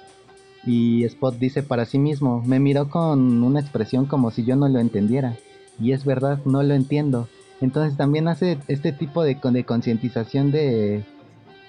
Y 0.66 1.04
Spot 1.06 1.38
dice 1.38 1.64
para 1.64 1.86
sí 1.86 2.00
mismo, 2.00 2.42
me 2.46 2.60
miró 2.60 2.90
con 2.90 3.44
una 3.44 3.60
expresión 3.60 4.06
como 4.06 4.32
si 4.32 4.44
yo 4.44 4.56
no 4.56 4.68
lo 4.68 4.80
entendiera. 4.80 5.38
Y 5.80 5.92
es 5.92 6.06
verdad, 6.06 6.40
no 6.46 6.64
lo 6.64 6.74
entiendo. 6.74 7.28
Entonces 7.62 7.98
también 7.98 8.28
hace 8.28 8.58
este 8.68 8.92
tipo 8.92 9.24
de, 9.24 9.38
de 9.42 9.64
concientización 9.64 10.52
de, 10.52 11.06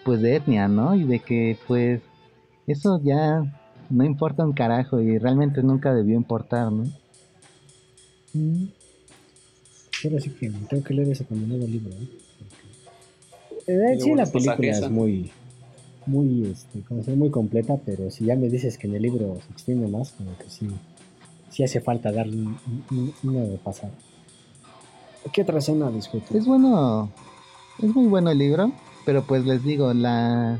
pues 0.04 0.20
de 0.20 0.36
etnia, 0.36 0.68
¿no? 0.68 0.94
Y 0.94 1.04
de 1.04 1.20
que 1.20 1.58
pues 1.66 2.00
eso 2.66 3.00
ya 3.02 3.42
no 3.90 4.04
importa 4.04 4.44
un 4.44 4.52
carajo 4.52 5.00
y 5.00 5.18
realmente 5.18 5.62
nunca 5.62 5.92
debió 5.94 6.14
importar, 6.16 6.70
¿no? 6.72 6.84
Mm. 8.32 8.64
Ahora 10.04 10.20
sí 10.20 10.30
que 10.30 10.50
tengo 10.68 10.82
que 10.84 10.94
leer 10.94 11.08
ese 11.08 11.24
condenado 11.24 11.66
libro, 11.66 11.90
¿eh? 11.92 12.08
Porque- 12.38 13.72
Eh, 13.72 13.94
Y 13.96 14.00
sí, 14.00 14.10
la 14.10 14.22
los 14.22 14.30
película 14.30 14.68
es 14.68 14.90
muy, 14.90 15.30
muy, 16.04 16.46
este, 16.50 16.80
como 16.82 17.02
se 17.02 17.10
dice, 17.12 17.18
muy 17.18 17.30
completa, 17.30 17.78
pero 17.84 18.10
si 18.10 18.26
ya 18.26 18.36
me 18.36 18.50
dices 18.50 18.76
que 18.76 18.86
en 18.86 18.94
el 18.96 19.02
libro 19.02 19.38
se 19.46 19.52
extiende 19.52 19.88
más, 19.88 20.12
como 20.12 20.36
que 20.36 20.50
sí, 20.50 20.68
sí 21.48 21.62
hace 21.64 21.80
falta 21.80 22.12
darle 22.12 22.36
un, 22.36 22.58
un- 22.90 23.14
una 23.22 23.40
de 23.40 23.56
pasar. 23.56 23.90
¿Qué 25.32 25.40
otra 25.42 25.58
escena 25.58 25.90
disfrutas? 25.90 26.32
Es 26.32 26.44
bueno, 26.44 27.10
es 27.82 27.94
muy 27.94 28.06
bueno 28.06 28.30
el 28.30 28.36
libro, 28.38 28.70
pero 29.04 29.22
pues 29.24 29.44
les 29.44 29.62
digo, 29.62 29.92
la, 29.94 30.58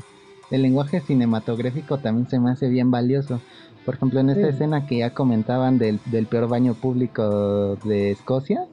el 0.51 0.61
lenguaje 0.61 1.01
cinematográfico 1.01 1.99
también 1.99 2.29
se 2.29 2.39
me 2.39 2.51
hace 2.51 2.67
bien 2.69 2.91
valioso. 2.91 3.41
Por 3.85 3.95
ejemplo, 3.95 4.19
en 4.19 4.29
esta 4.29 4.47
Sí. 4.47 4.53
escena 4.53 4.85
que 4.87 4.97
ya 4.99 5.11
comentaban 5.13 5.77
del, 5.77 5.99
del 6.05 6.25
peor 6.27 6.47
baño 6.49 6.73
público 6.73 7.75
de 7.83 8.11
Escocia, 8.11 8.65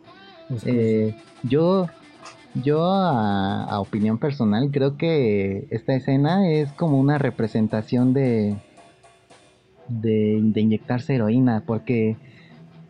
eh, 0.65 1.15
yo, 1.43 1.87
yo 2.55 2.85
a, 2.85 3.65
a 3.65 3.81
opinión 3.81 4.19
personal 4.19 4.71
creo 4.73 4.97
que 4.97 5.67
esta 5.71 5.95
escena 5.95 6.49
es 6.51 6.73
como 6.73 6.99
una 6.99 7.19
representación 7.19 8.13
de, 8.15 8.57
de, 9.89 10.41
de 10.43 10.61
inyectarse 10.61 11.15
heroína, 11.15 11.63
porque 11.67 12.17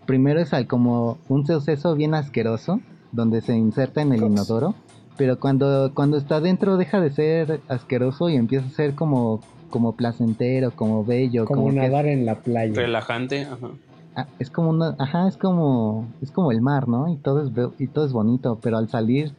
primero 0.06 0.40
es 0.40 0.52
al- 0.52 0.66
como 0.66 1.18
un 1.28 1.46
suceso 1.46 1.94
bien 1.94 2.14
asqueroso, 2.14 2.80
donde 3.12 3.40
se 3.40 3.56
inserta 3.56 4.00
en 4.02 4.12
el 4.12 4.22
inodoro, 4.24 4.74
pero 5.22 5.38
cuando, 5.38 5.92
cuando 5.94 6.16
está 6.16 6.40
dentro 6.40 6.76
deja 6.76 7.00
de 7.00 7.12
ser 7.12 7.60
asqueroso 7.68 8.28
y 8.28 8.34
empieza 8.34 8.66
a 8.66 8.70
ser 8.70 8.96
como, 8.96 9.40
como 9.70 9.92
placentero, 9.92 10.72
como 10.72 11.04
bello, 11.04 11.44
como, 11.44 11.70
nadar 11.70 12.06
en 12.06 12.26
la 12.26 12.40
playa. 12.40 12.74
Relajante, 12.74 13.42
ajá. 13.42 13.68
Ah, 14.16 14.26
es 14.40 14.50
como 14.50 14.70
una, 14.70 14.96
ajá, 14.98 15.28
es 15.28 15.36
como, 15.36 16.08
es 16.20 16.32
como 16.32 16.50
el 16.50 16.60
mar, 16.60 16.88
¿no? 16.88 17.06
Y 17.06 17.18
todo 17.18 17.40
es, 17.40 17.52
y 17.78 17.86
todo 17.86 18.04
es 18.04 18.12
bonito, 18.12 18.58
pero 18.60 18.78
al 18.78 18.88
salir, 18.88 19.30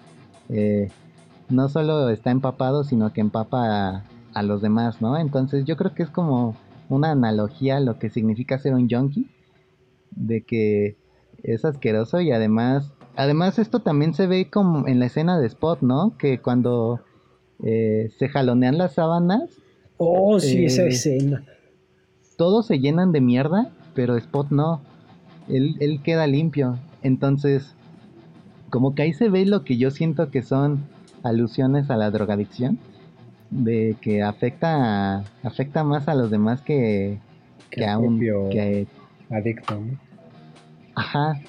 eh, 0.47 0.89
no 1.49 1.67
solo 1.67 2.07
está 2.07 2.31
empapado, 2.31 2.85
sino 2.85 3.11
que 3.11 3.19
empapa 3.19 3.89
a, 3.89 4.03
a 4.33 4.41
los 4.41 4.61
demás, 4.61 5.01
¿no? 5.01 5.17
Entonces 5.17 5.65
yo 5.65 5.75
creo 5.75 5.93
que 5.93 6.03
es 6.03 6.09
como 6.09 6.55
una 6.87 7.11
analogía 7.11 7.75
a 7.75 7.81
lo 7.81 7.99
que 7.99 8.09
significa 8.09 8.57
ser 8.57 8.73
un 8.73 8.89
junkie, 8.89 9.27
de 10.11 10.43
que 10.43 10.95
es 11.43 11.65
asqueroso 11.65 12.21
y 12.21 12.31
además, 12.31 12.89
además 13.15 13.59
esto 13.59 13.79
también 13.79 14.13
se 14.13 14.27
ve 14.27 14.49
como 14.49 14.87
en 14.87 14.99
la 14.99 15.05
escena 15.07 15.39
de 15.39 15.47
Spot, 15.47 15.81
¿no? 15.81 16.15
Que 16.17 16.39
cuando 16.39 17.01
eh, 17.63 18.11
se 18.17 18.29
jalonean 18.29 18.77
las 18.77 18.93
sábanas, 18.93 19.43
Oh, 19.97 20.39
sí, 20.39 20.65
esa 20.65 20.83
Eh, 20.83 20.87
escena. 20.89 21.43
todos 22.35 22.65
se 22.67 22.79
llenan 22.79 23.11
de 23.11 23.21
mierda, 23.21 23.69
pero 23.93 24.17
Spot 24.17 24.49
no. 24.49 24.81
Él, 25.47 25.77
él 25.79 26.01
queda 26.01 26.25
limpio. 26.27 26.77
Entonces, 27.03 27.75
como 28.69 28.95
que 28.95 29.03
ahí 29.03 29.13
se 29.13 29.29
ve 29.29 29.45
lo 29.45 29.63
que 29.63 29.77
yo 29.77 29.91
siento 29.91 30.29
que 30.31 30.41
son 30.41 30.83
alusiones 31.21 31.89
a 31.89 31.95
la 31.97 32.09
drogadicción. 32.11 32.79
De 33.51 33.95
que 34.01 34.23
afecta, 34.23 35.17
a- 35.19 35.23
afecta 35.43 35.83
más 35.83 36.07
a 36.07 36.15
los 36.15 36.31
demás 36.31 36.61
que, 36.61 37.19
Que 37.69 37.81
que 37.81 37.85
a 37.87 37.97
un... 37.99 38.19
que- 38.19 38.87
adicto, 39.29 39.75
¿no? 39.79 39.97
ajá. 40.95 41.39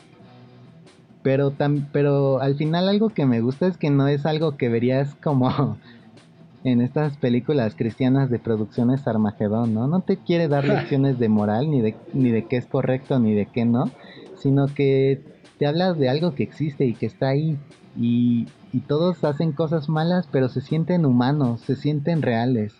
Pero, 1.24 1.52
tam, 1.52 1.88
pero 1.90 2.42
al 2.42 2.54
final 2.54 2.86
algo 2.86 3.08
que 3.08 3.24
me 3.24 3.40
gusta 3.40 3.66
es 3.66 3.78
que 3.78 3.88
no 3.88 4.08
es 4.08 4.26
algo 4.26 4.58
que 4.58 4.68
verías 4.68 5.14
como 5.16 5.78
en 6.64 6.82
estas 6.82 7.16
películas 7.16 7.74
cristianas 7.74 8.28
de 8.28 8.38
producciones 8.38 9.08
Armagedón, 9.08 9.72
¿no? 9.72 9.88
No 9.88 10.00
te 10.02 10.18
quiere 10.18 10.48
dar 10.48 10.64
lecciones 10.68 11.18
de 11.18 11.30
moral, 11.30 11.70
ni 11.70 11.80
de, 11.80 11.96
ni 12.12 12.30
de 12.30 12.44
qué 12.44 12.58
es 12.58 12.66
correcto, 12.66 13.18
ni 13.18 13.34
de 13.34 13.46
qué 13.46 13.64
no, 13.64 13.90
sino 14.36 14.66
que 14.66 15.22
te 15.58 15.66
hablas 15.66 15.98
de 15.98 16.10
algo 16.10 16.34
que 16.34 16.42
existe 16.42 16.84
y 16.84 16.92
que 16.92 17.06
está 17.06 17.28
ahí. 17.28 17.56
Y, 17.98 18.46
y 18.72 18.80
todos 18.80 19.24
hacen 19.24 19.52
cosas 19.52 19.88
malas, 19.88 20.28
pero 20.30 20.50
se 20.50 20.60
sienten 20.60 21.06
humanos, 21.06 21.62
se 21.62 21.74
sienten 21.74 22.20
reales. 22.20 22.74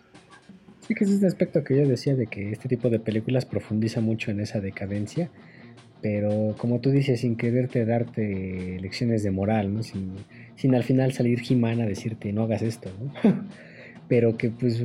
Sí, 0.87 0.95
que 0.95 1.05
es 1.05 1.11
este 1.11 1.27
aspecto 1.27 1.65
que 1.65 1.79
yo 1.79 1.89
decía 1.89 2.15
de 2.15 2.27
que 2.27 2.53
este 2.53 2.69
tipo 2.69 2.91
de 2.91 2.99
películas 2.99 3.47
profundiza 3.47 4.03
mucho 4.03 4.31
en 4.31 4.41
esa 4.41 4.61
decadencia, 4.61 5.31
pero 6.05 6.55
como 6.59 6.81
tú 6.81 6.91
dices, 6.91 7.21
sin 7.23 7.35
quererte 7.35 7.87
darte 7.87 8.79
lecciones 8.79 9.23
de 9.23 9.31
moral, 9.31 9.73
¿no? 9.73 9.83
Sin, 9.83 10.13
sin 10.55 10.75
al 10.75 10.85
final 10.85 11.13
salir 11.15 11.41
He-Man 11.49 11.81
a 11.81 11.87
decirte 11.87 12.31
no 12.31 12.43
hagas 12.43 12.61
esto, 12.61 12.91
¿no? 13.01 13.11
pero 14.09 14.37
que 14.37 14.51
pues, 14.51 14.85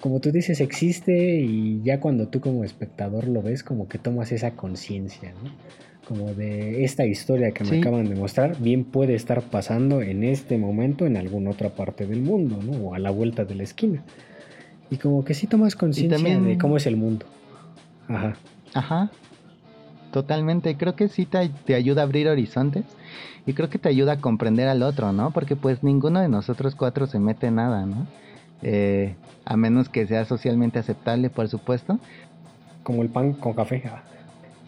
como 0.00 0.20
tú 0.20 0.30
dices, 0.30 0.60
existe 0.60 1.40
y 1.40 1.82
ya 1.82 1.98
cuando 1.98 2.28
tú 2.28 2.40
como 2.40 2.62
espectador 2.62 3.26
lo 3.26 3.42
ves, 3.42 3.64
como 3.64 3.88
que 3.88 3.98
tomas 3.98 4.30
esa 4.30 4.52
conciencia, 4.52 5.32
¿no? 5.42 5.50
Como 6.06 6.34
de 6.34 6.84
esta 6.84 7.04
historia 7.04 7.50
que 7.50 7.64
me 7.64 7.70
Sí. 7.70 7.78
acaban 7.80 8.08
de 8.08 8.14
mostrar, 8.14 8.56
bien 8.60 8.84
puede 8.84 9.16
estar 9.16 9.42
pasando 9.42 10.02
en 10.02 10.22
este 10.22 10.56
momento 10.56 11.04
en 11.04 11.16
alguna 11.16 11.50
otra 11.50 11.70
parte 11.70 12.06
del 12.06 12.20
mundo, 12.20 12.60
¿no? 12.64 12.72
O 12.90 12.94
a 12.94 13.00
la 13.00 13.10
vuelta 13.10 13.44
de 13.44 13.56
la 13.56 13.64
esquina. 13.64 14.04
Y 14.88 14.98
como 14.98 15.24
que 15.24 15.34
sí 15.34 15.48
tomas 15.48 15.74
conciencia 15.74 16.16
también- 16.16 16.44
de 16.46 16.58
cómo 16.58 16.76
es 16.76 16.86
el 16.86 16.96
mundo. 16.96 17.26
Ajá. 18.06 18.36
Ajá. 18.72 19.10
Totalmente, 20.14 20.76
creo 20.76 20.94
que 20.94 21.08
sí 21.08 21.26
te, 21.26 21.48
te 21.48 21.74
ayuda 21.74 22.02
a 22.02 22.04
abrir 22.04 22.28
horizontes 22.28 22.84
y 23.46 23.52
creo 23.52 23.68
que 23.68 23.80
te 23.80 23.88
ayuda 23.88 24.12
a 24.12 24.20
comprender 24.20 24.68
al 24.68 24.84
otro, 24.84 25.12
¿no? 25.12 25.32
Porque 25.32 25.56
pues 25.56 25.82
ninguno 25.82 26.20
de 26.20 26.28
nosotros 26.28 26.76
cuatro 26.76 27.08
se 27.08 27.18
mete 27.18 27.48
en 27.48 27.56
nada, 27.56 27.84
¿no? 27.84 28.06
Eh, 28.62 29.16
a 29.44 29.56
menos 29.56 29.88
que 29.88 30.06
sea 30.06 30.24
socialmente 30.24 30.78
aceptable, 30.78 31.30
por 31.30 31.48
supuesto. 31.48 31.98
Como 32.84 33.02
el 33.02 33.08
pan 33.08 33.32
con 33.32 33.54
café. 33.54 33.82
Ah, 33.86 34.04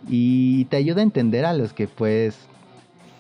Y 0.09 0.65
te 0.65 0.79
ayuda 0.79 0.99
a 0.99 1.05
entender 1.05 1.45
a 1.45 1.53
los 1.53 1.73
que 1.73 1.87
pues 1.87 2.49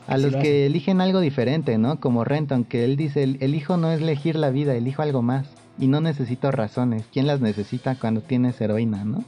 a 0.09 0.19
los 0.19 0.35
que 0.35 0.67
eligen 0.67 1.01
algo 1.01 1.21
diferente, 1.21 1.79
¿no? 1.79 2.01
Como 2.01 2.25
Renton, 2.25 2.65
que 2.65 2.85
él 2.85 2.97
dice, 2.97 3.23
el, 3.23 3.39
el, 3.41 3.55
hijo 3.55 3.77
no 3.77 3.93
es 3.93 4.01
elegir 4.01 4.35
la 4.35 4.51
vida, 4.51 4.75
elijo 4.75 5.03
algo 5.03 5.23
más. 5.23 5.47
Y 5.79 5.87
no 5.87 6.01
necesito 6.01 6.51
razones. 6.51 7.05
¿Quién 7.13 7.29
las 7.29 7.41
necesita 7.41 7.95
cuando 7.95 8.21
tienes 8.21 8.61
heroína, 8.61 9.05
no? 9.05 9.25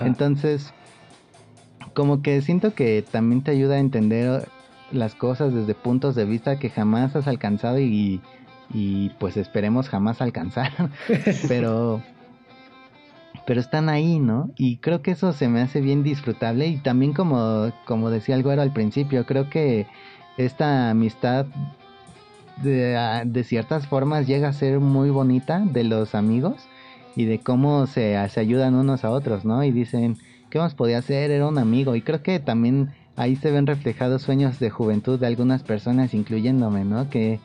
Entonces, 0.00 0.72
como 1.94 2.22
que 2.22 2.40
siento 2.42 2.74
que 2.74 3.04
también 3.10 3.42
te 3.42 3.50
ayuda 3.50 3.76
a 3.76 3.80
entender 3.80 4.48
las 4.92 5.14
cosas 5.14 5.54
desde 5.54 5.74
puntos 5.74 6.14
de 6.14 6.24
vista 6.24 6.58
que 6.58 6.70
jamás 6.70 7.14
has 7.16 7.26
alcanzado 7.26 7.78
y, 7.78 8.20
y 8.72 9.10
pues 9.18 9.36
esperemos 9.36 9.88
jamás 9.88 10.20
alcanzar. 10.20 10.72
pero 11.48 12.02
pero 13.46 13.60
están 13.60 13.88
ahí, 13.88 14.18
¿no? 14.18 14.50
Y 14.56 14.76
creo 14.76 15.02
que 15.02 15.10
eso 15.10 15.32
se 15.32 15.48
me 15.48 15.60
hace 15.60 15.80
bien 15.80 16.02
disfrutable 16.04 16.68
y 16.68 16.76
también 16.76 17.12
como, 17.12 17.72
como 17.84 18.10
decía 18.10 18.36
el 18.36 18.44
güero 18.44 18.62
al 18.62 18.72
principio, 18.72 19.26
creo 19.26 19.50
que 19.50 19.86
esta 20.36 20.90
amistad 20.90 21.46
de, 22.62 22.96
ah, 22.96 23.24
de, 23.24 23.42
ciertas 23.42 23.86
formas 23.86 24.26
llega 24.26 24.48
a 24.48 24.52
ser 24.52 24.78
muy 24.80 25.10
bonita 25.10 25.60
de 25.64 25.84
los 25.84 26.14
amigos 26.14 26.68
y 27.16 27.24
de 27.24 27.40
cómo 27.40 27.86
se, 27.86 28.16
se 28.28 28.40
ayudan 28.40 28.74
unos 28.74 29.04
a 29.04 29.10
otros, 29.10 29.44
¿no? 29.44 29.64
Y 29.64 29.72
dicen, 29.72 30.18
¿qué 30.50 30.58
más 30.58 30.74
podía 30.74 30.98
hacer? 30.98 31.30
Era 31.30 31.46
un 31.46 31.58
amigo. 31.58 31.94
Y 31.96 32.02
creo 32.02 32.22
que 32.22 32.40
también 32.40 32.90
ahí 33.16 33.36
se 33.36 33.50
ven 33.50 33.66
reflejados 33.66 34.22
sueños 34.22 34.58
de 34.58 34.70
juventud 34.70 35.18
de 35.18 35.26
algunas 35.26 35.62
personas, 35.62 36.12
incluyéndome, 36.12 36.84
¿no? 36.84 37.08
Que, 37.08 37.40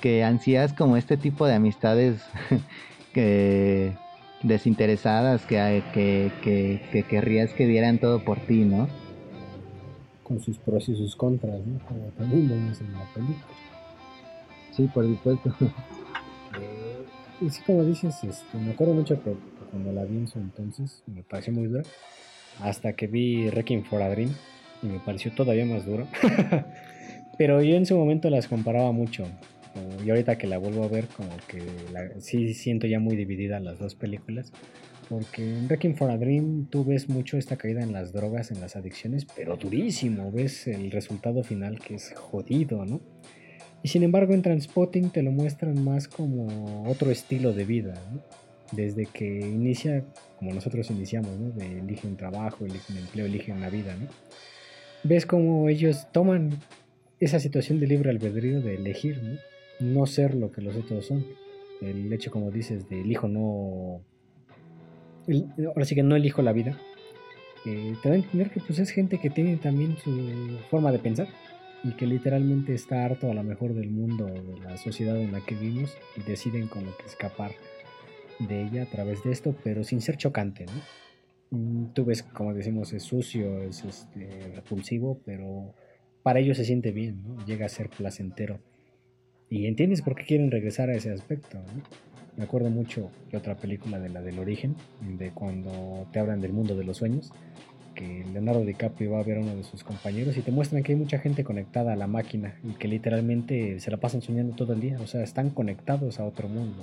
que 0.00 0.24
ansías 0.24 0.72
como 0.72 0.96
este 0.96 1.16
tipo 1.16 1.46
de 1.46 1.54
amistades 1.54 2.22
que 3.14 3.96
desinteresadas 4.42 5.44
que, 5.46 5.82
que, 5.92 6.32
que, 6.42 6.82
que, 6.90 7.02
querrías 7.04 7.52
que 7.52 7.66
dieran 7.66 7.98
todo 7.98 8.24
por 8.24 8.38
ti, 8.40 8.64
¿no? 8.64 8.88
Con 10.22 10.40
sus 10.40 10.58
pros 10.58 10.88
y 10.88 10.96
sus 10.96 11.14
contras, 11.16 11.60
¿no? 11.66 11.78
Como 11.86 12.04
también 12.18 12.48
vemos 12.48 12.80
en 12.80 12.92
la 12.92 13.04
película. 13.14 13.54
Sí, 14.72 14.88
por 14.92 15.04
supuesto. 15.04 15.54
Eh, 16.60 17.04
y 17.40 17.48
sí, 17.48 17.62
como 17.64 17.84
dices, 17.84 18.24
este, 18.24 18.58
me 18.58 18.72
acuerdo 18.72 18.92
mucho 18.92 19.22
que 19.22 19.36
cuando 19.70 19.92
la 19.92 20.04
vi 20.04 20.16
en 20.16 20.26
su 20.26 20.40
entonces 20.40 21.00
me 21.06 21.22
pareció 21.22 21.52
muy 21.52 21.68
dura. 21.68 21.84
Hasta 22.62 22.92
que 22.94 23.06
vi 23.06 23.48
Wrecking 23.48 23.84
for 23.84 24.02
a 24.02 24.08
Dream 24.10 24.34
y 24.82 24.86
me 24.86 24.98
pareció 25.00 25.32
todavía 25.32 25.64
más 25.64 25.86
duro. 25.86 26.06
Pero 27.38 27.62
yo 27.62 27.76
en 27.76 27.86
su 27.86 27.96
momento 27.96 28.28
las 28.28 28.48
comparaba 28.48 28.92
mucho 28.92 29.26
y 30.04 30.10
ahorita 30.10 30.36
que 30.38 30.46
la 30.46 30.58
vuelvo 30.58 30.84
a 30.84 30.88
ver, 30.88 31.06
como 31.06 31.30
que 31.46 31.62
sí 32.20 32.54
siento 32.54 32.86
ya 32.86 32.98
muy 32.98 33.16
dividida 33.16 33.60
las 33.60 33.78
dos 33.78 33.94
películas. 33.94 34.52
Porque 35.08 35.42
en 35.42 35.66
Wrecking 35.66 35.96
for 35.96 36.10
a 36.10 36.16
Dream 36.16 36.66
tú 36.70 36.84
ves 36.84 37.08
mucho 37.08 37.36
esta 37.36 37.56
caída 37.56 37.82
en 37.82 37.92
las 37.92 38.12
drogas, 38.12 38.50
en 38.52 38.60
las 38.60 38.76
adicciones, 38.76 39.26
pero 39.34 39.56
durísimo. 39.56 40.30
Ves 40.30 40.68
el 40.68 40.90
resultado 40.90 41.42
final 41.42 41.80
que 41.80 41.96
es 41.96 42.12
jodido, 42.14 42.84
¿no? 42.84 43.00
Y 43.82 43.88
sin 43.88 44.02
embargo 44.02 44.34
en 44.34 44.42
Transpotting 44.42 45.10
te 45.10 45.22
lo 45.22 45.32
muestran 45.32 45.82
más 45.82 46.06
como 46.06 46.88
otro 46.88 47.10
estilo 47.10 47.52
de 47.52 47.64
vida, 47.64 47.94
¿no? 48.12 48.22
Desde 48.72 49.06
que 49.06 49.26
inicia, 49.26 50.04
como 50.38 50.52
nosotros 50.52 50.90
iniciamos, 50.90 51.38
¿no? 51.38 51.50
De 51.50 51.78
eligen 51.78 52.16
trabajo, 52.16 52.64
eligen 52.64 52.96
empleo, 52.98 53.26
eligen 53.26 53.56
una 53.56 53.68
vida, 53.68 53.96
¿no? 53.96 54.06
Ves 55.02 55.26
como 55.26 55.68
ellos 55.68 56.06
toman 56.12 56.50
esa 57.18 57.40
situación 57.40 57.80
de 57.80 57.86
libre 57.86 58.10
albedrío 58.10 58.60
de 58.60 58.74
elegir, 58.74 59.22
¿no? 59.22 59.38
no 59.80 60.06
ser 60.06 60.34
lo 60.34 60.52
que 60.52 60.60
los 60.60 60.76
otros 60.76 61.06
son. 61.06 61.24
El 61.80 62.12
hecho, 62.12 62.30
como 62.30 62.50
dices, 62.50 62.88
de 62.88 63.00
el 63.00 63.10
hijo 63.10 63.28
no... 63.28 64.02
ahora 65.66 65.84
sí 65.84 65.94
que 65.94 66.02
no 66.02 66.16
elijo 66.16 66.42
la 66.42 66.52
vida. 66.52 66.78
Eh, 67.66 67.94
te 68.02 68.08
da 68.08 68.14
a 68.14 68.18
entender 68.18 68.50
que 68.50 68.60
pues 68.60 68.78
es 68.78 68.90
gente 68.90 69.18
que 69.18 69.30
tiene 69.30 69.56
también 69.56 69.96
su 69.98 70.58
forma 70.70 70.92
de 70.92 70.98
pensar 70.98 71.28
y 71.82 71.92
que 71.92 72.06
literalmente 72.06 72.74
está 72.74 73.04
harto 73.04 73.30
a 73.30 73.34
lo 73.34 73.42
mejor 73.42 73.74
del 73.74 73.90
mundo, 73.90 74.26
de 74.26 74.60
la 74.62 74.76
sociedad 74.76 75.16
en 75.16 75.32
la 75.32 75.40
que 75.40 75.54
vivimos 75.54 75.94
y 76.16 76.22
deciden 76.22 76.68
como 76.68 76.96
que 76.96 77.06
escapar 77.06 77.52
de 78.40 78.62
ella 78.62 78.82
a 78.82 78.86
través 78.86 79.22
de 79.22 79.32
esto, 79.32 79.54
pero 79.62 79.84
sin 79.84 80.00
ser 80.00 80.16
chocante, 80.16 80.66
¿no? 80.66 80.72
Mm, 81.50 81.92
tú 81.94 82.04
ves, 82.04 82.22
como 82.22 82.54
decimos, 82.54 82.92
es 82.92 83.02
sucio, 83.02 83.62
es 83.62 83.84
este, 83.84 84.52
repulsivo, 84.54 85.20
pero 85.24 85.74
para 86.22 86.40
ellos 86.40 86.56
se 86.56 86.64
siente 86.64 86.92
bien. 86.92 87.22
Llega 87.46 87.66
a 87.66 87.68
ser 87.68 87.90
placentero 87.90 88.60
y 89.48 89.66
entiendes 89.66 90.02
por 90.02 90.14
qué 90.14 90.24
quieren 90.24 90.50
regresar 90.50 90.90
a 90.90 90.94
ese 90.94 91.10
aspecto. 91.10 91.58
Me 92.36 92.44
acuerdo 92.44 92.70
mucho 92.70 93.10
de 93.30 93.38
otra 93.38 93.56
película 93.56 93.98
de 93.98 94.08
la 94.08 94.22
del 94.22 94.38
origen, 94.38 94.76
de 95.18 95.30
cuando 95.30 96.06
te 96.12 96.20
hablan 96.20 96.40
del 96.40 96.52
mundo 96.52 96.76
de 96.76 96.84
los 96.84 96.98
sueños, 96.98 97.32
que 97.94 98.24
Leonardo 98.32 98.64
DiCaprio 98.64 99.10
va 99.10 99.20
a 99.20 99.24
ver 99.24 99.38
a 99.38 99.40
uno 99.40 99.56
de 99.56 99.64
sus 99.64 99.82
compañeros 99.82 100.36
y 100.36 100.42
te 100.42 100.52
muestran 100.52 100.82
que 100.84 100.92
hay 100.92 100.98
mucha 100.98 101.18
gente 101.18 101.42
conectada 101.42 101.92
a 101.92 101.96
la 101.96 102.06
máquina 102.06 102.54
y 102.62 102.74
que 102.74 102.86
literalmente 102.86 103.80
se 103.80 103.90
la 103.90 103.96
pasan 103.96 104.22
soñando 104.22 104.54
todo 104.54 104.72
el 104.72 104.80
día, 104.80 104.98
o 105.00 105.06
sea, 105.08 105.22
están 105.22 105.50
conectados 105.50 106.20
a 106.20 106.24
otro 106.24 106.48
mundo. 106.48 106.82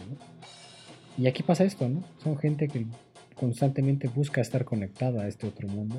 Y 1.17 1.27
aquí 1.27 1.43
pasa 1.43 1.63
esto, 1.63 1.89
¿no? 1.89 2.03
Son 2.23 2.37
gente 2.37 2.67
que 2.67 2.85
constantemente 3.35 4.07
busca 4.07 4.41
estar 4.41 4.65
conectada 4.65 5.23
a 5.23 5.27
este 5.27 5.47
otro 5.47 5.67
mundo 5.67 5.95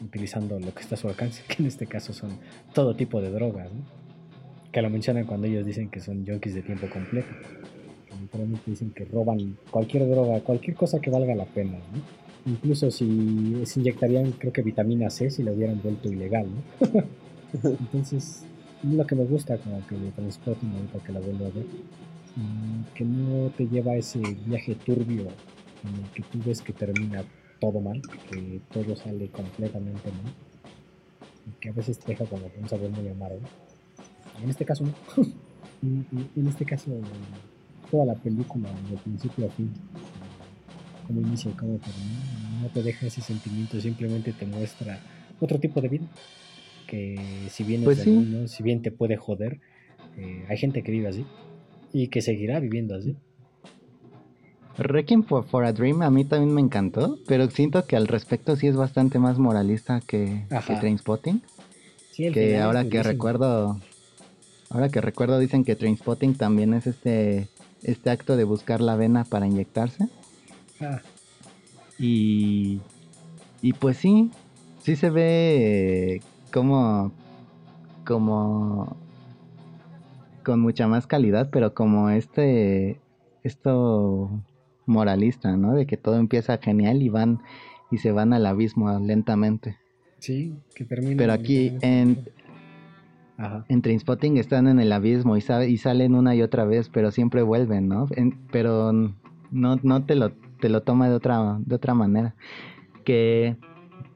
utilizando 0.00 0.58
lo 0.58 0.72
que 0.74 0.80
está 0.80 0.94
a 0.94 0.98
su 0.98 1.08
alcance, 1.08 1.42
que 1.48 1.62
en 1.62 1.66
este 1.66 1.86
caso 1.86 2.12
son 2.12 2.38
todo 2.72 2.94
tipo 2.96 3.20
de 3.20 3.30
drogas, 3.30 3.72
¿no? 3.72 4.04
que 4.74 4.82
lo 4.82 4.90
mencionan 4.90 5.24
cuando 5.24 5.46
ellos 5.46 5.64
dicen 5.64 5.88
que 5.88 6.00
son 6.00 6.26
junkies 6.26 6.54
de 6.56 6.62
tiempo 6.62 6.88
completo. 6.90 7.28
Literalmente 8.20 8.70
dicen 8.72 8.90
que 8.90 9.04
roban 9.04 9.56
cualquier 9.70 10.08
droga, 10.08 10.40
cualquier 10.40 10.76
cosa 10.76 11.00
que 11.00 11.10
valga 11.10 11.32
la 11.36 11.44
pena, 11.44 11.78
¿no? 11.78 12.52
Incluso 12.52 12.90
si 12.90 13.62
se 13.64 13.80
inyectarían, 13.80 14.32
creo 14.32 14.52
que 14.52 14.62
vitamina 14.62 15.10
C 15.10 15.30
si 15.30 15.44
lo 15.44 15.52
hubieran 15.52 15.80
vuelto 15.80 16.12
ilegal, 16.12 16.46
¿no? 16.48 17.04
Entonces, 17.62 18.44
lo 18.82 19.06
que 19.06 19.14
me 19.14 19.24
gusta 19.24 19.56
como 19.58 19.86
que 19.86 19.94
de 19.94 20.10
Transporting 20.10 20.72
ahorita 20.74 20.98
que 21.06 21.12
la 21.12 21.20
vuelvo 21.20 21.46
a 21.46 21.50
ver, 21.50 21.66
que 22.94 23.04
no 23.04 23.50
te 23.50 23.66
lleva 23.68 23.92
a 23.92 23.96
ese 23.96 24.20
viaje 24.46 24.74
turbio 24.74 25.28
en 25.84 26.02
el 26.02 26.10
que 26.14 26.22
tú 26.22 26.40
ves 26.44 26.62
que 26.62 26.72
termina 26.72 27.24
todo 27.60 27.80
mal, 27.80 28.02
que 28.30 28.60
todo 28.72 28.96
sale 28.96 29.28
completamente 29.28 30.10
mal, 30.10 30.32
y 31.46 31.60
que 31.60 31.68
a 31.68 31.72
veces 31.72 31.98
te 31.98 32.12
deja 32.12 32.24
como 32.24 32.50
un 32.60 32.68
sabor 32.68 32.90
muy 32.90 33.08
amargo. 33.08 33.40
En 34.42 34.50
este 34.50 34.64
caso 34.64 34.84
no. 34.84 34.92
en 35.82 36.46
este 36.48 36.64
caso, 36.64 36.90
toda 37.90 38.06
la 38.06 38.14
película, 38.14 38.68
de 38.90 38.96
principio 38.96 39.46
a 39.46 39.50
fin, 39.50 39.72
como 41.06 41.20
inicia 41.20 41.50
y 41.50 41.54
cómo 41.54 41.78
termina, 41.78 42.62
no 42.62 42.68
te 42.68 42.82
deja 42.82 43.06
ese 43.06 43.20
sentimiento, 43.20 43.80
simplemente 43.80 44.32
te 44.32 44.46
muestra 44.46 44.98
otro 45.40 45.60
tipo 45.60 45.80
de 45.80 45.88
vida. 45.88 46.06
Que 46.86 47.48
si 47.50 47.64
bien 47.64 47.84
pues 47.84 48.06
si 48.46 48.62
bien 48.62 48.82
te 48.82 48.90
puede 48.90 49.16
joder, 49.16 49.60
eh, 50.16 50.44
hay 50.48 50.56
gente 50.56 50.82
que 50.82 50.92
vive 50.92 51.08
así 51.08 51.24
y 51.94 52.08
que 52.08 52.20
seguirá 52.20 52.60
viviendo 52.60 52.94
así. 52.94 53.16
Wrecking 54.76 55.22
for, 55.22 55.44
for, 55.44 55.64
a 55.64 55.72
Dream 55.72 56.02
a 56.02 56.10
mí 56.10 56.24
también 56.24 56.52
me 56.52 56.60
encantó, 56.60 57.18
pero 57.28 57.48
siento 57.48 57.86
que 57.86 57.96
al 57.96 58.08
respecto 58.08 58.56
sí 58.56 58.66
es 58.66 58.74
bastante 58.74 59.20
más 59.20 59.38
moralista 59.38 60.00
que, 60.00 60.44
que 60.66 60.74
Trainspotting. 60.74 61.40
que 62.16 62.58
ahora 62.58 62.88
que 62.88 63.02
recuerdo, 63.04 63.78
Ahora 64.70 64.88
que 64.88 65.00
recuerdo, 65.00 65.38
dicen 65.38 65.62
que 65.62 65.76
Trainspotting 65.76 66.34
también 66.34 66.74
es 66.74 66.88
este, 66.88 67.46
este 67.84 68.10
acto 68.10 68.36
de 68.36 68.42
buscar 68.42 68.80
la 68.80 68.96
vena 68.96 69.22
para 69.22 69.46
inyectarse. 69.46 70.08
Ah. 70.80 71.00
Y, 71.96 72.80
y 73.62 73.72
pues 73.74 73.98
sí, 73.98 74.32
sí 74.82 74.96
se 74.96 75.10
ve 75.10 76.22
como, 76.52 77.12
como 78.04 78.96
con 80.44 80.60
mucha 80.60 80.86
más 80.86 81.08
calidad, 81.08 81.50
pero 81.50 81.74
como 81.74 82.10
este, 82.10 83.00
esto 83.42 84.30
moralista, 84.86 85.56
¿no? 85.56 85.74
De 85.74 85.86
que 85.86 85.96
todo 85.96 86.16
empieza 86.16 86.58
genial 86.58 87.02
y 87.02 87.08
van 87.08 87.40
y 87.90 87.98
se 87.98 88.12
van 88.12 88.32
al 88.32 88.46
abismo 88.46 88.98
lentamente. 89.00 89.78
Sí, 90.18 90.54
que 90.74 90.84
termina. 90.84 91.16
Pero 91.16 91.32
aquí 91.32 91.76
en, 91.80 92.24
en 93.68 93.82
Trainspotting 93.82 94.36
están 94.38 94.68
en 94.68 94.80
el 94.80 94.92
abismo 94.92 95.36
y, 95.36 95.44
y, 95.68 95.76
salen 95.78 96.14
una 96.14 96.34
y 96.34 96.42
otra 96.42 96.64
vez, 96.64 96.88
pero 96.88 97.10
siempre 97.10 97.42
vuelven, 97.42 97.88
¿no? 97.88 98.06
pero 98.50 98.92
no, 98.92 99.80
no 99.82 100.04
te, 100.04 100.14
lo, 100.14 100.32
te 100.60 100.68
lo 100.68 100.82
toma 100.82 101.08
de 101.08 101.14
otra, 101.14 101.58
de 101.60 101.74
otra 101.74 101.94
manera. 101.94 102.34
Que, 103.04 103.56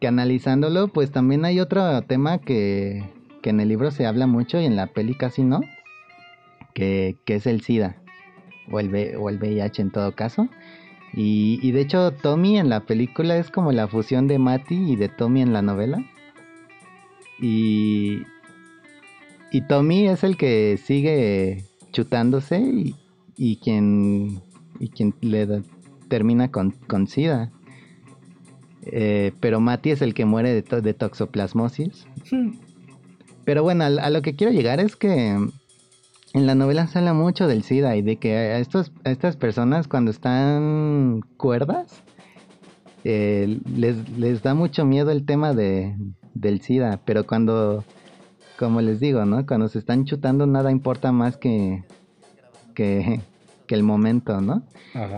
que 0.01 0.09
analizándolo, 0.09 0.89
pues 0.89 1.11
también 1.11 1.45
hay 1.45 1.61
otro 1.61 2.03
tema 2.03 2.39
que, 2.39 3.05
que 3.43 3.51
en 3.51 3.61
el 3.61 3.69
libro 3.69 3.91
se 3.91 4.07
habla 4.07 4.27
mucho 4.27 4.61
y 4.61 4.65
en 4.65 4.77
la 4.77 4.87
peli 4.87 5.15
casi 5.15 5.43
no, 5.43 5.61
que, 6.79 7.17
que 7.25 7.35
es 7.35 7.47
el 7.49 7.61
SIDA, 7.61 7.97
o 8.71 8.79
el, 8.79 8.95
o 9.19 9.29
el 9.29 9.39
VIH 9.39 9.83
en 9.83 9.91
todo 9.91 10.15
caso. 10.15 10.49
Y, 11.13 11.59
y 11.61 11.73
de 11.73 11.81
hecho 11.81 12.13
Tommy 12.13 12.57
en 12.57 12.69
la 12.69 12.87
película 12.87 13.37
es 13.37 13.51
como 13.51 13.73
la 13.73 13.89
fusión 13.89 14.29
de 14.29 14.39
Matty 14.39 14.93
y 14.93 14.95
de 14.95 15.09
Tommy 15.09 15.43
en 15.43 15.53
la 15.53 15.61
novela. 15.61 15.99
Y, 17.41 18.23
y 19.51 19.61
Tommy 19.63 20.07
es 20.07 20.23
el 20.23 20.37
que 20.37 20.77
sigue 20.77 21.65
chutándose 21.91 22.95
y, 23.37 23.57
quien, 23.57 24.41
y 24.79 24.89
quien 24.91 25.15
le 25.21 25.63
termina 26.07 26.53
con, 26.53 26.71
con 26.71 27.09
SIDA. 27.09 27.51
Eh, 28.83 29.33
pero 29.41 29.59
Mati 29.59 29.91
es 29.91 30.01
el 30.01 30.15
que 30.15 30.27
muere 30.27 30.55
de, 30.55 30.81
de 30.81 30.95
toxoplasmosis. 30.95 32.07
Pero 33.45 33.65
bueno, 33.65 33.85
a, 33.85 34.11
lo 34.11 34.23
que 34.23 34.37
quiero 34.37 34.53
llegar 34.53 34.79
es 34.79 34.95
que 34.95 35.37
en 36.39 36.47
la 36.47 36.55
novela 36.55 36.87
se 36.87 36.99
habla 36.99 37.13
mucho 37.13 37.49
del 37.49 37.65
SIDA 37.65 37.97
y 37.97 38.03
de 38.03 38.17
que 38.17 38.37
a, 38.37 38.59
estos, 38.59 38.93
a 39.05 39.11
estas 39.11 39.37
personas 39.37 39.89
cuando 39.89 40.11
están 40.11 41.21
cuerdas 41.37 42.03
eh, 43.05 43.61
les, 43.75 44.09
les 44.17 44.43
da 44.43 44.55
mucho 44.55 44.85
miedo 44.85 45.11
el 45.11 45.27
tema 45.27 45.53
de, 45.53 45.97
del 46.35 46.61
SIDA, 46.61 47.01
pero 47.05 47.27
cuando, 47.27 47.85
como 48.59 48.81
les 48.81 49.01
digo, 49.01 49.25
¿no? 49.25 49.47
Cuando 49.47 49.69
se 49.69 49.81
están 49.81 50.05
chutando 50.05 50.47
nada 50.47 50.71
importa 50.71 51.11
más 51.13 51.37
que, 51.37 51.85
que, 52.75 53.21
que 53.67 53.75
el 53.75 53.83
momento, 53.83 54.41
¿no? 54.41 54.63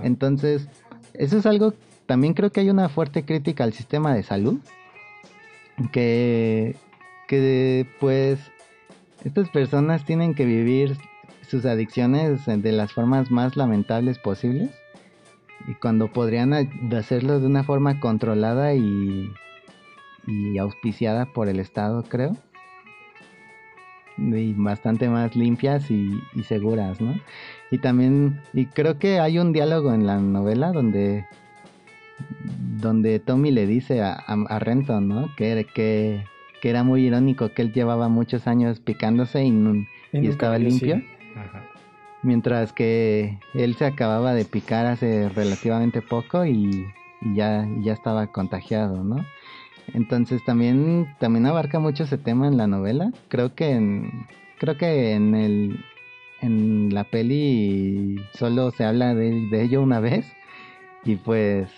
Entonces, 0.02 0.68
eso 1.14 1.38
es 1.38 1.46
algo, 1.46 1.74
también 2.06 2.34
creo 2.34 2.50
que 2.50 2.60
hay 2.60 2.70
una 2.70 2.88
fuerte 2.88 3.24
crítica 3.24 3.64
al 3.64 3.72
sistema 3.72 4.14
de 4.14 4.22
salud, 4.22 4.58
que, 5.92 6.76
que 7.28 7.86
pues 7.98 8.38
estas 9.24 9.48
personas 9.50 10.04
tienen 10.04 10.34
que 10.34 10.44
vivir 10.44 10.96
sus 11.50 11.66
adicciones 11.66 12.46
de 12.46 12.72
las 12.72 12.92
formas 12.92 13.30
más 13.30 13.56
lamentables 13.56 14.18
posibles 14.18 14.70
y 15.66 15.74
cuando 15.74 16.08
podrían 16.12 16.54
hacerlo 16.94 17.40
de 17.40 17.46
una 17.46 17.64
forma 17.64 18.00
controlada 18.00 18.74
y, 18.74 19.30
y 20.26 20.58
auspiciada 20.58 21.26
por 21.26 21.48
el 21.48 21.60
Estado, 21.60 22.04
creo. 22.04 22.36
Y 24.16 24.52
bastante 24.52 25.08
más 25.08 25.34
limpias 25.34 25.90
y, 25.90 26.20
seguras, 26.44 27.00
¿no? 27.00 27.14
Y 27.70 27.78
también, 27.78 28.40
y 28.52 28.66
creo 28.66 28.98
que 28.98 29.18
hay 29.18 29.38
un 29.38 29.52
diálogo 29.52 29.92
en 29.92 30.06
la 30.06 30.18
novela 30.18 30.72
donde 30.72 31.26
donde 32.80 33.18
Tommy 33.18 33.50
le 33.50 33.66
dice 33.66 34.02
a, 34.02 34.12
a, 34.12 34.58
Renton, 34.58 35.08
¿no? 35.08 35.34
Que, 35.36 35.66
que, 35.74 36.24
que, 36.60 36.70
era 36.70 36.82
muy 36.82 37.06
irónico 37.06 37.50
que 37.50 37.62
él 37.62 37.72
llevaba 37.72 38.08
muchos 38.08 38.46
años 38.46 38.80
picándose 38.80 39.44
y, 39.44 39.86
y 40.12 40.26
estaba 40.26 40.58
limpio. 40.58 41.02
Ajá. 41.36 41.62
Mientras 42.22 42.72
que 42.72 43.38
él 43.54 43.76
se 43.76 43.86
acababa 43.86 44.34
de 44.34 44.44
picar 44.44 44.86
hace 44.86 45.28
relativamente 45.30 46.02
poco 46.02 46.44
y, 46.44 46.86
ya, 47.34 47.66
ya 47.82 47.92
estaba 47.92 48.26
contagiado, 48.26 49.02
¿no? 49.04 49.24
Entonces 49.94 50.44
también, 50.44 51.06
también 51.18 51.46
abarca 51.46 51.78
mucho 51.78 52.04
ese 52.04 52.18
tema 52.18 52.46
en 52.46 52.56
la 52.56 52.66
novela. 52.66 53.12
Creo 53.28 53.54
que 53.54 53.70
en, 53.70 54.26
creo 54.58 54.76
que 54.76 55.12
en 55.12 55.34
el 55.34 55.84
en 56.42 56.94
la 56.94 57.04
peli 57.04 58.16
solo 58.32 58.70
se 58.70 58.84
habla 58.84 59.14
de, 59.14 59.48
de 59.50 59.62
ello 59.62 59.82
una 59.82 60.00
vez. 60.00 60.32
Y 61.04 61.16
pues 61.16 61.70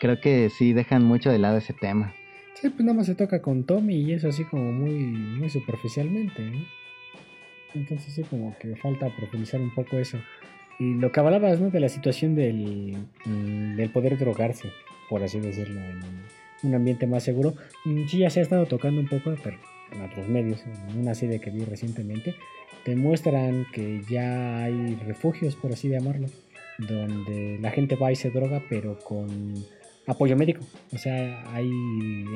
creo 0.00 0.20
que 0.20 0.50
sí 0.50 0.72
dejan 0.72 1.04
mucho 1.04 1.30
de 1.30 1.38
lado 1.38 1.58
ese 1.58 1.72
tema. 1.72 2.12
Sí, 2.54 2.68
pues 2.68 2.84
nada 2.84 2.98
más 2.98 3.06
se 3.06 3.14
toca 3.14 3.40
con 3.40 3.64
Tommy 3.64 3.96
y 3.96 4.12
eso 4.12 4.28
así 4.28 4.44
como 4.44 4.72
muy, 4.72 4.92
muy 4.92 5.48
superficialmente, 5.48 6.42
¿no? 6.42 6.60
Entonces 7.74 8.12
sí, 8.12 8.22
como 8.22 8.56
que 8.58 8.76
falta 8.76 9.08
profundizar 9.16 9.60
un 9.60 9.74
poco 9.74 9.98
eso. 9.98 10.18
Y 10.78 10.94
lo 10.94 11.12
que 11.12 11.20
hablabas, 11.20 11.60
¿no? 11.60 11.70
De 11.70 11.80
la 11.80 11.88
situación 11.88 12.34
del, 12.34 12.96
mm, 13.26 13.76
del 13.76 13.90
poder 13.90 14.18
drogarse, 14.18 14.70
por 15.08 15.22
así 15.22 15.38
decirlo, 15.38 15.80
en 15.80 16.00
un 16.62 16.74
ambiente 16.74 17.06
más 17.06 17.22
seguro. 17.22 17.54
Mm, 17.84 18.06
sí, 18.06 18.18
ya 18.18 18.30
se 18.30 18.40
ha 18.40 18.42
estado 18.42 18.66
tocando 18.66 19.00
un 19.00 19.08
poco, 19.08 19.34
pero 19.42 19.58
en 19.92 20.00
otros 20.02 20.28
medios, 20.28 20.64
en 20.88 20.98
una 20.98 21.14
serie 21.14 21.40
que 21.40 21.50
vi 21.50 21.64
recientemente, 21.64 22.34
te 22.84 22.96
muestran 22.96 23.66
que 23.72 24.02
ya 24.08 24.64
hay 24.64 24.94
refugios, 25.06 25.56
por 25.56 25.72
así 25.72 25.88
llamarlo, 25.88 26.28
donde 26.78 27.58
la 27.60 27.70
gente 27.70 27.96
va 27.96 28.10
y 28.10 28.16
se 28.16 28.30
droga, 28.30 28.62
pero 28.68 28.98
con 28.98 29.54
apoyo 30.06 30.36
médico. 30.36 30.64
O 30.92 30.98
sea, 30.98 31.44
hay 31.52 31.68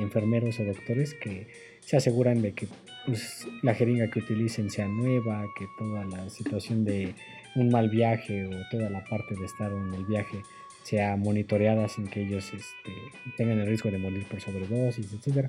enfermeros 0.00 0.60
o 0.60 0.64
doctores 0.64 1.14
que 1.14 1.46
se 1.80 1.96
aseguran 1.96 2.42
de 2.42 2.52
que 2.52 2.68
pues, 3.06 3.46
la 3.62 3.74
jeringa 3.74 4.08
que 4.08 4.20
utilicen 4.20 4.70
sea 4.70 4.88
nueva, 4.88 5.44
que 5.56 5.66
toda 5.78 6.04
la 6.04 6.28
situación 6.30 6.84
de 6.84 7.14
un 7.54 7.70
mal 7.70 7.88
viaje 7.88 8.46
o 8.46 8.50
toda 8.70 8.90
la 8.90 9.04
parte 9.04 9.34
de 9.34 9.44
estar 9.44 9.70
en 9.72 9.94
el 9.94 10.04
viaje 10.04 10.42
sea 10.82 11.16
monitoreada 11.16 11.88
sin 11.88 12.06
que 12.08 12.22
ellos 12.22 12.52
este, 12.52 12.92
tengan 13.36 13.58
el 13.58 13.66
riesgo 13.66 13.90
de 13.90 13.98
morir 13.98 14.26
por 14.28 14.40
sobredosis, 14.40 15.12
etc. 15.12 15.48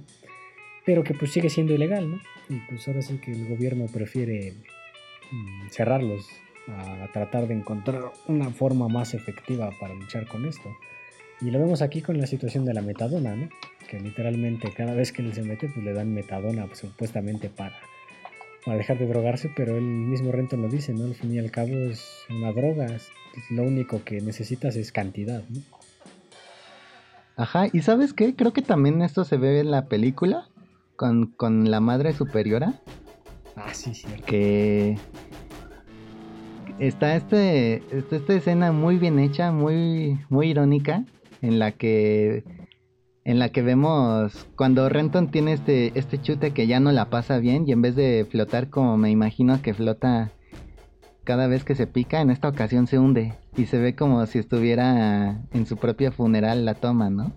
Pero 0.85 1.03
que 1.03 1.13
pues 1.13 1.31
sigue 1.31 1.49
siendo 1.49 1.73
ilegal, 1.73 2.09
¿no? 2.09 2.21
Y 2.49 2.59
pues 2.69 2.87
ahora 2.87 3.01
sí 3.01 3.17
que 3.17 3.31
el 3.31 3.47
gobierno 3.47 3.85
prefiere 3.87 4.53
mm, 5.31 5.67
cerrarlos 5.69 6.29
a 6.67 7.07
tratar 7.11 7.47
de 7.47 7.53
encontrar 7.53 8.11
una 8.27 8.49
forma 8.49 8.87
más 8.87 9.13
efectiva 9.13 9.69
para 9.79 9.93
luchar 9.93 10.25
con 10.27 10.45
esto. 10.45 10.75
Y 11.41 11.51
lo 11.51 11.59
vemos 11.59 11.81
aquí 11.81 12.01
con 12.01 12.17
la 12.17 12.27
situación 12.27 12.65
de 12.65 12.73
la 12.73 12.81
metadona, 12.81 13.35
¿no? 13.35 13.49
que 13.85 13.99
literalmente 13.99 14.71
cada 14.71 14.93
vez 14.93 15.11
que 15.11 15.21
él 15.21 15.33
se 15.33 15.43
mete, 15.43 15.69
pues 15.69 15.85
le 15.85 15.93
dan 15.93 16.13
metadona 16.13 16.65
pues, 16.65 16.79
supuestamente 16.79 17.49
para, 17.49 17.75
para 18.65 18.77
dejar 18.77 18.97
de 18.97 19.07
drogarse, 19.07 19.51
pero 19.55 19.77
él 19.77 19.83
mismo 19.83 20.31
Renton 20.31 20.61
lo 20.61 20.69
dice, 20.69 20.93
¿no? 20.93 21.05
Al 21.05 21.15
fin 21.15 21.33
y 21.33 21.39
al 21.39 21.51
cabo 21.51 21.71
es 21.71 22.03
una 22.29 22.51
droga, 22.51 22.87
lo 23.51 23.63
único 23.63 24.03
que 24.03 24.21
necesitas 24.21 24.75
es 24.75 24.91
cantidad, 24.91 25.43
¿no? 25.49 25.61
Ajá, 27.37 27.67
y 27.71 27.81
¿sabes 27.81 28.13
qué? 28.13 28.33
Creo 28.33 28.53
que 28.53 28.61
también 28.61 29.01
esto 29.01 29.25
se 29.25 29.37
ve 29.37 29.59
en 29.59 29.69
la 29.69 29.85
película 29.85 30.47
con, 30.95 31.27
con 31.27 31.69
la 31.69 31.81
madre 31.81 32.13
superiora. 32.13 32.79
Ah, 33.57 33.73
sí, 33.73 33.93
cierto. 33.93 34.25
Que 34.25 34.97
está 36.79 37.17
este, 37.17 37.83
esta 37.91 38.33
escena 38.33 38.71
muy 38.71 38.97
bien 38.97 39.19
hecha, 39.19 39.51
muy, 39.51 40.17
muy 40.29 40.47
irónica, 40.47 41.03
en 41.45 41.59
la 41.59 41.71
que 41.71 42.43
en 43.23 43.39
la 43.39 43.49
que 43.49 43.63
vemos 43.63 44.47
cuando 44.55 44.87
Renton 44.87 45.31
tiene 45.31 45.53
este, 45.53 45.91
este 45.97 46.21
chute 46.21 46.51
que 46.51 46.67
ya 46.67 46.79
no 46.79 46.91
la 46.91 47.09
pasa 47.09 47.39
bien 47.39 47.67
y 47.67 47.71
en 47.71 47.81
vez 47.81 47.95
de 47.95 48.27
flotar 48.29 48.69
como 48.69 48.97
me 48.97 49.09
imagino 49.09 49.61
que 49.63 49.73
flota 49.73 50.31
cada 51.23 51.47
vez 51.47 51.63
que 51.63 51.73
se 51.73 51.87
pica, 51.87 52.21
en 52.21 52.29
esta 52.29 52.47
ocasión 52.47 52.85
se 52.85 52.99
hunde 52.99 53.33
y 53.57 53.65
se 53.65 53.79
ve 53.79 53.95
como 53.95 54.23
si 54.27 54.37
estuviera 54.37 55.41
en 55.51 55.65
su 55.65 55.75
propio 55.75 56.11
funeral 56.11 56.65
la 56.65 56.75
toma, 56.75 57.09
¿no? 57.09 57.33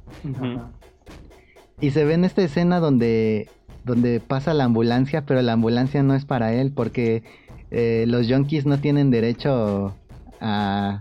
Y 1.81 1.91
se 1.91 2.05
ve 2.05 2.15
en 2.15 2.25
esta 2.25 2.43
escena 2.43 2.81
donde, 2.81 3.49
donde 3.85 4.21
pasa 4.21 4.53
la 4.53 4.65
ambulancia, 4.65 5.25
pero 5.25 5.41
la 5.41 5.55
ambulancia 5.55 6.03
no 6.03 6.15
es 6.15 6.27
para 6.27 6.53
él 6.53 6.71
porque 6.71 7.23
eh, 7.71 8.05
los 8.07 8.29
yonkis 8.29 8.67
no 8.67 8.79
tienen 8.79 9.11
derecho 9.11 9.95
a 10.41 11.01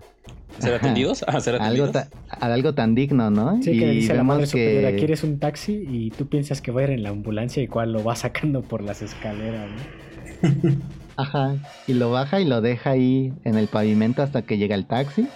¿Ser 0.60 0.74
atendidos? 0.76 1.24
¿A 1.28 1.39
ser 1.39 1.55
atendidos? 1.55 1.95
Algo, 1.95 2.10
algo 2.39 2.74
tan 2.74 2.95
digno, 2.95 3.30
¿no? 3.30 3.62
Sí, 3.62 3.78
que 3.78 3.89
dice 3.91 4.14
la 4.16 4.24
madre 4.24 4.47
superiora, 4.47 4.95
quieres 4.95 5.24
un 5.24 5.39
taxi 5.39 5.86
y 5.89 6.12
tú 6.12 6.28
piensas 6.28 6.62
que 6.62 6.72
va 6.72 6.82
a 6.82 6.84
ir 6.86 6.89
en 6.91 7.03
la 7.03 7.10
ambulancia 7.10 7.62
y 7.62 7.68
cual 7.68 7.93
lo 7.93 8.03
va 8.03 8.16
sacando 8.16 8.62
por 8.62 8.82
las 8.82 9.01
escaleras, 9.01 9.70
¿no? 9.70 10.47
Ajá, 11.18 11.55
y 11.88 11.93
lo 11.93 12.12
baja 12.12 12.39
y 12.39 12.45
lo 12.45 12.62
deja 12.62 12.91
ahí 12.91 13.34
en 13.43 13.55
el 13.55 13.68
pavimento 13.68 14.22
hasta 14.22 14.43
que 14.43 14.58
llega 14.58 14.76
el 14.76 14.86
taxi. 14.86 15.28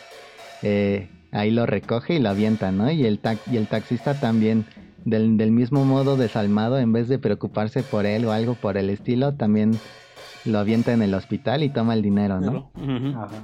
Eh, 0.61 1.09
ahí 1.32 1.49
lo 1.49 1.65
recoge 1.65 2.15
y 2.15 2.19
lo 2.19 2.30
avienta, 2.30 2.72
¿no? 2.72 2.91
Y 2.91 3.05
el, 3.05 3.19
y 3.51 3.57
el 3.57 3.67
taxista 3.67 4.19
también, 4.19 4.65
del, 5.05 5.38
del 5.38 5.51
mismo 5.51 5.84
modo 5.84 6.17
desalmado, 6.17 6.78
en 6.78 6.93
vez 6.93 7.07
de 7.07 7.17
preocuparse 7.17 7.82
por 7.82 8.05
él 8.05 8.26
o 8.26 8.32
algo 8.32 8.53
por 8.53 8.78
el 8.78 8.91
estilo, 8.91 9.34
también 9.34 9.72
lo 10.45 10.59
avienta 10.59 10.93
en 10.93 11.01
el 11.01 11.15
hospital 11.15 11.63
y 11.63 11.69
toma 11.69 11.95
el 11.95 12.03
dinero, 12.03 12.39
¿no? 12.39 12.72
Ajá. 13.15 13.43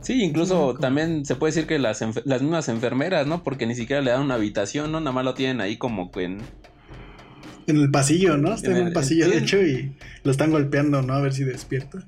Sí, 0.00 0.22
incluso 0.22 0.74
también 0.74 1.24
se 1.24 1.36
puede 1.36 1.52
decir 1.52 1.66
que 1.66 1.78
las, 1.78 2.00
las 2.24 2.42
mismas 2.42 2.68
enfermeras, 2.68 3.26
¿no? 3.26 3.42
Porque 3.42 3.66
ni 3.66 3.74
siquiera 3.74 4.02
le 4.02 4.10
dan 4.10 4.22
una 4.22 4.34
habitación, 4.34 4.92
¿no? 4.92 5.00
Nada 5.00 5.12
más 5.12 5.24
lo 5.24 5.34
tienen 5.34 5.60
ahí 5.60 5.76
como 5.76 6.10
que 6.10 6.24
en... 6.24 6.38
En 7.66 7.78
el 7.78 7.90
pasillo, 7.90 8.36
¿no? 8.36 8.54
Está 8.54 8.70
en, 8.70 8.86
el 8.86 8.92
pasillo, 8.92 9.28
de 9.28 9.38
hecho, 9.38 9.60
y 9.60 9.96
lo 10.22 10.30
están 10.30 10.52
golpeando, 10.52 11.02
¿no? 11.02 11.14
A 11.14 11.20
ver 11.20 11.32
si 11.32 11.42
despierta. 11.42 12.04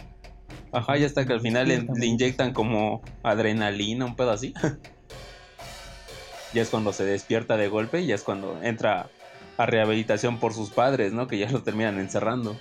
Ajá, 0.70 0.96
ya 0.96 1.06
está 1.06 1.26
que 1.26 1.32
al 1.32 1.40
final 1.40 1.66
le, 1.66 2.06
inyectan 2.06 2.52
como 2.52 3.02
adrenalina, 3.24 4.04
un 4.04 4.14
pedo 4.14 4.30
así. 4.30 4.54
ya 6.54 6.62
es 6.62 6.68
cuando 6.68 6.92
se 6.92 7.04
despierta 7.04 7.56
de 7.56 7.68
golpe 7.68 8.02
y 8.02 8.06
ya 8.06 8.14
es 8.14 8.22
cuando 8.22 8.62
entra 8.62 9.10
a 9.56 9.66
rehabilitación 9.66 10.38
por 10.38 10.54
sus 10.54 10.70
padres, 10.70 11.12
¿no? 11.12 11.26
Que 11.26 11.38
ya 11.38 11.50
lo 11.50 11.62
terminan 11.62 11.98
encerrando. 11.98 12.56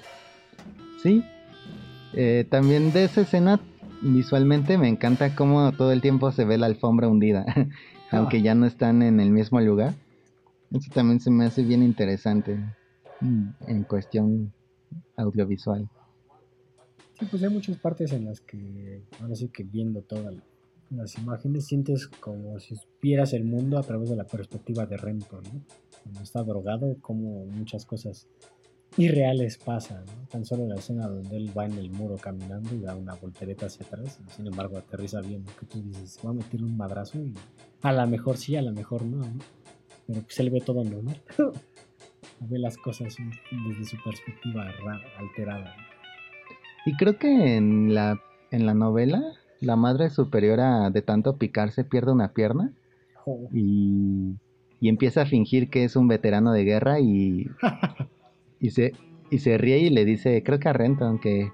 Sí. 1.03 1.23
Eh, 2.13 2.45
también 2.49 2.91
de 2.93 3.03
esa 3.03 3.21
escena 3.21 3.59
visualmente 4.01 4.77
me 4.77 4.87
encanta 4.87 5.35
cómo 5.35 5.71
todo 5.71 5.91
el 5.91 6.01
tiempo 6.01 6.31
se 6.31 6.45
ve 6.45 6.57
la 6.57 6.67
alfombra 6.67 7.07
hundida, 7.07 7.45
aunque 8.11 8.41
ya 8.41 8.55
no 8.55 8.65
están 8.65 9.01
en 9.01 9.19
el 9.19 9.31
mismo 9.31 9.59
lugar. 9.61 9.95
Eso 10.71 10.91
también 10.93 11.19
se 11.19 11.31
me 11.31 11.45
hace 11.45 11.63
bien 11.63 11.83
interesante 11.83 12.57
mm, 13.21 13.49
en 13.67 13.83
cuestión 13.83 14.51
audiovisual. 15.15 15.87
Sí, 17.19 17.25
pues 17.29 17.41
hay 17.41 17.49
muchas 17.49 17.77
partes 17.77 18.11
en 18.11 18.25
las 18.25 18.41
que, 18.41 19.01
ahora 19.19 19.35
sí 19.35 19.47
que 19.47 19.63
viendo 19.63 20.01
todas 20.01 20.35
las 20.91 21.17
imágenes, 21.17 21.65
sientes 21.65 22.07
como 22.07 22.59
si 22.59 22.75
vieras 23.01 23.33
el 23.33 23.43
mundo 23.43 23.79
a 23.79 23.83
través 23.83 24.09
de 24.09 24.15
la 24.15 24.25
perspectiva 24.25 24.85
de 24.85 24.97
Rento, 24.97 25.41
¿no? 25.41 25.61
Cuando 26.03 26.21
está 26.21 26.43
drogado, 26.43 26.95
como 27.01 27.45
muchas 27.45 27.85
cosas 27.85 28.27
irreales 28.95 29.57
pasan, 29.57 30.05
¿no? 30.05 30.27
Tan 30.27 30.45
solo 30.45 30.67
la 30.67 30.75
escena 30.75 31.07
donde 31.07 31.35
él 31.35 31.51
va 31.55 31.65
en 31.65 31.73
el 31.73 31.91
muro 31.91 32.15
caminando 32.17 32.73
y 32.73 32.79
da 32.79 32.95
una 32.95 33.13
voltereta 33.15 33.65
hacia 33.67 33.85
atrás, 33.85 34.19
y 34.25 34.31
sin 34.31 34.47
embargo 34.47 34.77
aterriza 34.77 35.21
bien, 35.21 35.43
que 35.59 35.65
tú 35.65 35.81
dices, 35.81 36.19
va 36.25 36.31
a 36.31 36.33
meter 36.33 36.63
un 36.63 36.75
madrazo 36.77 37.19
y 37.19 37.33
a 37.81 37.91
lo 37.91 38.07
mejor 38.07 38.37
sí, 38.37 38.55
a 38.55 38.61
lo 38.61 38.71
mejor 38.71 39.03
no, 39.03 39.17
¿no? 39.17 39.39
Pero 40.07 40.21
pues 40.21 40.39
él 40.39 40.49
ve 40.49 40.61
todo 40.61 40.83
normal. 40.83 41.21
ve 42.39 42.59
las 42.59 42.77
cosas 42.77 43.15
desde 43.51 43.85
su 43.85 43.97
perspectiva 44.03 44.71
alterada. 45.17 45.75
Y 46.85 46.95
creo 46.95 47.17
que 47.17 47.57
en 47.57 47.93
la, 47.93 48.21
en 48.51 48.65
la 48.65 48.73
novela, 48.73 49.21
la 49.59 49.75
madre 49.75 50.09
superiora 50.09 50.89
de 50.89 51.01
tanto 51.01 51.37
picarse 51.37 51.83
pierde 51.83 52.11
una 52.11 52.33
pierna 52.33 52.71
y, 53.51 54.35
y, 54.79 54.87
empieza 54.87 55.23
a 55.23 55.25
fingir 55.25 55.69
que 55.69 55.83
es 55.83 55.97
un 55.97 56.07
veterano 56.07 56.53
de 56.53 56.63
guerra 56.63 57.01
y, 57.01 57.49
y, 58.59 58.71
se, 58.71 58.93
y 59.29 59.39
se 59.39 59.57
ríe 59.57 59.79
y 59.79 59.89
le 59.89 60.05
dice, 60.05 60.43
creo 60.43 60.59
que 60.59 60.69
a 60.69 60.73
Renton, 60.73 61.19
que, 61.19 61.51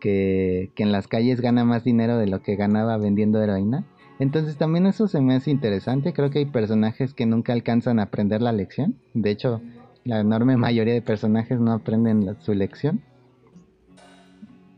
que, 0.00 0.70
que 0.74 0.82
en 0.82 0.92
las 0.92 1.08
calles 1.08 1.40
gana 1.40 1.64
más 1.64 1.84
dinero 1.84 2.18
de 2.18 2.26
lo 2.26 2.42
que 2.42 2.56
ganaba 2.56 2.96
vendiendo 2.96 3.42
heroína. 3.42 3.86
Entonces 4.18 4.56
también 4.56 4.86
eso 4.86 5.06
se 5.06 5.20
me 5.20 5.34
hace 5.34 5.50
interesante. 5.50 6.12
Creo 6.12 6.30
que 6.30 6.40
hay 6.40 6.46
personajes 6.46 7.14
que 7.14 7.26
nunca 7.26 7.52
alcanzan 7.52 8.00
a 8.00 8.04
aprender 8.04 8.42
la 8.42 8.52
lección. 8.52 8.96
De 9.14 9.30
hecho, 9.30 9.60
la 10.04 10.20
enorme 10.20 10.56
mayoría 10.58 10.94
de 10.94 11.02
personajes 11.02 11.60
no 11.60 11.72
aprenden 11.72 12.36
su 12.40 12.54
lección. 12.54 13.02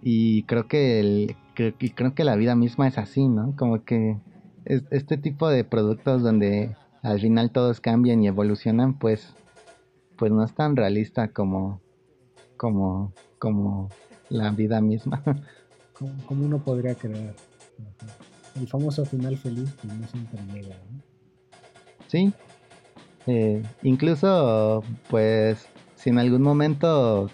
Y 0.02 0.44
creo 0.44 0.66
que, 0.66 1.00
el, 1.00 1.36
creo 1.54 2.14
que 2.14 2.24
la 2.24 2.36
vida 2.36 2.54
misma 2.54 2.88
es 2.88 2.98
así, 2.98 3.28
¿no? 3.28 3.54
Como 3.56 3.84
que 3.84 4.16
este 4.64 5.16
tipo 5.16 5.48
de 5.48 5.64
productos 5.64 6.22
donde 6.22 6.74
al 7.02 7.20
final 7.20 7.50
todos 7.50 7.80
cambian 7.80 8.22
y 8.22 8.28
evolucionan, 8.28 8.98
pues, 8.98 9.34
pues 10.20 10.30
no 10.30 10.44
es 10.44 10.52
tan 10.54 10.76
realista 10.76 11.28
como, 11.28 11.80
como, 12.58 13.14
como 13.38 13.88
la 14.28 14.50
vida 14.50 14.80
misma. 14.82 15.22
Como, 16.26 16.46
uno 16.46 16.58
podría 16.58 16.94
creer. 16.94 17.34
El 18.58 18.66
famoso 18.66 19.04
final 19.04 19.36
feliz, 19.36 19.70
pues 19.82 19.92
no 19.92 20.54
llega, 20.54 20.76
¿no? 20.90 21.02
Sí. 22.06 22.32
Eh, 23.26 23.62
incluso, 23.82 24.82
pues, 25.10 25.68
si 25.96 26.08
en 26.08 26.18
algún 26.18 26.40
momento 26.40 27.28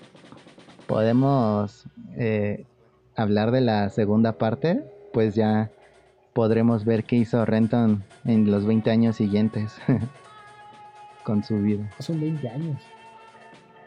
podemos 0.88 1.86
eh, 2.16 2.66
hablar 3.14 3.52
de 3.52 3.60
la 3.60 3.88
segunda 3.90 4.32
parte, 4.32 4.82
pues 5.12 5.36
ya 5.36 5.70
podremos 6.32 6.84
ver 6.84 7.04
qué 7.04 7.16
hizo 7.16 7.44
Renton 7.44 8.02
en 8.24 8.50
los 8.50 8.66
20 8.66 8.90
años 8.90 9.14
siguientes 9.14 9.76
con 11.26 11.42
su 11.42 11.60
vida. 11.60 11.90
Son 11.98 12.20
20 12.20 12.48
años. 12.48 12.80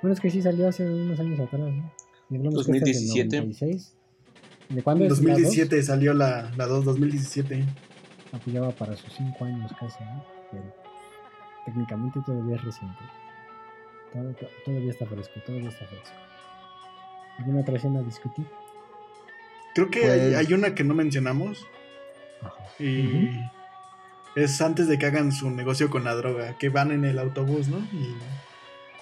Bueno, 0.01 0.13
es 0.13 0.19
que 0.19 0.29
sí 0.29 0.41
salió 0.41 0.67
hace 0.67 0.85
unos 0.85 1.17
años 1.21 1.39
atrás, 1.39 1.61
¿no? 1.61 2.51
2017. 2.51 3.49
¿De 4.67 4.83
cuándo 4.83 5.05
es 5.05 5.09
2017 5.11 5.77
la 5.77 5.83
salió 5.83 6.13
la, 6.13 6.51
la 6.57 6.67
2, 6.67 6.83
2017. 6.83 7.63
Apoyaba 8.33 8.71
para 8.71 8.93
sus 8.97 9.13
5 9.13 9.45
años 9.45 9.71
casi, 9.79 10.03
¿no? 10.03 10.23
Pero 10.51 10.63
técnicamente 11.65 12.19
todavía 12.25 12.57
es 12.57 12.63
reciente. 12.65 12.99
todavía 14.65 14.91
está 14.91 15.05
fresco, 15.05 15.39
todavía 15.45 15.69
está 15.69 15.85
fresco. 15.85 16.15
¿Alguna 17.37 17.61
otra 17.61 17.77
escena 17.77 17.99
a 17.99 18.03
discutir? 18.03 18.45
Creo 19.73 19.89
que 19.89 20.11
hay, 20.11 20.33
pues 20.33 20.51
una 20.51 20.75
que 20.75 20.83
no 20.83 20.93
mencionamos. 20.93 21.65
Y 22.79 23.29
es 24.35 24.61
antes 24.61 24.87
de 24.87 24.97
que 24.97 25.05
hagan 25.05 25.31
su 25.31 25.49
negocio 25.49 25.89
con 25.89 26.03
la 26.03 26.15
droga, 26.15 26.57
que 26.57 26.69
van 26.69 26.91
en 26.91 27.05
el 27.05 27.19
autobús, 27.19 27.67
¿no? 27.67 27.79
Y 27.93 28.15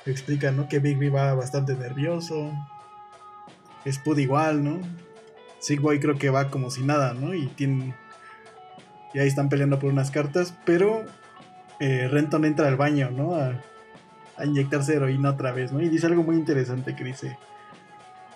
explican, 0.10 0.56
¿no? 0.56 0.68
Que 0.68 0.80
Bigby 0.80 1.10
va 1.10 1.34
bastante 1.34 1.76
nervioso. 1.76 2.54
Spud 3.90 4.18
igual, 4.18 4.64
¿no? 4.64 4.80
Sigboy 5.60 6.00
creo 6.00 6.18
que 6.18 6.30
va 6.30 6.50
como 6.50 6.70
si 6.70 6.84
nada, 6.84 7.14
¿no? 7.14 7.34
Y 7.34 7.48
tienen. 7.48 7.96
Y 9.14 9.20
ahí 9.20 9.28
están 9.28 9.50
peleando 9.50 9.80
por 9.80 9.92
unas 9.92 10.12
cartas, 10.12 10.54
pero 10.66 11.06
eh, 11.80 12.08
Renton 12.10 12.46
entra 12.46 12.68
al 12.68 12.76
baño, 12.76 13.10
¿no? 13.12 13.36
A, 13.36 13.62
a 14.38 14.46
inyectarse 14.46 14.96
heroína 14.96 15.32
otra 15.32 15.52
vez, 15.52 15.72
¿no? 15.72 15.82
Y 15.82 15.90
dice 15.90 16.08
algo 16.08 16.24
muy 16.24 16.36
interesante 16.36 16.96
que 16.96 17.04
dice 17.04 17.38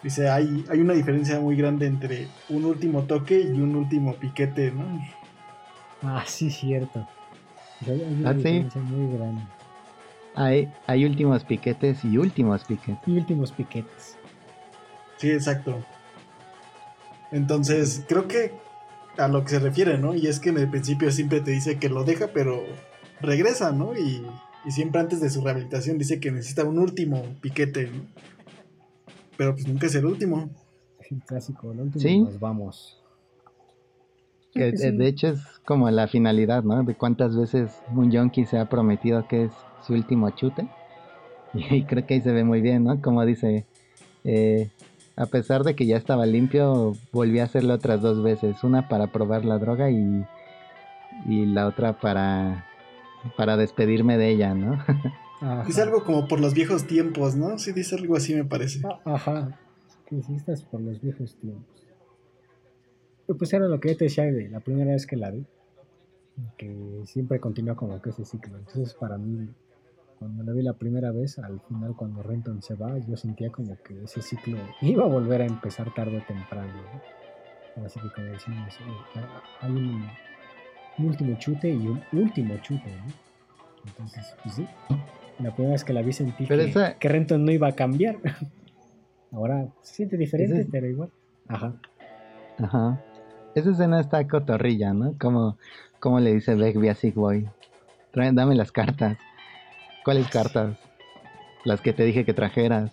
Dice, 0.04 0.30
hay, 0.30 0.66
hay 0.70 0.80
una 0.80 0.94
diferencia 0.94 1.40
muy 1.40 1.56
grande 1.56 1.86
entre 1.86 2.28
un 2.50 2.66
último 2.66 3.04
toque 3.04 3.40
y 3.40 3.62
un 3.62 3.76
último 3.76 4.16
piquete, 4.16 4.72
¿no? 4.72 5.00
Ah, 6.02 6.24
sí, 6.28 6.50
cierto. 6.50 7.08
Hay, 7.88 8.24
ah, 8.26 8.34
diferencia 8.34 8.82
muy 8.82 9.16
grande. 9.16 9.42
Hay, 10.36 10.72
hay 10.88 11.06
últimos 11.06 11.44
piquetes 11.44 12.04
y 12.06 12.18
últimos 12.18 12.64
piquetes. 12.64 13.08
Y 13.08 13.18
últimos 13.18 13.52
piquetes. 13.52 14.18
Sí, 15.18 15.32
exacto. 15.32 15.84
Entonces, 17.32 18.04
creo 18.08 18.28
que 18.28 18.54
a 19.18 19.28
lo 19.28 19.44
que 19.44 19.50
se 19.50 19.60
refiere, 19.60 19.98
¿no? 19.98 20.16
Y 20.16 20.28
es 20.28 20.40
que 20.40 20.50
en 20.50 20.58
el 20.58 20.70
principio 20.70 21.12
siempre 21.12 21.42
te 21.42 21.52
dice 21.52 21.80
que 21.80 21.90
lo 21.90 22.04
deja, 22.04 22.28
pero 22.34 22.64
regresa, 23.20 23.72
¿no? 23.72 23.96
Y, 23.96 24.26
y 24.66 24.72
siempre 24.72 25.02
antes 25.02 25.22
de 25.22 25.30
su 25.30 25.44
rehabilitación 25.44 25.98
dice 25.98 26.20
que 26.20 26.32
necesita 26.32 26.64
un 26.64 26.80
último 26.80 27.24
piquete, 27.42 27.88
¿no? 27.88 28.06
pero 29.42 29.56
pues 29.56 29.68
nunca 29.68 29.88
es 29.88 29.96
el 29.96 30.06
último. 30.06 30.52
El 31.10 31.20
clásico, 31.24 31.72
el 31.72 31.80
último 31.80 32.26
nos 32.26 32.40
vamos. 32.40 33.01
de 34.54 35.08
hecho 35.08 35.28
es 35.30 35.42
como 35.66 35.90
la 35.90 36.08
finalidad, 36.08 36.64
¿no? 36.64 36.84
De 36.84 36.96
cuántas 36.96 37.36
veces 37.36 37.82
un 37.96 38.12
yonki 38.12 38.46
se 38.46 38.58
ha 38.58 38.70
prometido 38.70 39.28
que 39.28 39.46
es 39.46 39.52
su 39.86 39.94
último 39.94 40.30
chute. 40.32 40.68
Y 41.54 41.84
creo 41.84 42.06
que 42.06 42.14
ahí 42.14 42.22
se 42.22 42.32
ve 42.32 42.46
muy 42.46 42.62
bien, 42.62 42.86
¿no? 42.86 43.02
Como 43.02 43.26
dice, 43.26 43.66
eh, 44.24 44.70
a 45.18 45.26
pesar 45.26 45.64
de 45.64 45.76
que 45.76 45.86
ya 45.86 45.98
estaba 45.98 46.26
limpio, 46.26 46.96
volví 47.12 47.40
a 47.40 47.44
hacerlo 47.44 47.74
otras 47.74 48.02
dos 48.02 48.24
veces. 48.24 48.64
Una 48.64 48.88
para 48.88 49.08
probar 49.08 49.44
la 49.44 49.58
droga 49.58 49.92
y, 49.92 50.26
y 51.28 51.46
la 51.48 51.68
otra 51.68 52.00
para, 52.00 52.66
para 53.36 53.58
despedirme 53.58 54.18
de 54.18 54.30
ella, 54.30 54.54
¿no? 54.54 54.82
Dice 55.66 55.82
algo 55.82 56.04
como 56.04 56.28
por 56.28 56.40
los 56.40 56.54
viejos 56.54 56.86
tiempos, 56.86 57.36
¿no? 57.36 57.58
Sí, 57.58 57.72
dice 57.72 57.96
algo 57.96 58.16
así, 58.16 58.36
me 58.36 58.46
parece. 58.46 58.80
Ah, 58.86 59.00
ajá. 59.06 59.60
Que 60.08 60.20
estás 60.36 60.62
por 60.62 60.82
los 60.82 61.02
viejos 61.02 61.36
tiempos. 61.36 61.66
Pues 63.38 63.54
era 63.54 63.68
lo 63.68 63.80
que 63.80 63.90
yo 63.90 63.98
te 63.98 64.06
decía 64.06 64.26
de 64.26 64.50
la 64.50 64.60
primera 64.60 64.92
vez 64.92 65.06
que 65.06 65.16
la 65.16 65.32
vi. 65.32 65.46
Que 66.58 67.02
siempre 67.06 67.40
continúa 67.40 67.76
como 67.76 68.02
que 68.02 68.10
ese 68.10 68.26
ciclo. 68.26 68.58
Entonces, 68.58 68.94
para 68.94 69.18
mí, 69.18 69.50
cuando 70.20 70.44
la 70.44 70.54
vi 70.54 70.62
la 70.62 70.74
primera 70.74 71.12
vez, 71.12 71.40
al 71.40 71.60
final, 71.62 71.96
cuando 71.96 72.24
Renton 72.24 72.62
se 72.62 72.76
va, 72.76 72.98
yo 73.00 73.18
sentía 73.18 73.52
como 73.52 73.78
que 73.84 74.04
ese 74.04 74.22
ciclo 74.22 74.58
iba 74.82 75.04
a 75.04 75.08
volver 75.08 75.42
a 75.42 75.46
empezar 75.46 75.94
tarde 75.94 76.18
o 76.18 76.22
temprano. 76.26 76.74
¿no? 77.76 77.86
Así 77.86 78.00
que, 78.00 78.10
como 78.14 78.28
decimos, 78.28 78.74
eh, 78.76 79.22
hay 79.62 79.72
un, 79.72 80.06
un 80.98 81.06
último 81.06 81.38
chute 81.38 81.70
y 81.70 81.88
un 81.88 82.02
último 82.14 82.56
chute, 82.62 82.96
¿no? 82.96 83.32
Entonces, 83.86 84.36
pues 84.44 84.56
sí. 84.56 84.68
La 85.40 85.54
primera 85.54 85.74
vez 85.74 85.84
que 85.84 85.94
la 85.94 86.02
vi 86.02 86.14
sentí 86.14 86.46
que, 86.46 87.10
Renton 87.10 87.44
no 87.44 87.52
iba 87.52 87.68
a 87.68 87.72
cambiar. 87.72 88.18
Ahora 89.32 89.68
se 89.82 89.96
siente 89.96 90.18
diferente, 90.18 90.68
pero 90.70 90.88
igual. 90.88 91.10
Ajá. 91.48 91.74
Ajá. 92.60 93.02
Esa 93.54 93.72
escena 93.72 94.00
está 94.00 94.26
cotorrilla, 94.28 94.94
¿no? 94.94 95.14
Como, 95.20 95.58
como 96.00 96.20
le 96.20 96.34
dice 96.34 96.56
Begbie 96.56 96.90
a 96.90 96.96
Sigboy. 96.96 97.50
Dame 98.14 98.56
las 98.56 98.72
cartas. 98.72 99.18
¿Cuáles 100.04 100.28
cartas? 100.30 100.78
Las 101.64 101.82
que 101.82 101.94
te 101.94 102.04
dije 102.04 102.26
que 102.26 102.34
trajeras. 102.34 102.92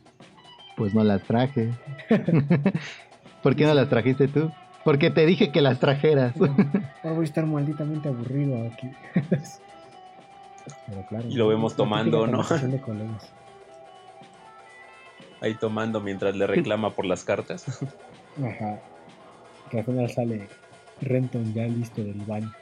Pues 0.76 0.94
no 0.94 1.02
las 1.04 1.22
traje. 1.22 1.70
¿Por 3.42 3.56
qué 3.56 3.66
no 3.66 3.74
las 3.74 3.88
trajiste 3.88 4.28
tú? 4.28 4.50
Porque 4.84 5.10
te 5.10 5.26
dije 5.26 5.50
que 5.52 5.60
las 5.60 5.80
trajeras. 5.80 6.34
Ahora 6.40 6.54
voy 7.14 7.20
a 7.20 7.24
estar 7.24 7.46
malditamente 7.46 8.08
aburrido 8.08 8.66
aquí. 8.66 8.90
y 11.28 11.34
lo 11.34 11.48
vemos 11.48 11.76
tomando, 11.76 12.26
¿no? 12.26 12.42
Ahí 15.40 15.54
tomando 15.54 16.00
mientras 16.00 16.34
le 16.34 16.48
reclama 16.48 16.90
por 16.90 17.06
las 17.06 17.22
cartas. 17.22 17.80
Ajá. 18.38 18.80
Que 19.70 19.78
al 19.78 19.84
final 19.84 20.10
sale 20.10 20.48
Renton 21.00 21.52
ya 21.54 21.66
listo 21.66 22.02
del 22.02 22.20
baño. 22.26 22.52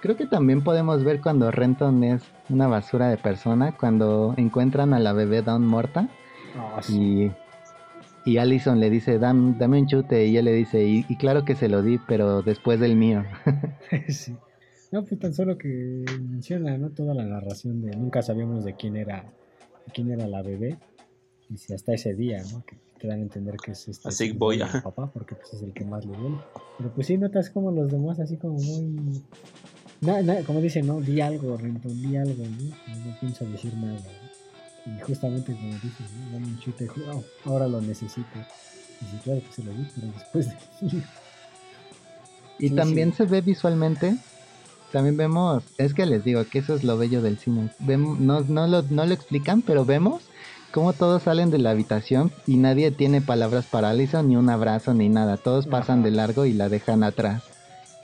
Creo 0.00 0.16
que 0.16 0.26
también 0.26 0.62
podemos 0.62 1.02
ver 1.02 1.20
cuando 1.20 1.50
Renton 1.50 2.04
es 2.04 2.22
una 2.50 2.66
basura 2.68 3.08
de 3.08 3.16
persona, 3.16 3.76
cuando 3.76 4.34
encuentran 4.36 4.92
a 4.92 5.00
la 5.00 5.14
bebé 5.14 5.42
Dawn 5.42 5.66
muerta. 5.66 6.08
Ah, 6.56 6.80
y, 6.90 7.30
y 8.26 8.36
Allison 8.36 8.80
le 8.80 8.90
dice, 8.90 9.18
dame, 9.18 9.54
dame 9.58 9.80
un 9.80 9.86
chute, 9.86 10.26
y 10.26 10.36
él 10.36 10.44
le 10.44 10.52
dice, 10.52 10.84
y, 10.84 11.06
y 11.08 11.16
claro 11.16 11.44
que 11.44 11.54
se 11.54 11.68
lo 11.68 11.82
di, 11.82 11.98
pero 12.06 12.42
después 12.42 12.80
del 12.80 12.96
mío. 12.96 13.24
sí. 14.08 14.36
No, 14.92 15.02
pues 15.04 15.18
tan 15.18 15.34
solo 15.34 15.58
que 15.58 16.04
menciona, 16.20 16.78
¿no? 16.78 16.90
Toda 16.90 17.14
la 17.14 17.24
narración 17.24 17.82
de 17.82 17.96
nunca 17.96 18.22
sabíamos 18.22 18.64
de 18.64 18.74
quién 18.74 18.96
era, 18.96 19.24
quién 19.92 20.10
era 20.12 20.28
la 20.28 20.42
bebé. 20.42 20.76
Y 21.50 21.56
si 21.56 21.74
hasta 21.74 21.94
ese 21.94 22.14
día, 22.14 22.42
¿no? 22.52 22.64
Que 22.64 22.76
te 22.98 23.08
dan 23.08 23.18
a 23.18 23.22
entender 23.22 23.56
que 23.56 23.72
es 23.72 23.88
este 23.88 24.08
así 24.08 24.32
voy 24.32 24.62
a 24.62 24.82
papá, 24.82 25.10
porque 25.12 25.34
pues 25.34 25.54
es 25.54 25.62
el 25.62 25.72
que 25.72 25.84
más 25.84 26.04
le 26.04 26.16
duele. 26.16 26.38
Pero 26.78 26.92
pues 26.94 27.06
sí 27.06 27.16
notas 27.16 27.50
como 27.50 27.70
los 27.70 27.90
demás 27.90 28.20
así 28.20 28.36
como 28.36 28.58
muy 28.58 29.22
como 30.46 30.60
dicen, 30.60 30.86
¿no? 30.86 31.00
Di 31.00 31.20
algo, 31.20 31.56
Renton, 31.56 32.00
di 32.00 32.16
algo, 32.16 32.44
¿no? 32.44 32.64
No, 32.64 33.20
pienso 33.20 33.44
decir 33.46 33.74
nada. 33.74 33.98
Y 34.86 35.00
justamente 35.00 35.54
como 35.54 35.72
dices, 35.74 36.12
¿no? 36.18 36.32
Dame 36.32 36.46
un 36.46 36.58
chute, 36.58 36.88
oh, 37.10 37.24
ahora 37.46 37.66
lo 37.66 37.80
necesito. 37.80 38.28
Y 39.00 39.04
si 39.06 39.16
claro 39.18 39.40
que 39.40 39.52
se 39.52 39.64
lo 39.64 39.72
di, 39.72 39.86
pero 39.94 40.12
después 40.12 40.46
de... 40.48 41.02
Y 42.58 42.70
también 42.70 43.12
se 43.12 43.24
ve 43.24 43.40
visualmente 43.40 44.16
también 44.94 45.16
vemos, 45.16 45.64
es 45.76 45.92
que 45.92 46.06
les 46.06 46.22
digo 46.22 46.44
que 46.44 46.60
eso 46.60 46.76
es 46.76 46.84
lo 46.84 46.96
bello 46.96 47.20
del 47.20 47.36
cine. 47.36 47.68
Vemos, 47.80 48.20
no, 48.20 48.42
no, 48.42 48.68
lo, 48.68 48.82
no 48.82 49.04
lo 49.04 49.12
explican, 49.12 49.60
pero 49.60 49.84
vemos 49.84 50.22
cómo 50.74 50.92
todos 50.92 51.22
salen 51.22 51.52
de 51.52 51.58
la 51.58 51.70
habitación 51.70 52.32
y 52.48 52.56
nadie 52.56 52.90
tiene 52.90 53.20
palabras 53.20 53.64
para 53.64 53.94
ni 53.94 54.36
un 54.36 54.50
abrazo, 54.50 54.92
ni 54.92 55.08
nada. 55.08 55.36
Todos 55.36 55.68
pasan 55.68 56.02
de 56.02 56.10
largo 56.10 56.46
y 56.46 56.52
la 56.52 56.68
dejan 56.68 57.04
atrás. 57.04 57.44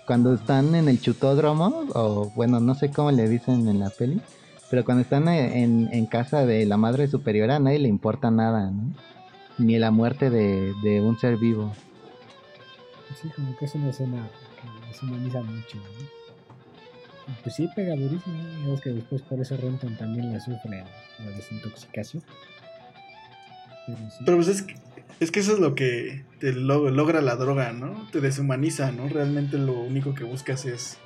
Cuando 0.07 0.33
están 0.35 0.77
en 0.77 0.89
el 0.89 1.01
chutódromo, 1.01 1.87
o 1.95 2.31
bueno, 2.37 2.61
no 2.61 2.77
sé 2.77 2.93
cómo 2.93 3.11
le 3.11 3.29
dicen 3.29 3.67
en 3.67 3.81
la 3.81 3.91
peli, 3.91 4.21
pero 4.71 4.85
cuando 4.85 5.03
están 5.03 5.27
en, 5.27 5.89
en 5.93 6.07
casa 6.07 6.47
de 6.47 6.65
la 6.65 6.77
madre 6.77 7.09
superiora, 7.09 7.57
a 7.57 7.59
nadie 7.59 7.81
le 7.81 7.89
importa 7.89 8.31
nada, 8.31 8.71
¿no? 8.71 8.95
Ni 9.59 9.77
la 9.81 9.91
muerte 9.91 10.31
de, 10.31 11.01
un 11.01 11.19
ser 11.19 11.39
vivo. 11.39 11.73
Sí, 13.21 13.29
como 13.35 13.57
que 13.57 13.65
es 13.65 13.75
una 13.75 13.91
escena 13.91 14.29
que 14.87 14.95
se 14.95 15.07
humaniza 15.07 15.43
mucho, 15.43 15.77
¿no? 15.77 17.35
Pues 17.43 17.57
sí, 17.57 17.69
pega 17.75 17.97
durísimo. 17.97 18.75
Es 18.75 18.81
que 18.81 18.91
después 18.91 19.23
por 19.23 19.41
eso 19.41 19.57
Renton 19.57 19.97
también 19.97 20.33
la 20.33 20.39
sufre 20.39 20.85
la 21.19 21.31
desintoxicación. 21.31 22.23
Pero, 24.25 24.37
pues 24.37 24.49
es 24.49 24.63
que, 24.63 24.75
es 25.21 25.31
que 25.31 25.41
eso 25.41 25.53
es 25.53 25.59
lo 25.59 25.75
que 25.75 26.25
te 26.39 26.53
logra 26.53 27.21
la 27.21 27.37
droga, 27.37 27.73
¿no? 27.73 28.09
Te 28.11 28.21
deshumaniza, 28.21 28.93
¿no? 28.93 29.09
Realmente 29.09 29.59
lo 29.59 29.79
único 29.81 30.15
que 30.15 30.25
buscas 30.25 30.65
es 30.65 30.99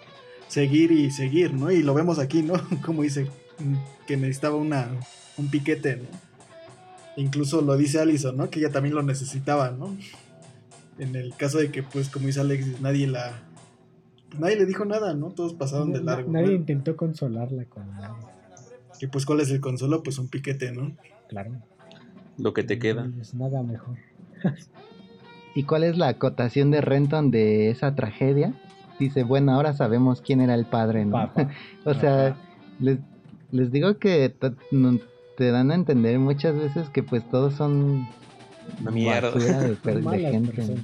seguir 0.49 0.93
y 0.93 1.11
seguir, 1.11 1.53
¿no? 1.53 1.71
Y 1.71 1.83
lo 1.83 1.95
vemos 1.95 2.19
aquí, 2.19 2.43
¿no? 2.43 2.55
Como 2.85 3.03
dice 3.03 3.29
que 4.07 4.17
necesitaba 4.17 4.57
una, 4.57 4.89
un 5.37 5.51
piquete, 5.51 5.97
¿no? 5.97 6.09
Incluso 7.17 7.61
lo 7.61 7.77
dice 7.77 8.01
Alison, 8.01 8.37
¿no? 8.37 8.51
Que 8.51 8.61
ella 8.61 8.71
también 8.71 8.95
lo 8.95 9.03
necesitaba, 9.03 9.71
¿no? 9.71 9.97
En 10.99 11.17
el 11.17 11.35
caso 11.37 11.59
de 11.59 11.71
que, 11.71 11.83
pues, 11.83 12.09
como 12.09 12.27
dice 12.27 12.41
Alexis, 12.41 12.81
nadie 12.81 13.07
la, 13.07 13.43
nadie 14.39 14.57
le 14.57 14.67
dijo 14.67 14.85
nada, 14.85 15.15
¿no? 15.15 15.31
Todos 15.31 15.55
pasaron 15.55 15.93
de 15.93 16.03
largo. 16.03 16.31
Nadie 16.31 16.55
intentó 16.55 16.97
consolarla 16.97 17.65
con 17.67 17.89
nada. 17.91 18.17
Y 19.01 19.07
pues, 19.09 19.27
¿cuál 19.27 19.41
es 19.41 19.51
el 19.51 19.61
consuelo? 19.61 20.03
Pues 20.03 20.19
un 20.19 20.29
piquete, 20.29 20.73
¿no? 20.73 20.97
Claro. 21.29 21.53
Lo 22.39 22.53
que 22.53 22.63
te 22.63 22.79
queda. 22.79 23.09
Pues 23.15 23.35
nada 23.35 23.63
mejor. 23.63 23.97
¿Y 25.55 25.63
cuál 25.65 25.85
es 25.85 25.97
la 25.97 26.09
acotación 26.09 26.71
de 26.71 26.81
Renton 26.81 27.31
de 27.31 27.71
esa 27.71 27.95
tragedia? 27.95 28.55
Dice, 28.99 29.23
bueno, 29.23 29.53
ahora 29.53 29.73
sabemos 29.73 30.21
quién 30.21 30.41
era 30.41 30.55
el 30.55 30.67
padre, 30.67 31.05
¿no? 31.05 31.31
o 31.85 31.95
sea, 31.95 32.37
les, 32.81 32.99
les, 33.51 33.71
digo 33.71 33.99
que 33.99 34.35
te 35.37 35.51
dan 35.51 35.71
a 35.71 35.75
entender 35.75 36.19
muchas 36.19 36.57
veces 36.57 36.89
que 36.91 37.03
pues 37.03 37.29
todos 37.29 37.55
son 37.55 38.07
una 38.81 38.91
mierda 38.91 39.33
de, 39.33 39.77
de 39.85 40.31
gente 40.31 40.75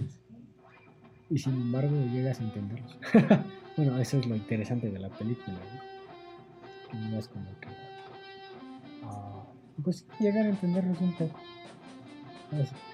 y 1.31 1.39
sin 1.39 1.55
embargo 1.55 1.95
llegas 2.13 2.41
a 2.41 2.45
entenderlos. 2.45 2.99
bueno, 3.77 3.99
eso 3.99 4.19
es 4.19 4.27
lo 4.27 4.35
interesante 4.35 4.91
de 4.91 4.99
la 4.99 5.09
película, 5.11 5.57
¿no? 6.93 7.19
es 7.19 7.29
como 7.29 7.47
que. 7.61 7.69
Ah, 9.05 9.45
pues 9.83 10.07
llegar 10.19 10.47
a 10.47 10.51
entenderlos 10.51 11.01
un 11.01 11.13
poco. 11.15 11.39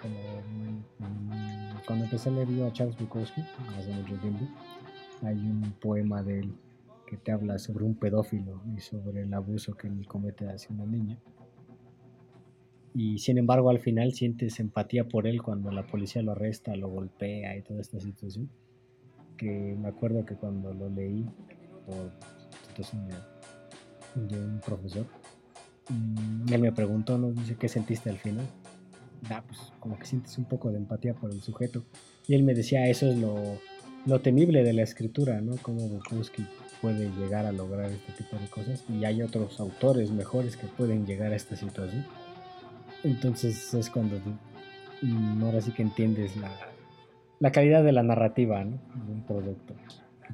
Como 0.02 0.16
cuando 1.86 2.04
empecé 2.04 2.28
a 2.28 2.32
leer 2.32 2.64
a 2.64 2.72
Charles 2.72 2.98
Bukowski, 2.98 3.42
hace 3.78 3.90
mucho 3.90 4.16
tiempo, 4.16 4.46
hay 5.22 5.36
un 5.36 5.74
poema 5.80 6.22
de 6.22 6.40
él 6.40 6.54
que 7.06 7.16
te 7.16 7.32
habla 7.32 7.58
sobre 7.58 7.84
un 7.84 7.94
pedófilo 7.94 8.62
y 8.76 8.80
sobre 8.80 9.22
el 9.22 9.32
abuso 9.32 9.74
que 9.74 9.86
él 9.86 10.06
comete 10.06 10.48
hacia 10.48 10.74
una 10.74 10.84
niña 10.84 11.18
y 12.98 13.18
sin 13.18 13.36
embargo 13.36 13.68
al 13.68 13.78
final 13.78 14.14
sientes 14.14 14.58
empatía 14.58 15.06
por 15.06 15.26
él 15.26 15.42
cuando 15.42 15.70
la 15.70 15.86
policía 15.86 16.22
lo 16.22 16.32
arresta, 16.32 16.74
lo 16.76 16.88
golpea 16.88 17.54
y 17.54 17.60
toda 17.60 17.82
esta 17.82 18.00
situación. 18.00 18.48
Que 19.36 19.76
me 19.78 19.88
acuerdo 19.88 20.24
que 20.24 20.34
cuando 20.34 20.72
lo 20.72 20.88
leí 20.88 21.26
por 21.84 22.10
situación 22.66 23.06
de, 24.14 24.38
un 24.38 24.60
profesor, 24.60 25.04
mm, 25.04 25.25
él 25.88 26.60
me 26.60 26.72
preguntó, 26.72 27.18
¿no? 27.18 27.32
Dice, 27.32 27.56
¿qué 27.56 27.68
sentiste 27.68 28.10
al 28.10 28.18
final? 28.18 28.46
Ah, 29.30 29.42
pues 29.46 29.58
como 29.80 29.98
que 29.98 30.06
sientes 30.06 30.36
un 30.38 30.44
poco 30.44 30.70
de 30.70 30.78
empatía 30.78 31.14
por 31.14 31.30
el 31.30 31.40
sujeto. 31.42 31.84
Y 32.26 32.34
él 32.34 32.42
me 32.42 32.54
decía, 32.54 32.86
eso 32.88 33.10
es 33.10 33.16
lo, 33.18 33.36
lo 34.04 34.20
temible 34.20 34.62
de 34.62 34.72
la 34.72 34.82
escritura, 34.82 35.40
¿no? 35.40 35.56
Como 35.56 35.88
Bukowski 35.88 36.46
puede 36.80 37.10
llegar 37.18 37.46
a 37.46 37.52
lograr 37.52 37.90
este 37.90 38.12
tipo 38.12 38.36
de 38.36 38.46
cosas 38.48 38.84
y 38.88 39.04
hay 39.04 39.22
otros 39.22 39.60
autores 39.60 40.10
mejores 40.10 40.56
que 40.56 40.66
pueden 40.66 41.06
llegar 41.06 41.32
a 41.32 41.36
esta 41.36 41.56
situación 41.56 42.04
entonces 43.06 43.72
es 43.74 43.90
cuando 43.90 44.20
mm, 45.02 45.42
ahora 45.42 45.60
sí 45.60 45.70
que 45.72 45.82
entiendes 45.82 46.32
la, 46.36 47.50
calidad 47.52 47.84
de 47.84 47.92
la 47.92 48.02
narrativa 48.02 48.64
de 48.64 49.12
un 49.12 49.22
producto. 49.26 49.74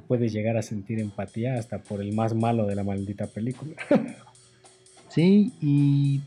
Puedes 0.09 0.33
llegar 0.33 0.57
a 0.57 0.63
sentir 0.63 0.99
empatía 0.99 1.55
hasta 1.55 1.79
por 1.83 2.01
el 2.01 2.15
más 2.15 2.35
malo 2.35 2.67
de 2.67 2.75
la 2.75 2.85
maldita 2.85 3.27
película. 3.27 3.75
sí, 5.13 5.53
y, 5.61 6.21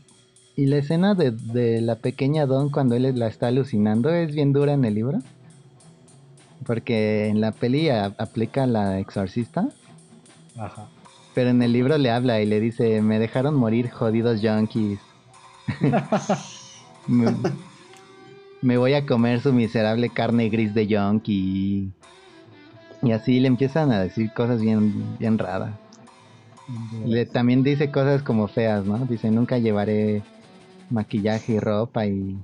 y 0.56 0.66
la 0.66 0.76
escena 0.76 1.14
de, 1.14 1.80
la 1.80 1.96
pequeña 1.96 2.46
Don 2.46 2.70
cuando 2.70 2.94
él 2.94 3.18
la 3.18 3.26
está 3.26 3.48
alucinando 3.48 4.10
es 4.10 4.34
bien 4.34 4.52
dura 4.52 4.72
en 4.72 4.84
el 4.84 4.94
libro. 4.94 5.18
Porque 6.64 7.28
en 7.28 7.40
la 7.40 7.52
peli 7.52 7.90
aplica 7.90 8.66
la 8.66 8.98
exorcista. 8.98 9.68
Ajá. 10.56 10.88
Pero 11.34 11.50
en 11.50 11.62
el 11.62 11.72
libro 11.72 11.98
le 11.98 12.10
habla 12.10 12.40
y 12.40 12.46
le 12.46 12.60
dice, 12.60 13.02
me 13.02 13.18
dejaron 13.18 13.54
morir 13.54 13.90
jodidos 13.90 14.40
junkies 14.40 14.98
me, 18.62 18.76
voy 18.78 18.94
a 18.94 19.04
comer 19.04 19.40
su 19.40 19.52
miserable 19.52 20.08
carne 20.10 20.48
gris 20.48 20.74
de 20.74 20.84
y, 21.24 21.90
y 23.02 23.12
así 23.12 23.40
le 23.40 23.48
empiezan 23.48 23.90
a 23.92 24.00
decir 24.00 24.32
cosas 24.32 24.60
bien, 24.60 25.18
bien 25.18 25.38
raras. 25.38 25.74
Le, 27.04 27.26
también 27.26 27.62
dice 27.62 27.90
cosas 27.90 28.22
como 28.22 28.48
feas, 28.48 28.84
¿no? 28.84 28.98
Dice, 29.06 29.30
nunca 29.30 29.58
llevaré 29.58 30.22
maquillaje 30.90 31.54
y 31.54 31.58
ropa 31.60 32.06
y, 32.06 32.38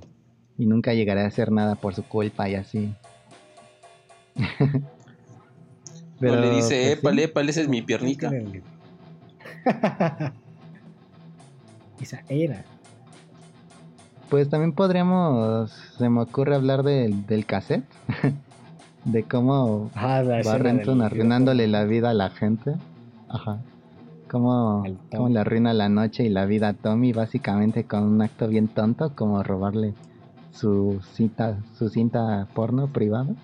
y 0.57 0.65
nunca 0.65 0.93
llegaré 0.93 1.21
a 1.21 1.27
hacer 1.27 1.51
nada 1.51 1.75
por 1.75 1.93
su 1.93 2.03
culpa 2.03 2.47
y 2.49 2.55
así. 2.55 2.93
Pero 6.19 6.39
le 6.39 6.49
dice, 6.51 6.97
pues, 7.01 7.17
épale, 7.17 7.51
esa 7.51 7.61
es 7.61 7.67
mi 7.67 7.81
piernita. 7.81 8.31
Esa 12.01 12.23
era. 12.27 12.63
Pues 14.29 14.49
también 14.49 14.73
podríamos, 14.73 15.71
se 15.97 16.09
me 16.09 16.21
ocurre 16.21 16.55
hablar 16.55 16.83
del, 16.83 17.25
del 17.27 17.45
cassette, 17.45 17.85
de 19.05 19.23
cómo 19.23 19.91
ah, 19.95 20.23
va 20.23 20.57
Renton 20.57 21.01
arruinándole 21.01 21.67
la 21.67 21.83
vida 21.85 22.09
a 22.09 22.13
la 22.13 22.29
gente. 22.29 22.73
Ajá. 23.29 23.59
Cómo, 24.33 24.83
cómo, 25.11 25.29
le 25.29 25.37
arruina 25.37 25.75
la 25.75 25.89
noche 25.89 26.23
y 26.23 26.29
la 26.29 26.47
vida 26.47 26.69
a 26.69 26.73
Tommy, 26.73 27.13
básicamente 27.13 27.83
con 27.83 28.01
un 28.01 28.19
acto 28.23 28.47
bien 28.47 28.67
tonto, 28.67 29.13
como 29.13 29.43
robarle 29.43 29.93
su 30.49 31.01
cinta, 31.13 31.59
su 31.77 31.89
cinta 31.89 32.47
porno 32.55 32.87
privada. 32.87 33.35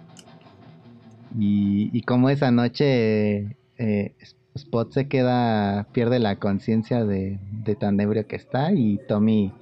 Y, 1.37 1.95
y 1.95 2.01
como 2.01 2.31
esa 2.31 2.49
noche 2.49 3.55
eh, 3.77 4.15
Spot 4.55 4.91
se 4.91 5.07
queda, 5.07 5.85
pierde 5.91 6.17
la 6.17 6.37
conciencia 6.37 7.05
de, 7.05 7.37
de 7.63 7.75
tan 7.75 7.99
ebrio 7.99 8.25
que 8.25 8.35
está 8.35 8.73
y 8.73 8.99
Tommy 9.07 9.53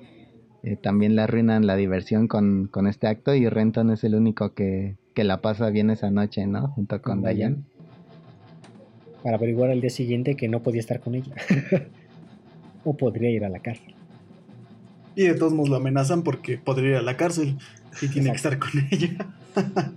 eh, 0.63 0.77
también 0.77 1.17
le 1.17 1.23
arruinan 1.23 1.67
la 1.67 1.75
diversión 1.75 2.29
con, 2.29 2.69
este 2.87 3.07
acto 3.07 3.35
y 3.35 3.49
Renton 3.49 3.91
es 3.91 4.05
el 4.05 4.15
único 4.15 4.53
que, 4.53 4.95
la 5.15 5.41
pasa 5.41 5.71
bien 5.71 5.89
esa 5.89 6.09
noche, 6.09 6.47
¿no? 6.47 6.69
Junto 6.69 7.01
con, 7.01 7.21
Dayan. 7.21 7.65
Para 9.27 9.35
averiguar 9.35 9.71
al 9.71 9.81
día 9.81 9.89
siguiente 9.89 10.35
que 10.35 10.47
no 10.47 10.63
podía 10.63 10.79
estar 10.79 11.01
con 11.01 11.13
ella. 11.13 11.35
o 12.85 12.95
podría 12.95 13.29
ir 13.29 13.43
a 13.43 13.49
la 13.49 13.59
cárcel. 13.59 13.93
Y 15.17 15.23
de 15.23 15.33
todos 15.33 15.51
modos 15.51 15.67
lo 15.67 15.75
amenazan 15.75 16.23
porque 16.23 16.57
podría 16.57 16.91
ir 16.91 16.95
a 16.95 17.01
la 17.01 17.17
cárcel 17.17 17.57
y 18.01 18.07
tiene 18.07 18.29
que 18.29 18.37
estar 18.37 18.57
con 18.57 18.71
ella. 18.89 19.27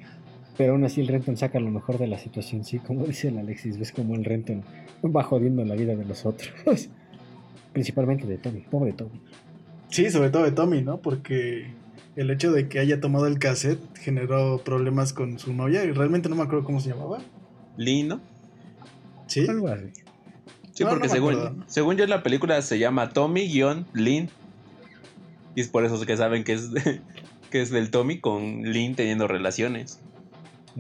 Pero 0.59 0.73
aún 0.73 0.83
así 0.83 1.01
el 1.01 1.07
Renton 1.07 1.37
saca 1.37 1.61
lo 1.61 1.71
mejor 1.71 1.99
de 1.99 2.09
la 2.09 2.19
situación, 2.19 2.65
sí, 2.65 2.81
como 2.81 3.07
dice 3.07 3.29
el 3.29 3.39
Alexis, 3.39 3.79
ves 3.79 3.93
como 3.93 4.17
el 4.17 4.25
Renton 4.25 4.65
va 5.05 5.23
jodiendo 5.23 5.65
la 5.65 5.77
vida 5.77 5.95
de 5.95 6.07
los 6.07 6.27
otros. 6.27 6.51
Principalmente 7.73 8.27
de 8.27 8.37
Tommy, 8.37 8.63
pobre 8.69 8.95
Tommy. 8.95 9.21
Sí, 9.91 10.11
sobre 10.11 10.31
todo 10.31 10.43
de 10.43 10.51
Tommy, 10.51 10.83
¿no? 10.83 11.01
Porque 11.03 11.67
el 12.17 12.33
hecho 12.33 12.51
de 12.51 12.69
que 12.69 12.81
haya 12.81 13.01
tomado 13.01 13.29
el 13.29 13.39
cassette 13.39 13.97
generó 13.97 14.59
problemas 14.65 15.13
con 15.13 15.39
su 15.39 15.55
novia 15.55 15.85
y 15.85 15.93
realmente 15.93 16.29
no 16.29 16.35
me 16.35 16.43
acuerdo 16.43 16.65
cómo 16.65 16.81
se 16.81 16.89
llamaba. 16.89 17.21
Lynn, 17.77 18.09
¿no? 18.09 18.30
Sí. 19.31 19.47
Sí, 20.73 20.85
porque 20.85 21.09
según, 21.09 21.65
según 21.67 21.97
yo 21.97 22.05
en 22.05 22.11
la 22.11 22.23
película 22.23 22.61
se 22.63 22.79
llama 22.79 23.11
Tommy-Lynn. 23.11 24.29
Y 25.55 25.61
es 25.61 25.69
por 25.69 25.85
eso 25.85 26.01
que 26.05 26.17
saben 26.17 26.43
que 26.45 26.55
es, 26.55 26.71
que 27.51 27.63
es 27.63 27.71
del 27.71 27.91
Tommy 27.91 28.21
con 28.21 28.63
Lynn 28.63 28.95
teniendo 28.95 29.29
relaciones. 29.29 30.01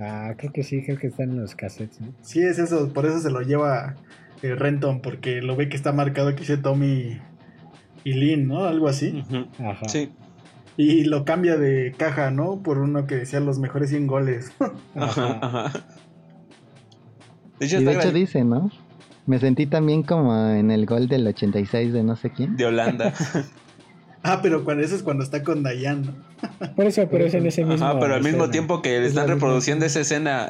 Ah, 0.00 0.34
creo 0.36 0.52
que 0.52 0.62
sí, 0.62 0.82
creo 0.82 0.98
que 0.98 1.08
están 1.08 1.30
en 1.30 1.40
los 1.40 1.54
cassettes. 1.54 2.00
¿no? 2.00 2.12
Sí, 2.22 2.40
es 2.40 2.58
eso, 2.58 2.92
por 2.92 3.06
eso 3.06 3.20
se 3.20 3.30
lo 3.30 3.42
lleva 3.42 3.96
eh, 4.42 4.54
Renton, 4.54 5.00
porque 5.00 5.42
lo 5.42 5.56
ve 5.56 5.68
que 5.68 5.76
está 5.76 5.92
marcado 5.92 6.30
que 6.34 6.40
dice 6.40 6.56
Tommy 6.56 7.20
y 8.04 8.12
Lin, 8.14 8.48
¿no? 8.48 8.64
Algo 8.64 8.88
así. 8.88 9.22
Ajá. 9.58 9.88
Sí. 9.88 10.10
Y 10.76 11.04
lo 11.04 11.24
cambia 11.24 11.56
de 11.56 11.92
caja, 11.96 12.30
¿no? 12.30 12.62
Por 12.62 12.78
uno 12.78 13.06
que 13.06 13.16
decía 13.16 13.40
los 13.40 13.58
mejores 13.58 13.90
100 13.90 14.06
goles. 14.06 14.52
ajá, 14.94 15.38
ajá. 15.42 15.72
De 17.60 17.66
hecho, 17.66 17.80
y 17.80 17.84
de 17.84 17.92
hecho 17.92 18.10
dice, 18.10 18.42
¿no? 18.42 18.70
Me 19.26 19.38
sentí 19.38 19.66
también 19.66 20.02
como 20.02 20.48
en 20.48 20.70
el 20.70 20.86
gol 20.86 21.06
del 21.06 21.26
86 21.26 21.92
de 21.92 22.02
no 22.02 22.16
sé 22.16 22.30
quién. 22.30 22.56
De 22.56 22.64
Holanda. 22.64 23.12
ah, 24.22 24.40
pero 24.42 24.64
cuando 24.64 24.82
eso 24.82 24.96
es 24.96 25.02
cuando 25.02 25.22
está 25.22 25.42
con 25.42 25.62
Dayan, 25.62 26.02
¿no? 26.02 26.14
Por 26.74 26.86
eso, 26.86 27.06
pero 27.10 27.26
es 27.26 27.34
en 27.34 27.46
ese 27.46 27.64
mismo. 27.64 27.86
Ajá, 27.86 28.00
pero 28.00 28.14
al 28.14 28.22
mismo 28.22 28.48
tiempo 28.48 28.80
que 28.80 28.98
le 28.98 29.06
están 29.06 29.28
reproduciendo 29.28 29.84
esa 29.84 30.00
escena, 30.00 30.46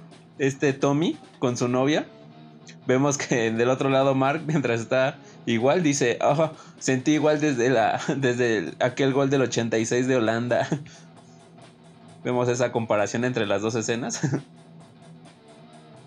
este 0.38 0.72
Tommy 0.72 1.18
con 1.38 1.58
su 1.58 1.68
novia, 1.68 2.06
vemos 2.86 3.18
que 3.18 3.52
del 3.52 3.68
otro 3.68 3.90
lado 3.90 4.14
Mark, 4.14 4.42
mientras 4.46 4.80
está 4.80 5.18
igual, 5.44 5.82
dice, 5.82 6.18
oh, 6.22 6.50
sentí 6.78 7.12
igual 7.12 7.42
desde, 7.42 7.68
la, 7.68 8.00
desde 8.16 8.72
aquel 8.80 9.12
gol 9.12 9.28
del 9.28 9.42
86 9.42 10.06
de 10.06 10.16
Holanda. 10.16 10.66
vemos 12.24 12.48
esa 12.48 12.72
comparación 12.72 13.26
entre 13.26 13.46
las 13.46 13.60
dos 13.60 13.74
escenas. 13.74 14.22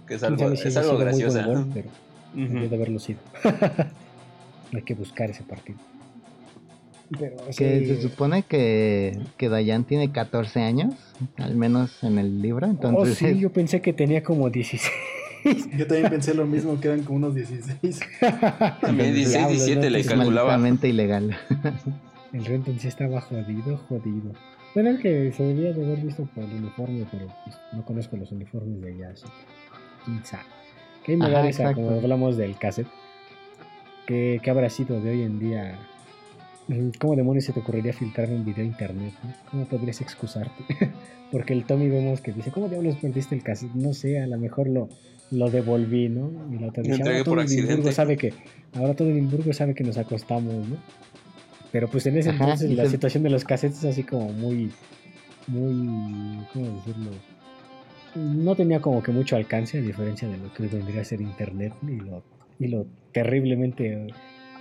Que 0.08 0.16
es 0.16 0.24
algo, 0.24 0.52
es 0.52 0.78
algo 0.78 0.98
gracioso. 0.98 1.68
pero 1.74 1.90
de 2.34 2.76
haberlo 2.76 3.00
sido. 3.00 3.20
Hay 4.74 4.82
que 4.82 4.94
buscar 4.94 5.30
ese 5.30 5.44
partido. 5.44 5.78
Que 7.58 7.86
se 7.88 8.02
supone 8.02 8.44
que, 8.44 9.18
que 9.38 9.48
Dayan 9.48 9.86
tiene 9.86 10.12
14 10.12 10.62
años, 10.62 10.94
al 11.38 11.56
menos 11.56 12.04
en 12.04 12.20
el 12.20 12.42
libro. 12.42 12.68
Entonces, 12.68 13.22
oh, 13.22 13.28
sí, 13.28 13.40
yo 13.40 13.50
pensé 13.52 13.82
que 13.82 13.94
tenía 13.94 14.24
como 14.24 14.50
16. 14.50 14.92
Yo 15.78 15.88
también 15.88 16.10
pensé 16.10 16.34
lo 16.34 16.46
mismo, 16.46 16.80
que 16.80 16.90
eran 16.90 17.04
como 17.04 17.18
unos 17.18 17.36
16. 17.36 18.00
También 18.82 19.14
16, 19.14 19.48
17 19.48 19.90
le 19.90 20.04
calculaba. 20.04 20.60
ilegal. 20.84 21.38
El 22.34 22.44
Renton 22.44 22.78
sí 22.80 22.90
estaba 22.90 23.22
jodido, 23.22 23.78
jodido. 23.88 24.34
Bueno, 24.74 24.90
es 24.90 25.00
que 25.00 25.32
se 25.32 25.44
debía 25.44 25.72
de 25.72 25.86
haber 25.86 26.02
visto 26.02 26.28
por 26.36 26.44
el 26.44 26.52
uniforme, 26.52 27.08
pero 27.10 27.28
pues, 27.46 27.58
no 27.72 27.86
conozco 27.86 28.18
los 28.18 28.32
uniformes 28.32 28.82
de 28.82 28.90
allá. 28.90 29.12
Así. 29.12 29.26
¿Quién 30.08 30.26
sabe? 30.26 30.44
¿Qué 31.04 31.18
me 31.18 31.30
da 31.30 31.48
esa, 31.48 31.74
como 31.74 31.90
hablamos 31.92 32.38
del 32.38 32.58
cassette? 32.58 32.88
¿Qué, 34.06 34.40
¿Qué 34.42 34.50
habrá 34.50 34.70
sido 34.70 35.02
de 35.02 35.12
hoy 35.12 35.22
en 35.22 35.38
día 35.38 35.78
¿Cómo 37.00 37.16
demonios 37.16 37.46
se 37.46 37.54
te 37.54 37.62
ocurriría 37.62 37.94
filtrar 37.94 38.30
un 38.30 38.44
video 38.44 38.64
a 38.64 38.68
internet? 38.68 39.14
¿Cómo 39.50 39.66
podrías 39.66 40.02
excusarte? 40.02 40.66
Porque 41.32 41.54
el 41.54 41.64
Tommy 41.66 41.88
vemos 41.90 42.20
que 42.20 42.34
dice, 42.34 42.52
¿cómo 42.52 42.68
diablos 42.68 42.98
perdiste 42.98 43.36
el 43.36 43.44
cassette? 43.44 43.74
No 43.74 43.94
sé, 43.94 44.20
a 44.20 44.28
lo 44.28 44.38
mejor 44.38 44.68
lo, 44.68 44.90
lo 45.32 45.50
devolví, 45.50 46.10
¿no? 46.10 46.32
Y 46.52 46.62
otra 46.64 46.84
dice, 46.84 47.02
ahora 47.04 47.24
todo 47.24 47.42
Edimburgo 47.42 47.92
sabe 47.92 48.18
que, 48.18 48.34
ahora 48.74 48.94
todo 48.96 49.10
Edimburgo 49.10 49.54
sabe 49.54 49.74
que 49.76 49.84
nos 49.86 49.98
acostamos, 49.98 50.54
¿no? 50.68 50.78
Pero 51.72 51.90
pues 51.90 52.06
en 52.06 52.18
ese 52.18 52.32
entonces 52.32 52.72
la 52.72 52.86
situación 52.86 53.24
de 53.24 53.30
los 53.30 53.46
cassettes 53.46 53.80
es 53.80 53.86
así 53.86 54.04
como 54.04 54.32
muy, 54.34 54.72
muy, 55.48 56.46
¿cómo 56.52 56.76
decirlo? 56.78 57.12
No 58.18 58.56
tenía 58.56 58.82
como 58.82 59.04
que 59.04 59.12
mucho 59.12 59.36
alcance 59.36 59.78
a 59.78 59.82
diferencia 59.82 60.28
de 60.28 60.38
lo 60.38 60.54
que 60.54 60.68
vendría 60.68 61.02
a 61.02 61.06
ser 61.06 61.22
internet 61.22 61.74
y 61.84 61.98
lo, 61.98 62.24
y 62.60 62.68
lo 62.68 62.88
terriblemente 63.14 64.08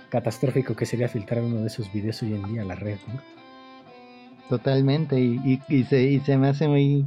catastrófico 0.09 0.75
que 0.75 0.85
sería 0.85 1.07
filtrar 1.07 1.43
uno 1.43 1.61
de 1.61 1.67
esos 1.67 1.91
videos 1.91 2.21
hoy 2.23 2.33
en 2.33 2.43
día 2.53 2.61
a 2.61 2.65
la 2.65 2.75
red, 2.75 2.97
¿no? 3.07 3.21
Totalmente, 4.49 5.19
y, 5.19 5.59
y, 5.67 5.83
se, 5.83 6.03
y 6.03 6.19
se 6.21 6.37
me 6.37 6.47
hace 6.47 6.69
muy 6.69 7.05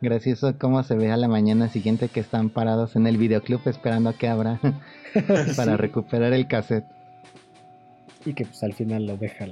gracioso 0.00 0.58
cómo 0.58 0.82
se 0.82 0.94
ve 0.94 1.10
a 1.10 1.16
la 1.18 1.28
mañana 1.28 1.68
siguiente 1.68 2.08
que 2.08 2.20
están 2.20 2.48
parados 2.48 2.96
en 2.96 3.06
el 3.06 3.18
videoclub 3.18 3.60
esperando 3.66 4.10
a 4.10 4.14
que 4.14 4.28
abra 4.28 4.60
para 5.56 5.76
recuperar 5.76 6.32
el 6.32 6.46
cassette. 6.46 6.86
Y 8.24 8.32
que 8.34 8.44
pues 8.44 8.62
al 8.62 8.72
final 8.72 9.06
lo 9.06 9.16
deja 9.16 9.46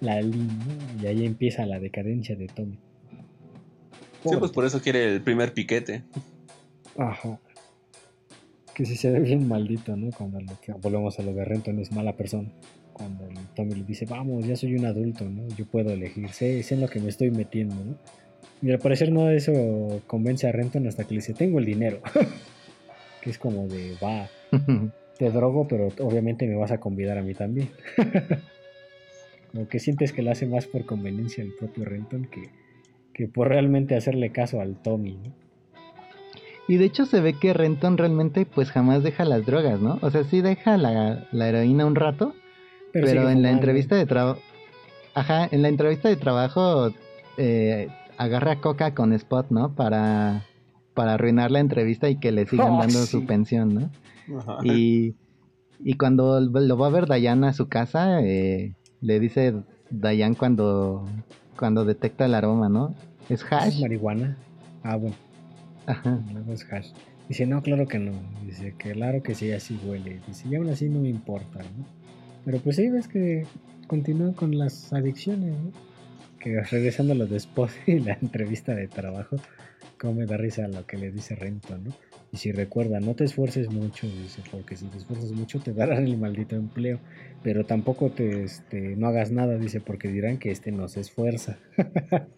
la, 0.00 0.20
línea 0.20 0.76
y 1.02 1.06
ahí 1.06 1.26
empieza 1.26 1.66
la 1.66 1.78
decadencia 1.78 2.36
de 2.36 2.46
Tommy. 2.46 2.78
Sí, 4.24 4.36
pues 4.38 4.50
por 4.50 4.64
eso 4.64 4.80
quiere 4.80 5.14
el 5.14 5.22
primer 5.22 5.52
piquete. 5.52 6.02
Ajá 6.96 7.38
que 8.74 8.84
sí 8.84 8.96
se 8.96 9.10
ve 9.10 9.20
bien 9.20 9.48
maldito, 9.48 9.96
¿no? 9.96 10.10
Cuando 10.10 10.40
volvemos 10.82 11.18
a 11.18 11.22
lo 11.22 11.32
de 11.32 11.44
Renton 11.44 11.78
es 11.78 11.92
mala 11.92 12.16
persona. 12.16 12.50
Cuando 12.92 13.24
Tommy 13.56 13.74
le 13.74 13.84
dice, 13.84 14.04
vamos, 14.04 14.46
ya 14.46 14.56
soy 14.56 14.74
un 14.74 14.84
adulto, 14.84 15.24
¿no? 15.24 15.48
Yo 15.56 15.64
puedo 15.64 15.90
elegir, 15.90 16.28
sé, 16.30 16.62
sé 16.62 16.74
en 16.74 16.80
lo 16.80 16.88
que 16.88 17.00
me 17.00 17.08
estoy 17.08 17.30
metiendo, 17.30 17.76
¿no? 17.76 17.96
Y 18.60 18.70
al 18.70 18.78
parecer 18.78 19.12
no 19.12 19.26
de 19.26 19.36
eso 19.36 20.02
convence 20.06 20.46
a 20.46 20.52
Renton 20.52 20.86
hasta 20.86 21.04
que 21.04 21.10
le 21.10 21.16
dice, 21.16 21.34
tengo 21.34 21.58
el 21.58 21.64
dinero. 21.64 22.00
que 23.22 23.30
es 23.30 23.38
como 23.38 23.68
de, 23.68 23.96
va, 24.02 24.28
te 25.18 25.30
drogo, 25.30 25.66
pero 25.66 25.88
obviamente 26.00 26.46
me 26.46 26.56
vas 26.56 26.72
a 26.72 26.78
convidar 26.78 27.16
a 27.16 27.22
mí 27.22 27.34
también. 27.34 27.70
como 29.52 29.68
que 29.68 29.78
sientes 29.78 30.12
que 30.12 30.22
lo 30.22 30.32
hace 30.32 30.46
más 30.46 30.66
por 30.66 30.84
conveniencia 30.84 31.44
el 31.44 31.52
propio 31.54 31.84
Renton 31.84 32.26
que, 32.26 32.50
que 33.14 33.28
por 33.28 33.48
realmente 33.48 33.96
hacerle 33.96 34.30
caso 34.32 34.60
al 34.60 34.76
Tommy, 34.82 35.16
¿no? 35.16 35.44
Y 36.66 36.76
de 36.78 36.86
hecho 36.86 37.04
se 37.04 37.20
ve 37.20 37.34
que 37.34 37.52
Renton 37.52 37.98
realmente 37.98 38.46
pues 38.46 38.70
jamás 38.70 39.02
deja 39.02 39.24
las 39.24 39.44
drogas, 39.44 39.80
¿no? 39.80 39.98
O 40.00 40.10
sea, 40.10 40.24
sí 40.24 40.40
deja 40.40 40.76
la, 40.78 41.26
heroína 41.32 41.84
un 41.84 41.94
rato, 41.94 42.34
pero, 42.92 43.28
en 43.28 43.42
la 43.42 43.50
entrevista 43.50 43.96
de 43.96 44.06
trabajo... 44.06 44.40
Ajá, 45.14 45.48
en 45.50 45.62
la 45.62 45.68
entrevista 45.68 46.08
de 46.08 46.16
trabajo 46.16 46.90
eh, 47.36 47.88
agarra 48.16 48.60
coca 48.60 48.94
con 48.94 49.12
Spot, 49.12 49.46
¿no? 49.50 49.74
Para, 49.74 50.44
para 50.94 51.14
arruinar 51.14 51.50
la 51.50 51.60
entrevista 51.60 52.08
y 52.08 52.16
que 52.18 52.32
le 52.32 52.46
sigan 52.46 52.72
oh, 52.72 52.78
dando 52.78 53.04
su 53.04 53.26
pensión, 53.26 53.74
¿no? 53.74 53.90
Y, 54.64 55.14
y 55.80 55.94
cuando 55.94 56.40
lo 56.40 56.78
va 56.78 56.86
a 56.86 56.90
ver 56.90 57.06
Dayan 57.06 57.44
a 57.44 57.52
su 57.52 57.68
casa, 57.68 58.22
eh, 58.22 58.74
le 59.00 59.20
dice 59.20 59.54
Dayan 59.90 60.34
cuando, 60.34 61.06
cuando 61.58 61.84
detecta 61.84 62.26
el 62.26 62.34
aroma, 62.34 62.68
¿no? 62.68 62.94
¿Es 63.28 63.44
hash? 63.50 63.68
¿Es 63.68 63.80
marihuana? 63.80 64.36
Ah, 64.82 64.96
bueno. 64.96 65.16
Ajá. 65.86 66.20
hash. 66.70 66.90
Dice, 67.28 67.46
no, 67.46 67.62
claro 67.62 67.86
que 67.86 67.98
no. 67.98 68.12
Dice, 68.44 68.74
que 68.76 68.92
claro 68.92 69.22
que 69.22 69.34
sí, 69.34 69.50
así 69.52 69.78
huele. 69.84 70.20
Dice, 70.26 70.48
y 70.48 70.56
aún 70.56 70.68
así 70.68 70.88
no 70.88 71.00
me 71.00 71.08
importa, 71.08 71.60
¿no? 71.60 71.84
Pero 72.44 72.58
pues 72.58 72.76
sí, 72.76 72.88
ves 72.90 73.08
que 73.08 73.46
continúa 73.86 74.32
con 74.34 74.56
las 74.58 74.92
adicciones, 74.92 75.52
¿no? 75.52 75.70
Que 76.38 76.60
regresando 76.70 77.12
a 77.12 77.16
lo 77.16 77.26
de 77.26 77.36
Spot 77.38 77.70
y 77.86 78.00
la 78.00 78.18
entrevista 78.20 78.74
de 78.74 78.88
trabajo, 78.88 79.36
como 79.98 80.14
me 80.14 80.26
da 80.26 80.36
risa 80.36 80.68
lo 80.68 80.86
que 80.86 80.98
le 80.98 81.10
dice 81.10 81.34
Rento, 81.34 81.78
¿no? 81.78 81.92
Y 82.34 82.36
si 82.36 82.50
recuerda, 82.50 82.98
no 82.98 83.14
te 83.14 83.22
esfuerces 83.22 83.70
mucho, 83.70 84.08
dice, 84.08 84.42
porque 84.50 84.74
si 84.74 84.86
te 84.86 84.98
esfuerzas 84.98 85.30
mucho 85.30 85.60
te 85.60 85.72
darán 85.72 86.08
el 86.08 86.18
maldito 86.18 86.56
empleo, 86.56 86.98
pero 87.44 87.64
tampoco 87.64 88.10
te, 88.10 88.42
este, 88.42 88.96
no 88.96 89.06
hagas 89.06 89.30
nada, 89.30 89.56
dice, 89.56 89.80
porque 89.80 90.08
dirán 90.08 90.38
que 90.38 90.50
este 90.50 90.72
no 90.72 90.88
se 90.88 91.00
esfuerza. 91.00 91.58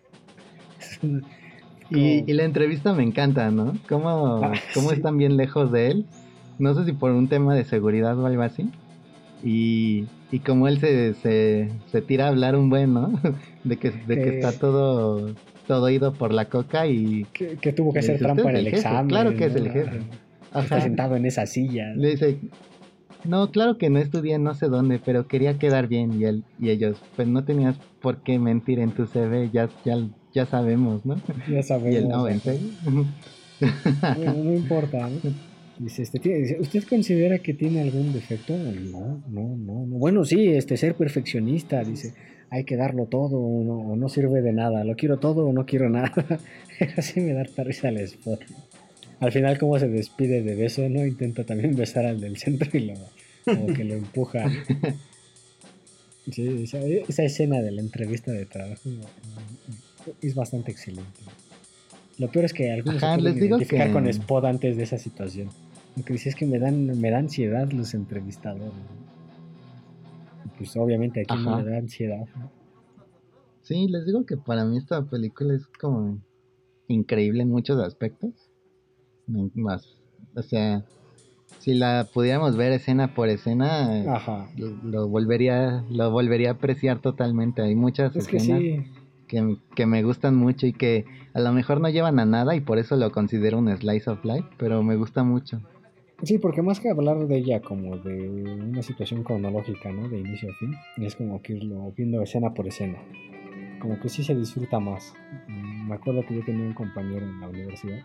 Y, 1.88 2.32
la 2.32 2.42
entrevista 2.42 2.92
me 2.92 3.04
encanta, 3.04 3.52
¿no? 3.52 3.72
¿Cómo, 3.88 4.40
ah, 4.42 4.54
cómo 4.74 4.90
están 4.90 5.18
bien 5.18 5.36
lejos 5.36 5.70
de 5.70 5.92
él? 5.92 6.06
No 6.58 6.74
sé 6.74 6.84
si 6.84 6.92
por 6.92 7.12
un 7.12 7.28
tema 7.28 7.54
de 7.54 7.64
seguridad 7.64 8.18
o 8.18 8.26
algo 8.26 8.42
así. 8.42 8.68
Y, 9.44 10.06
y 10.32 10.40
como 10.40 10.66
él 10.66 10.80
se, 10.80 11.14
se, 11.14 12.02
tira 12.02 12.24
a 12.24 12.28
hablar 12.30 12.56
un 12.56 12.70
buen, 12.70 12.92
¿no? 12.92 13.12
De 13.62 13.76
que, 13.76 13.92
de 13.92 14.16
que 14.16 14.28
está 14.40 14.58
todo 14.58 15.32
todo 15.66 15.88
ido 15.90 16.12
por 16.12 16.32
la 16.32 16.46
coca 16.46 16.86
y... 16.86 17.24
Que, 17.32 17.72
tuvo 17.72 17.92
que 17.92 18.00
hacer 18.00 18.18
trampa 18.18 18.50
en 18.50 18.56
el, 18.56 18.66
examen. 18.68 19.08
Claro 19.08 19.34
que 19.34 19.46
es 19.46 19.54
el 19.54 19.70
jefe. 19.70 20.00
Está 20.54 20.80
sentado 20.80 21.16
en 21.16 21.26
esa 21.26 21.46
silla. 21.46 21.92
Le 21.94 22.10
dice, 22.10 22.38
no, 23.24 23.50
claro 23.50 23.76
que 23.78 23.90
no 23.90 23.98
estudié 23.98 24.38
no 24.38 24.54
sé 24.54 24.68
dónde, 24.68 25.00
pero 25.04 25.26
quería 25.26 25.58
quedar 25.58 25.88
bien. 25.88 26.20
Y, 26.20 26.24
él, 26.24 26.44
y 26.58 26.70
ellos, 26.70 26.98
pues 27.16 27.28
no 27.28 27.44
tenías 27.44 27.76
por 28.00 28.18
qué 28.18 28.38
mentir 28.38 28.78
en 28.78 28.92
tu 28.92 29.06
CV, 29.06 29.50
ya, 29.52 29.68
ya 29.84 29.98
ya 30.36 30.44
sabemos, 30.44 31.06
¿no? 31.06 31.16
Ya 31.50 31.62
sabemos. 31.62 31.94
Y 31.94 31.96
el 31.96 32.08
no, 32.08 32.28
¿en 32.28 32.40
no 34.44 34.52
importa, 34.52 35.08
¿no? 35.08 35.18
Dice, 35.78 36.02
este, 36.02 36.58
¿usted 36.60 36.84
considera 36.84 37.38
que 37.38 37.54
tiene 37.54 37.80
algún 37.80 38.12
defecto? 38.12 38.54
No, 38.56 39.22
no, 39.28 39.56
no, 39.56 39.72
Bueno, 39.98 40.24
sí, 40.26 40.48
este, 40.48 40.76
ser 40.76 40.94
perfeccionista, 40.94 41.82
dice, 41.82 42.12
hay 42.56 42.64
que 42.64 42.76
darlo 42.76 43.06
todo 43.06 43.38
o 43.38 43.96
no, 43.96 44.08
sirve 44.08 44.42
de 44.42 44.52
nada. 44.52 44.84
Lo 44.84 44.96
quiero 44.96 45.18
todo 45.18 45.46
o 45.46 45.52
no 45.52 45.66
quiero 45.66 45.88
nada. 45.88 46.12
Así 46.96 47.20
me 47.20 47.32
da 47.32 47.44
risa 47.44 47.88
al 47.88 47.98
spot. 47.98 48.40
Al 49.20 49.32
final, 49.32 49.58
como 49.58 49.78
se 49.78 49.88
despide 49.88 50.42
de 50.42 50.54
beso, 50.54 50.88
¿no? 50.88 51.04
Intenta 51.06 51.44
también 51.44 51.74
besar 51.76 52.06
al 52.06 52.20
del 52.20 52.36
centro 52.36 52.68
y 52.72 52.86
lo, 52.86 52.94
como 53.44 53.66
que 53.68 53.84
lo 53.84 53.94
empuja. 53.94 54.50
Sí, 56.30 56.64
esa, 56.64 56.78
esa 56.80 57.22
escena 57.22 57.62
de 57.62 57.70
la 57.70 57.80
entrevista 57.80 58.32
de 58.32 58.46
trabajo 58.46 58.90
es 60.20 60.34
bastante 60.34 60.72
excelente. 60.72 61.20
Lo 62.18 62.30
peor 62.30 62.46
es 62.46 62.52
que 62.52 62.70
algunos 62.72 63.00
se 63.00 63.06
pueden 63.06 63.38
identificar 63.38 63.92
con 63.92 64.06
Spot 64.08 64.44
antes 64.44 64.76
de 64.76 64.82
esa 64.82 64.98
situación. 64.98 65.50
Lo 65.96 66.04
que 66.04 66.14
dice 66.14 66.30
es 66.30 66.34
que 66.34 66.46
me 66.46 66.58
dan, 66.58 66.98
me 67.00 67.10
da 67.10 67.18
ansiedad 67.18 67.70
los 67.72 67.94
entrevistadores. 67.94 68.72
Pues 70.56 70.76
obviamente 70.76 71.20
aquí 71.20 71.36
me 71.36 71.62
da 71.62 71.78
ansiedad. 71.78 72.26
Sí, 73.62 73.88
les 73.88 74.06
digo 74.06 74.24
que 74.24 74.36
para 74.36 74.64
mí 74.64 74.78
esta 74.78 75.02
película 75.04 75.54
es 75.54 75.66
como 75.66 76.18
increíble 76.88 77.42
en 77.42 77.50
muchos 77.50 77.80
aspectos. 77.82 78.30
Más, 79.26 79.96
o 80.34 80.42
sea, 80.42 80.84
si 81.58 81.74
la 81.74 82.08
pudiéramos 82.12 82.56
ver 82.56 82.72
escena 82.72 83.14
por 83.14 83.28
escena, 83.28 84.04
Lo, 84.56 85.08
volvería, 85.08 85.84
lo 85.90 86.10
volvería 86.10 86.50
a 86.50 86.52
apreciar 86.52 87.00
totalmente. 87.00 87.60
Hay 87.60 87.74
muchas 87.74 88.14
escenas 88.14 88.62
que, 89.26 89.86
me 89.86 90.02
gustan 90.02 90.36
mucho 90.36 90.66
y 90.66 90.72
que 90.72 91.04
a 91.34 91.40
lo 91.40 91.52
mejor 91.52 91.80
no 91.80 91.88
llevan 91.88 92.20
a 92.20 92.24
nada 92.24 92.54
y 92.54 92.60
por 92.60 92.78
eso 92.78 92.96
lo 92.96 93.10
considero 93.10 93.58
un 93.58 93.76
slice 93.76 94.08
of 94.08 94.24
life, 94.24 94.48
pero 94.58 94.82
me 94.82 94.96
gusta 94.96 95.24
mucho. 95.24 95.60
Sí, 96.22 96.38
porque 96.38 96.62
más 96.62 96.80
que 96.80 96.88
hablar 96.88 97.26
de 97.26 97.36
ella 97.36 97.60
como 97.60 97.98
de 97.98 98.30
una 98.30 98.82
situación 98.82 99.22
cronológica, 99.22 99.92
¿no? 99.92 100.08
De 100.08 100.18
inicio 100.18 100.50
a 100.50 100.54
fin, 100.54 100.74
es 100.96 101.14
como 101.14 101.42
que 101.42 101.54
irlo 101.54 101.92
viendo 101.94 102.22
escena 102.22 102.54
por 102.54 102.66
escena. 102.66 102.98
Como 103.80 104.00
que 104.00 104.08
sí 104.08 104.24
se 104.24 104.34
disfruta 104.34 104.80
más. 104.80 105.12
Me 105.46 105.94
acuerdo 105.94 106.24
que 106.26 106.34
yo 106.34 106.44
tenía 106.44 106.64
un 106.64 106.72
compañero 106.72 107.26
en 107.26 107.40
la 107.40 107.48
universidad 107.48 108.02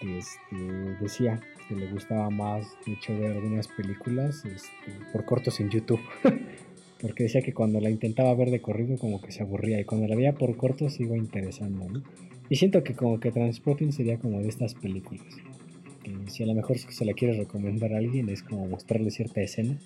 que 0.00 0.18
este, 0.18 0.56
decía 1.00 1.40
que 1.68 1.76
le 1.76 1.86
gustaba 1.92 2.30
más, 2.30 2.66
de 2.84 2.94
hecho, 2.94 3.16
ver 3.16 3.30
algunas 3.30 3.68
películas 3.68 4.44
este, 4.44 4.92
por 5.12 5.24
cortos 5.24 5.60
en 5.60 5.70
YouTube. 5.70 6.00
porque 7.00 7.24
decía 7.24 7.42
que 7.42 7.54
cuando 7.54 7.80
la 7.80 7.90
intentaba 7.90 8.34
ver 8.34 8.50
de 8.50 8.60
corrido 8.60 8.98
como 8.98 9.20
que 9.20 9.30
se 9.30 9.42
aburría 9.42 9.78
y 9.78 9.84
cuando 9.84 10.08
la 10.08 10.16
veía 10.16 10.32
por 10.34 10.56
cortos 10.56 10.98
iba 10.98 11.16
interesando, 11.16 11.86
¿no? 11.88 12.02
Y 12.48 12.56
siento 12.56 12.82
que 12.82 12.94
como 12.94 13.20
que 13.20 13.30
Transporting 13.30 13.92
sería 13.92 14.18
como 14.18 14.40
de 14.40 14.48
estas 14.48 14.74
películas 14.74 15.24
si 16.28 16.42
a 16.42 16.46
lo 16.46 16.54
mejor 16.54 16.78
se 16.78 17.04
la 17.04 17.12
quieres 17.12 17.38
recomendar 17.38 17.92
a 17.94 17.98
alguien 17.98 18.28
es 18.28 18.42
como 18.42 18.66
mostrarle 18.66 19.10
cierta 19.10 19.40
escena 19.40 19.76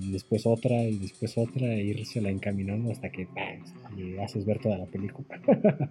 y 0.00 0.12
después 0.12 0.46
otra 0.46 0.82
y 0.82 0.98
después 0.98 1.36
otra 1.38 1.66
e 1.66 1.84
irse 1.84 2.20
la 2.20 2.30
encaminando 2.30 2.90
hasta 2.90 3.10
que 3.10 3.28
le 3.96 4.22
haces 4.22 4.44
ver 4.44 4.58
toda 4.58 4.78
la 4.78 4.86
película. 4.86 5.28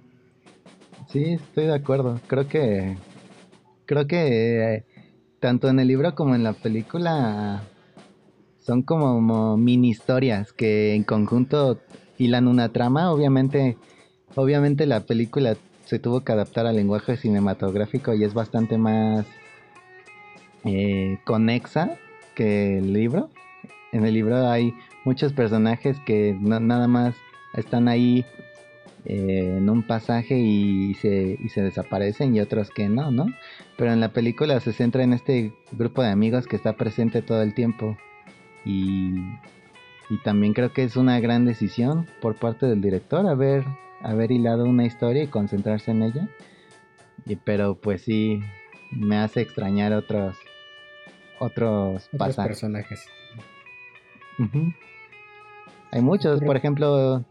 sí, 1.10 1.23
estoy 1.34 1.65
de 1.65 1.76
acuerdo. 1.76 2.19
Creo 2.27 2.48
que 2.48 2.98
creo 3.85 4.07
que 4.07 4.76
eh, 4.76 4.84
tanto 5.39 5.69
en 5.69 5.80
el 5.80 5.88
libro 5.88 6.15
como 6.15 6.35
en 6.35 6.44
la 6.44 6.53
película 6.53 7.64
son 8.60 8.81
como 8.81 9.56
mini 9.57 9.89
historias 9.89 10.52
que 10.52 10.94
en 10.94 11.03
conjunto 11.03 11.80
hilan 12.18 12.48
una 12.48 12.69
trama. 12.69 13.11
Obviamente, 13.11 13.77
obviamente 14.35 14.85
la 14.85 15.02
película 15.02 15.56
se 15.88 16.00
tuvo 16.00 16.22
que 16.22 16.34
adaptar 16.34 16.68
al 16.68 16.76
lenguaje 16.76 17.16
cinematográfico 17.16 18.14
y 18.14 18.24
es 18.26 18.34
bastante 18.34 18.78
más 18.78 19.26
eh, 20.66 21.18
conexa 21.24 21.98
que 22.36 22.80
el 22.80 22.92
libro. 22.92 23.30
En 23.94 24.06
el 24.06 24.14
libro 24.14 24.50
hay 24.50 24.74
muchos 25.06 25.32
personajes 25.32 25.98
que 26.06 26.38
nada 26.40 26.90
más 26.90 27.16
están 27.54 27.88
ahí 27.88 28.26
eh, 29.06 29.56
en 29.60 29.70
un 29.70 29.82
pasaje 29.88 30.38
y 30.38 30.94
se, 30.96 31.38
desaparecen 31.56 32.36
y 32.36 32.42
otros 32.42 32.70
que 32.70 32.90
no, 32.90 33.10
¿no? 33.10 33.28
Pero 33.78 33.94
en 33.94 34.02
la 34.02 34.10
película 34.10 34.60
se 34.60 34.74
centra 34.74 35.04
en 35.04 35.14
este 35.14 35.54
grupo 35.72 36.04
de 36.04 36.10
amigos 36.10 36.48
que 36.48 36.58
está 36.58 36.74
presente 36.74 37.22
todo 37.22 37.42
el 37.42 37.54
tiempo 37.54 37.98
y, 38.66 39.16
y 40.10 40.18
también 40.26 40.54
creo 40.54 40.74
que 40.74 40.84
es 40.84 40.98
una 40.98 41.18
gran 41.22 41.46
decisión 41.46 42.08
por 42.22 42.36
parte 42.36 42.66
del 42.66 42.82
director 42.82 43.26
haber 43.26 43.64
haber 44.02 44.32
hilado 44.32 44.65
una 44.65 44.86
historia 44.86 45.24
y 45.24 45.28
concentrarse 45.28 45.91
en 45.91 46.03
ella. 46.03 46.30
Y, 47.26 47.36
pero 47.36 47.76
pues 47.76 48.02
sí, 48.03 48.41
me 48.91 49.18
hace 49.18 49.41
extrañar 49.41 49.94
otros 49.94 50.38
otros, 51.40 52.10
personajes. 52.36 53.07
Hay 55.91 56.02
muchos, 56.02 56.41
por 56.41 56.57
ejemplo, 56.57 57.24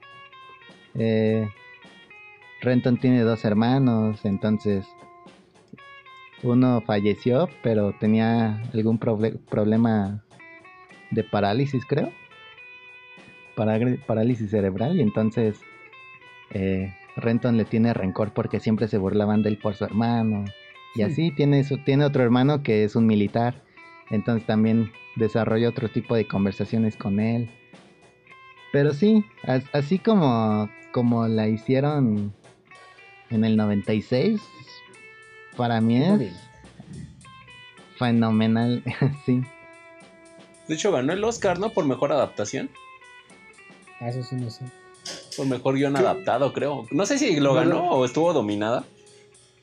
eh, 0.94 1.48
Renton 2.62 2.98
tiene 2.98 3.22
dos 3.22 3.44
hermanos, 3.44 4.24
entonces 4.24 4.86
uno 6.43 6.80
falleció, 6.80 7.48
pero 7.62 7.94
tenía 7.98 8.62
algún 8.72 8.98
problema 8.98 10.24
de 11.10 11.24
parálisis, 11.24 11.84
creo. 11.86 12.10
parálisis 14.06 14.51
cerebral, 14.51 14.97
y 14.97 15.02
entonces 15.02 15.60
eh, 16.51 16.94
Renton 17.16 17.56
le 17.56 17.64
tiene 17.64 17.94
rencor 17.94 18.32
porque 18.32 18.60
siempre 18.60 18.89
se 18.89 18.98
burlaban 18.98 19.43
de 19.43 19.51
él 19.51 19.59
por 19.59 19.74
su 19.74 19.85
hermano. 19.85 20.44
Y 20.94 21.02
así 21.02 21.31
tiene, 21.31 21.62
tiene 21.85 22.05
otro 22.05 22.23
hermano 22.23 22.62
que 22.62 22.85
es 22.85 22.97
un 22.97 23.06
militar. 23.06 23.62
Entonces 24.10 24.47
también 24.47 24.93
desarrolla 25.16 25.68
otro 25.68 25.89
tipo 25.89 26.14
de 26.14 26.27
conversaciones 26.27 26.97
con 26.97 27.20
él. 27.20 27.51
Pero 28.73 28.93
sí, 28.93 29.24
así 29.73 29.98
como, 29.98 30.70
como 30.93 31.27
la 31.28 31.48
hicieron 31.48 32.35
en 33.31 33.44
el 33.44 33.56
96, 33.56 34.40
para 35.56 35.81
mí 35.81 36.02
es 36.02 36.32
fenomenal, 37.98 38.82
sí. 39.27 39.43
De 40.68 40.74
hecho, 40.74 40.93
ganó 40.93 41.12
el 41.12 41.24
Oscar, 41.24 41.59
¿no? 41.59 41.70
Por 41.70 41.86
mejor 41.86 42.12
adaptación. 42.12 42.70
Ah, 44.01 44.09
eso 44.09 44.23
sí 44.23 44.36
no 44.36 44.51
sé. 44.51 44.64
Por 45.36 45.46
mejor 45.46 45.74
guion 45.74 45.96
adaptado, 45.96 46.52
creo. 46.52 46.86
No 46.90 47.06
sé 47.06 47.18
si 47.18 47.38
lo 47.40 47.54
ganó 47.54 47.90
o 47.90 48.04
estuvo 48.04 48.32
dominada. 48.32 48.84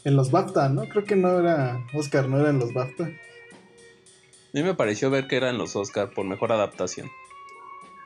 En 0.03 0.15
los 0.15 0.31
BAFTA, 0.31 0.69
¿no? 0.69 0.87
Creo 0.87 1.05
que 1.05 1.15
no 1.15 1.39
era 1.39 1.85
Oscar, 1.93 2.27
no 2.27 2.39
era 2.39 2.49
en 2.49 2.59
los 2.59 2.73
BAFTA. 2.73 3.05
A 3.05 3.09
mí 4.53 4.63
me 4.63 4.75
pareció 4.75 5.09
ver 5.09 5.27
que 5.27 5.37
eran 5.37 5.57
los 5.57 5.75
Oscar 5.75 6.11
por 6.11 6.25
mejor 6.25 6.51
adaptación. 6.51 7.09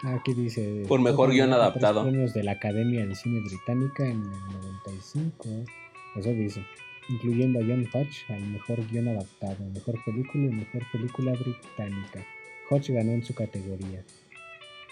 Aquí 0.04 0.34
dice. 0.34 0.86
Por 0.88 1.02
mejor 1.02 1.32
guion 1.32 1.54
adaptado. 1.54 2.04
premios 2.04 2.34
de 2.34 2.44
la 2.44 2.52
Academia 2.54 3.06
de 3.06 3.16
Cine 3.16 3.42
Británica 3.42 4.06
en 4.06 4.22
el 4.22 4.62
95. 4.86 5.50
Eso 6.16 6.30
dice. 6.30 6.64
Incluyendo 7.10 7.60
a 7.60 7.64
John 7.64 7.88
Hodge 7.94 8.26
al 8.30 8.42
mejor 8.48 8.86
guion 8.90 9.08
adaptado, 9.08 9.58
mejor 9.74 9.96
película 10.06 10.46
y 10.46 10.50
mejor 10.50 10.84
película 10.92 11.32
británica. 11.32 12.26
Hodge 12.70 12.94
ganó 12.94 13.14
en 13.14 13.24
su 13.24 13.34
categoría. 13.34 14.04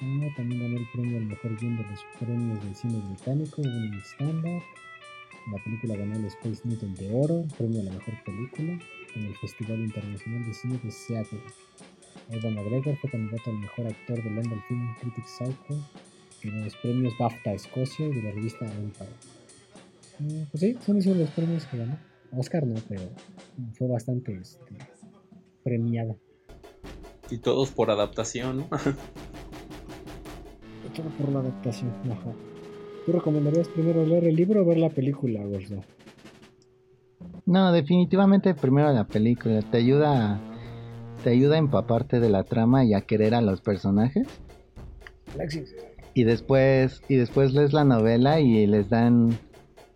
Ah, 0.02 0.28
también 0.36 0.62
ganó 0.62 0.78
el 0.78 0.88
premio 0.92 1.18
al 1.18 1.26
mejor 1.26 1.58
guion 1.58 1.78
de 1.78 1.84
los 1.84 2.00
premios 2.20 2.64
del 2.64 2.76
cine 2.76 3.02
británico, 3.08 3.62
un 3.62 4.02
Standard. 4.04 4.62
La 5.52 5.64
película 5.64 5.96
ganó 5.96 6.16
el 6.16 6.26
Space 6.26 6.62
Needle 6.66 6.94
de 6.96 7.14
Oro, 7.14 7.46
premio 7.58 7.82
a 7.82 7.84
la 7.86 7.92
mejor 7.92 8.14
película, 8.26 8.78
en 9.16 9.24
el 9.24 9.36
Festival 9.38 9.80
Internacional 9.80 10.46
de 10.46 10.54
Cine 10.54 10.80
de 10.84 10.92
Seattle. 10.92 11.40
Evan 12.30 12.56
McGregor 12.56 12.98
fue 12.98 13.10
candidato 13.10 13.52
al 13.52 13.60
mejor 13.60 13.88
actor 13.88 14.24
del 14.24 14.36
London 14.36 14.64
Film 14.68 14.96
Critics 15.00 15.38
Cycle 15.38 15.78
en 16.44 16.64
los 16.64 16.76
premios 16.78 17.14
BAFTA 17.18 17.54
Escocia 17.54 18.08
y 18.08 18.14
de 18.14 18.22
la 18.24 18.32
revista 18.32 18.66
Empire. 18.66 19.10
Eh, 20.22 20.46
pues 20.52 20.62
sí, 20.62 20.78
son 20.86 20.98
esos 20.98 21.16
los 21.16 21.30
premios 21.30 21.66
que 21.68 21.78
ganó. 21.78 21.98
Oscar 22.32 22.66
no, 22.66 22.76
pero 22.90 23.04
fue 23.78 23.88
bastante 23.88 24.36
este, 24.36 24.78
premiada. 25.64 26.16
Y 27.30 27.38
todos 27.38 27.72
por 27.72 27.90
adaptación, 27.92 28.58
¿no? 28.58 28.70
por 31.04 31.30
la 31.32 31.40
adaptación. 31.40 31.92
¿Tú 33.06 33.12
recomendarías 33.12 33.68
primero 33.70 34.06
leer 34.06 34.26
el 34.26 34.36
libro 34.36 34.62
o 34.62 34.66
ver 34.66 34.78
la 34.78 34.90
película, 34.90 35.44
Gordo? 35.44 35.84
No, 37.46 37.72
definitivamente 37.72 38.56
primero 38.56 38.92
la 38.92 39.06
película. 39.06 39.62
Te 39.62 39.78
ayuda, 39.78 40.40
te 41.24 41.30
ayuda 41.30 41.56
a 41.56 41.60
empaparte 41.60 42.20
de 42.20 42.30
la 42.30 42.44
trama 42.44 42.84
y 42.84 42.94
a 42.94 43.02
querer 43.02 43.36
a 43.36 43.42
los 43.42 43.62
personajes. 43.62 44.28
Y 46.14 46.24
después, 46.24 47.02
y 47.08 47.16
después 47.16 47.54
lees 47.54 47.74
la 47.74 47.84
novela 47.84 48.40
y 48.40 48.66
les 48.66 48.90
dan, 48.90 49.38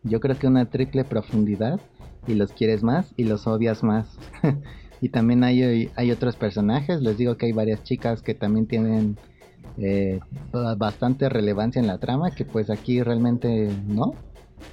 yo 0.04 0.20
creo 0.20 0.38
que 0.38 0.48
una 0.48 0.70
triple 0.70 1.06
profundidad 1.06 1.80
y 2.28 2.36
los 2.36 2.52
quieres 2.52 2.84
más 2.84 3.14
y 3.16 3.24
los 3.24 3.48
odias 3.48 3.84
más. 3.84 4.20
y 5.02 5.10
también 5.10 5.44
hay, 5.44 5.90
hay 5.96 6.12
otros 6.12 6.36
personajes. 6.36 7.02
Les 7.02 7.18
digo 7.18 7.38
que 7.38 7.48
hay 7.48 7.54
varias 7.54 7.84
chicas 7.84 8.22
que 8.22 8.36
también 8.36 8.68
tienen 8.68 9.18
eh, 9.82 10.20
bastante 10.78 11.30
relevancia 11.30 11.80
en 11.80 11.88
la 11.88 12.00
trama, 12.00 12.32
que 12.32 12.46
pues 12.46 12.70
aquí 12.70 13.02
realmente 13.02 13.70
no, 13.88 14.14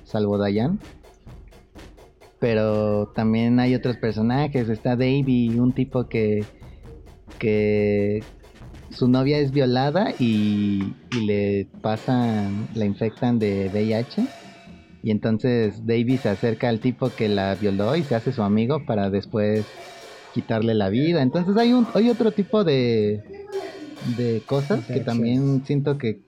salvo 0.04 0.38
Dayan. 0.38 0.80
Pero 2.38 3.06
también 3.14 3.60
hay 3.60 3.74
otros 3.74 3.96
personajes, 3.96 4.68
está 4.68 4.90
Davey, 4.90 5.58
un 5.58 5.72
tipo 5.72 6.08
que, 6.08 6.44
que 7.38 8.22
su 8.90 9.08
novia 9.08 9.38
es 9.38 9.52
violada 9.52 10.12
y, 10.18 10.92
y 11.12 11.26
le 11.26 11.68
pasan, 11.80 12.68
la 12.74 12.84
infectan 12.84 13.38
de 13.38 13.70
VIH. 13.72 14.26
Y 15.02 15.12
entonces 15.12 15.86
Davey 15.86 16.18
se 16.18 16.28
acerca 16.28 16.68
al 16.68 16.80
tipo 16.80 17.10
que 17.10 17.28
la 17.28 17.54
violó 17.54 17.94
y 17.94 18.02
se 18.02 18.16
hace 18.16 18.32
su 18.32 18.42
amigo 18.42 18.84
para 18.84 19.08
después 19.08 19.64
quitarle 20.34 20.74
la 20.74 20.88
vida. 20.88 21.22
Entonces 21.22 21.56
hay 21.56 21.72
un 21.72 21.86
hay 21.94 22.10
otro 22.10 22.32
tipo 22.32 22.64
de 22.64 23.22
de 24.16 24.42
cosas 24.46 24.86
que 24.86 25.00
también 25.00 25.64
siento 25.64 25.98
que, 25.98 26.22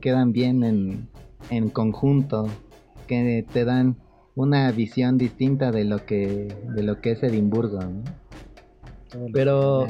quedan 0.00 0.32
bien 0.32 0.64
en, 0.64 1.08
en 1.50 1.68
conjunto, 1.68 2.46
que 3.06 3.44
te 3.52 3.64
dan 3.64 3.96
una 4.34 4.70
visión 4.72 5.18
distinta 5.18 5.70
de 5.70 5.84
lo 5.84 6.04
que 6.04 6.54
de 6.74 6.82
lo 6.82 7.00
que 7.00 7.12
es 7.12 7.22
Edimburgo. 7.22 7.80
Pero 9.32 9.86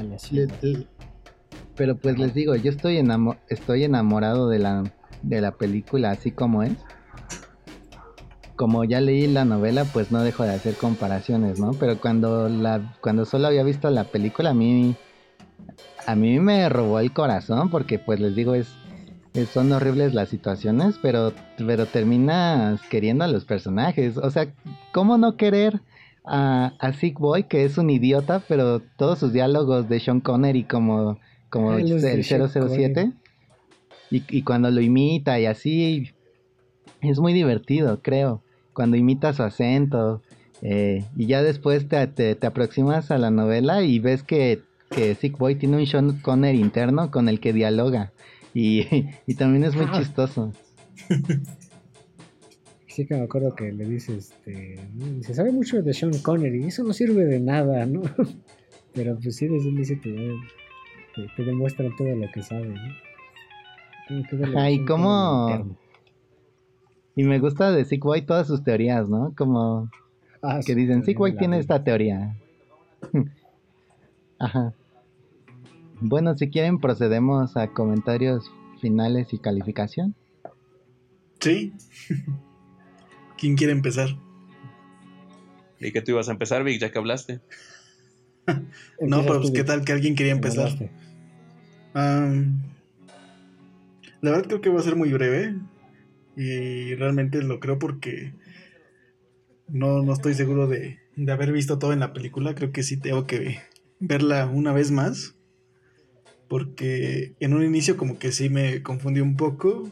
pero 1.77 1.97
pues 1.97 2.19
les 2.19 2.35
digo, 2.35 2.55
yo 2.55 2.71
estoy 2.71 3.03
estoy 3.49 3.85
enamorado 3.85 4.49
de 4.49 4.59
la 4.59 4.85
de 5.23 5.41
la 5.41 5.53
película 5.53 6.11
así 6.11 6.31
como 6.31 6.63
es. 6.63 6.73
Como 8.57 8.85
ya 8.85 9.01
leí 9.01 9.27
la 9.27 9.45
novela, 9.45 9.85
pues 9.85 10.13
no 10.13 10.23
dejo 10.23 10.45
de 10.45 10.51
hacer 10.51 10.75
comparaciones, 10.75 11.59
¿no? 11.59 11.73
Pero 11.73 11.99
cuando 12.01 12.49
la 12.49 12.95
cuando 13.01 13.25
solo 13.25 13.49
había 13.49 13.65
visto 13.65 13.91
la 13.91 14.05
película 14.05 14.51
a 14.51 14.55
mí 14.55 14.95
a 16.07 16.15
mí 16.15 16.39
me 16.41 16.69
robó 16.69 17.01
el 17.01 17.13
corazón 17.13 17.71
porque 17.71 17.99
pues 17.99 18.21
les 18.21 18.35
digo 18.35 18.55
es, 18.55 18.69
son 19.53 19.73
horribles 19.73 20.15
las 20.15 20.29
situaciones, 20.29 20.99
pero 21.01 21.33
pero 21.57 21.87
terminas 21.87 22.81
queriendo 22.89 23.25
a 23.25 23.29
los 23.29 23.45
personajes, 23.45 24.17
o 24.17 24.31
sea, 24.31 24.53
¿cómo 24.93 25.19
no 25.19 25.37
querer 25.37 25.81
a, 26.25 26.73
a 26.79 26.93
Sick 26.93 27.19
Boy, 27.19 27.45
que 27.45 27.65
es 27.65 27.79
un 27.79 27.91
idiota, 27.91 28.43
pero 28.49 28.81
todos 28.81 29.19
sus 29.19 29.33
diálogos 29.33 29.89
de 29.89 30.01
Sean 30.01 30.21
Connery 30.21 30.65
como, 30.65 31.19
como 31.51 31.73
Ah, 31.73 31.81
el, 31.81 31.93
el 31.93 32.25
Sean 32.25 32.49
007, 32.49 33.13
y, 34.11 34.25
y 34.29 34.43
cuando 34.43 34.71
lo 34.71 34.81
imita 34.81 35.39
y 35.39 35.47
así, 35.47 36.11
es 37.01 37.19
muy 37.19 37.33
divertido, 37.33 38.01
creo. 38.03 38.43
Cuando 38.73 38.97
imita 38.97 39.33
su 39.33 39.43
acento, 39.43 40.23
eh, 40.63 41.05
y 41.17 41.27
ya 41.27 41.43
después 41.43 41.89
te, 41.89 42.07
te, 42.07 42.35
te 42.35 42.47
aproximas 42.47 43.11
a 43.11 43.19
la 43.19 43.31
novela 43.31 43.83
y 43.83 43.99
ves 43.99 44.23
que, 44.23 44.63
que 44.95 45.15
Sick 45.15 45.37
Boy 45.39 45.57
tiene 45.57 45.77
un 45.77 45.87
Sean 45.87 46.21
Connery 46.21 46.61
interno 46.61 47.11
con 47.11 47.29
el 47.29 47.41
que 47.41 47.53
dialoga. 47.53 48.13
Y, 48.55 48.87
y 49.27 49.35
también 49.35 49.65
es 49.65 49.75
muy 49.75 49.87
Ah. 49.89 49.99
chistoso. 49.99 50.53
Sí 52.87 53.07
que 53.07 53.17
me 53.17 53.23
acuerdo 53.23 53.55
que 53.57 53.73
le 53.73 53.85
dice, 53.87 54.17
este, 54.17 54.79
se 55.23 55.35
sabe 55.35 55.51
mucho 55.51 55.83
de 55.83 55.93
Sean 55.93 56.17
Connery, 56.19 56.67
eso 56.67 56.85
no 56.85 56.93
sirve 56.93 57.25
de 57.25 57.41
nada, 57.41 57.85
¿no? 57.87 58.03
Pero 58.95 59.19
pues 59.21 59.35
sí, 59.37 59.49
desde 59.49 59.69
el 59.69 59.75
inicio 59.75 59.99
te, 60.01 60.11
te, 61.17 61.27
te 61.37 61.43
demuestran 61.43 61.91
todo 61.97 62.15
lo 62.15 62.31
que 62.31 62.43
sabe, 62.43 62.69
¿no? 62.69 64.47
Ajá, 64.47 64.71
y 64.71 64.85
cómo-. 64.85 65.77
Y 67.17 67.25
me 67.25 67.41
gusta 67.41 67.73
de 67.73 67.85
Sick 67.85 68.03
Boy 68.05 68.23
todas 68.23 68.47
sus 68.47 68.63
teorías, 68.63 69.09
¿no? 69.09 69.35
Como 69.37 69.91
Ah, 70.43 70.61
que 70.65 70.75
dicen, 70.77 71.05
Sick 71.05 71.19
Boy 71.19 71.33
tiene 71.37 71.57
vida. 71.57 71.61
esta 71.63 71.83
teoría. 71.83 72.37
Ajá. 74.39 74.73
Bueno, 76.07 76.37
si 76.37 76.51
quieren 76.51 76.81
procedemos 76.81 77.57
a 77.57 77.69
comentarios 77.69 78.53
finales 78.79 79.33
y 79.33 79.39
calificación. 79.39 80.15
Sí. 81.41 81.73
¿Quién 83.39 83.57
quiere 83.57 83.73
empezar? 83.73 84.11
Y 85.81 85.93
que 85.93 86.03
tú 86.03 86.11
ibas 86.11 86.29
a 86.29 86.33
empezar, 86.33 86.63
Vic, 86.63 86.79
ya 86.79 86.93
que 86.93 86.99
hablaste. 86.99 87.41
No, 89.01 89.23
pero 89.23 89.41
pues, 89.41 89.53
¿qué 89.53 89.65
tal 89.65 89.87
que 89.87 89.93
alguien 89.93 90.15
quería 90.15 90.33
empezar? 90.33 90.71
la 94.21 94.31
verdad 94.31 94.45
creo 94.47 94.61
que 94.61 94.69
va 94.69 94.81
a 94.81 94.83
ser 94.83 94.97
muy 94.97 95.11
breve. 95.11 95.55
Y 96.37 96.95
realmente 96.97 97.41
lo 97.43 97.61
creo 97.61 97.79
porque 97.79 98.35
no, 99.69 100.03
no 100.03 100.13
estoy 100.13 100.35
seguro 100.35 100.67
de, 100.67 100.99
de 101.17 101.33
haber 101.33 101.51
visto 101.51 101.79
todo 101.79 101.95
en 101.95 102.01
la 102.01 102.13
película. 102.13 102.55
Creo 102.55 102.73
que 102.73 102.83
sí 102.83 102.99
tengo 102.99 103.27
que 103.27 103.63
verla 104.01 104.45
una 104.47 104.75
vez 104.75 104.91
más. 104.91 105.35
Porque 106.55 107.35
en 107.41 107.53
un 107.53 107.65
inicio 107.65 107.97
como 107.97 108.17
que 108.21 108.31
sí 108.31 108.49
me 108.49 108.81
confundí 108.81 109.21
un 109.21 109.35
poco 109.35 109.91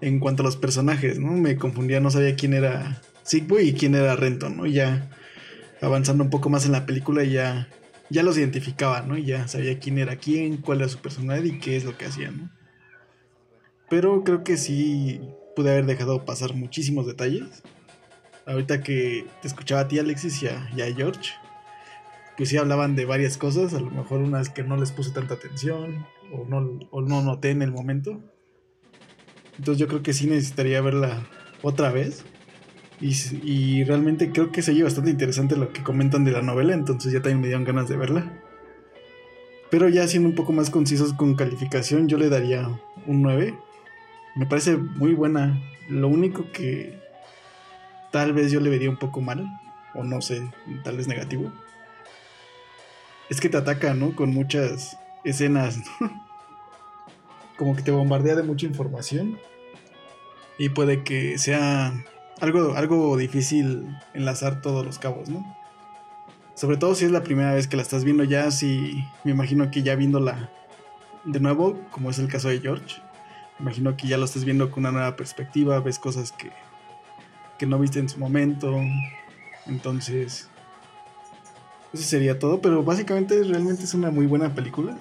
en 0.00 0.18
cuanto 0.18 0.42
a 0.42 0.44
los 0.44 0.56
personajes, 0.56 1.20
¿no? 1.20 1.30
Me 1.30 1.54
confundía, 1.54 2.00
no 2.00 2.10
sabía 2.10 2.34
quién 2.34 2.54
era 2.54 3.00
Sigboy 3.22 3.68
y 3.68 3.72
quién 3.74 3.94
era 3.94 4.16
Renton, 4.16 4.56
¿no? 4.56 4.66
Ya 4.66 5.08
avanzando 5.80 6.24
un 6.24 6.30
poco 6.30 6.50
más 6.50 6.66
en 6.66 6.72
la 6.72 6.86
película 6.86 7.22
ya, 7.22 7.68
ya 8.10 8.24
los 8.24 8.36
identificaba, 8.36 9.02
¿no? 9.02 9.16
Y 9.16 9.26
ya 9.26 9.46
sabía 9.46 9.78
quién 9.78 9.96
era 9.96 10.16
quién, 10.16 10.56
cuál 10.56 10.80
era 10.80 10.88
su 10.88 10.98
personalidad 10.98 11.44
y 11.44 11.60
qué 11.60 11.76
es 11.76 11.84
lo 11.84 11.96
que 11.96 12.06
hacían, 12.06 12.36
¿no? 12.36 12.50
Pero 13.88 14.24
creo 14.24 14.42
que 14.42 14.56
sí 14.56 15.20
pude 15.54 15.70
haber 15.70 15.86
dejado 15.86 16.24
pasar 16.24 16.52
muchísimos 16.54 17.06
detalles. 17.06 17.62
Ahorita 18.44 18.82
que 18.82 19.24
te 19.40 19.46
escuchaba 19.46 19.82
a 19.82 19.86
ti, 19.86 20.00
Alexis, 20.00 20.42
y 20.42 20.48
a 20.48 20.94
George, 20.96 21.30
pues 22.42 22.50
sí 22.50 22.56
hablaban 22.56 22.96
de 22.96 23.04
varias 23.04 23.38
cosas, 23.38 23.72
a 23.72 23.78
lo 23.78 23.92
mejor 23.92 24.20
unas 24.20 24.50
que 24.50 24.64
no 24.64 24.76
les 24.76 24.90
puse 24.90 25.12
tanta 25.12 25.34
atención 25.34 26.04
o 26.32 26.44
no, 26.44 26.60
no 26.60 27.22
noté 27.22 27.50
en 27.50 27.62
el 27.62 27.70
momento. 27.70 28.20
Entonces 29.56 29.78
yo 29.78 29.86
creo 29.86 30.02
que 30.02 30.12
sí 30.12 30.26
necesitaría 30.26 30.80
verla 30.80 31.24
otra 31.62 31.92
vez. 31.92 32.24
Y 33.00 33.84
realmente 33.84 34.32
creo 34.32 34.50
que 34.50 34.60
se 34.60 34.72
oye 34.72 34.82
bastante 34.82 35.12
interesante 35.12 35.54
lo 35.54 35.72
que 35.72 35.84
comentan 35.84 36.24
de 36.24 36.32
la 36.32 36.42
novela, 36.42 36.74
entonces 36.74 37.12
ya 37.12 37.22
también 37.22 37.42
me 37.42 37.46
dieron 37.46 37.62
ganas 37.62 37.88
de 37.88 37.96
verla. 37.96 38.42
Pero 39.70 39.88
ya 39.88 40.08
siendo 40.08 40.28
un 40.28 40.34
poco 40.34 40.52
más 40.52 40.68
concisos 40.68 41.12
con 41.12 41.36
calificación, 41.36 42.08
yo 42.08 42.18
le 42.18 42.28
daría 42.28 42.68
un 43.06 43.22
9. 43.22 43.56
Me 44.34 44.46
parece 44.46 44.76
muy 44.78 45.14
buena. 45.14 45.62
Lo 45.88 46.08
único 46.08 46.50
que 46.50 46.98
tal 48.10 48.32
vez 48.32 48.50
yo 48.50 48.58
le 48.58 48.68
vería 48.68 48.90
un 48.90 48.98
poco 48.98 49.20
mal, 49.20 49.46
o 49.94 50.02
no 50.02 50.20
sé, 50.20 50.42
tal 50.82 50.96
vez 50.96 51.06
negativo, 51.06 51.52
es 53.32 53.40
que 53.40 53.48
te 53.48 53.56
ataca, 53.56 53.94
¿no? 53.94 54.14
Con 54.14 54.30
muchas 54.30 54.98
escenas, 55.24 55.78
¿no? 55.78 56.22
Como 57.56 57.74
que 57.74 57.82
te 57.82 57.90
bombardea 57.90 58.34
de 58.34 58.42
mucha 58.42 58.66
información. 58.66 59.38
Y 60.58 60.68
puede 60.68 61.02
que 61.02 61.38
sea 61.38 61.94
algo, 62.40 62.74
algo 62.74 63.16
difícil 63.16 63.88
enlazar 64.12 64.60
todos 64.60 64.84
los 64.84 64.98
cabos, 64.98 65.30
¿no? 65.30 65.56
Sobre 66.54 66.76
todo 66.76 66.94
si 66.94 67.06
es 67.06 67.10
la 67.10 67.22
primera 67.22 67.54
vez 67.54 67.68
que 67.68 67.76
la 67.76 67.82
estás 67.82 68.04
viendo 68.04 68.22
ya, 68.22 68.50
si 68.50 69.02
me 69.24 69.30
imagino 69.30 69.70
que 69.70 69.82
ya 69.82 69.94
viéndola 69.94 70.50
de 71.24 71.40
nuevo, 71.40 71.80
como 71.90 72.10
es 72.10 72.18
el 72.18 72.28
caso 72.28 72.50
de 72.50 72.60
George, 72.60 73.00
me 73.58 73.64
imagino 73.64 73.96
que 73.96 74.08
ya 74.08 74.18
lo 74.18 74.26
estás 74.26 74.44
viendo 74.44 74.70
con 74.70 74.80
una 74.80 74.92
nueva 74.92 75.16
perspectiva, 75.16 75.80
ves 75.80 75.98
cosas 75.98 76.32
que, 76.32 76.50
que 77.58 77.64
no 77.64 77.78
viste 77.78 77.98
en 77.98 78.10
su 78.10 78.18
momento, 78.18 78.78
entonces 79.66 80.50
eso 81.92 82.02
sería 82.02 82.38
todo, 82.38 82.60
pero 82.60 82.82
básicamente 82.82 83.42
realmente 83.44 83.84
es 83.84 83.94
una 83.94 84.10
muy 84.10 84.26
buena 84.26 84.54
película. 84.54 84.96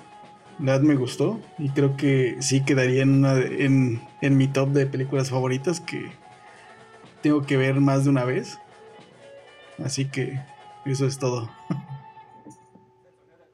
La 0.59 0.73
verdad 0.73 0.81
me 0.87 0.95
gustó 0.95 1.39
y 1.57 1.69
creo 1.69 1.95
que 1.97 2.37
sí 2.41 2.61
quedaría 2.63 3.03
en, 3.03 3.09
una 3.15 3.33
de- 3.35 3.65
en, 3.65 4.01
en 4.21 4.37
mi 4.37 4.47
top 4.47 4.69
de 4.69 4.85
películas 4.85 5.29
favoritas 5.29 5.79
que 5.79 6.11
tengo 7.21 7.41
que 7.43 7.57
ver 7.57 7.79
más 7.79 8.03
de 8.03 8.09
una 8.09 8.25
vez. 8.25 8.59
Así 9.83 10.05
que 10.05 10.39
eso 10.85 11.05
es 11.07 11.17
todo. 11.17 11.49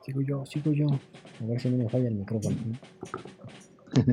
Sigo 0.05 0.21
yo, 0.21 0.45
sigo 0.45 0.71
yo. 0.73 0.87
A 1.41 1.45
ver 1.45 1.59
si 1.61 1.69
no 1.69 1.77
me 1.83 1.89
falla 1.89 2.07
el 2.07 2.15
micrófono. 2.15 2.55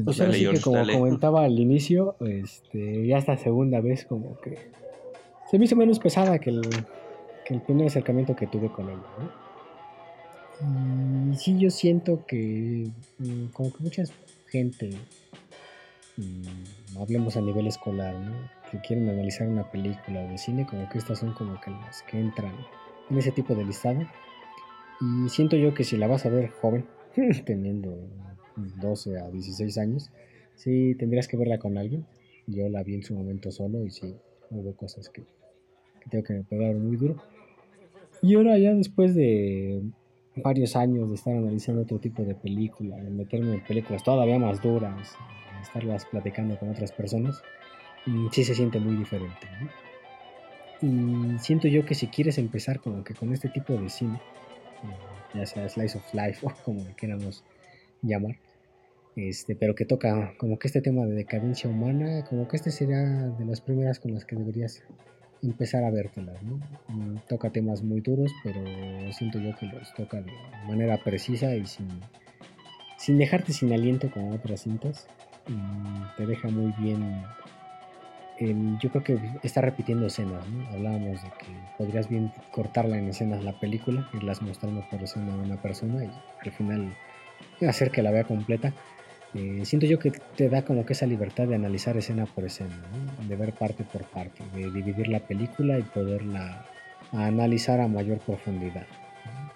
Pues 0.04 0.16
Dale, 0.18 0.34
sí 0.34 0.48
que 0.48 0.60
como 0.60 0.78
dale. 0.78 0.92
comentaba 0.94 1.44
al 1.44 1.58
inicio, 1.58 2.16
este, 2.20 3.06
ya 3.06 3.18
esta 3.18 3.36
segunda 3.36 3.80
vez 3.80 4.04
como 4.06 4.38
que 4.40 4.70
se 5.50 5.58
me 5.58 5.66
hizo 5.66 5.76
menos 5.76 5.98
pesada 5.98 6.38
que 6.38 6.50
el, 6.50 6.60
que 7.44 7.54
el 7.54 7.60
primer 7.60 7.86
acercamiento 7.86 8.34
que 8.34 8.46
tuve 8.46 8.70
con 8.70 8.88
ella, 8.88 9.02
¿no? 9.18 9.44
Y 11.32 11.36
sí 11.36 11.58
yo 11.58 11.70
siento 11.70 12.24
que 12.26 12.88
mm, 13.18 13.46
como 13.52 13.72
que 13.72 13.82
mucha 13.82 14.04
gente, 14.48 14.90
mm, 16.16 16.98
hablemos 17.00 17.36
a 17.36 17.40
nivel 17.40 17.66
escolar, 17.66 18.14
¿no? 18.14 18.32
Que 18.70 18.78
quieren 18.80 19.08
analizar 19.08 19.48
una 19.48 19.70
película 19.70 20.24
o 20.24 20.28
de 20.28 20.38
cine, 20.38 20.66
como 20.66 20.88
que 20.88 20.98
estas 20.98 21.18
son 21.18 21.34
como 21.34 21.60
que 21.60 21.70
las 21.70 22.02
que 22.04 22.18
entran 22.18 22.54
en 23.10 23.18
ese 23.18 23.32
tipo 23.32 23.54
de 23.54 23.64
listado. 23.64 24.00
Y 25.00 25.28
siento 25.28 25.56
yo 25.56 25.74
que 25.74 25.84
si 25.84 25.96
la 25.96 26.06
vas 26.06 26.24
a 26.24 26.30
ver 26.30 26.50
joven, 26.50 26.86
teniendo 27.44 27.96
12 28.56 29.18
a 29.18 29.30
16 29.30 29.78
años, 29.78 30.10
sí 30.54 30.94
tendrías 30.98 31.28
que 31.28 31.36
verla 31.36 31.58
con 31.58 31.76
alguien. 31.76 32.06
Yo 32.46 32.68
la 32.68 32.82
vi 32.82 32.94
en 32.94 33.02
su 33.02 33.14
momento 33.14 33.50
solo 33.50 33.84
y 33.84 33.90
sí 33.90 34.14
hubo 34.50 34.74
cosas 34.76 35.08
que, 35.08 35.22
que 35.22 36.10
tengo 36.10 36.24
que 36.24 36.34
me 36.34 36.44
pegaron 36.44 36.86
muy 36.86 36.96
duro. 36.96 37.16
Y 38.24 38.36
ahora 38.36 38.56
ya 38.56 38.72
después 38.72 39.14
de 39.14 39.82
varios 40.36 40.76
años 40.76 41.10
de 41.10 41.14
estar 41.14 41.36
analizando 41.36 41.82
otro 41.82 41.98
tipo 41.98 42.22
de 42.22 42.34
películas, 42.34 43.04
de 43.04 43.10
meterme 43.10 43.52
en 43.52 43.60
películas 43.62 44.02
todavía 44.02 44.38
más 44.38 44.62
duras, 44.62 45.14
estarlas 45.60 46.06
platicando 46.06 46.58
con 46.58 46.70
otras 46.70 46.90
personas, 46.90 47.42
mm, 48.06 48.28
sí 48.32 48.44
se 48.44 48.54
siente 48.54 48.80
muy 48.80 48.96
diferente. 48.96 49.46
¿no? 49.60 51.34
Y 51.34 51.38
siento 51.38 51.68
yo 51.68 51.84
que 51.84 51.94
si 51.94 52.06
quieres 52.06 52.38
empezar 52.38 52.80
como 52.80 53.04
que 53.04 53.12
con 53.12 53.30
este 53.30 53.50
tipo 53.50 53.74
de 53.74 53.90
cine, 53.90 54.14
eh, 54.14 55.36
ya 55.38 55.44
sea 55.44 55.68
Slice 55.68 55.98
of 55.98 56.14
Life 56.14 56.40
o 56.46 56.52
como 56.64 56.82
le 56.82 56.94
queramos 56.94 57.44
llamar, 58.00 58.36
este, 59.16 59.54
pero 59.54 59.74
que 59.74 59.84
toca 59.84 60.32
como 60.38 60.58
que 60.58 60.68
este 60.68 60.80
tema 60.80 61.04
de 61.04 61.12
decadencia 61.12 61.68
humana, 61.68 62.24
como 62.24 62.48
que 62.48 62.56
este 62.56 62.70
sería 62.70 63.02
de 63.02 63.44
las 63.44 63.60
primeras 63.60 64.00
con 64.00 64.14
las 64.14 64.24
que 64.24 64.34
deberías 64.34 64.82
empezar 65.44 65.84
a 65.84 65.90
vértelas, 65.90 66.42
¿no? 66.42 66.56
Mm, 66.88 67.16
Toca 67.28 67.50
temas 67.50 67.82
muy 67.82 68.00
duros, 68.00 68.32
pero 68.42 68.60
siento 69.12 69.38
yo 69.38 69.54
que 69.56 69.66
los 69.66 69.92
toca 69.94 70.20
de 70.20 70.32
manera 70.66 70.96
precisa 70.98 71.54
y 71.54 71.66
sin, 71.66 71.88
sin 72.98 73.18
dejarte 73.18 73.52
sin 73.52 73.72
aliento 73.72 74.10
como 74.10 74.34
otras 74.34 74.62
cintas. 74.62 75.06
Te 76.16 76.26
deja 76.26 76.48
muy 76.48 76.72
bien. 76.78 77.22
el- 78.38 78.76
yo 78.80 78.90
creo 78.90 79.04
que 79.04 79.18
está 79.44 79.60
repitiendo 79.60 80.06
escenas. 80.06 80.44
Hablábamos 80.72 81.22
de 81.22 81.28
que 81.38 81.46
podrías 81.78 82.08
bien 82.08 82.32
cortarla 82.50 82.98
en 82.98 83.08
escenas 83.08 83.44
la 83.44 83.52
película, 83.60 84.08
irlas 84.12 84.42
mostrando 84.42 84.84
por 84.90 85.00
escena 85.02 85.32
a 85.34 85.36
una 85.36 85.56
persona 85.62 86.04
y 86.04 86.10
al 86.44 86.50
final 86.52 86.96
hacer 87.68 87.90
que 87.92 88.02
la 88.02 88.10
vea 88.10 88.24
completa. 88.24 88.72
Eh, 89.34 89.62
siento 89.64 89.86
yo 89.86 89.98
que 89.98 90.10
te 90.10 90.48
da 90.48 90.64
como 90.64 90.86
que 90.86 90.92
esa 90.92 91.06
libertad 91.06 91.48
de 91.48 91.56
analizar 91.56 91.96
escena 91.96 92.24
por 92.26 92.44
escena, 92.44 92.76
¿no? 92.76 93.28
de 93.28 93.36
ver 93.36 93.52
parte 93.52 93.82
por 93.84 94.04
parte, 94.04 94.44
de 94.54 94.70
dividir 94.70 95.08
la 95.08 95.18
película 95.18 95.78
y 95.78 95.82
poderla 95.82 96.64
analizar 97.12 97.80
a 97.80 97.88
mayor 97.88 98.18
profundidad. 98.18 98.86
¿no? 99.26 99.50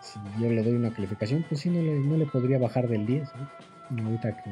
Si 0.00 0.20
yo 0.40 0.50
le 0.50 0.62
doy 0.62 0.74
una 0.74 0.92
calificación, 0.92 1.44
pues 1.48 1.62
sí, 1.62 1.70
no 1.70 1.82
le, 1.82 1.98
no 1.98 2.16
le 2.16 2.26
podría 2.26 2.58
bajar 2.58 2.88
del 2.88 3.06
10. 3.06 3.28
¿no? 3.90 4.04
Ahorita 4.04 4.36
que 4.42 4.50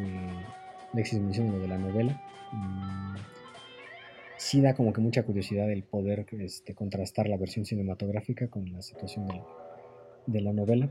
Alexis 0.93 1.21
menciona 1.21 1.53
lo 1.53 1.61
de 1.61 1.69
la 1.69 1.79
novela, 1.79 2.21
mm, 2.53 3.15
sí 4.37 4.61
da 4.61 4.75
como 4.75 4.93
que 4.93 5.01
mucha 5.01 5.23
curiosidad 5.23 5.71
el 5.71 5.83
poder 5.83 6.27
este, 6.41 6.75
contrastar 6.75 7.29
la 7.29 7.37
versión 7.37 7.65
cinematográfica 7.65 8.49
con 8.49 8.73
la 8.73 8.83
situación 8.83 9.29
de 10.27 10.41
la, 10.41 10.53
novela 10.53 10.89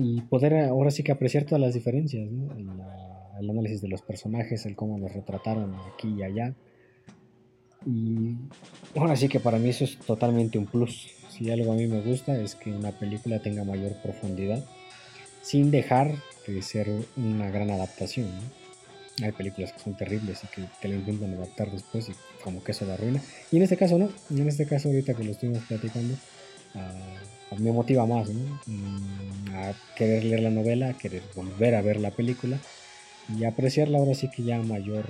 y 0.00 0.20
poder 0.20 0.54
ahora 0.54 0.92
sí 0.92 1.02
que 1.02 1.10
apreciar 1.10 1.42
todas 1.42 1.60
las 1.60 1.74
diferencias, 1.74 2.30
¿no? 2.30 2.56
el, 2.56 3.50
análisis 3.50 3.80
de 3.80 3.88
los 3.88 4.00
personajes, 4.00 4.64
el 4.64 4.76
cómo 4.76 4.96
los 4.96 5.12
retrataron 5.12 5.74
aquí 5.92 6.14
y 6.16 6.22
allá. 6.22 6.54
Y 7.84 8.36
ahora 8.96 9.16
sí 9.16 9.28
que 9.28 9.40
para 9.40 9.58
mí 9.58 9.70
eso 9.70 9.82
es 9.82 9.98
totalmente 9.98 10.56
un 10.56 10.66
plus. 10.66 11.08
Si 11.30 11.50
algo 11.50 11.72
a 11.72 11.74
mí 11.74 11.88
me 11.88 12.00
gusta 12.00 12.40
es 12.40 12.54
que 12.54 12.70
una 12.70 12.92
película 12.92 13.40
tenga 13.40 13.64
mayor 13.64 14.00
profundidad 14.00 14.64
sin 15.42 15.72
dejar 15.72 16.14
de 16.46 16.62
ser 16.62 16.88
una 17.16 17.50
gran 17.50 17.70
adaptación. 17.70 18.28
Hay 19.20 19.32
películas 19.32 19.72
que 19.72 19.80
son 19.80 19.96
terribles 19.96 20.44
y 20.44 20.46
que 20.46 20.62
te 20.80 20.86
la 20.86 20.94
intentan 20.94 21.34
adaptar 21.34 21.72
después 21.72 22.08
y 22.08 22.12
como 22.44 22.62
que 22.62 22.70
eso 22.70 22.86
la 22.86 22.94
arruina. 22.94 23.20
Y 23.50 23.56
en 23.56 23.64
este 23.64 23.76
caso 23.76 23.98
no, 23.98 24.10
en 24.30 24.46
este 24.46 24.64
caso 24.64 24.90
ahorita 24.90 25.14
que 25.14 25.24
lo 25.24 25.32
estuvimos 25.32 25.64
platicando, 25.64 26.14
uh, 26.14 27.37
me 27.56 27.72
motiva 27.72 28.06
más 28.06 28.28
mm, 28.30 29.54
a 29.54 29.72
querer 29.96 30.24
leer 30.24 30.42
la 30.42 30.50
novela, 30.50 30.90
a 30.90 30.94
querer 30.94 31.22
volver 31.34 31.74
a 31.74 31.82
ver 31.82 31.98
la 32.00 32.10
película 32.10 32.58
y 33.36 33.44
apreciarla 33.44 33.98
ahora 33.98 34.14
sí 34.14 34.30
que 34.30 34.42
ya 34.42 34.56
a 34.56 34.62
mayor, 34.62 35.06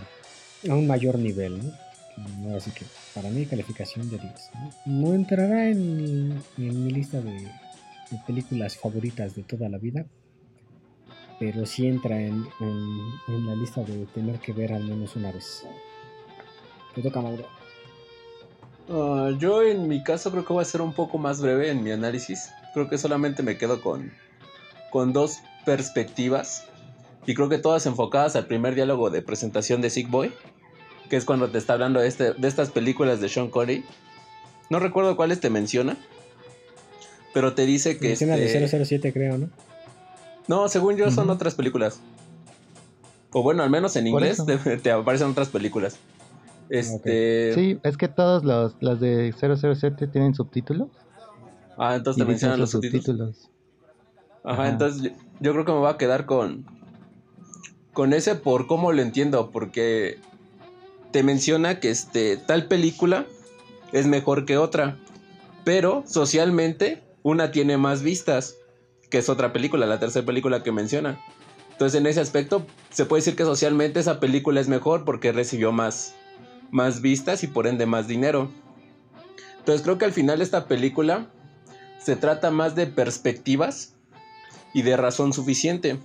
a 0.68 0.74
un 0.74 0.86
mayor 0.86 1.18
nivel. 1.18 1.58
¿no? 1.58 2.48
Ahora 2.48 2.60
sí 2.60 2.70
que 2.70 2.84
para 3.14 3.30
mí 3.30 3.46
calificación 3.46 4.08
de 4.10 4.18
10. 4.18 4.32
No, 4.86 5.14
entrará 5.14 5.68
en 5.68 6.42
mi, 6.56 6.90
lista 6.90 7.20
de 7.20 7.48
películas 8.26 8.76
favoritas 8.76 9.34
de 9.34 9.42
toda 9.42 9.68
la 9.68 9.78
vida, 9.78 10.06
pero 11.38 11.66
sí 11.66 11.86
entra 11.86 12.20
en, 12.20 12.44
la 13.28 13.54
lista 13.54 13.82
de 13.82 14.06
tener 14.06 14.38
que 14.40 14.52
ver 14.52 14.72
al 14.72 14.84
menos 14.84 15.14
una 15.16 15.30
vez. 15.30 15.64
Te 16.94 17.02
toca, 17.02 17.20
Mauro. 17.20 17.57
Ah, 18.88 19.30
yo 19.38 19.62
en 19.62 19.88
mi 19.88 20.02
caso 20.02 20.30
creo 20.30 20.44
que 20.44 20.52
voy 20.52 20.62
a 20.62 20.64
ser 20.64 20.80
un 20.80 20.92
poco 20.92 21.18
más 21.18 21.40
breve 21.40 21.70
en 21.70 21.82
mi 21.82 21.90
análisis. 21.90 22.50
Creo 22.74 22.88
que 22.88 22.98
solamente 22.98 23.42
me 23.42 23.58
quedo 23.58 23.80
con, 23.80 24.12
con 24.90 25.12
dos 25.12 25.38
perspectivas. 25.64 26.64
Y 27.26 27.34
creo 27.34 27.48
que 27.48 27.58
todas 27.58 27.84
enfocadas 27.86 28.36
al 28.36 28.46
primer 28.46 28.74
diálogo 28.74 29.10
de 29.10 29.22
presentación 29.22 29.80
de 29.80 29.90
Sick 29.90 30.10
Boy. 30.10 30.32
Que 31.10 31.16
es 31.16 31.24
cuando 31.24 31.50
te 31.50 31.58
está 31.58 31.74
hablando 31.74 32.00
de, 32.00 32.08
este, 32.08 32.32
de 32.34 32.48
estas 32.48 32.70
películas 32.70 33.20
de 33.20 33.28
Sean 33.28 33.50
Connery. 33.50 33.84
No 34.70 34.78
recuerdo 34.78 35.16
cuáles 35.16 35.40
te 35.40 35.50
menciona. 35.50 35.96
Pero 37.34 37.54
te 37.54 37.66
dice 37.66 37.98
que... 37.98 38.08
Menciona 38.08 38.36
de 38.36 38.68
007 38.68 38.94
este 38.94 39.12
creo, 39.12 39.38
¿no? 39.38 39.48
No, 40.48 40.68
según 40.68 40.96
yo 40.96 41.10
son 41.10 41.28
otras 41.28 41.54
películas. 41.54 42.00
O 43.30 43.42
bueno, 43.42 43.62
al 43.62 43.70
menos 43.70 43.94
en 43.96 44.06
inglés 44.06 44.42
te, 44.82 44.90
aparecen 44.90 45.28
otras 45.28 45.48
películas. 45.48 45.98
Este... 46.70 47.54
Sí, 47.54 47.78
es 47.82 47.96
que 47.96 48.08
todos 48.08 48.44
los, 48.44 48.76
las 48.80 49.00
de 49.00 49.32
007 49.32 50.06
tienen 50.08 50.34
subtítulos. 50.34 50.88
Ah, 51.76 51.94
entonces 51.94 52.22
te 52.22 52.28
mencionan 52.28 52.60
los 52.60 52.70
subtítulos. 52.70 53.50
Ajá, 54.44 54.68
entonces 54.68 55.12
yo, 55.40 55.52
creo 55.52 55.64
que 55.64 55.72
me 55.72 55.78
voy 55.78 55.90
a 55.90 55.96
quedar 55.96 56.26
con 56.26 56.66
con 57.92 58.12
ese 58.12 58.36
por 58.36 58.68
cómo 58.68 58.92
lo 58.92 59.02
entiendo, 59.02 59.50
porque 59.50 60.18
te 61.10 61.24
menciona 61.24 61.80
que 61.80 61.90
este 61.90 62.36
tal 62.36 62.66
película 62.66 63.26
es 63.92 64.06
mejor 64.06 64.44
que 64.44 64.56
otra, 64.56 64.96
pero 65.64 66.04
socialmente 66.06 67.02
una 67.22 67.50
tiene 67.50 67.76
más 67.76 68.02
vistas 68.02 68.56
que 69.10 69.18
es 69.18 69.28
otra 69.28 69.52
película, 69.52 69.86
la 69.86 69.98
tercera 69.98 70.24
película 70.24 70.62
que 70.62 70.70
menciona. 70.70 71.18
Entonces 71.72 72.00
en 72.00 72.06
ese 72.06 72.20
aspecto 72.20 72.64
se 72.90 73.04
puede 73.04 73.20
decir 73.20 73.36
que 73.36 73.44
socialmente 73.44 74.00
esa 74.00 74.20
película 74.20 74.60
es 74.60 74.68
mejor 74.68 75.04
porque 75.04 75.32
recibió 75.32 75.72
más, 75.72 76.14
más 76.70 77.00
vistas 77.00 77.42
y 77.42 77.46
por 77.46 77.66
ende 77.66 77.86
más 77.86 78.08
dinero. 78.08 78.50
Entonces 79.58 79.82
creo 79.82 79.98
que 79.98 80.04
al 80.04 80.12
final 80.12 80.42
esta 80.42 80.66
película 80.66 81.30
se 81.98 82.16
trata 82.16 82.50
más 82.50 82.74
de 82.74 82.86
perspectivas 82.86 83.94
y 84.72 84.82
de 84.82 84.96
razón 84.96 85.32
suficiente. 85.32 85.98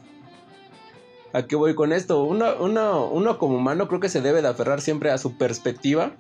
¿A 1.34 1.48
qué 1.48 1.56
voy 1.56 1.76
con 1.76 1.94
esto? 1.94 2.23
Uno, 2.23 2.45
uno, 2.60 3.07
uno 3.10 3.38
como 3.38 3.57
humano 3.57 3.88
creo 3.88 3.99
que 3.99 4.10
se 4.10 4.22
debe 4.22 4.41
de 4.41 4.48
aferrar 4.48 4.81
siempre 4.81 5.11
a 5.11 5.18
su 5.18 5.38
perspectiva 5.38 6.15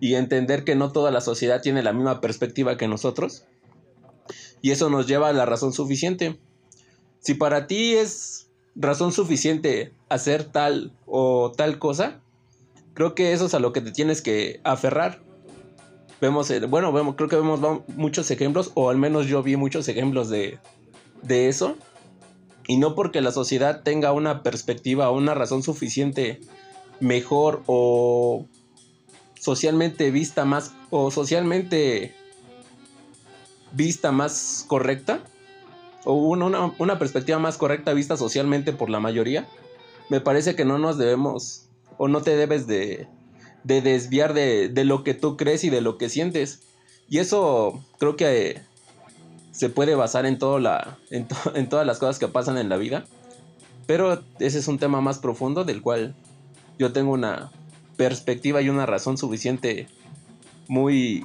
y 0.00 0.14
entender 0.14 0.64
que 0.64 0.76
no 0.76 0.92
toda 0.92 1.10
la 1.10 1.20
sociedad 1.20 1.60
tiene 1.60 1.82
la 1.82 1.92
misma 1.92 2.20
perspectiva 2.20 2.76
que 2.76 2.86
nosotros 2.86 3.44
y 4.62 4.70
eso 4.70 4.90
nos 4.90 5.06
lleva 5.06 5.28
a 5.28 5.32
la 5.32 5.46
razón 5.46 5.72
suficiente. 5.72 6.38
Si 7.20 7.34
para 7.34 7.66
ti 7.66 7.94
es 7.94 8.50
razón 8.74 9.12
suficiente 9.12 9.92
hacer 10.08 10.44
tal 10.44 10.92
o 11.06 11.52
tal 11.56 11.78
cosa, 11.78 12.20
creo 12.98 13.14
que 13.14 13.32
eso 13.32 13.46
es 13.46 13.54
a 13.54 13.60
lo 13.60 13.72
que 13.72 13.80
te 13.80 13.92
tienes 13.92 14.22
que 14.22 14.60
aferrar. 14.64 15.20
Vemos, 16.20 16.52
bueno, 16.68 16.92
vemos, 16.92 17.14
creo 17.14 17.28
que 17.28 17.36
vemos 17.36 17.60
muchos 17.94 18.28
ejemplos, 18.32 18.72
o 18.74 18.90
al 18.90 18.96
menos 18.96 19.28
yo 19.28 19.40
vi 19.40 19.54
muchos 19.54 19.86
ejemplos 19.86 20.28
de, 20.30 20.58
de 21.22 21.48
eso. 21.48 21.76
Y 22.66 22.76
no 22.78 22.96
porque 22.96 23.20
la 23.20 23.30
sociedad 23.30 23.84
tenga 23.84 24.10
una 24.10 24.42
perspectiva 24.42 25.10
o 25.10 25.16
una 25.16 25.34
razón 25.34 25.62
suficiente 25.62 26.40
mejor 26.98 27.62
o 27.66 28.46
socialmente 29.38 30.10
vista 30.10 30.44
más 30.44 30.72
o 30.90 31.12
socialmente 31.12 32.16
vista 33.70 34.10
más 34.10 34.64
correcta 34.66 35.20
o 36.04 36.14
una, 36.14 36.72
una, 36.78 36.98
perspectiva 36.98 37.38
más 37.38 37.58
correcta 37.58 37.92
vista 37.92 38.16
socialmente 38.16 38.72
por 38.72 38.90
la 38.90 38.98
mayoría, 38.98 39.46
me 40.08 40.20
parece 40.20 40.56
que 40.56 40.64
no 40.64 40.78
nos 40.78 40.98
debemos 40.98 41.67
o 41.98 42.08
no 42.08 42.22
te 42.22 42.36
debes 42.36 42.66
de, 42.66 43.06
de 43.64 43.82
desviar 43.82 44.32
de, 44.32 44.68
de, 44.68 44.84
lo 44.84 45.04
que 45.04 45.14
tú 45.14 45.36
crees 45.36 45.64
y 45.64 45.70
de 45.70 45.80
lo 45.80 45.98
que 45.98 46.08
sientes. 46.08 46.62
Y 47.08 47.18
eso 47.18 47.84
creo 47.98 48.16
que 48.16 48.62
se 49.58 49.68
puede 49.68 49.96
basar 49.96 50.24
en, 50.24 50.38
todo 50.38 50.60
la, 50.60 50.98
en, 51.10 51.68
todas 51.68 51.86
las 51.86 51.98
cosas 51.98 52.18
que 52.18 52.28
pasan 52.28 52.58
en 52.58 52.68
la 52.68 52.76
vida. 52.76 53.04
Pero 53.86 54.22
ese 54.38 54.58
es 54.58 54.68
un 54.68 54.78
tema 54.78 55.00
más 55.00 55.18
profundo 55.18 55.64
del 55.64 55.82
cual 55.82 56.14
yo 56.78 56.92
tengo 56.92 57.12
una 57.12 57.50
perspectiva 57.96 58.62
y 58.62 58.68
una 58.68 58.86
razón 58.86 59.18
suficiente 59.18 59.88
muy 60.68 61.24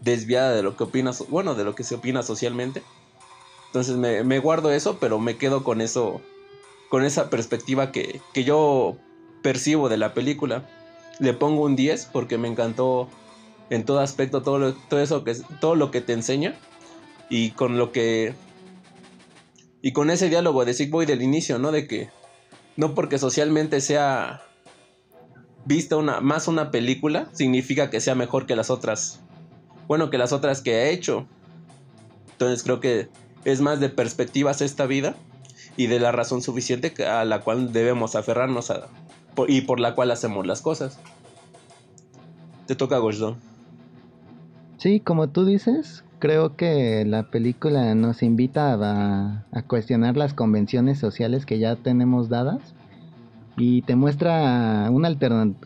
desviada 0.00 0.54
de 0.54 0.62
lo 0.62 0.76
que 0.76 0.84
opinas, 0.84 1.22
bueno, 1.28 1.54
de 1.54 1.64
lo 1.64 1.74
que 1.74 1.84
se 1.84 1.96
opina 1.96 2.22
socialmente. 2.22 2.82
Entonces 3.66 3.96
me, 3.96 4.38
guardo 4.38 4.70
eso, 4.72 4.98
pero 4.98 5.18
me 5.18 5.36
quedo 5.36 5.64
con 5.64 5.82
eso, 5.82 6.22
con 6.88 7.04
esa 7.04 7.28
perspectiva 7.28 7.92
que, 7.92 8.22
yo 8.34 8.96
percibo 9.42 9.88
de 9.88 9.96
la 9.96 10.14
película. 10.14 10.64
Le 11.18 11.34
pongo 11.34 11.64
un 11.64 11.76
10 11.76 12.10
porque 12.12 12.38
me 12.38 12.48
encantó 12.48 13.08
en 13.70 13.84
todo 13.84 14.00
aspecto 14.00 14.42
todo, 14.42 14.74
todo 14.88 15.00
eso 15.00 15.24
que 15.24 15.34
todo 15.60 15.74
lo 15.74 15.90
que 15.90 16.00
te 16.00 16.12
enseña 16.12 16.54
y 17.28 17.50
con 17.50 17.78
lo 17.78 17.92
que 17.92 18.34
y 19.82 19.92
con 19.92 20.10
ese 20.10 20.28
diálogo 20.28 20.64
de 20.64 20.74
Sick 20.74 20.90
Boy 20.90 21.06
del 21.06 21.22
inicio, 21.22 21.58
¿no? 21.58 21.70
De 21.70 21.86
que 21.86 22.08
no 22.76 22.94
porque 22.94 23.18
socialmente 23.18 23.80
sea 23.80 24.42
vista 25.64 25.96
una 25.96 26.20
más 26.20 26.48
una 26.48 26.70
película 26.70 27.28
significa 27.32 27.90
que 27.90 28.00
sea 28.00 28.14
mejor 28.14 28.46
que 28.46 28.56
las 28.56 28.70
otras 28.70 29.20
bueno 29.86 30.10
que 30.10 30.18
las 30.18 30.32
otras 30.32 30.60
que 30.60 30.74
ha 30.74 30.88
hecho. 30.88 31.26
Entonces 32.32 32.62
creo 32.62 32.80
que 32.80 33.08
es 33.44 33.60
más 33.60 33.80
de 33.80 33.88
perspectivas 33.88 34.62
esta 34.62 34.86
vida 34.86 35.16
y 35.76 35.86
de 35.88 36.00
la 36.00 36.12
razón 36.12 36.42
suficiente 36.42 36.92
a 37.04 37.24
la 37.24 37.40
cual 37.40 37.72
debemos 37.72 38.14
aferrarnos 38.14 38.70
a, 38.70 38.88
y 39.46 39.60
por 39.60 39.80
la 39.80 39.94
cual 39.94 40.10
hacemos 40.10 40.46
las 40.46 40.62
cosas. 40.62 40.98
Te 42.66 42.74
toca, 42.74 42.98
Goshdon. 42.98 43.36
Sí, 44.78 45.00
como 45.00 45.28
tú 45.28 45.44
dices, 45.44 46.04
creo 46.18 46.56
que 46.56 47.04
la 47.04 47.30
película 47.30 47.94
nos 47.94 48.22
invita 48.22 48.74
a, 48.74 49.46
a, 49.50 49.62
cuestionar 49.62 50.16
las 50.16 50.34
convenciones 50.34 50.98
sociales 50.98 51.46
que 51.46 51.58
ya 51.58 51.76
tenemos 51.76 52.28
dadas 52.28 52.74
y 53.56 53.82
te 53.82 53.96
muestra 53.96 54.88
una, 54.90 55.16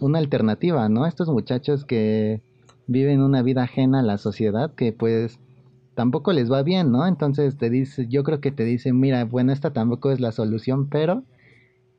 una 0.01 0.19
alternativa, 0.19 0.89
¿no? 0.89 1.07
Estos 1.07 1.29
muchachos 1.29 1.85
que 1.85 2.41
viven 2.87 3.21
una 3.21 3.43
vida 3.43 3.65
ajena 3.65 4.01
a 4.01 4.03
la 4.03 4.19
sociedad 4.19 4.73
que 4.75 4.93
pues 4.93 5.39
tampoco 5.95 6.33
les 6.33 6.51
va 6.51 6.63
bien, 6.63 6.91
¿no? 6.91 7.07
Entonces 7.07 7.57
te 7.57 7.71
dice, 7.71 8.07
yo 8.09 8.25
creo 8.25 8.41
que 8.41 8.51
te 8.51 8.65
dice, 8.65 8.93
mira, 8.93 9.25
bueno, 9.25 9.53
esta 9.53 9.73
tampoco 9.73 10.11
es 10.11 10.21
la 10.21 10.33
solución, 10.33 10.89
pero 10.89 11.25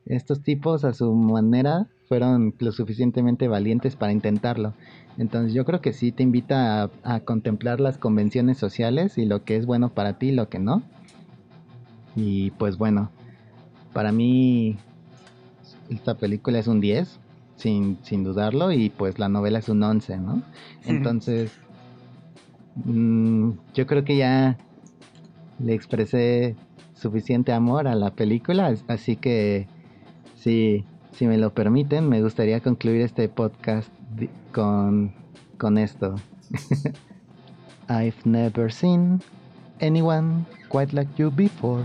estos 0.06 0.42
tipos 0.42 0.84
a 0.84 0.92
su 0.92 1.12
manera 1.14 1.86
fueron 2.08 2.54
lo 2.58 2.72
suficientemente 2.72 3.48
valientes 3.48 3.96
para 3.96 4.12
intentarlo. 4.12 4.74
Entonces 5.16 5.54
yo 5.54 5.64
creo 5.64 5.80
que 5.80 5.92
sí 5.92 6.12
te 6.12 6.22
invita 6.22 6.90
a, 7.02 7.20
contemplar 7.20 7.80
las 7.80 7.98
convenciones 7.98 8.58
sociales 8.58 9.16
y 9.16 9.24
lo 9.24 9.44
que 9.44 9.56
es 9.56 9.66
bueno 9.66 9.90
para 9.90 10.18
ti 10.18 10.28
y 10.28 10.32
lo 10.32 10.48
que 10.48 10.58
no. 10.58 10.82
Y 12.16 12.50
pues 12.52 12.76
bueno, 12.76 13.10
para 13.92 14.12
mí 14.12 14.76
esta 15.88 16.16
película 16.16 16.58
es 16.58 16.66
un 16.66 16.80
10 16.80 17.20
sin, 17.56 17.98
sin 18.02 18.24
dudarlo, 18.24 18.72
y 18.72 18.90
pues 18.90 19.18
la 19.18 19.28
novela 19.28 19.60
es 19.60 19.68
un 19.68 19.82
11, 19.82 20.18
¿no? 20.18 20.42
Entonces, 20.84 21.52
mm, 22.84 23.50
yo 23.74 23.86
creo 23.86 24.04
que 24.04 24.16
ya 24.16 24.58
le 25.60 25.74
expresé 25.74 26.56
suficiente 26.94 27.52
amor 27.52 27.86
a 27.86 27.94
la 27.94 28.10
película, 28.10 28.74
así 28.88 29.16
que 29.16 29.68
sí, 30.44 30.84
si 31.12 31.26
me 31.26 31.38
lo 31.38 31.54
permiten, 31.54 32.08
me 32.08 32.20
gustaría 32.20 32.60
concluir 32.60 33.00
este 33.00 33.28
podcast 33.30 33.88
con, 34.52 35.12
con 35.56 35.78
esto. 35.78 36.16
I've 37.88 38.26
never 38.26 38.70
seen 38.70 39.22
anyone 39.80 40.44
quite 40.68 40.92
like 40.92 41.10
you 41.16 41.30
before. 41.30 41.82